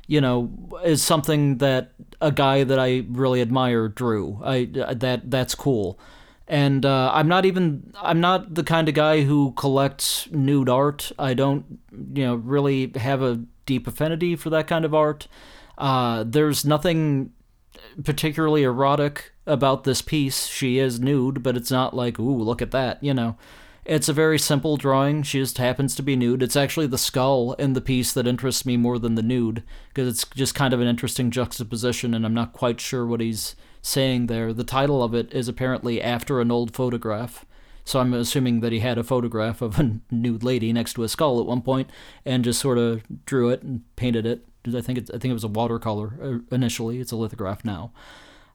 you 0.08 0.22
know, 0.22 0.80
is 0.86 1.04
something 1.04 1.58
that 1.58 1.92
a 2.22 2.32
guy 2.32 2.64
that 2.64 2.80
I 2.80 3.04
really 3.10 3.42
admire 3.42 3.90
drew. 3.90 4.40
I 4.46 4.64
that 4.72 5.30
that's 5.30 5.56
cool 5.56 6.00
and 6.50 6.84
uh, 6.84 7.12
I'm 7.14 7.28
not 7.28 7.46
even 7.46 7.94
I'm 8.02 8.20
not 8.20 8.56
the 8.56 8.64
kind 8.64 8.90
of 8.90 8.96
guy 8.96 9.22
who 9.22 9.52
collects 9.52 10.28
nude 10.32 10.68
art. 10.68 11.12
I 11.20 11.36
don't 11.36 11.80
you 11.92 12.26
know 12.26 12.36
really 12.36 12.92
have 12.96 13.22
a 13.22 13.44
deep 13.68 13.88
affinity 13.88 14.36
for 14.36 14.50
that 14.50 14.68
kind 14.68 14.84
of 14.84 14.96
art. 14.96 15.28
Uh, 15.78 16.24
there's 16.28 16.66
nothing 16.66 17.32
particularly 18.04 18.64
erotic 18.64 19.32
about 19.46 19.84
this 19.84 20.02
piece. 20.02 20.48
She 20.48 20.80
is 20.80 21.00
nude, 21.00 21.44
but 21.44 21.56
it's 21.56 21.72
not 21.72 21.96
like 21.96 22.20
ooh 22.20 22.42
look 22.42 22.64
at 22.64 22.72
that. 22.72 23.02
You 23.04 23.14
know, 23.14 23.38
it's 23.86 24.10
a 24.10 24.14
very 24.14 24.40
simple 24.40 24.76
drawing. 24.76 25.22
She 25.22 25.40
just 25.40 25.60
happens 25.60 25.94
to 25.96 26.04
be 26.04 26.16
nude. 26.16 26.42
It's 26.42 26.56
actually 26.56 26.88
the 26.88 26.98
skull 26.98 27.54
in 27.54 27.74
the 27.74 27.82
piece 27.82 28.12
that 28.14 28.26
interests 28.28 28.66
me 28.66 28.76
more 28.76 28.98
than 28.98 29.14
the 29.14 29.22
nude 29.22 29.62
because 29.90 30.08
it's 30.08 30.26
just 30.36 30.56
kind 30.56 30.74
of 30.74 30.82
an 30.82 30.88
interesting 30.88 31.30
juxtaposition, 31.30 32.16
and 32.16 32.26
I'm 32.26 32.34
not 32.34 32.54
quite 32.54 32.82
sure 32.82 33.06
what 33.06 33.22
he's 33.22 33.56
saying 33.82 34.28
there. 34.28 34.54
The 34.54 34.64
title 34.64 35.04
of 35.04 35.14
it 35.14 35.34
is 35.34 35.48
apparently 35.48 36.02
after 36.02 36.40
an 36.42 36.52
old 36.52 36.74
photograph. 36.74 37.46
So 37.86 38.00
I'm 38.00 38.14
assuming 38.14 38.60
that 38.60 38.72
he 38.72 38.80
had 38.80 38.98
a 38.98 39.04
photograph 39.04 39.62
of 39.62 39.80
a 39.80 40.00
nude 40.12 40.44
lady 40.44 40.72
next 40.72 40.94
to 40.94 41.04
a 41.04 41.10
skull 41.10 41.40
at 41.40 41.46
one 41.46 41.62
point 41.62 41.90
and 42.26 42.44
just 42.44 42.60
sort 42.60 42.78
of 42.78 43.04
drew 43.26 43.50
it 43.50 43.64
and 43.64 43.84
painted 43.96 44.26
it. 44.26 44.46
I 44.68 44.82
think 44.82 45.00
it, 45.00 45.10
I 45.10 45.18
think 45.18 45.32
it 45.32 45.34
was 45.34 45.44
a 45.44 45.48
watercolor 45.48 46.14
uh, 46.22 46.56
initially. 46.56 47.00
It's 47.00 47.12
a 47.12 47.16
lithograph 47.16 47.66
now. 47.66 47.92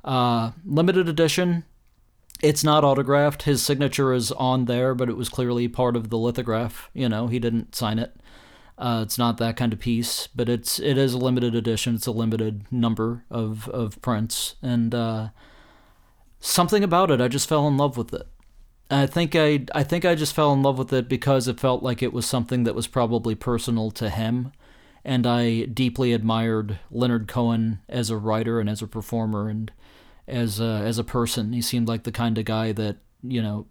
Uh, 0.04 0.52
limited 0.64 1.08
edition. 1.08 1.64
It's 2.42 2.62
not 2.62 2.84
autographed. 2.84 3.42
His 3.42 3.62
signature 3.62 4.12
is 4.12 4.30
on 4.32 4.66
there, 4.66 4.94
but 4.94 5.08
it 5.08 5.16
was 5.16 5.28
clearly 5.28 5.66
part 5.66 5.96
of 5.96 6.10
the 6.10 6.18
lithograph. 6.18 6.90
You 6.92 7.08
know, 7.08 7.26
he 7.26 7.38
didn't 7.38 7.74
sign 7.74 7.98
it. 7.98 8.14
Uh, 8.76 9.00
it's 9.02 9.18
not 9.18 9.38
that 9.38 9.56
kind 9.56 9.72
of 9.72 9.78
piece, 9.78 10.26
but 10.34 10.48
it's 10.48 10.80
it 10.80 10.98
is 10.98 11.14
a 11.14 11.18
limited 11.18 11.54
edition. 11.54 11.94
It's 11.94 12.06
a 12.06 12.12
limited 12.12 12.64
number 12.72 13.24
of 13.30 13.68
of 13.68 14.00
prints, 14.02 14.56
and 14.62 14.94
uh, 14.94 15.28
something 16.40 16.82
about 16.82 17.10
it, 17.10 17.20
I 17.20 17.28
just 17.28 17.48
fell 17.48 17.68
in 17.68 17.76
love 17.76 17.96
with 17.96 18.12
it. 18.12 18.26
I 18.90 19.06
think 19.06 19.36
I 19.36 19.64
I 19.74 19.84
think 19.84 20.04
I 20.04 20.16
just 20.16 20.34
fell 20.34 20.52
in 20.52 20.62
love 20.62 20.78
with 20.78 20.92
it 20.92 21.08
because 21.08 21.46
it 21.46 21.60
felt 21.60 21.84
like 21.84 22.02
it 22.02 22.12
was 22.12 22.26
something 22.26 22.64
that 22.64 22.74
was 22.74 22.88
probably 22.88 23.36
personal 23.36 23.92
to 23.92 24.10
him, 24.10 24.52
and 25.04 25.24
I 25.24 25.66
deeply 25.66 26.12
admired 26.12 26.80
Leonard 26.90 27.28
Cohen 27.28 27.78
as 27.88 28.10
a 28.10 28.16
writer 28.16 28.58
and 28.58 28.68
as 28.68 28.82
a 28.82 28.88
performer 28.88 29.48
and 29.48 29.70
as 30.26 30.58
a, 30.58 30.64
as 30.64 30.98
a 30.98 31.04
person. 31.04 31.52
He 31.52 31.62
seemed 31.62 31.86
like 31.86 32.02
the 32.02 32.12
kind 32.12 32.38
of 32.38 32.44
guy 32.44 32.72
that 32.72 32.96
you 33.22 33.40
know. 33.40 33.66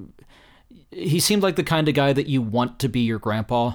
He 0.91 1.20
seemed 1.20 1.43
like 1.43 1.56
the 1.56 1.64
kind 1.64 1.88
of 1.88 1.95
guy 1.95 2.14
that 2.14 2.28
you 2.28 2.41
want 2.41 2.80
to 2.80 2.88
be 2.88 3.01
your 3.01 3.20
grandpa 3.20 3.74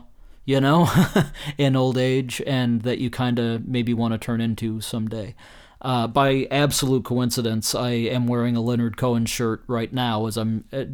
you 0.49 0.63
know, 0.63 0.89
in 1.59 1.77
old 1.77 1.99
age, 1.99 2.41
and 2.47 2.81
that 2.81 2.97
you 2.97 3.11
kind 3.11 3.39
of 3.39 3.69
maybe 3.69 3.93
want 3.93 4.13
to 4.13 4.19
turn 4.19 4.41
into 4.41 4.81
someday. 4.81 5.35
Uh, 5.83 6.07
by 6.07 6.49
absolute 6.51 7.05
coincidence, 7.05 7.75
I 7.75 7.91
am 7.91 8.27
wearing 8.27 8.57
a 8.57 8.63
Leonard 8.63 8.97
Cohen 8.97 9.27
shirt 9.27 9.63
right 9.67 9.93
now 9.93 10.25
as 10.25 10.39
I'm 10.39 10.65
uh, 10.73 10.85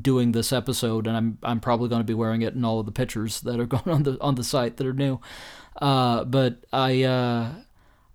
doing 0.00 0.30
this 0.30 0.52
episode, 0.52 1.08
and 1.08 1.16
I'm 1.16 1.38
I'm 1.42 1.58
probably 1.58 1.88
going 1.88 1.98
to 1.98 2.06
be 2.06 2.14
wearing 2.14 2.42
it 2.42 2.54
in 2.54 2.64
all 2.64 2.78
of 2.78 2.86
the 2.86 2.92
pictures 2.92 3.40
that 3.40 3.58
are 3.58 3.66
going 3.74 3.88
on 3.88 4.04
the 4.04 4.16
on 4.20 4.36
the 4.36 4.44
site 4.44 4.76
that 4.76 4.86
are 4.86 4.92
new. 4.92 5.20
Uh, 5.80 6.22
but 6.22 6.64
I 6.72 7.02
uh, 7.02 7.54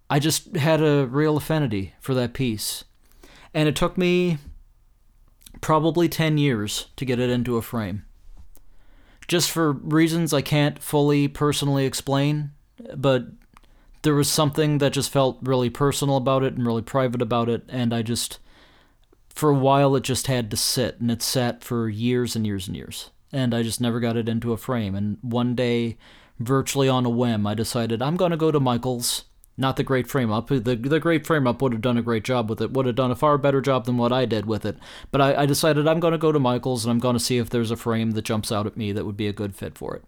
I 0.10 0.20
just 0.20 0.56
had 0.56 0.82
a 0.82 1.06
real 1.06 1.36
affinity 1.36 1.96
for 2.00 2.14
that 2.14 2.32
piece, 2.32 2.86
and 3.54 3.68
it 3.68 3.76
took 3.76 3.98
me 3.98 4.38
probably 5.60 6.08
ten 6.08 6.38
years 6.38 6.88
to 6.96 7.04
get 7.04 7.20
it 7.20 7.30
into 7.30 7.58
a 7.58 7.62
frame 7.62 8.07
just 9.28 9.52
for 9.52 9.72
reasons 9.74 10.34
I 10.34 10.42
can't 10.42 10.82
fully 10.82 11.28
personally 11.28 11.86
explain, 11.86 12.52
but 12.96 13.28
there 14.04 14.16
was 14.16 14.30
something 14.30 14.78
that 14.78 14.94
just 14.94 15.10
felt 15.10 15.40
really 15.42 15.70
personal 15.70 16.18
about 16.18 16.44
it 16.44 16.54
and 16.54 16.66
really 16.66 16.82
private 16.82 17.22
about 17.22 17.50
it, 17.50 17.64
and 17.68 17.94
I 17.94 18.02
just, 18.02 18.40
for 19.30 19.50
a 19.50 19.56
while, 19.56 19.96
it 19.96 20.04
just 20.04 20.28
had 20.28 20.50
to 20.52 20.58
sit, 20.58 21.00
and 21.00 21.12
it 21.12 21.22
sat 21.22 21.64
for 21.64 21.90
years 21.90 22.36
and 22.36 22.46
years 22.46 22.68
and 22.68 22.78
years, 22.78 23.12
and 23.34 23.54
I 23.54 23.64
just 23.64 23.82
never 23.82 24.00
got 24.00 24.18
it 24.18 24.30
into 24.30 24.54
a 24.54 24.58
frame. 24.58 24.96
And 24.96 25.18
one 25.22 25.56
day, 25.56 25.98
virtually 26.40 26.88
on 26.88 27.06
a 27.06 27.10
whim, 27.10 27.48
I 27.48 27.54
decided 27.54 28.02
I'm 28.02 28.16
going 28.16 28.32
to 28.32 28.38
go 28.38 28.52
to 28.52 28.60
Michael's 28.60 29.26
not 29.58 29.76
the 29.76 29.84
great 29.84 30.08
frame 30.08 30.32
up. 30.32 30.48
The 30.48 30.60
the 30.60 31.00
great 31.00 31.26
frame 31.26 31.48
up 31.48 31.62
would 31.62 31.74
have 31.74 31.82
done 31.82 31.98
a 31.98 32.04
great 32.04 32.24
job 32.24 32.50
with 32.50 32.62
it. 32.62 32.72
Would 32.72 32.86
have 32.86 32.96
done 32.96 33.12
a 33.12 33.16
far 33.16 33.38
better 33.38 33.60
job 33.60 33.86
than 33.86 33.98
what 33.98 34.14
I 34.14 34.26
did 34.26 34.46
with 34.46 34.66
it. 34.66 34.78
But 35.12 35.22
I, 35.22 35.44
I 35.44 35.46
decided 35.46 35.88
I'm 35.88 36.00
going 36.00 36.12
to 36.12 36.18
go 36.18 36.32
to 36.32 36.40
Michael's 36.40 36.86
and 36.86 36.92
I'm 36.92 37.00
going 37.00 37.16
to 37.16 37.24
see 37.24 37.40
if 37.40 37.50
there's 37.50 37.72
a 37.72 37.76
frame 37.76 38.12
that 38.12 38.26
jumps 38.26 38.52
out 38.52 38.68
at 38.68 38.78
me 38.78 38.92
that 38.92 39.06
would 39.06 39.18
be 39.18 39.28
a 39.28 39.34
good 39.34 39.56
fit 39.56 39.78
for 39.78 39.96
it. 39.96 40.04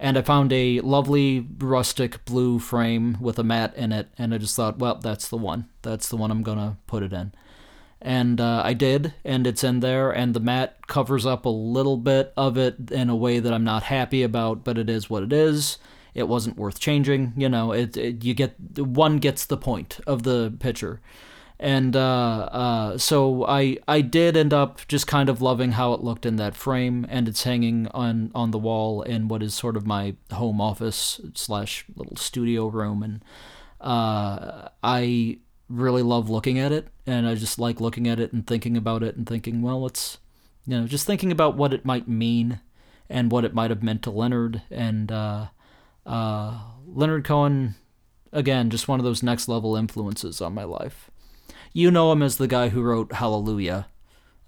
And 0.00 0.16
I 0.16 0.22
found 0.22 0.52
a 0.52 0.80
lovely 0.80 1.44
rustic 1.58 2.24
blue 2.24 2.60
frame 2.60 3.16
with 3.20 3.36
a 3.36 3.44
mat 3.44 3.74
in 3.76 3.90
it, 3.90 4.08
and 4.16 4.32
I 4.32 4.38
just 4.38 4.54
thought, 4.54 4.78
well, 4.78 4.94
that's 4.94 5.26
the 5.26 5.36
one. 5.36 5.68
That's 5.82 6.08
the 6.08 6.16
one 6.16 6.30
I'm 6.30 6.44
going 6.44 6.58
to 6.58 6.76
put 6.86 7.02
it 7.02 7.12
in. 7.12 7.32
And 8.00 8.40
uh, 8.40 8.62
I 8.64 8.74
did, 8.74 9.14
and 9.24 9.44
it's 9.44 9.64
in 9.64 9.80
there, 9.80 10.12
and 10.12 10.34
the 10.34 10.40
mat 10.40 10.86
covers 10.86 11.26
up 11.26 11.44
a 11.44 11.48
little 11.48 11.96
bit 11.96 12.32
of 12.36 12.56
it 12.56 12.92
in 12.92 13.10
a 13.10 13.16
way 13.16 13.40
that 13.40 13.52
I'm 13.52 13.64
not 13.64 13.82
happy 13.82 14.22
about, 14.22 14.62
but 14.62 14.78
it 14.78 14.88
is 14.88 15.10
what 15.10 15.24
it 15.24 15.32
is 15.32 15.78
it 16.18 16.26
wasn't 16.28 16.56
worth 16.56 16.80
changing. 16.80 17.32
You 17.36 17.48
know, 17.48 17.72
it, 17.72 17.96
it 17.96 18.24
you 18.24 18.34
get 18.34 18.56
one 18.76 19.18
gets 19.18 19.46
the 19.46 19.56
point 19.56 20.00
of 20.06 20.24
the 20.24 20.52
picture, 20.58 21.00
and 21.60 21.94
uh, 21.94 22.48
uh, 22.50 22.98
so 22.98 23.46
I 23.46 23.78
I 23.86 24.00
did 24.00 24.36
end 24.36 24.52
up 24.52 24.80
just 24.88 25.06
kind 25.06 25.28
of 25.28 25.40
loving 25.40 25.72
how 25.72 25.92
it 25.92 26.02
looked 26.02 26.26
in 26.26 26.36
that 26.36 26.56
frame, 26.56 27.06
and 27.08 27.28
it's 27.28 27.44
hanging 27.44 27.86
on 27.88 28.32
on 28.34 28.50
the 28.50 28.58
wall 28.58 29.02
in 29.02 29.28
what 29.28 29.42
is 29.42 29.54
sort 29.54 29.76
of 29.76 29.86
my 29.86 30.16
home 30.32 30.60
office 30.60 31.20
slash 31.34 31.84
little 31.94 32.16
studio 32.16 32.66
room, 32.66 33.02
and 33.04 33.24
uh, 33.80 34.68
I 34.82 35.38
really 35.68 36.02
love 36.02 36.28
looking 36.28 36.58
at 36.58 36.72
it, 36.72 36.88
and 37.06 37.28
I 37.28 37.36
just 37.36 37.60
like 37.60 37.80
looking 37.80 38.08
at 38.08 38.18
it 38.18 38.32
and 38.32 38.44
thinking 38.44 38.76
about 38.76 39.04
it 39.04 39.16
and 39.16 39.24
thinking, 39.26 39.62
well, 39.62 39.86
it's 39.86 40.18
you 40.66 40.80
know 40.80 40.88
just 40.88 41.06
thinking 41.06 41.30
about 41.30 41.56
what 41.56 41.72
it 41.72 41.84
might 41.84 42.08
mean 42.08 42.58
and 43.08 43.30
what 43.30 43.44
it 43.44 43.54
might 43.54 43.70
have 43.70 43.82
meant 43.82 44.02
to 44.02 44.10
Leonard 44.10 44.62
and 44.70 45.10
uh, 45.12 45.46
uh, 46.08 46.58
Leonard 46.86 47.24
Cohen, 47.24 47.74
again, 48.32 48.70
just 48.70 48.88
one 48.88 48.98
of 48.98 49.04
those 49.04 49.22
next 49.22 49.46
level 49.46 49.76
influences 49.76 50.40
on 50.40 50.54
my 50.54 50.64
life. 50.64 51.10
You 51.72 51.90
know 51.90 52.10
him 52.10 52.22
as 52.22 52.38
the 52.38 52.48
guy 52.48 52.70
who 52.70 52.82
wrote 52.82 53.12
Hallelujah, 53.12 53.88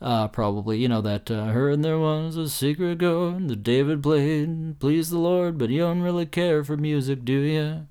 uh, 0.00 0.28
probably. 0.28 0.78
You 0.78 0.88
know 0.88 1.02
that, 1.02 1.30
uh, 1.30 1.46
heard 1.46 1.82
there 1.82 1.98
was 1.98 2.36
a 2.36 2.48
secret 2.48 3.00
chord 3.00 3.48
that 3.48 3.62
David 3.62 4.02
played, 4.02 4.80
please 4.80 5.10
the 5.10 5.18
Lord, 5.18 5.58
but 5.58 5.68
you 5.68 5.80
don't 5.80 6.00
really 6.00 6.26
care 6.26 6.64
for 6.64 6.78
music, 6.78 7.24
do 7.24 7.38
you? 7.38 7.86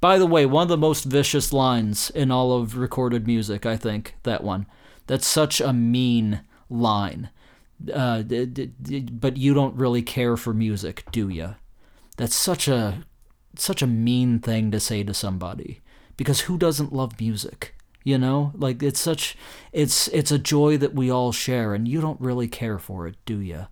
By 0.00 0.16
the 0.16 0.26
way, 0.26 0.46
one 0.46 0.62
of 0.62 0.68
the 0.70 0.78
most 0.78 1.04
vicious 1.04 1.52
lines 1.52 2.08
in 2.10 2.30
all 2.30 2.52
of 2.52 2.78
recorded 2.78 3.26
music, 3.26 3.66
I 3.66 3.76
think, 3.76 4.14
that 4.22 4.42
one. 4.42 4.66
That's 5.06 5.26
such 5.26 5.60
a 5.60 5.74
mean 5.74 6.40
line. 6.70 7.28
Uh, 7.92 8.22
but 8.22 9.36
you 9.36 9.52
don't 9.52 9.76
really 9.76 10.02
care 10.02 10.38
for 10.38 10.54
music, 10.54 11.04
do 11.12 11.28
you? 11.28 11.56
That's 12.16 12.34
such 12.34 12.66
a 12.66 13.04
such 13.56 13.82
a 13.82 13.86
mean 13.86 14.38
thing 14.38 14.70
to 14.70 14.80
say 14.80 15.02
to 15.02 15.14
somebody 15.14 15.80
because 16.16 16.42
who 16.42 16.58
doesn't 16.58 16.92
love 16.92 17.18
music? 17.20 17.74
You 18.02 18.16
know, 18.16 18.52
like 18.54 18.82
it's 18.82 19.00
such 19.00 19.36
it's 19.72 20.08
it's 20.08 20.32
a 20.32 20.38
joy 20.38 20.78
that 20.78 20.94
we 20.94 21.10
all 21.10 21.32
share 21.32 21.74
and 21.74 21.86
you 21.86 22.00
don't 22.00 22.20
really 22.20 22.48
care 22.48 22.78
for 22.78 23.06
it, 23.06 23.16
do 23.26 23.40
you? 23.40 23.66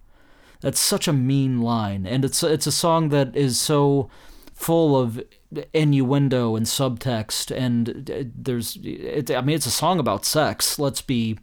That's 0.60 0.80
such 0.80 1.08
a 1.08 1.12
mean 1.12 1.62
line 1.62 2.06
and 2.06 2.24
it's 2.24 2.42
it's 2.42 2.66
a 2.66 2.72
song 2.72 3.08
that 3.08 3.34
is 3.34 3.58
so 3.58 4.10
full 4.52 4.98
of 4.98 5.22
innuendo 5.72 6.56
and 6.56 6.66
subtext 6.66 7.56
and 7.56 8.10
uh, 8.10 8.24
there's 8.34 8.76
it, 8.82 9.30
I 9.30 9.40
mean 9.40 9.56
it's 9.56 9.66
a 9.66 9.70
song 9.70 9.98
about 9.98 10.26
sex, 10.26 10.78
let's 10.78 11.00
be 11.00 11.38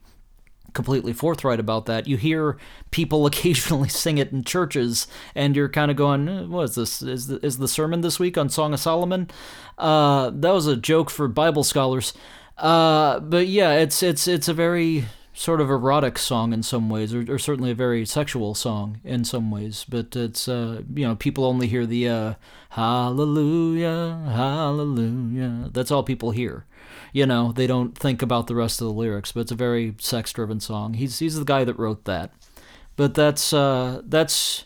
completely 0.75 1.13
forthright 1.13 1.59
about 1.59 1.87
that. 1.87 2.07
You 2.07 2.17
hear 2.17 2.57
people 2.91 3.25
occasionally 3.25 3.89
sing 3.89 4.19
it 4.19 4.31
in 4.31 4.43
churches, 4.43 5.07
and 5.33 5.55
you're 5.55 5.69
kind 5.69 5.89
of 5.89 5.97
going, 5.97 6.29
eh, 6.29 6.43
"What 6.43 6.63
is 6.65 6.75
this? 6.75 7.01
Is 7.01 7.27
the, 7.27 7.43
is 7.43 7.57
the 7.57 7.67
sermon 7.67 8.01
this 8.01 8.19
week 8.19 8.37
on 8.37 8.49
Song 8.49 8.73
of 8.73 8.79
Solomon?" 8.79 9.29
Uh, 9.77 10.29
that 10.33 10.51
was 10.51 10.67
a 10.67 10.75
joke 10.75 11.09
for 11.09 11.27
Bible 11.27 11.63
scholars. 11.63 12.13
Uh, 12.57 13.19
but 13.19 13.47
yeah, 13.47 13.73
it's 13.73 14.03
it's 14.03 14.27
it's 14.27 14.47
a 14.47 14.53
very 14.53 15.05
sort 15.33 15.59
of 15.59 15.69
erotic 15.69 16.17
song 16.17 16.53
in 16.53 16.63
some 16.63 16.89
ways, 16.89 17.13
or, 17.13 17.25
or 17.29 17.37
certainly 17.37 17.71
a 17.71 17.75
very 17.75 18.05
sexual 18.05 18.55
song 18.55 19.01
in 19.03 19.25
some 19.25 19.51
ways. 19.51 19.85
But 19.87 20.15
it's 20.15 20.47
uh, 20.47 20.83
you 20.93 21.05
know 21.05 21.15
people 21.15 21.45
only 21.45 21.67
hear 21.67 21.85
the 21.85 22.07
uh, 22.07 22.33
Hallelujah, 22.69 24.21
Hallelujah. 24.27 25.69
That's 25.71 25.91
all 25.91 26.03
people 26.03 26.31
hear. 26.31 26.65
You 27.15 27.25
know 27.25 27.53
they 27.53 27.65
don't 27.65 27.97
think 27.97 28.21
about 28.21 28.47
the 28.47 28.55
rest 28.55 28.81
of 28.81 28.87
the 28.87 28.93
lyrics. 28.93 29.31
But 29.31 29.39
it's 29.41 29.51
a 29.51 29.55
very 29.55 29.95
sex-driven 29.99 30.59
song. 30.59 30.95
He's 30.95 31.19
he's 31.19 31.39
the 31.39 31.45
guy 31.45 31.63
that 31.63 31.79
wrote 31.79 32.03
that. 32.03 32.33
But 32.97 33.13
that's 33.13 33.53
uh, 33.53 34.01
that's. 34.05 34.65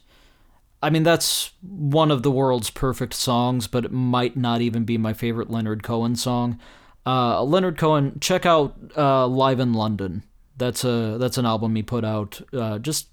I 0.81 0.89
mean, 0.89 1.03
that's 1.03 1.51
one 1.61 2.09
of 2.09 2.23
the 2.23 2.31
world's 2.31 2.71
perfect 2.71 3.13
songs, 3.13 3.67
but 3.67 3.85
it 3.85 3.91
might 3.91 4.35
not 4.35 4.61
even 4.61 4.83
be 4.83 4.97
my 4.97 5.13
favorite 5.13 5.51
Leonard 5.51 5.83
Cohen 5.83 6.15
song. 6.15 6.57
Uh, 7.05 7.43
Leonard 7.43 7.77
Cohen, 7.77 8.17
check 8.19 8.47
out 8.47 8.75
uh, 8.97 9.27
Live 9.27 9.59
in 9.59 9.73
London. 9.73 10.23
That's 10.57 10.83
a 10.83 11.17
that's 11.19 11.37
an 11.37 11.45
album 11.45 11.75
he 11.75 11.83
put 11.83 12.03
out 12.03 12.41
uh, 12.51 12.79
just 12.79 13.09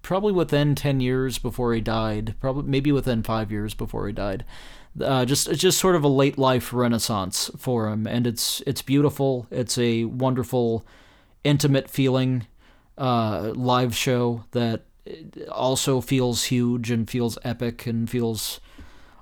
probably 0.00 0.32
within 0.32 0.74
ten 0.74 1.00
years 1.00 1.36
before 1.36 1.74
he 1.74 1.82
died. 1.82 2.34
Probably 2.40 2.64
maybe 2.64 2.92
within 2.92 3.22
five 3.22 3.52
years 3.52 3.74
before 3.74 4.06
he 4.06 4.14
died. 4.14 4.46
Uh, 5.00 5.24
just 5.24 5.48
it's 5.48 5.60
just 5.60 5.78
sort 5.78 5.96
of 5.96 6.04
a 6.04 6.08
late 6.08 6.36
life 6.36 6.72
renaissance 6.72 7.50
for 7.56 7.88
him, 7.88 8.06
and 8.06 8.26
it's 8.26 8.60
it's 8.66 8.82
beautiful. 8.82 9.46
It's 9.50 9.78
a 9.78 10.04
wonderful, 10.04 10.84
intimate 11.44 11.88
feeling 11.88 12.46
uh, 12.98 13.52
live 13.54 13.96
show 13.96 14.44
that 14.50 14.82
also 15.50 16.00
feels 16.00 16.44
huge 16.44 16.90
and 16.90 17.08
feels 17.08 17.38
epic 17.42 17.86
and 17.86 18.08
feels 18.08 18.60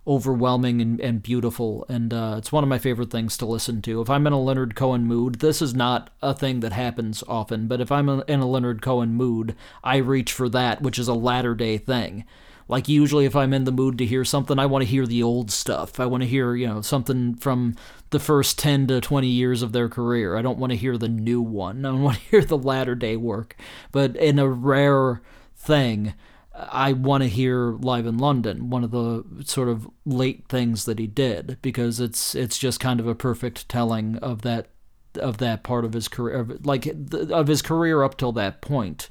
overwhelming 0.06 0.80
and, 0.80 1.00
and 1.00 1.22
beautiful. 1.22 1.86
And 1.88 2.12
uh, 2.12 2.34
it's 2.38 2.50
one 2.50 2.64
of 2.64 2.68
my 2.68 2.78
favorite 2.78 3.10
things 3.10 3.36
to 3.38 3.46
listen 3.46 3.80
to. 3.82 4.00
If 4.00 4.10
I'm 4.10 4.26
in 4.26 4.32
a 4.32 4.40
Leonard 4.40 4.74
Cohen 4.74 5.04
mood, 5.04 5.36
this 5.36 5.62
is 5.62 5.74
not 5.74 6.10
a 6.22 6.34
thing 6.34 6.60
that 6.60 6.72
happens 6.72 7.22
often, 7.28 7.68
but 7.68 7.80
if 7.80 7.92
I'm 7.92 8.08
in 8.08 8.40
a 8.40 8.48
Leonard 8.48 8.82
Cohen 8.82 9.14
mood, 9.14 9.54
I 9.84 9.98
reach 9.98 10.32
for 10.32 10.48
that, 10.48 10.82
which 10.82 10.98
is 10.98 11.08
a 11.08 11.14
latter 11.14 11.54
day 11.54 11.78
thing. 11.78 12.24
Like 12.70 12.88
usually, 12.88 13.24
if 13.24 13.34
I'm 13.34 13.52
in 13.52 13.64
the 13.64 13.72
mood 13.72 13.98
to 13.98 14.06
hear 14.06 14.24
something, 14.24 14.56
I 14.56 14.66
want 14.66 14.82
to 14.82 14.88
hear 14.88 15.04
the 15.04 15.24
old 15.24 15.50
stuff. 15.50 15.98
I 15.98 16.06
want 16.06 16.22
to 16.22 16.28
hear, 16.28 16.54
you 16.54 16.68
know, 16.68 16.82
something 16.82 17.34
from 17.34 17.74
the 18.10 18.20
first 18.20 18.60
10 18.60 18.86
to 18.86 19.00
20 19.00 19.26
years 19.26 19.62
of 19.62 19.72
their 19.72 19.88
career. 19.88 20.36
I 20.36 20.42
don't 20.42 20.58
want 20.58 20.70
to 20.70 20.76
hear 20.76 20.96
the 20.96 21.08
new 21.08 21.42
one. 21.42 21.84
I 21.84 21.88
don't 21.88 22.02
want 22.02 22.18
to 22.18 22.22
hear 22.22 22.44
the 22.44 22.56
latter 22.56 22.94
day 22.94 23.16
work. 23.16 23.56
But 23.90 24.14
in 24.14 24.38
a 24.38 24.48
rare 24.48 25.20
thing, 25.56 26.14
I 26.54 26.92
want 26.92 27.24
to 27.24 27.28
hear 27.28 27.72
live 27.72 28.06
in 28.06 28.18
London, 28.18 28.70
one 28.70 28.84
of 28.84 28.92
the 28.92 29.24
sort 29.44 29.68
of 29.68 29.90
late 30.06 30.46
things 30.48 30.84
that 30.84 31.00
he 31.00 31.08
did, 31.08 31.58
because 31.62 31.98
it's 31.98 32.36
it's 32.36 32.56
just 32.56 32.78
kind 32.78 33.00
of 33.00 33.08
a 33.08 33.16
perfect 33.16 33.68
telling 33.68 34.16
of 34.18 34.42
that 34.42 34.68
of 35.16 35.38
that 35.38 35.64
part 35.64 35.84
of 35.84 35.92
his 35.92 36.06
career, 36.06 36.36
of, 36.36 36.64
like 36.64 36.86
of 36.86 37.48
his 37.48 37.62
career 37.62 38.04
up 38.04 38.16
till 38.16 38.32
that 38.32 38.60
point. 38.60 39.08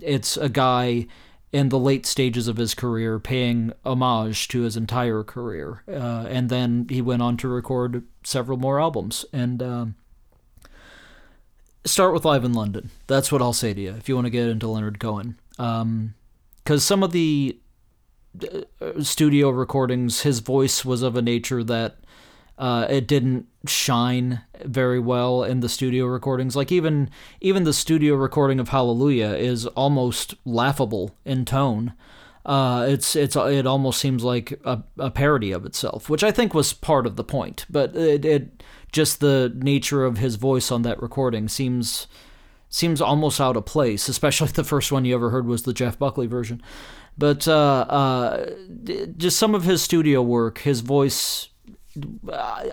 It's 0.00 0.36
a 0.36 0.48
guy 0.48 1.06
in 1.52 1.70
the 1.70 1.78
late 1.78 2.04
stages 2.04 2.46
of 2.48 2.56
his 2.56 2.74
career 2.74 3.18
paying 3.18 3.72
homage 3.84 4.48
to 4.48 4.62
his 4.62 4.76
entire 4.76 5.22
career, 5.22 5.82
uh, 5.88 6.26
and 6.28 6.48
then 6.50 6.86
he 6.90 7.00
went 7.00 7.22
on 7.22 7.36
to 7.38 7.48
record 7.48 8.04
several 8.24 8.58
more 8.58 8.80
albums 8.80 9.24
and. 9.32 9.62
Um, 9.62 9.94
start 11.84 12.12
with 12.12 12.24
live 12.24 12.44
in 12.44 12.52
London. 12.52 12.90
That's 13.06 13.32
what 13.32 13.40
I'll 13.40 13.54
say 13.54 13.72
to 13.72 13.80
you 13.80 13.90
if 13.92 14.08
you 14.08 14.14
want 14.14 14.26
to 14.26 14.30
get 14.30 14.48
into 14.48 14.68
Leonard 14.68 15.00
Cohen. 15.00 15.38
Um, 15.58 16.14
because 16.62 16.84
some 16.84 17.02
of 17.02 17.12
the 17.12 17.58
uh, 18.80 19.02
studio 19.02 19.48
recordings, 19.48 20.20
his 20.20 20.40
voice 20.40 20.84
was 20.84 21.02
of 21.02 21.16
a 21.16 21.22
nature 21.22 21.64
that 21.64 21.96
uh, 22.58 22.86
it 22.90 23.06
didn't 23.06 23.46
shine 23.66 24.40
very 24.64 24.98
well 24.98 25.44
in 25.44 25.60
the 25.60 25.68
studio 25.68 26.06
recordings. 26.06 26.56
Like 26.56 26.72
even 26.72 27.08
even 27.40 27.64
the 27.64 27.72
studio 27.72 28.14
recording 28.16 28.58
of 28.58 28.68
Hallelujah 28.68 29.34
is 29.34 29.66
almost 29.66 30.34
laughable 30.44 31.14
in 31.24 31.44
tone. 31.44 31.94
Uh, 32.44 32.86
it's 32.88 33.14
it's 33.14 33.36
it 33.36 33.66
almost 33.66 34.00
seems 34.00 34.24
like 34.24 34.58
a, 34.64 34.82
a 34.98 35.10
parody 35.10 35.52
of 35.52 35.64
itself, 35.64 36.10
which 36.10 36.24
I 36.24 36.32
think 36.32 36.52
was 36.52 36.72
part 36.72 37.06
of 37.06 37.16
the 37.16 37.24
point. 37.24 37.64
But 37.70 37.94
it, 37.94 38.24
it 38.24 38.62
just 38.90 39.20
the 39.20 39.52
nature 39.54 40.04
of 40.04 40.18
his 40.18 40.34
voice 40.36 40.72
on 40.72 40.82
that 40.82 41.00
recording 41.00 41.48
seems 41.48 42.08
seems 42.70 43.00
almost 43.00 43.40
out 43.40 43.56
of 43.56 43.66
place, 43.66 44.08
especially 44.08 44.48
the 44.48 44.64
first 44.64 44.90
one 44.90 45.04
you 45.04 45.14
ever 45.14 45.30
heard 45.30 45.46
was 45.46 45.62
the 45.62 45.72
Jeff 45.72 45.98
Buckley 45.98 46.26
version. 46.26 46.60
But 47.16 47.48
uh, 47.48 47.84
uh, 47.88 48.50
just 49.16 49.38
some 49.38 49.54
of 49.54 49.64
his 49.64 49.82
studio 49.82 50.22
work, 50.22 50.58
his 50.58 50.80
voice, 50.80 51.48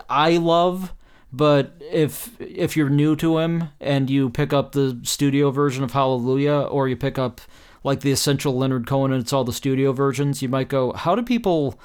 I 0.08 0.36
love. 0.36 0.92
But 1.32 1.74
if 1.80 2.40
if 2.40 2.76
you're 2.76 2.88
new 2.88 3.16
to 3.16 3.38
him 3.38 3.70
and 3.80 4.08
you 4.08 4.30
pick 4.30 4.52
up 4.52 4.72
the 4.72 4.98
studio 5.02 5.50
version 5.50 5.84
of 5.84 5.92
Hallelujah, 5.92 6.60
or 6.70 6.88
you 6.88 6.96
pick 6.96 7.18
up 7.18 7.40
like 7.84 8.00
the 8.00 8.12
essential 8.12 8.56
Leonard 8.56 8.86
Cohen 8.86 9.12
and 9.12 9.22
it's 9.22 9.32
all 9.32 9.44
the 9.44 9.52
studio 9.52 9.92
versions, 9.92 10.42
you 10.42 10.48
might 10.48 10.68
go, 10.68 10.92
how 10.92 11.14
do 11.14 11.22
people, 11.22 11.78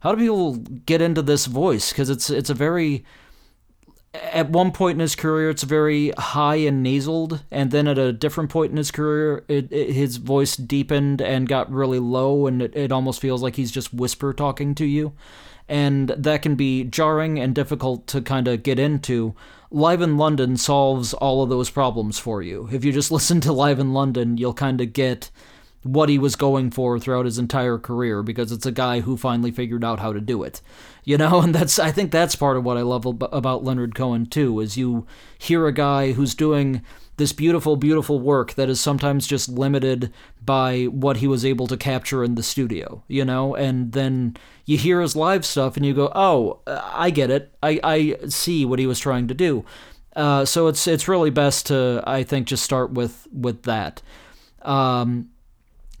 how 0.00 0.14
do 0.14 0.18
people 0.18 0.56
get 0.56 1.02
into 1.02 1.22
this 1.22 1.46
voice? 1.46 1.90
Because 1.90 2.08
it's 2.08 2.30
it's 2.30 2.50
a 2.50 2.54
very 2.54 3.04
at 4.14 4.48
one 4.48 4.70
point 4.70 4.94
in 4.94 5.00
his 5.00 5.16
career 5.16 5.50
it's 5.50 5.64
very 5.64 6.10
high 6.10 6.54
and 6.54 6.86
nasaled 6.86 7.42
and 7.50 7.72
then 7.72 7.88
at 7.88 7.98
a 7.98 8.12
different 8.12 8.48
point 8.48 8.70
in 8.70 8.76
his 8.76 8.92
career 8.92 9.44
it, 9.48 9.72
it, 9.72 9.90
his 9.90 10.18
voice 10.18 10.56
deepened 10.56 11.20
and 11.20 11.48
got 11.48 11.68
really 11.70 11.98
low 11.98 12.46
and 12.46 12.62
it, 12.62 12.76
it 12.76 12.92
almost 12.92 13.20
feels 13.20 13.42
like 13.42 13.56
he's 13.56 13.72
just 13.72 13.92
whisper 13.92 14.32
talking 14.32 14.72
to 14.72 14.84
you 14.84 15.12
and 15.68 16.10
that 16.10 16.42
can 16.42 16.54
be 16.54 16.84
jarring 16.84 17.38
and 17.38 17.54
difficult 17.54 18.06
to 18.06 18.20
kind 18.20 18.48
of 18.48 18.62
get 18.62 18.78
into 18.78 19.34
live 19.70 20.02
in 20.02 20.16
london 20.16 20.56
solves 20.56 21.14
all 21.14 21.42
of 21.42 21.48
those 21.48 21.70
problems 21.70 22.18
for 22.18 22.42
you 22.42 22.68
if 22.72 22.84
you 22.84 22.92
just 22.92 23.10
listen 23.10 23.40
to 23.40 23.52
live 23.52 23.78
in 23.78 23.92
london 23.92 24.36
you'll 24.36 24.54
kind 24.54 24.80
of 24.80 24.92
get 24.92 25.30
what 25.84 26.08
he 26.08 26.18
was 26.18 26.34
going 26.34 26.70
for 26.70 26.98
throughout 26.98 27.26
his 27.26 27.38
entire 27.38 27.78
career 27.78 28.22
because 28.22 28.50
it's 28.50 28.66
a 28.66 28.72
guy 28.72 29.00
who 29.00 29.16
finally 29.16 29.50
figured 29.50 29.84
out 29.84 30.00
how 30.00 30.12
to 30.12 30.20
do 30.20 30.42
it. 30.42 30.60
You 31.04 31.18
know, 31.18 31.40
and 31.42 31.54
that's 31.54 31.78
I 31.78 31.92
think 31.92 32.10
that's 32.10 32.34
part 32.34 32.56
of 32.56 32.64
what 32.64 32.76
I 32.76 32.82
love 32.82 33.06
about 33.06 33.62
Leonard 33.62 33.94
Cohen 33.94 34.26
too 34.26 34.60
is 34.60 34.76
you 34.76 35.06
hear 35.38 35.66
a 35.66 35.72
guy 35.72 36.12
who's 36.12 36.34
doing 36.34 36.82
this 37.16 37.32
beautiful 37.32 37.76
beautiful 37.76 38.18
work 38.18 38.54
that 38.54 38.68
is 38.68 38.80
sometimes 38.80 39.26
just 39.26 39.48
limited 39.48 40.12
by 40.44 40.84
what 40.84 41.18
he 41.18 41.26
was 41.26 41.44
able 41.44 41.66
to 41.68 41.76
capture 41.76 42.24
in 42.24 42.34
the 42.34 42.42
studio, 42.42 43.02
you 43.08 43.24
know, 43.24 43.54
and 43.54 43.92
then 43.92 44.36
you 44.66 44.76
hear 44.76 45.00
his 45.00 45.14
live 45.14 45.44
stuff 45.44 45.76
and 45.76 45.86
you 45.86 45.94
go, 45.94 46.10
"Oh, 46.14 46.60
I 46.66 47.10
get 47.10 47.30
it. 47.30 47.54
I 47.62 47.80
I 47.84 48.16
see 48.28 48.64
what 48.64 48.78
he 48.78 48.86
was 48.86 48.98
trying 48.98 49.28
to 49.28 49.34
do." 49.34 49.64
Uh, 50.16 50.44
so 50.44 50.66
it's 50.68 50.86
it's 50.86 51.08
really 51.08 51.30
best 51.30 51.66
to 51.66 52.02
I 52.06 52.22
think 52.22 52.46
just 52.46 52.62
start 52.62 52.92
with 52.92 53.26
with 53.32 53.62
that. 53.64 54.02
Um, 54.62 55.30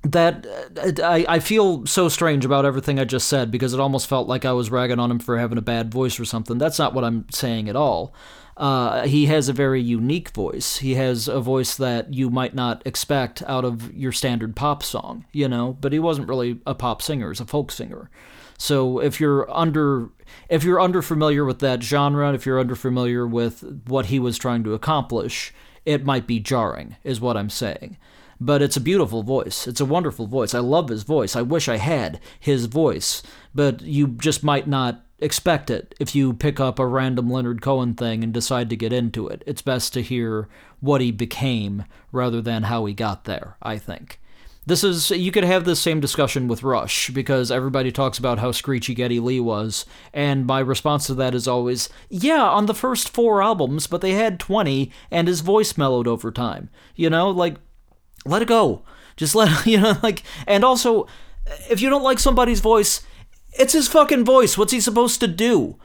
that 0.04 0.46
uh, 0.46 1.02
I, 1.02 1.24
I 1.28 1.38
feel 1.38 1.86
so 1.86 2.08
strange 2.08 2.44
about 2.44 2.64
everything 2.64 2.98
I 2.98 3.04
just 3.04 3.28
said 3.28 3.50
because 3.50 3.72
it 3.72 3.80
almost 3.80 4.06
felt 4.06 4.28
like 4.28 4.44
I 4.44 4.52
was 4.52 4.70
ragging 4.70 4.98
on 4.98 5.10
him 5.10 5.18
for 5.18 5.38
having 5.38 5.58
a 5.58 5.62
bad 5.62 5.92
voice 5.92 6.20
or 6.20 6.24
something. 6.24 6.58
That's 6.58 6.78
not 6.78 6.94
what 6.94 7.04
I'm 7.04 7.26
saying 7.30 7.68
at 7.68 7.76
all. 7.76 8.14
Uh, 8.56 9.06
he 9.06 9.26
has 9.26 9.48
a 9.48 9.52
very 9.52 9.82
unique 9.82 10.30
voice. 10.30 10.76
He 10.76 10.94
has 10.94 11.26
a 11.26 11.40
voice 11.40 11.76
that 11.76 12.14
you 12.14 12.30
might 12.30 12.54
not 12.54 12.82
expect 12.86 13.42
out 13.46 13.64
of 13.64 13.92
your 13.92 14.12
standard 14.12 14.54
pop 14.54 14.82
song, 14.82 15.24
you 15.32 15.48
know. 15.48 15.76
But 15.80 15.92
he 15.92 15.98
wasn't 15.98 16.28
really 16.28 16.60
a 16.64 16.74
pop 16.74 17.02
singer; 17.02 17.30
he's 17.30 17.40
a 17.40 17.46
folk 17.46 17.72
singer. 17.72 18.10
So 18.56 19.00
if 19.00 19.18
you're 19.18 19.50
under 19.52 20.10
if 20.48 20.62
you're 20.62 20.80
under 20.80 21.02
familiar 21.02 21.44
with 21.44 21.58
that 21.60 21.82
genre, 21.82 22.32
if 22.32 22.46
you're 22.46 22.60
under 22.60 22.76
familiar 22.76 23.26
with 23.26 23.82
what 23.88 24.06
he 24.06 24.20
was 24.20 24.38
trying 24.38 24.62
to 24.64 24.74
accomplish, 24.74 25.52
it 25.84 26.04
might 26.04 26.28
be 26.28 26.38
jarring, 26.38 26.94
is 27.02 27.20
what 27.20 27.36
I'm 27.36 27.50
saying 27.50 27.96
but 28.44 28.60
it's 28.60 28.76
a 28.76 28.80
beautiful 28.80 29.22
voice. 29.22 29.66
It's 29.66 29.80
a 29.80 29.86
wonderful 29.86 30.26
voice. 30.26 30.54
I 30.54 30.58
love 30.58 30.90
his 30.90 31.02
voice. 31.02 31.34
I 31.34 31.40
wish 31.40 31.66
I 31.66 31.78
had 31.78 32.20
his 32.38 32.66
voice, 32.66 33.22
but 33.54 33.80
you 33.80 34.08
just 34.08 34.44
might 34.44 34.68
not 34.68 35.02
expect 35.18 35.70
it 35.70 35.94
if 35.98 36.14
you 36.14 36.34
pick 36.34 36.60
up 36.60 36.78
a 36.78 36.86
random 36.86 37.30
Leonard 37.30 37.62
Cohen 37.62 37.94
thing 37.94 38.22
and 38.22 38.34
decide 38.34 38.68
to 38.68 38.76
get 38.76 38.92
into 38.92 39.28
it. 39.28 39.42
It's 39.46 39.62
best 39.62 39.94
to 39.94 40.02
hear 40.02 40.46
what 40.80 41.00
he 41.00 41.10
became 41.10 41.84
rather 42.12 42.42
than 42.42 42.64
how 42.64 42.84
he 42.84 42.92
got 42.92 43.24
there, 43.24 43.56
I 43.62 43.78
think. 43.78 44.20
This 44.66 44.84
is 44.84 45.10
you 45.10 45.32
could 45.32 45.44
have 45.44 45.64
the 45.64 45.76
same 45.76 46.00
discussion 46.00 46.46
with 46.46 46.62
Rush 46.62 47.10
because 47.10 47.50
everybody 47.50 47.92
talks 47.92 48.18
about 48.18 48.38
how 48.38 48.52
screechy 48.52 48.94
Geddy 48.94 49.20
Lee 49.20 49.40
was, 49.40 49.86
and 50.12 50.46
my 50.46 50.58
response 50.58 51.06
to 51.06 51.14
that 51.14 51.34
is 51.34 51.48
always, 51.48 51.88
yeah, 52.10 52.42
on 52.42 52.66
the 52.66 52.74
first 52.74 53.08
four 53.08 53.42
albums, 53.42 53.86
but 53.86 54.02
they 54.02 54.12
had 54.12 54.38
20 54.38 54.90
and 55.10 55.28
his 55.28 55.40
voice 55.40 55.78
mellowed 55.78 56.06
over 56.06 56.30
time. 56.30 56.68
You 56.94 57.10
know, 57.10 57.28
like 57.30 57.56
let 58.24 58.42
it 58.42 58.48
go. 58.48 58.82
Just 59.16 59.34
let 59.34 59.66
you 59.66 59.80
know 59.80 59.98
like 60.02 60.22
and 60.46 60.64
also 60.64 61.06
if 61.70 61.80
you 61.80 61.90
don't 61.90 62.02
like 62.02 62.18
somebody's 62.18 62.60
voice, 62.60 63.02
it's 63.52 63.72
his 63.72 63.88
fucking 63.88 64.24
voice. 64.24 64.58
What's 64.58 64.72
he 64.72 64.80
supposed 64.80 65.20
to 65.20 65.26
do? 65.26 65.76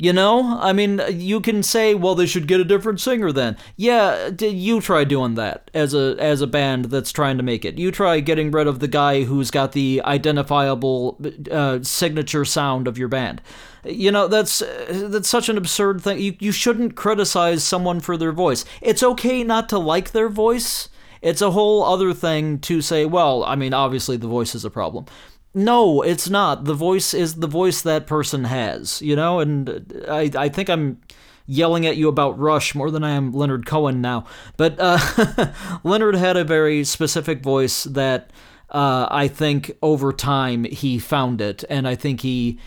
You 0.00 0.12
know? 0.12 0.56
I 0.60 0.72
mean, 0.72 1.02
you 1.10 1.40
can 1.40 1.64
say, 1.64 1.92
well, 1.92 2.14
they 2.14 2.26
should 2.26 2.46
get 2.46 2.60
a 2.60 2.64
different 2.64 3.00
singer 3.00 3.32
then. 3.32 3.56
Yeah, 3.76 4.30
you 4.40 4.80
try 4.80 5.02
doing 5.02 5.34
that 5.34 5.72
as 5.74 5.92
a 5.92 6.14
as 6.20 6.40
a 6.40 6.46
band 6.46 6.86
that's 6.86 7.10
trying 7.10 7.36
to 7.36 7.42
make 7.42 7.64
it. 7.64 7.78
You 7.78 7.90
try 7.90 8.20
getting 8.20 8.52
rid 8.52 8.68
of 8.68 8.78
the 8.78 8.86
guy 8.86 9.24
who's 9.24 9.50
got 9.50 9.72
the 9.72 10.00
identifiable 10.04 11.20
uh, 11.50 11.80
signature 11.82 12.44
sound 12.44 12.86
of 12.86 12.96
your 12.96 13.08
band. 13.08 13.42
You 13.84 14.12
know, 14.12 14.28
that's 14.28 14.62
that's 14.88 15.28
such 15.28 15.48
an 15.48 15.58
absurd 15.58 16.00
thing. 16.00 16.20
You 16.20 16.36
you 16.38 16.52
shouldn't 16.52 16.94
criticize 16.94 17.64
someone 17.64 17.98
for 17.98 18.16
their 18.16 18.32
voice. 18.32 18.64
It's 18.80 19.02
okay 19.02 19.42
not 19.42 19.68
to 19.70 19.78
like 19.80 20.12
their 20.12 20.28
voice. 20.28 20.88
It's 21.22 21.42
a 21.42 21.50
whole 21.50 21.84
other 21.84 22.12
thing 22.14 22.58
to 22.60 22.80
say, 22.80 23.04
well, 23.04 23.44
I 23.44 23.56
mean, 23.56 23.74
obviously 23.74 24.16
the 24.16 24.28
voice 24.28 24.54
is 24.54 24.64
a 24.64 24.70
problem. 24.70 25.06
No, 25.54 26.02
it's 26.02 26.28
not. 26.28 26.64
The 26.64 26.74
voice 26.74 27.14
is 27.14 27.36
the 27.36 27.46
voice 27.46 27.82
that 27.82 28.06
person 28.06 28.44
has, 28.44 29.02
you 29.02 29.16
know? 29.16 29.40
And 29.40 30.04
I, 30.08 30.30
I 30.36 30.48
think 30.48 30.68
I'm 30.68 31.00
yelling 31.46 31.86
at 31.86 31.96
you 31.96 32.08
about 32.08 32.38
Rush 32.38 32.74
more 32.74 32.90
than 32.90 33.02
I 33.02 33.10
am 33.10 33.32
Leonard 33.32 33.66
Cohen 33.66 34.00
now. 34.00 34.26
But 34.56 34.76
uh, 34.78 35.52
Leonard 35.84 36.14
had 36.14 36.36
a 36.36 36.44
very 36.44 36.84
specific 36.84 37.42
voice 37.42 37.84
that 37.84 38.30
uh, 38.70 39.08
I 39.10 39.26
think 39.28 39.72
over 39.82 40.12
time 40.12 40.64
he 40.64 40.98
found 40.98 41.40
it. 41.40 41.64
And 41.68 41.88
I 41.88 41.94
think 41.94 42.20
he. 42.20 42.58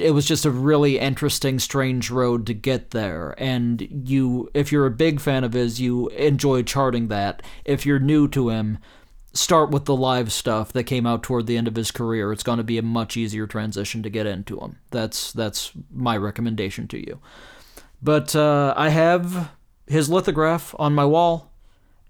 It 0.00 0.12
was 0.12 0.26
just 0.26 0.44
a 0.44 0.50
really 0.50 0.98
interesting, 0.98 1.58
strange 1.58 2.10
road 2.10 2.46
to 2.46 2.54
get 2.54 2.90
there. 2.90 3.34
And 3.38 3.80
you, 3.80 4.50
if 4.52 4.70
you're 4.70 4.86
a 4.86 4.90
big 4.90 5.18
fan 5.18 5.44
of 5.44 5.54
his, 5.54 5.80
you 5.80 6.08
enjoy 6.08 6.62
charting 6.62 7.08
that. 7.08 7.42
If 7.64 7.86
you're 7.86 7.98
new 7.98 8.28
to 8.28 8.50
him, 8.50 8.78
start 9.32 9.70
with 9.70 9.84
the 9.84 9.96
live 9.96 10.32
stuff 10.32 10.72
that 10.72 10.84
came 10.84 11.06
out 11.06 11.22
toward 11.22 11.46
the 11.46 11.56
end 11.56 11.68
of 11.68 11.76
his 11.76 11.90
career. 11.90 12.32
It's 12.32 12.42
going 12.42 12.58
to 12.58 12.64
be 12.64 12.78
a 12.78 12.82
much 12.82 13.16
easier 13.16 13.46
transition 13.46 14.02
to 14.02 14.10
get 14.10 14.26
into 14.26 14.58
him. 14.58 14.78
That's 14.90 15.32
that's 15.32 15.72
my 15.90 16.16
recommendation 16.16 16.88
to 16.88 16.98
you. 16.98 17.20
But 18.02 18.36
uh, 18.36 18.74
I 18.76 18.90
have 18.90 19.50
his 19.86 20.08
lithograph 20.10 20.74
on 20.78 20.94
my 20.94 21.04
wall, 21.04 21.52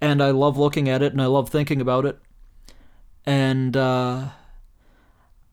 and 0.00 0.22
I 0.22 0.30
love 0.30 0.58
looking 0.58 0.88
at 0.88 1.02
it 1.02 1.12
and 1.12 1.22
I 1.22 1.26
love 1.26 1.48
thinking 1.48 1.80
about 1.80 2.04
it. 2.06 2.18
And 3.24 3.76
uh, 3.76 4.28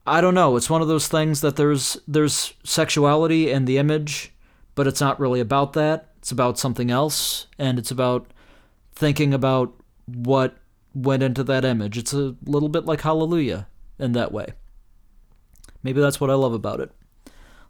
I 0.06 0.20
don't 0.20 0.34
know. 0.34 0.56
It's 0.56 0.70
one 0.70 0.82
of 0.82 0.88
those 0.88 1.08
things 1.08 1.40
that 1.40 1.56
there's 1.56 1.96
there's 2.06 2.54
sexuality 2.62 3.50
in 3.50 3.64
the 3.64 3.78
image, 3.78 4.32
but 4.74 4.86
it's 4.86 5.00
not 5.00 5.18
really 5.18 5.40
about 5.40 5.72
that. 5.72 6.12
It's 6.18 6.30
about 6.30 6.58
something 6.58 6.90
else, 6.90 7.46
and 7.58 7.78
it's 7.78 7.90
about 7.90 8.32
thinking 8.94 9.34
about 9.34 9.74
what 10.06 10.56
went 10.94 11.22
into 11.22 11.42
that 11.44 11.64
image. 11.64 11.98
It's 11.98 12.12
a 12.12 12.36
little 12.44 12.68
bit 12.68 12.86
like 12.86 13.00
Hallelujah 13.00 13.66
in 13.98 14.12
that 14.12 14.32
way. 14.32 14.46
Maybe 15.82 16.00
that's 16.00 16.20
what 16.20 16.30
I 16.30 16.34
love 16.34 16.52
about 16.52 16.80
it. 16.80 16.90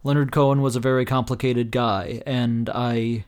Leonard 0.05 0.31
Cohen 0.31 0.63
was 0.63 0.77
a 0.77 0.81
very 0.81 1.05
complicated 1.05 1.71
guy, 1.71 2.23
and 2.27 2.71
I 2.71 3.25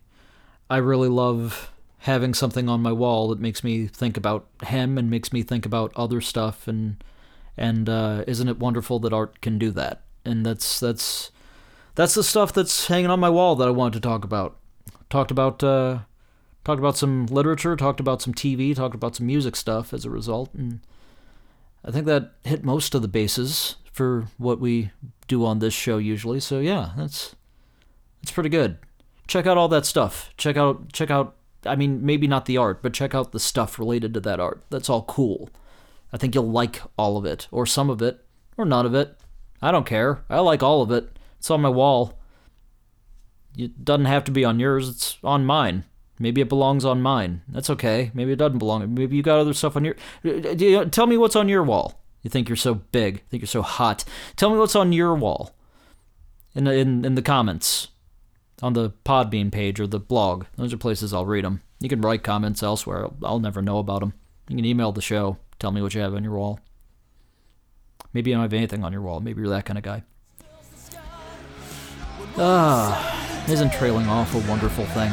I 0.68 0.76
really 0.76 1.08
love 1.08 1.72
having 2.00 2.34
something 2.34 2.68
on 2.68 2.82
my 2.82 2.92
wall 2.92 3.28
that 3.28 3.40
makes 3.40 3.64
me 3.64 3.86
think 3.86 4.16
about 4.16 4.46
him 4.64 4.98
and 4.98 5.10
makes 5.10 5.32
me 5.32 5.42
think 5.42 5.66
about 5.66 5.92
other 5.96 6.20
stuff 6.20 6.68
and 6.68 7.02
and 7.58 7.88
uh, 7.88 8.24
isn't 8.26 8.48
it 8.48 8.58
wonderful 8.58 8.98
that 9.00 9.12
art 9.12 9.40
can 9.40 9.58
do 9.58 9.70
that? 9.72 10.02
And 10.24 10.46
that's 10.46 10.80
that's 10.80 11.30
that's 11.94 12.14
the 12.14 12.24
stuff 12.24 12.52
that's 12.52 12.86
hanging 12.86 13.10
on 13.10 13.20
my 13.20 13.30
wall 13.30 13.56
that 13.56 13.68
I 13.68 13.72
wanted 13.72 13.94
to 13.94 14.08
talk 14.08 14.24
about. 14.24 14.56
Talked 15.10 15.30
about 15.30 15.62
uh, 15.64 16.00
talked 16.64 16.78
about 16.78 16.96
some 16.96 17.26
literature, 17.26 17.76
talked 17.76 18.00
about 18.00 18.22
some 18.22 18.34
TV, 18.34 18.74
talked 18.74 18.94
about 18.94 19.16
some 19.16 19.26
music 19.26 19.56
stuff 19.56 19.92
as 19.92 20.04
a 20.04 20.10
result, 20.10 20.52
and 20.54 20.80
I 21.84 21.90
think 21.90 22.06
that 22.06 22.32
hit 22.44 22.64
most 22.64 22.94
of 22.94 23.02
the 23.02 23.08
bases 23.08 23.76
for 23.90 24.26
what 24.36 24.60
we 24.60 24.90
do 25.26 25.44
on 25.44 25.58
this 25.58 25.74
show 25.74 25.98
usually. 25.98 26.40
So 26.40 26.60
yeah, 26.60 26.90
that's 26.96 27.34
that's 28.22 28.32
pretty 28.32 28.50
good. 28.50 28.78
Check 29.26 29.46
out 29.46 29.58
all 29.58 29.68
that 29.68 29.86
stuff. 29.86 30.30
Check 30.36 30.56
out 30.56 30.92
check 30.92 31.10
out 31.10 31.34
I 31.64 31.74
mean 31.74 32.04
maybe 32.04 32.26
not 32.26 32.46
the 32.46 32.58
art, 32.58 32.82
but 32.82 32.92
check 32.92 33.14
out 33.14 33.32
the 33.32 33.40
stuff 33.40 33.78
related 33.78 34.14
to 34.14 34.20
that 34.20 34.40
art. 34.40 34.62
That's 34.70 34.88
all 34.88 35.02
cool. 35.02 35.50
I 36.12 36.16
think 36.16 36.34
you'll 36.34 36.50
like 36.50 36.80
all 36.96 37.16
of 37.16 37.24
it 37.24 37.48
or 37.50 37.66
some 37.66 37.90
of 37.90 38.02
it 38.02 38.24
or 38.56 38.64
none 38.64 38.86
of 38.86 38.94
it. 38.94 39.16
I 39.60 39.70
don't 39.70 39.86
care. 39.86 40.24
I 40.28 40.40
like 40.40 40.62
all 40.62 40.82
of 40.82 40.90
it. 40.90 41.18
It's 41.38 41.50
on 41.50 41.60
my 41.60 41.68
wall. 41.68 42.18
It 43.56 43.84
doesn't 43.84 44.06
have 44.06 44.24
to 44.24 44.30
be 44.30 44.44
on 44.44 44.60
yours, 44.60 44.88
it's 44.88 45.18
on 45.24 45.44
mine. 45.44 45.84
Maybe 46.20 46.40
it 46.40 46.48
belongs 46.48 46.84
on 46.84 47.00
mine. 47.00 47.42
That's 47.48 47.70
okay. 47.70 48.10
Maybe 48.12 48.32
it 48.32 48.38
doesn't 48.38 48.58
belong. 48.58 48.92
Maybe 48.94 49.16
you 49.16 49.22
got 49.22 49.38
other 49.38 49.54
stuff 49.54 49.76
on 49.76 49.84
your. 49.84 49.94
Tell 50.86 51.06
me 51.06 51.16
what's 51.16 51.36
on 51.36 51.48
your 51.48 51.62
wall. 51.62 52.02
You 52.22 52.30
think 52.30 52.48
you're 52.48 52.56
so 52.56 52.74
big. 52.74 53.22
Think 53.28 53.40
you're 53.42 53.46
so 53.46 53.62
hot. 53.62 54.04
Tell 54.34 54.50
me 54.50 54.58
what's 54.58 54.74
on 54.74 54.92
your 54.92 55.14
wall. 55.14 55.54
In 56.54 56.64
the 56.64 56.72
in, 56.72 57.04
in 57.04 57.14
the 57.14 57.22
comments, 57.22 57.88
on 58.62 58.72
the 58.72 58.90
Podbean 59.04 59.52
page 59.52 59.78
or 59.78 59.86
the 59.86 60.00
blog. 60.00 60.46
Those 60.56 60.72
are 60.72 60.78
places 60.78 61.12
I'll 61.12 61.26
read 61.26 61.44
them. 61.44 61.60
You 61.78 61.88
can 61.88 62.00
write 62.00 62.24
comments 62.24 62.62
elsewhere. 62.62 63.08
I'll 63.22 63.38
never 63.38 63.62
know 63.62 63.78
about 63.78 64.00
them. 64.00 64.14
You 64.48 64.56
can 64.56 64.64
email 64.64 64.90
the 64.90 65.00
show. 65.00 65.36
Tell 65.58 65.72
me 65.72 65.82
what 65.82 65.94
you 65.94 66.00
have 66.00 66.14
on 66.14 66.22
your 66.22 66.34
wall. 66.34 66.60
Maybe 68.12 68.30
you 68.30 68.36
don't 68.36 68.42
have 68.42 68.52
anything 68.52 68.84
on 68.84 68.92
your 68.92 69.02
wall. 69.02 69.20
Maybe 69.20 69.40
you're 69.40 69.50
that 69.50 69.64
kind 69.64 69.78
of 69.78 69.84
guy. 69.84 70.02
Ah, 72.36 73.48
isn't 73.50 73.72
trailing 73.72 74.06
off 74.06 74.34
a 74.34 74.48
wonderful 74.48 74.84
thing? 74.86 75.10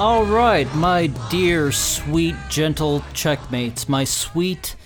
All 0.00 0.24
right, 0.24 0.72
my 0.76 1.08
dear, 1.28 1.72
sweet, 1.72 2.36
gentle 2.48 3.02
checkmates, 3.14 3.88
my 3.88 4.04
sweet, 4.04 4.76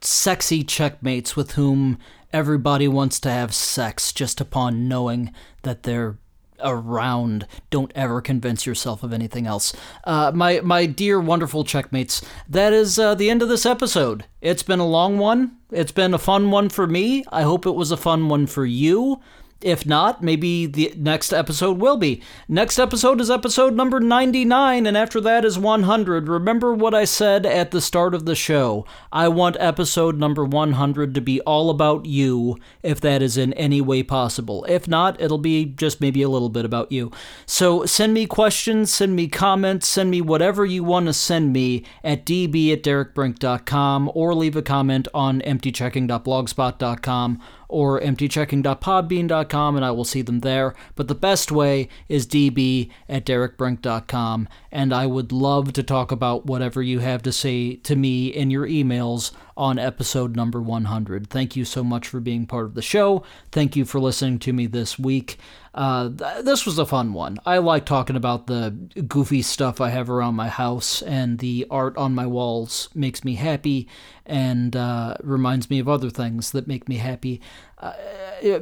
sexy 0.00 0.64
checkmates 0.64 1.36
with 1.36 1.52
whom 1.52 1.98
everybody 2.32 2.88
wants 2.88 3.20
to 3.20 3.30
have 3.30 3.54
sex 3.54 4.14
just 4.14 4.40
upon 4.40 4.88
knowing 4.88 5.30
that 5.60 5.82
they're 5.82 6.16
around. 6.64 7.46
Don't 7.68 7.92
ever 7.94 8.22
convince 8.22 8.64
yourself 8.64 9.02
of 9.02 9.12
anything 9.12 9.46
else. 9.46 9.74
Uh, 10.04 10.32
my 10.34 10.60
my 10.60 10.86
dear, 10.86 11.20
wonderful 11.20 11.64
checkmates, 11.64 12.22
that 12.48 12.72
is 12.72 12.98
uh, 12.98 13.14
the 13.14 13.28
end 13.28 13.42
of 13.42 13.50
this 13.50 13.66
episode. 13.66 14.24
It's 14.40 14.62
been 14.62 14.80
a 14.80 14.88
long 14.88 15.18
one. 15.18 15.58
It's 15.70 15.92
been 15.92 16.14
a 16.14 16.18
fun 16.18 16.50
one 16.50 16.70
for 16.70 16.86
me. 16.86 17.24
I 17.30 17.42
hope 17.42 17.66
it 17.66 17.72
was 17.72 17.90
a 17.90 17.96
fun 17.98 18.30
one 18.30 18.46
for 18.46 18.64
you. 18.64 19.20
If 19.62 19.86
not, 19.86 20.22
maybe 20.22 20.66
the 20.66 20.92
next 20.96 21.32
episode 21.32 21.78
will 21.78 21.96
be. 21.96 22.20
Next 22.48 22.78
episode 22.78 23.20
is 23.20 23.30
episode 23.30 23.74
number 23.74 24.00
99, 24.00 24.86
and 24.86 24.96
after 24.96 25.20
that 25.20 25.44
is 25.44 25.58
100. 25.58 26.28
Remember 26.28 26.74
what 26.74 26.94
I 26.94 27.04
said 27.04 27.46
at 27.46 27.70
the 27.70 27.80
start 27.80 28.14
of 28.14 28.24
the 28.24 28.34
show. 28.34 28.84
I 29.12 29.28
want 29.28 29.56
episode 29.60 30.18
number 30.18 30.44
100 30.44 31.14
to 31.14 31.20
be 31.20 31.40
all 31.42 31.70
about 31.70 32.06
you, 32.06 32.58
if 32.82 33.00
that 33.00 33.22
is 33.22 33.36
in 33.36 33.52
any 33.54 33.80
way 33.80 34.02
possible. 34.02 34.64
If 34.68 34.88
not, 34.88 35.20
it'll 35.20 35.38
be 35.38 35.64
just 35.64 36.00
maybe 36.00 36.22
a 36.22 36.28
little 36.28 36.48
bit 36.48 36.64
about 36.64 36.90
you. 36.90 37.12
So 37.46 37.86
send 37.86 38.14
me 38.14 38.26
questions, 38.26 38.92
send 38.92 39.14
me 39.14 39.28
comments, 39.28 39.86
send 39.88 40.10
me 40.10 40.20
whatever 40.20 40.64
you 40.64 40.82
want 40.82 41.06
to 41.06 41.12
send 41.12 41.52
me 41.52 41.84
at 42.02 42.26
db 42.26 42.72
at 42.72 42.82
derekbrink.com 42.82 44.10
or 44.14 44.34
leave 44.34 44.56
a 44.56 44.62
comment 44.62 45.08
on 45.14 45.40
emptychecking.blogspot.com 45.42 47.40
or 47.72 47.98
emptychecking.podbean.com 48.00 49.76
and 49.76 49.84
I 49.84 49.90
will 49.90 50.04
see 50.04 50.20
them 50.20 50.40
there. 50.40 50.74
But 50.94 51.08
the 51.08 51.14
best 51.14 51.50
way 51.50 51.88
is 52.06 52.26
db 52.26 52.90
at 53.08 53.24
derekbrink.com 53.24 54.48
and 54.72 54.94
I 54.94 55.06
would 55.06 55.32
love 55.32 55.74
to 55.74 55.82
talk 55.82 56.10
about 56.10 56.46
whatever 56.46 56.82
you 56.82 57.00
have 57.00 57.22
to 57.22 57.32
say 57.32 57.76
to 57.76 57.94
me 57.94 58.28
in 58.28 58.50
your 58.50 58.66
emails 58.66 59.30
on 59.54 59.78
episode 59.78 60.34
number 60.34 60.62
100. 60.62 61.28
Thank 61.28 61.56
you 61.56 61.66
so 61.66 61.84
much 61.84 62.08
for 62.08 62.20
being 62.20 62.46
part 62.46 62.64
of 62.64 62.74
the 62.74 62.80
show. 62.80 63.22
Thank 63.52 63.76
you 63.76 63.84
for 63.84 64.00
listening 64.00 64.38
to 64.40 64.52
me 64.54 64.66
this 64.66 64.98
week. 64.98 65.36
Uh, 65.74 66.08
th- 66.08 66.44
this 66.44 66.64
was 66.64 66.78
a 66.78 66.86
fun 66.86 67.12
one. 67.12 67.38
I 67.44 67.58
like 67.58 67.84
talking 67.84 68.16
about 68.16 68.46
the 68.46 68.70
goofy 69.06 69.42
stuff 69.42 69.78
I 69.78 69.90
have 69.90 70.08
around 70.08 70.36
my 70.36 70.48
house, 70.48 71.02
and 71.02 71.38
the 71.38 71.66
art 71.70 71.94
on 71.98 72.14
my 72.14 72.26
walls 72.26 72.88
makes 72.94 73.24
me 73.24 73.34
happy 73.34 73.88
and 74.24 74.74
uh, 74.74 75.16
reminds 75.22 75.68
me 75.68 75.80
of 75.80 75.88
other 75.88 76.08
things 76.08 76.52
that 76.52 76.66
make 76.66 76.88
me 76.88 76.96
happy. 76.96 77.42
Uh, 77.78 77.92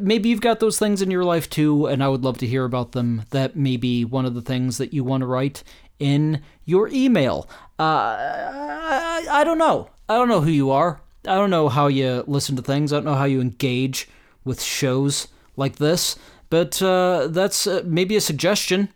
maybe 0.01 0.28
you've 0.28 0.41
got 0.41 0.59
those 0.59 0.78
things 0.78 1.03
in 1.03 1.11
your 1.11 1.24
life 1.24 1.49
too, 1.49 1.87
and 1.87 2.03
I 2.03 2.09
would 2.09 2.24
love 2.24 2.39
to 2.39 2.47
hear 2.47 2.65
about 2.65 2.93
them. 2.93 3.23
That 3.31 3.55
may 3.55 3.77
be 3.77 4.05
one 4.05 4.24
of 4.24 4.35
the 4.35 4.43
things 4.43 4.78
that 4.78 4.93
you 4.93 5.05
want 5.05 5.20
to 5.20 5.27
write 5.27 5.62
in 6.01 6.43
your 6.64 6.89
email. 6.89 7.48
Uh, 7.78 8.16
I, 8.18 9.27
I 9.31 9.44
don't 9.44 9.59
know. 9.59 9.90
I 10.09 10.14
don't 10.14 10.28
know 10.28 10.40
who 10.40 10.51
you 10.51 10.70
are. 10.70 11.01
I 11.27 11.36
don't 11.36 11.51
know 11.51 11.68
how 11.68 11.86
you 11.86 12.24
listen 12.27 12.56
to 12.56 12.62
things. 12.62 12.93
I 12.93 12.97
don't 12.97 13.05
know 13.05 13.14
how 13.14 13.24
you 13.24 13.40
engage 13.40 14.09
with 14.44 14.60
shows 14.60 15.28
like 15.56 15.77
this. 15.77 16.16
But 16.48 16.82
uh, 16.82 17.28
that's 17.28 17.66
uh, 17.66 17.82
maybe 17.85 18.16
a 18.16 18.20
suggestion. 18.20 18.89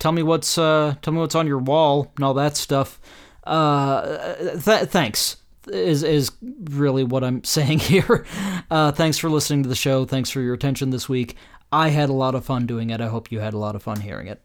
Tell 0.00 0.12
me 0.12 0.22
what's 0.24 0.58
uh, 0.58 0.96
tell 1.00 1.12
me 1.12 1.20
what's 1.20 1.36
on 1.36 1.46
your 1.46 1.58
wall 1.58 2.10
and 2.16 2.24
all 2.24 2.34
that 2.34 2.56
stuff. 2.56 3.00
Uh, 3.44 4.34
th- 4.58 4.88
thanks 4.88 5.36
is 5.68 6.02
is 6.02 6.32
really 6.42 7.04
what 7.04 7.22
I'm 7.22 7.44
saying 7.56 7.78
here. 7.78 8.26
Uh, 8.68 8.90
thanks 8.90 9.18
for 9.18 9.30
listening 9.30 9.62
to 9.62 9.68
the 9.68 9.76
show. 9.76 10.04
Thanks 10.04 10.30
for 10.30 10.40
your 10.40 10.54
attention 10.54 10.90
this 10.90 11.08
week. 11.08 11.36
I 11.70 11.90
had 11.90 12.10
a 12.10 12.14
lot 12.14 12.34
of 12.34 12.44
fun 12.44 12.66
doing 12.66 12.90
it. 12.90 13.00
I 13.00 13.06
hope 13.06 13.30
you 13.30 13.38
had 13.38 13.54
a 13.54 13.58
lot 13.58 13.76
of 13.76 13.82
fun 13.82 14.00
hearing 14.00 14.26
it. 14.26 14.42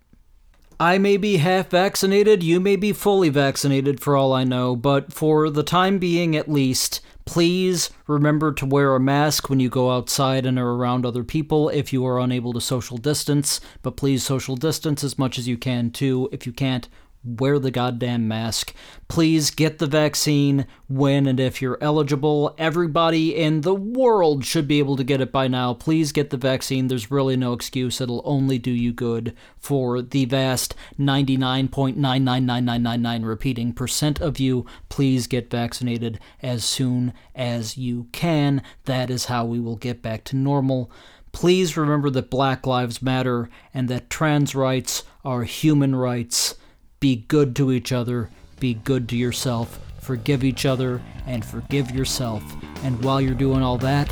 I 0.79 0.97
may 0.97 1.17
be 1.17 1.37
half 1.37 1.69
vaccinated, 1.71 2.43
you 2.43 2.59
may 2.59 2.75
be 2.75 2.93
fully 2.93 3.29
vaccinated 3.29 3.99
for 3.99 4.15
all 4.15 4.31
I 4.31 4.43
know, 4.43 4.75
but 4.75 5.11
for 5.11 5.49
the 5.49 5.63
time 5.63 5.97
being 5.97 6.35
at 6.35 6.49
least, 6.49 7.01
Please 7.27 7.89
remember 8.07 8.53
to 8.53 8.65
wear 8.65 8.95
a 8.95 9.01
mask 9.01 9.49
when 9.49 9.59
you 9.59 9.67
go 9.67 9.91
outside 9.91 10.45
and 10.45 10.57
are 10.57 10.71
around 10.71 11.05
other 11.05 11.25
people 11.25 11.67
if 11.67 11.91
you 11.91 12.05
are 12.05 12.21
unable 12.21 12.53
to 12.53 12.61
social 12.61 12.97
distance, 12.97 13.59
but 13.81 13.97
please 13.97 14.23
social 14.23 14.55
distance 14.55 15.03
as 15.03 15.19
much 15.19 15.37
as 15.37 15.45
you 15.45 15.57
can 15.57 15.91
too. 15.91 16.29
If 16.31 16.47
you 16.47 16.53
can't, 16.53 16.87
wear 17.27 17.59
the 17.59 17.71
goddamn 17.71 18.27
mask. 18.27 18.73
Please 19.07 19.51
get 19.51 19.79
the 19.79 19.87
vaccine 19.87 20.67
when 20.87 21.27
and 21.27 21.39
if 21.39 21.61
you're 21.61 21.77
eligible. 21.81 22.55
Everybody 22.57 23.35
in 23.35 23.61
the 23.61 23.75
world 23.75 24.45
should 24.45 24.67
be 24.67 24.79
able 24.79 24.95
to 24.97 25.03
get 25.03 25.21
it 25.21 25.31
by 25.31 25.47
now. 25.47 25.73
Please 25.73 26.11
get 26.11 26.29
the 26.29 26.37
vaccine. 26.37 26.87
There's 26.87 27.09
really 27.11 27.37
no 27.37 27.53
excuse. 27.53 28.01
It'll 28.01 28.21
only 28.25 28.57
do 28.57 28.71
you 28.71 28.93
good 28.93 29.35
for 29.59 30.01
the 30.01 30.25
vast 30.25 30.73
99.999999 30.99 33.25
repeating 33.25 33.73
percent 33.73 34.21
of 34.21 34.39
you. 34.39 34.65
Please 34.89 35.27
get 35.27 35.49
vaccinated 35.49 36.19
as 36.41 36.63
soon 36.63 37.13
as 37.35 37.77
you 37.77 38.07
can. 38.11 38.61
That 38.85 39.09
is 39.09 39.25
how 39.25 39.45
we 39.45 39.59
will 39.59 39.75
get 39.75 40.01
back 40.01 40.23
to 40.25 40.35
normal. 40.35 40.91
Please 41.31 41.77
remember 41.77 42.09
that 42.09 42.31
Black 42.31 42.65
Lives 42.65 43.01
Matter 43.01 43.49
and 43.73 43.89
that 43.89 44.09
trans 44.09 44.55
rights 44.55 45.03
are 45.23 45.43
human 45.43 45.95
rights. 45.95 46.55
Be 46.99 47.17
good 47.27 47.55
to 47.57 47.71
each 47.71 47.91
other, 47.91 48.31
be 48.59 48.73
good 48.73 49.07
to 49.09 49.15
yourself, 49.15 49.79
forgive 49.99 50.43
each 50.43 50.65
other, 50.65 50.99
and 51.27 51.45
forgive 51.45 51.91
yourself. 51.91 52.43
And 52.83 53.03
while 53.03 53.21
you're 53.21 53.35
doing 53.35 53.61
all 53.61 53.77
that, 53.77 54.11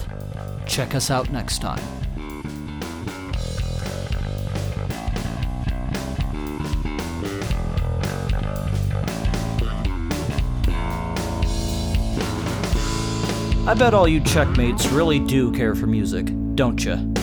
check 0.68 0.94
us 0.94 1.10
out 1.10 1.32
next 1.32 1.60
time. 1.60 1.82
I 13.68 13.74
bet 13.74 13.96
all 13.96 14.08
you 14.08 14.22
checkmates 14.22 14.86
really 14.92 15.18
do 15.18 15.52
care 15.52 15.74
for 15.74 15.88
music, 15.88 16.28
don't 16.54 16.86
you? 16.86 17.16